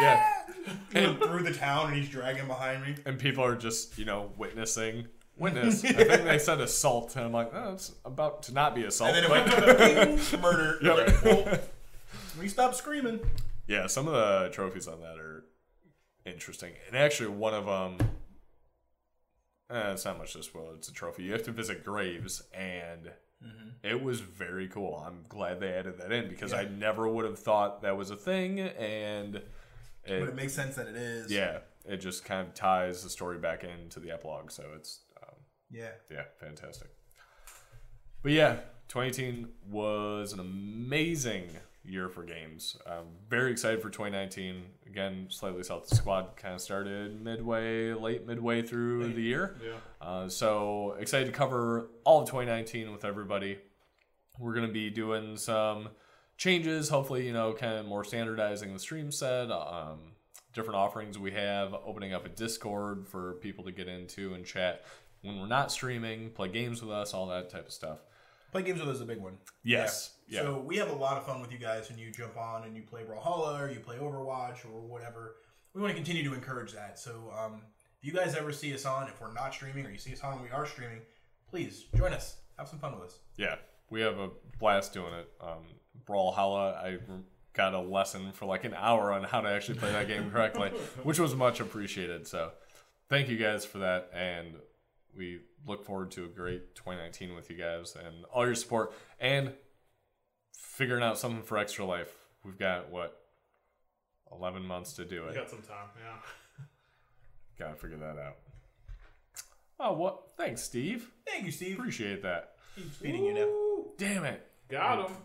Yeah. 0.00 0.22
Went 0.94 1.22
through 1.22 1.42
the 1.42 1.52
town 1.52 1.88
and 1.88 1.96
he's 1.96 2.08
dragging 2.08 2.46
behind 2.46 2.82
me. 2.82 2.94
And 3.04 3.18
people 3.18 3.44
are 3.44 3.56
just, 3.56 3.98
you 3.98 4.04
know, 4.04 4.30
witnessing. 4.36 5.06
Witness. 5.36 5.84
I 5.84 5.92
think 5.92 6.24
they 6.24 6.38
said 6.38 6.60
assault, 6.60 7.16
and 7.16 7.24
I'm 7.24 7.32
like, 7.32 7.50
oh, 7.52 7.72
it's 7.72 7.90
about 8.04 8.44
to 8.44 8.54
not 8.54 8.72
be 8.72 8.84
assault. 8.84 9.12
And 9.12 9.16
then 9.16 9.24
it 9.24 9.30
went 9.30 10.32
murder. 10.40 10.78
Yep. 10.80 10.96
Like, 10.96 11.24
well, 11.24 11.58
we 12.38 12.46
stopped 12.46 12.76
screaming. 12.76 13.18
yeah, 13.66 13.88
some 13.88 14.06
of 14.06 14.14
the 14.14 14.50
trophies 14.52 14.86
on 14.86 15.00
that 15.00 15.18
are 15.18 15.44
interesting. 16.24 16.70
And 16.86 16.96
actually, 16.96 17.30
one 17.30 17.52
of 17.52 17.66
them, 17.66 18.08
eh, 19.70 19.90
it's 19.90 20.04
not 20.04 20.18
much 20.18 20.34
to 20.34 20.42
spoil. 20.44 20.70
It's 20.76 20.88
a 20.88 20.92
trophy. 20.92 21.24
You 21.24 21.32
have 21.32 21.42
to 21.44 21.50
visit 21.52 21.82
graves, 21.84 22.44
and 22.52 23.10
it 23.82 24.00
was 24.02 24.20
very 24.20 24.68
cool. 24.68 25.04
I'm 25.04 25.24
glad 25.28 25.58
they 25.58 25.72
added 25.72 25.98
that 25.98 26.12
in 26.12 26.28
because 26.28 26.52
I 26.52 26.64
never 26.64 27.08
would 27.08 27.24
have 27.24 27.40
thought 27.40 27.82
that 27.82 27.96
was 27.96 28.10
a 28.10 28.16
thing, 28.16 28.60
and 28.60 29.42
But 30.06 30.12
it, 30.14 30.28
it 30.28 30.34
makes 30.34 30.52
sense 30.52 30.76
that 30.76 30.86
it 30.86 30.96
is. 30.96 31.30
yeah, 31.32 31.58
it 31.86 31.96
just 31.98 32.24
kind 32.24 32.46
of 32.46 32.54
ties 32.54 33.02
the 33.02 33.10
story 33.10 33.38
back 33.38 33.64
into 33.64 34.00
the 34.00 34.10
epilogue. 34.10 34.50
So 34.50 34.64
it's 34.76 35.00
um, 35.22 35.34
Yeah. 35.70 35.90
yeah, 36.10 36.24
fantastic. 36.38 36.88
But 38.22 38.32
yeah, 38.32 38.54
2018 38.88 39.48
was 39.70 40.32
an 40.32 40.40
amazing 40.40 41.48
year 41.86 42.08
for 42.08 42.22
games. 42.22 42.76
I'm 42.86 43.04
very 43.28 43.52
excited 43.52 43.82
for 43.82 43.90
2019. 43.90 44.62
Again, 44.86 45.26
slightly 45.28 45.62
south 45.62 45.88
the 45.88 45.96
squad 45.96 46.36
kind 46.36 46.54
of 46.54 46.60
started 46.62 47.20
midway, 47.22 47.92
late 47.92 48.26
midway 48.26 48.62
through 48.62 49.12
the 49.12 49.20
year. 49.20 49.56
Yeah. 49.62 49.72
Uh, 50.00 50.28
so 50.28 50.96
excited 50.98 51.26
to 51.26 51.32
cover 51.32 51.90
all 52.04 52.22
of 52.22 52.26
2019 52.28 52.90
with 52.92 53.04
everybody. 53.04 53.58
We're 54.38 54.54
going 54.54 54.66
to 54.66 54.72
be 54.72 54.88
doing 54.90 55.36
some 55.36 55.88
changes, 56.36 56.88
hopefully, 56.88 57.26
you 57.26 57.32
know, 57.32 57.52
kind 57.52 57.78
of 57.78 57.86
more 57.86 58.04
standardizing 58.04 58.72
the 58.72 58.78
stream 58.78 59.10
set, 59.10 59.50
um, 59.50 59.98
different 60.52 60.76
offerings 60.76 61.18
we 61.18 61.32
have, 61.32 61.74
opening 61.84 62.12
up 62.12 62.26
a 62.26 62.28
Discord 62.28 63.06
for 63.08 63.34
people 63.34 63.64
to 63.64 63.72
get 63.72 63.88
into 63.88 64.34
and 64.34 64.44
chat 64.44 64.84
when 65.22 65.40
we're 65.40 65.46
not 65.46 65.72
streaming, 65.72 66.30
play 66.30 66.48
games 66.48 66.82
with 66.82 66.90
us, 66.90 67.14
all 67.14 67.26
that 67.26 67.48
type 67.50 67.66
of 67.66 67.72
stuff. 67.72 67.98
Play 68.52 68.62
games 68.62 68.78
with 68.78 68.88
us 68.88 68.96
is 68.96 69.00
a 69.00 69.06
big 69.06 69.20
one. 69.20 69.38
Yes. 69.64 70.14
Yeah. 70.28 70.42
So 70.42 70.58
we 70.60 70.76
have 70.76 70.90
a 70.90 70.94
lot 70.94 71.16
of 71.16 71.26
fun 71.26 71.40
with 71.40 71.50
you 71.50 71.58
guys 71.58 71.88
when 71.88 71.98
you 71.98 72.12
jump 72.12 72.36
on 72.36 72.64
and 72.64 72.76
you 72.76 72.82
play 72.82 73.02
Brawlhalla 73.02 73.60
or 73.60 73.70
you 73.70 73.80
play 73.80 73.96
Overwatch 73.96 74.64
or 74.64 74.80
whatever. 74.80 75.36
We 75.74 75.80
want 75.80 75.90
to 75.90 75.96
continue 75.96 76.22
to 76.22 76.34
encourage 76.34 76.72
that. 76.72 76.98
So 76.98 77.32
um, 77.36 77.62
if 78.00 78.06
you 78.06 78.12
guys 78.12 78.36
ever 78.36 78.52
see 78.52 78.72
us 78.74 78.84
on, 78.84 79.08
if 79.08 79.20
we're 79.20 79.32
not 79.32 79.52
streaming 79.52 79.86
or 79.86 79.90
you 79.90 79.98
see 79.98 80.12
us 80.12 80.20
on 80.20 80.34
when 80.34 80.44
we 80.44 80.50
are 80.50 80.66
streaming, 80.66 81.00
please 81.48 81.86
join 81.96 82.12
us. 82.12 82.36
Have 82.58 82.68
some 82.68 82.78
fun 82.78 82.94
with 82.94 83.08
us. 83.08 83.18
Yeah, 83.36 83.56
we 83.90 84.00
have 84.02 84.18
a 84.18 84.30
blast 84.60 84.92
doing 84.92 85.12
it. 85.14 85.28
Um, 85.40 85.64
Brawlhalla, 86.06 86.74
I 86.76 86.98
got 87.52 87.74
a 87.74 87.80
lesson 87.80 88.32
for 88.32 88.46
like 88.46 88.64
an 88.64 88.74
hour 88.74 89.12
on 89.12 89.24
how 89.24 89.40
to 89.40 89.48
actually 89.48 89.78
play 89.78 89.92
that 89.92 90.08
game 90.08 90.30
correctly, 90.30 90.68
which 91.02 91.18
was 91.18 91.34
much 91.34 91.60
appreciated. 91.60 92.26
So, 92.26 92.52
thank 93.08 93.28
you 93.28 93.36
guys 93.36 93.64
for 93.64 93.78
that, 93.78 94.10
and 94.14 94.54
we 95.16 95.40
look 95.66 95.84
forward 95.84 96.10
to 96.12 96.24
a 96.24 96.28
great 96.28 96.74
2019 96.74 97.34
with 97.34 97.48
you 97.50 97.56
guys 97.56 97.96
and 97.96 98.24
all 98.32 98.44
your 98.44 98.54
support 98.54 98.92
and 99.20 99.52
figuring 100.52 101.02
out 101.02 101.18
something 101.18 101.42
for 101.42 101.56
Extra 101.56 101.84
Life. 101.84 102.12
We've 102.44 102.58
got 102.58 102.90
what 102.90 103.18
11 104.32 104.64
months 104.66 104.92
to 104.94 105.04
do 105.04 105.22
We 105.22 105.28
it. 105.30 105.34
got 105.36 105.48
some 105.50 105.62
time. 105.62 105.88
Yeah. 105.96 106.64
Gotta 107.58 107.76
figure 107.76 107.96
that 107.98 108.18
out. 108.18 108.36
Oh, 109.80 109.92
what? 109.92 110.32
Thanks, 110.36 110.62
Steve. 110.62 111.10
Thank 111.26 111.46
you, 111.46 111.52
Steve. 111.52 111.78
Appreciate 111.78 112.22
that. 112.22 112.54
Keeps 112.76 112.96
feeding 112.96 113.24
you 113.24 113.34
now. 113.34 113.84
Damn 113.96 114.24
it. 114.24 114.46
Got 114.68 115.08
him. 115.08 115.16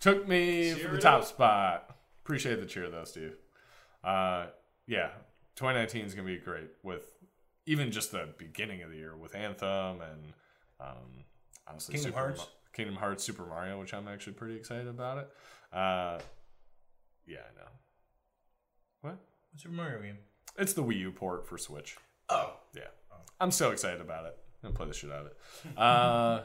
Took 0.00 0.28
me 0.28 0.74
Cheer 0.74 0.88
for 0.88 0.94
the 0.96 1.00
top 1.00 1.20
up. 1.22 1.26
spot. 1.26 1.96
Appreciate 2.24 2.60
the 2.60 2.66
cheer 2.66 2.88
though, 2.90 3.04
Steve. 3.04 3.34
Uh, 4.04 4.46
yeah, 4.86 5.08
2019 5.56 6.04
is 6.06 6.14
gonna 6.14 6.26
be 6.26 6.36
great 6.38 6.68
with 6.82 7.02
even 7.66 7.90
just 7.90 8.12
the 8.12 8.28
beginning 8.38 8.82
of 8.82 8.90
the 8.90 8.96
year 8.96 9.16
with 9.16 9.34
Anthem 9.34 10.00
and 10.00 10.32
um, 10.80 11.24
honestly 11.66 11.94
Kingdom 11.94 12.12
Super 12.12 12.18
Hearts. 12.20 12.38
Ma- 12.40 12.44
Kingdom 12.72 12.96
Hearts, 12.96 13.24
Super 13.24 13.44
Mario, 13.44 13.80
which 13.80 13.92
I'm 13.92 14.06
actually 14.08 14.34
pretty 14.34 14.54
excited 14.56 14.86
about 14.86 15.18
it. 15.18 15.28
Uh, 15.76 16.18
yeah, 17.26 17.38
I 17.38 17.60
know. 17.60 17.68
What? 19.00 19.18
What's 19.50 19.62
Super 19.64 19.74
Mario 19.74 20.00
game? 20.00 20.18
It's 20.56 20.72
the 20.74 20.82
Wii 20.84 20.98
U 20.98 21.10
port 21.12 21.46
for 21.46 21.58
Switch. 21.58 21.96
Oh, 22.28 22.52
Yeah, 22.74 22.82
I'm 23.40 23.50
so 23.50 23.70
excited 23.70 24.00
about 24.00 24.26
it. 24.26 24.36
I'm 24.62 24.68
gonna 24.70 24.76
play 24.76 24.86
the 24.86 24.94
shit 24.94 25.10
out 25.10 25.20
of 25.20 25.26
it. 25.26 25.78
Uh, 25.78 26.42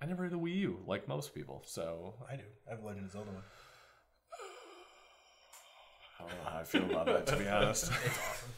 I 0.00 0.06
never 0.06 0.24
had 0.24 0.32
a 0.32 0.36
Wii 0.36 0.56
U 0.56 0.78
like 0.86 1.08
most 1.08 1.34
people, 1.34 1.62
so 1.66 2.14
I 2.30 2.36
do. 2.36 2.42
I 2.66 2.70
have 2.70 2.82
a 2.82 2.86
Legend 2.86 3.06
of 3.06 3.12
Zelda 3.12 3.30
one. 3.30 3.42
I 6.18 6.22
don't 6.22 6.30
know 6.30 6.50
how 6.50 6.58
I 6.58 6.64
feel 6.64 6.84
about 6.84 7.06
that, 7.06 7.26
to 7.26 7.36
be 7.36 7.48
honest. 7.48 7.90
It's 8.04 8.18
awesome. 8.18 8.50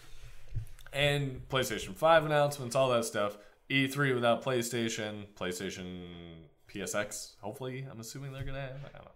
And 0.92 1.48
PlayStation 1.48 1.94
5 1.94 2.24
announcements, 2.24 2.74
all 2.74 2.88
that 2.90 3.04
stuff. 3.04 3.36
E3 3.70 4.14
without 4.14 4.42
PlayStation, 4.42 5.26
PlayStation 5.38 6.02
PSX, 6.72 7.34
hopefully, 7.40 7.86
I'm 7.90 8.00
assuming 8.00 8.32
they're 8.32 8.42
going 8.42 8.54
to 8.54 8.60
have. 8.60 8.70
I 8.70 8.96
don't 8.96 9.04
know. 9.04 9.10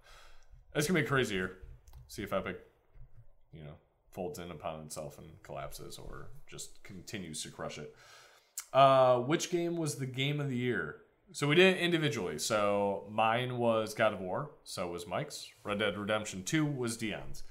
It's 0.74 0.86
going 0.86 0.96
to 0.98 1.02
be 1.02 1.08
crazier. 1.08 1.52
See 2.08 2.22
if 2.22 2.32
Epic, 2.32 2.60
you 3.52 3.64
know, 3.64 3.74
folds 4.10 4.38
in 4.38 4.50
upon 4.50 4.80
itself 4.80 5.18
and 5.18 5.42
collapses 5.42 5.98
or 5.98 6.28
just 6.46 6.82
continues 6.82 7.42
to 7.42 7.50
crush 7.50 7.78
it. 7.78 7.94
Uh, 8.72 9.18
which 9.18 9.50
game 9.50 9.76
was 9.76 9.96
the 9.96 10.06
game 10.06 10.40
of 10.40 10.50
the 10.50 10.56
year? 10.56 10.96
So 11.32 11.46
we 11.48 11.54
did 11.54 11.76
it 11.76 11.80
individually. 11.80 12.38
So 12.38 13.06
mine 13.10 13.56
was 13.58 13.94
God 13.94 14.12
of 14.12 14.20
War. 14.20 14.50
So 14.64 14.88
was 14.88 15.06
Mike's. 15.06 15.48
Red 15.64 15.78
Dead 15.78 15.96
Redemption 15.96 16.42
2 16.44 16.64
was 16.66 16.96
Dion's. 16.96 17.42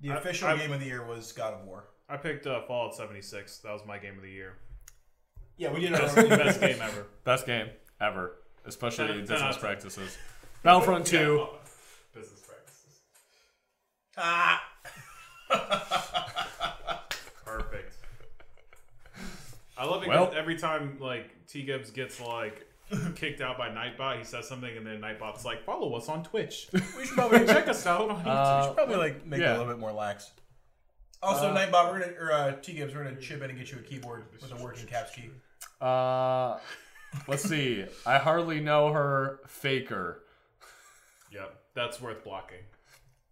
The 0.00 0.10
I- 0.10 0.16
official 0.16 0.48
I- 0.48 0.56
game 0.56 0.72
of 0.72 0.80
the 0.80 0.86
year 0.86 1.04
was 1.06 1.32
God 1.32 1.54
of 1.54 1.64
War. 1.66 1.84
I 2.08 2.16
picked 2.18 2.46
uh, 2.46 2.60
Fallout 2.66 2.94
76. 2.94 3.58
That 3.58 3.72
was 3.72 3.82
my 3.86 3.96
game 3.98 4.16
of 4.16 4.22
the 4.22 4.30
year. 4.30 4.58
Yeah, 5.56 5.72
we 5.72 5.80
did 5.80 5.92
Best, 5.92 6.16
our 6.18 6.24
best 6.28 6.60
game 6.60 6.76
ever. 6.82 7.06
Best 7.24 7.46
game 7.46 7.68
ever, 8.00 8.36
especially 8.66 9.06
Ten- 9.06 9.14
ten 9.14 9.20
business 9.22 9.40
out 9.40 9.48
of 9.50 9.54
ten. 9.56 9.60
practices. 9.62 10.18
Battlefront 10.62 11.06
2. 11.06 11.16
Yeah, 11.16 11.46
business 12.20 12.40
practices. 12.40 13.00
Ah. 14.18 14.62
Perfect. 17.44 17.94
I 19.78 19.84
love 19.84 20.02
it 20.02 20.06
'cause 20.06 20.14
Well- 20.14 20.32
every 20.34 20.56
time 20.58 20.98
like 21.00 21.46
T 21.46 21.62
Gibbs 21.62 21.90
gets 21.90 22.20
like 22.20 22.66
kicked 23.16 23.40
out 23.40 23.58
by 23.58 23.68
Nightbot, 23.68 24.18
he 24.18 24.24
says 24.24 24.48
something 24.48 24.76
and 24.76 24.86
then 24.86 25.00
Nightbot's 25.00 25.44
like, 25.44 25.64
"Follow 25.64 25.94
us 25.94 26.08
on 26.08 26.22
Twitch. 26.24 26.68
We 26.96 27.04
should 27.06 27.14
probably 27.16 27.46
Check 27.46 27.68
us 27.68 27.86
out 27.86 28.10
on 28.10 28.22
we 28.24 28.30
Uh, 28.30 28.66
should 28.66 28.76
probably 28.76 28.96
like 28.96 29.26
make 29.26 29.40
it 29.40 29.44
a 29.44 29.52
little 29.58 29.66
bit 29.66 29.78
more 29.78 29.92
lax. 29.92 30.30
Also, 31.22 31.48
Uh, 31.50 31.56
Nightbot, 31.56 31.90
we're 31.92 32.00
gonna 32.00 32.12
or 32.18 32.32
uh, 32.32 32.52
T 32.60 32.72
Gibbs, 32.74 32.94
we're 32.94 33.04
gonna 33.04 33.20
chip 33.20 33.42
in 33.42 33.50
and 33.50 33.58
get 33.58 33.70
you 33.70 33.78
a 33.78 33.82
keyboard 33.82 34.24
with 34.40 34.52
a 34.52 34.62
working 34.62 34.86
caps 34.86 35.12
key. 35.14 35.30
Uh, 35.80 36.58
let's 37.28 37.42
see. 37.48 37.84
I 38.06 38.18
hardly 38.18 38.60
know 38.60 38.92
her. 38.92 39.40
Faker. 39.46 40.22
Yep, 41.30 41.54
that's 41.74 42.00
worth 42.00 42.24
blocking. 42.24 42.58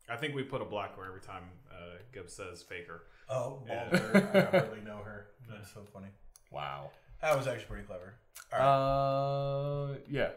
I 0.08 0.16
think 0.16 0.34
we 0.34 0.42
put 0.42 0.62
a 0.62 0.64
blocker 0.64 1.04
every 1.06 1.20
time 1.20 1.42
uh, 1.70 1.96
Gibbs 2.12 2.32
says 2.32 2.62
faker. 2.62 3.02
Oh, 3.28 3.62
Yeah. 3.66 3.88
Balder, 3.90 4.30
I 4.52 4.58
hardly 4.58 4.80
know 4.80 4.98
her. 5.04 5.26
That's 5.48 5.72
so 5.72 5.80
funny. 5.92 6.08
Wow. 6.50 6.90
That 7.22 7.36
was 7.36 7.46
actually 7.46 7.66
pretty 7.66 7.84
clever. 7.84 8.14
All 8.52 8.58
right. 8.58 9.94
Uh, 9.94 9.98
yeah. 10.08 10.30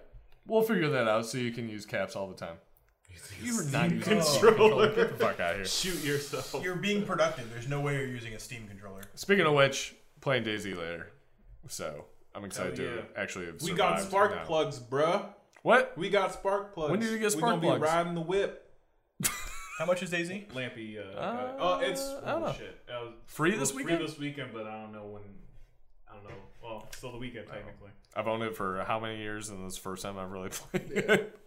We'll 0.45 0.61
figure 0.63 0.89
that 0.89 1.07
out 1.07 1.25
so 1.25 1.37
you 1.37 1.51
can 1.51 1.69
use 1.69 1.85
caps 1.85 2.15
all 2.15 2.27
the 2.27 2.35
time. 2.35 2.57
You 3.41 3.55
were 3.57 3.63
not 3.65 3.89
using 3.91 4.01
controller. 4.19 4.51
controller. 4.51 4.95
Get 4.95 5.17
the 5.17 5.25
fuck 5.25 5.39
out 5.39 5.51
of 5.51 5.55
here. 5.57 5.65
Shoot 5.65 6.03
yourself. 6.03 6.63
You're 6.63 6.75
being 6.75 7.05
productive. 7.05 7.49
There's 7.51 7.67
no 7.67 7.79
way 7.81 7.93
you're 7.95 8.07
using 8.07 8.33
a 8.33 8.39
Steam 8.39 8.67
controller. 8.67 9.01
Speaking 9.15 9.45
of 9.45 9.53
which, 9.53 9.95
playing 10.21 10.43
DayZ 10.43 10.65
later. 10.77 11.11
So 11.67 12.05
I'm 12.35 12.43
excited 12.43 12.77
Hell 12.77 12.87
yeah. 12.87 13.01
to 13.01 13.19
actually. 13.19 13.45
Have 13.47 13.61
we 13.61 13.71
got 13.73 13.99
survived 13.99 14.09
spark 14.09 14.35
now. 14.35 14.43
plugs, 14.45 14.79
bruh. 14.79 15.25
What? 15.61 15.97
We 15.97 16.09
got 16.09 16.33
spark 16.33 16.73
plugs. 16.73 16.91
When 16.91 16.99
did 16.99 17.11
you 17.11 17.17
get 17.19 17.31
spark 17.31 17.61
we 17.61 17.67
spark 17.67 17.79
gonna 17.79 17.79
plugs? 17.79 17.91
be 17.91 17.97
riding 17.97 18.13
the 18.15 18.21
whip. 18.21 18.71
How 19.79 19.85
much 19.85 20.03
is 20.03 20.11
DayZ? 20.11 20.47
Lampy. 20.51 20.97
Uh, 20.97 21.17
Uh, 21.17 21.35
got 21.35 21.45
it. 21.45 21.55
oh, 21.59 21.79
it's 21.91 22.01
I 22.25 22.31
don't 22.31 22.43
oh, 22.43 22.45
know. 22.47 22.53
shit. 22.53 22.79
Uh, 22.91 23.05
Free 23.27 23.53
it 23.53 23.59
this 23.59 23.73
weekend? 23.73 23.97
Free 23.99 24.07
this 24.07 24.17
weekend, 24.19 24.49
but 24.53 24.65
I 24.67 24.81
don't 24.81 24.91
know 24.91 25.05
when. 25.05 25.23
I 26.13 26.15
don't 26.15 26.23
know. 26.29 26.35
Well, 26.63 26.87
still 26.95 27.11
the 27.11 27.17
weekend 27.17 27.47
technically. 27.47 27.89
I've 28.15 28.27
owned 28.27 28.43
it 28.43 28.55
for 28.55 28.83
how 28.87 28.99
many 28.99 29.17
years, 29.17 29.49
and 29.49 29.65
this 29.65 29.73
is 29.73 29.79
the 29.79 29.83
first 29.83 30.03
time 30.03 30.17
I've 30.17 30.31
really 30.31 30.49
played 30.71 30.91
it. 30.91 31.39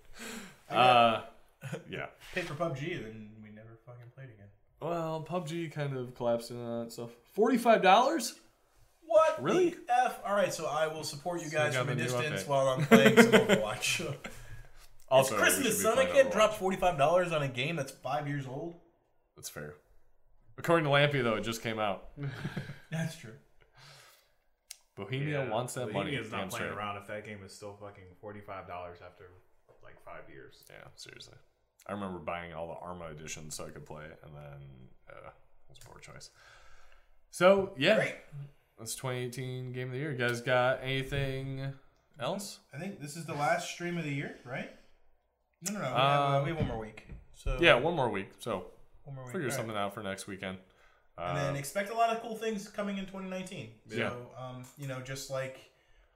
uh, 0.71 1.23
yeah. 1.91 2.07
Paid 2.35 2.45
for 2.45 2.55
PUBG, 2.55 3.03
then 3.03 3.31
we 3.43 3.51
never 3.51 3.79
fucking 3.87 4.11
played 4.15 4.31
again. 4.31 4.47
Well, 4.81 5.25
PUBG 5.29 5.73
kind 5.73 5.97
of 5.97 6.15
collapsed 6.15 6.51
into 6.51 6.63
that 6.85 6.93
stuff. 6.93 7.11
Forty-five 7.35 7.83
dollars? 7.83 8.35
What? 9.09 9.43
Really? 9.43 9.71
the 9.71 9.77
F. 10.05 10.21
All 10.27 10.35
right, 10.35 10.53
so 10.53 10.67
I 10.67 10.89
will 10.89 11.05
support 11.05 11.41
you 11.41 11.47
So 11.49 11.53
you 11.53 11.59
guys 11.65 11.75
got 11.75 11.87
from 11.87 11.93
a 11.93 11.95
the 11.95 12.03
new 12.03 12.09
distance 12.09 12.43
update. 12.43 12.49
while 12.49 12.69
I'm 12.69 12.85
playing 12.87 13.17
some 13.17 13.31
Overwatch. 13.33 14.15
Also, 15.09 15.37
it's 15.37 15.41
we 15.41 15.47
Christmas, 15.47 15.67
should 15.69 15.77
be 15.77 15.83
son. 15.85 15.93
I 15.93 15.95
playing 16.03 16.13
can't 16.17 16.29
Overwatch. 16.29 16.33
drop 16.33 16.55
forty 16.55 16.77
five 16.77 16.99
dollars 16.99 17.31
on 17.33 17.43
a 17.45 17.49
game 17.49 17.77
that's 17.77 17.93
five 17.93 18.27
years 18.27 18.45
old. 18.47 18.75
That's 19.37 19.49
fair. 19.49 19.75
According 20.59 20.85
to 20.87 20.91
Lampy, 20.91 21.23
though, 21.23 21.35
it 21.37 21.43
just 21.43 21.63
came 21.63 21.79
out. 21.79 22.09
That's 22.91 23.17
true. 23.17 23.35
Bohemia 24.97 25.49
wants 25.51 25.75
that 25.75 25.93
money. 25.93 26.11
Bohemia's 26.11 26.31
not 26.33 26.49
playing 26.51 26.51
straight. 26.51 26.71
around 26.73 26.97
if 26.97 27.07
that 27.09 27.25
game 27.25 27.39
is 27.45 27.53
still 27.53 27.77
fucking 27.81 28.05
forty 28.21 28.41
five 28.41 28.67
dollars 28.67 28.99
after 29.05 29.25
like 29.83 30.01
five 30.05 30.23
years. 30.33 30.65
Yeah, 30.71 30.89
seriously. 30.95 31.35
I 31.87 31.93
remember 31.93 32.19
buying 32.19 32.53
all 32.53 32.67
the 32.69 32.75
Arma 32.85 33.07
editions 33.13 33.55
so 33.55 33.67
I 33.67 33.71
could 33.71 33.87
play 33.87 34.05
it, 34.07 34.19
and 34.25 34.35
then 34.35 34.61
uh, 35.09 35.29
it 35.29 35.69
was 35.69 35.79
a 35.83 35.87
poor 35.89 36.01
choice. 36.01 36.31
So 37.31 37.73
yeah, 37.77 37.97
Great. 37.97 38.15
that's 38.79 38.95
2018 38.97 39.73
Game 39.73 39.89
of 39.89 39.93
the 39.93 39.99
Year. 39.99 40.13
You 40.13 40.19
guys 40.19 40.41
got 40.41 40.81
anything 40.83 41.73
else? 42.19 42.61
I 42.75 42.79
think 42.79 43.01
this 43.01 43.17
is 43.17 43.27
the 43.27 43.35
last 43.35 43.69
stream 43.71 43.99
of 43.99 44.05
the 44.05 44.13
year, 44.13 44.37
right? 44.45 44.71
No, 45.63 45.73
no, 45.75 45.81
no. 45.81 45.85
We, 45.85 45.91
have, 45.91 45.97
uh, 45.97 46.37
Um, 46.39 46.43
we 46.45 46.49
have 46.51 46.59
one 46.59 46.69
more 46.69 46.79
week. 46.79 47.07
So 47.35 47.59
Yeah, 47.61 47.75
one 47.75 47.95
more 47.95 48.09
week. 48.09 48.31
So 48.39 48.67
one 49.05 49.15
more 49.17 49.25
week. 49.25 49.33
figure 49.33 49.47
All 49.47 49.51
right. 49.51 49.57
something 49.57 49.77
out 49.77 49.95
for 49.95 50.03
next 50.03 50.27
weekend. 50.27 50.59
And 51.19 51.37
then 51.37 51.57
expect 51.57 51.91
a 51.91 51.95
lot 51.95 52.11
of 52.15 52.21
cool 52.21 52.37
things 52.37 52.69
coming 52.69 52.99
in 52.99 53.07
2019. 53.07 53.71
Yeah. 53.89 54.11
So, 54.11 54.17
um, 54.39 54.65
you 54.77 54.87
know, 54.87 55.01
just 55.01 55.31
like 55.31 55.59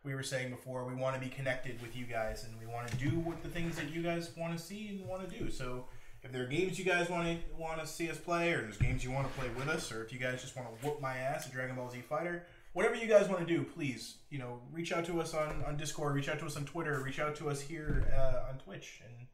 we 0.04 0.14
were 0.14 0.22
saying 0.22 0.50
before, 0.50 0.84
we 0.84 0.94
want 0.94 1.14
to 1.14 1.20
be 1.20 1.28
connected 1.28 1.80
with 1.80 1.96
you 1.96 2.04
guys, 2.04 2.44
and 2.44 2.58
we 2.60 2.66
want 2.66 2.88
to 2.88 2.96
do 2.96 3.18
what 3.20 3.42
the 3.42 3.48
things 3.48 3.76
that 3.76 3.90
you 3.90 4.02
guys 4.02 4.30
want 4.36 4.56
to 4.56 4.62
see 4.62 4.88
and 4.88 5.06
want 5.06 5.28
to 5.28 5.38
do. 5.38 5.50
So, 5.50 5.86
if 6.22 6.32
there 6.32 6.42
are 6.42 6.46
games 6.46 6.78
you 6.78 6.84
guys 6.84 7.08
want 7.08 7.26
to 7.26 7.38
want 7.56 7.80
to 7.80 7.86
see 7.86 8.10
us 8.10 8.18
play, 8.18 8.52
or 8.52 8.60
there's 8.60 8.76
games 8.76 9.02
you 9.02 9.10
want 9.10 9.26
to 9.26 9.38
play 9.38 9.48
with 9.56 9.68
us, 9.68 9.90
or 9.90 10.04
if 10.04 10.12
you 10.12 10.18
guys 10.18 10.42
just 10.42 10.54
want 10.54 10.68
to 10.68 10.86
whoop 10.86 11.00
my 11.00 11.16
ass 11.16 11.46
at 11.46 11.52
Dragon 11.52 11.76
Ball 11.76 11.88
Z 11.90 12.00
Fighter, 12.02 12.46
whatever 12.74 12.94
you 12.94 13.06
guys 13.06 13.28
want 13.28 13.40
to 13.40 13.46
do, 13.46 13.62
please, 13.64 14.16
you 14.28 14.38
know, 14.38 14.60
reach 14.70 14.92
out 14.92 15.04
to 15.06 15.20
us 15.20 15.32
on 15.32 15.64
on 15.66 15.76
Discord, 15.78 16.14
reach 16.14 16.28
out 16.28 16.38
to 16.40 16.46
us 16.46 16.56
on 16.56 16.66
Twitter, 16.66 17.02
reach 17.02 17.20
out 17.20 17.34
to 17.36 17.48
us 17.48 17.60
here 17.62 18.06
uh, 18.14 18.50
on 18.50 18.58
Twitch, 18.58 19.00
and 19.06 19.26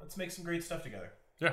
let's 0.00 0.16
make 0.16 0.30
some 0.30 0.44
great 0.44 0.64
stuff 0.64 0.82
together. 0.82 1.12
yeah, 1.38 1.52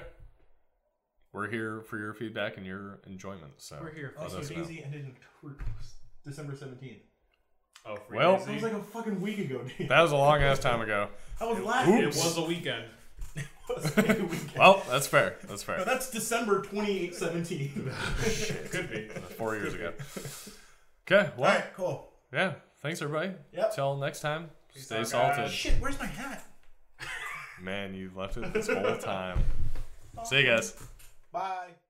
we're 1.34 1.50
here 1.50 1.82
for 1.82 1.98
your 1.98 2.14
feedback 2.14 2.58
and 2.58 2.66
your 2.66 3.00
enjoyment. 3.08 3.54
So 3.58 3.78
We're 3.82 3.94
here 3.94 4.10
for 4.16 4.22
let 4.22 4.26
Also, 4.32 4.40
us 4.42 4.50
know. 4.52 4.58
DayZ 4.64 4.86
ended 4.86 5.02
in 5.44 5.56
December 6.26 6.54
17th. 6.54 7.00
Oh, 7.86 7.96
free 8.08 8.18
Well- 8.20 8.38
DayZ? 8.38 8.46
That 8.46 8.54
was 8.54 8.64
like 8.64 8.74
a 8.74 8.84
fucking 8.84 9.20
week 9.22 9.40
ago, 9.40 9.62
dude. 9.78 9.90
That 9.90 10.02
was 10.02 10.12
a 10.12 10.16
long 10.16 10.42
ass 10.42 10.60
time 10.60 10.80
ago. 10.82 11.10
I 11.42 11.46
was 11.46 11.60
laughing. 11.60 11.98
it 11.98 12.06
was 12.08 12.38
a 12.38 12.44
weekend. 12.44 12.86
It 13.70 13.76
was 13.78 13.98
a 13.98 14.02
weekend. 14.02 14.58
Well, 14.58 14.84
that's 14.90 15.08
fair. 15.08 15.38
That's 15.48 15.66
No, 15.68 15.76
fair. 15.76 15.86
that's 15.86 16.12
December 16.12 16.62
2017. 16.64 17.92
Could 18.72 18.92
be. 18.92 19.08
Four 19.38 19.56
years 19.56 19.74
ago. 19.74 19.94
Okay. 21.10 21.32
Well, 21.38 21.50
right, 21.50 21.74
cool. 21.74 22.10
yeah. 22.34 22.56
Thanks 22.82 23.02
everybody. 23.02 23.32
Yep. 23.54 23.74
Till 23.74 23.96
next 23.98 24.20
time. 24.20 24.50
Peace 24.74 24.86
Stay 24.86 24.98
out, 25.00 25.08
salted. 25.08 25.38
guys. 25.38 25.52
Shit, 25.52 25.76
where's 25.82 25.98
my 25.98 26.06
hat? 26.08 26.46
Man, 27.62 27.94
you 27.94 28.12
left 28.16 28.36
it 28.36 28.54
this 28.54 28.68
whole 28.68 28.98
time. 28.98 29.40
See 30.26 30.42
you 30.42 30.46
guys. 30.46 30.76
Bye. 31.34 31.83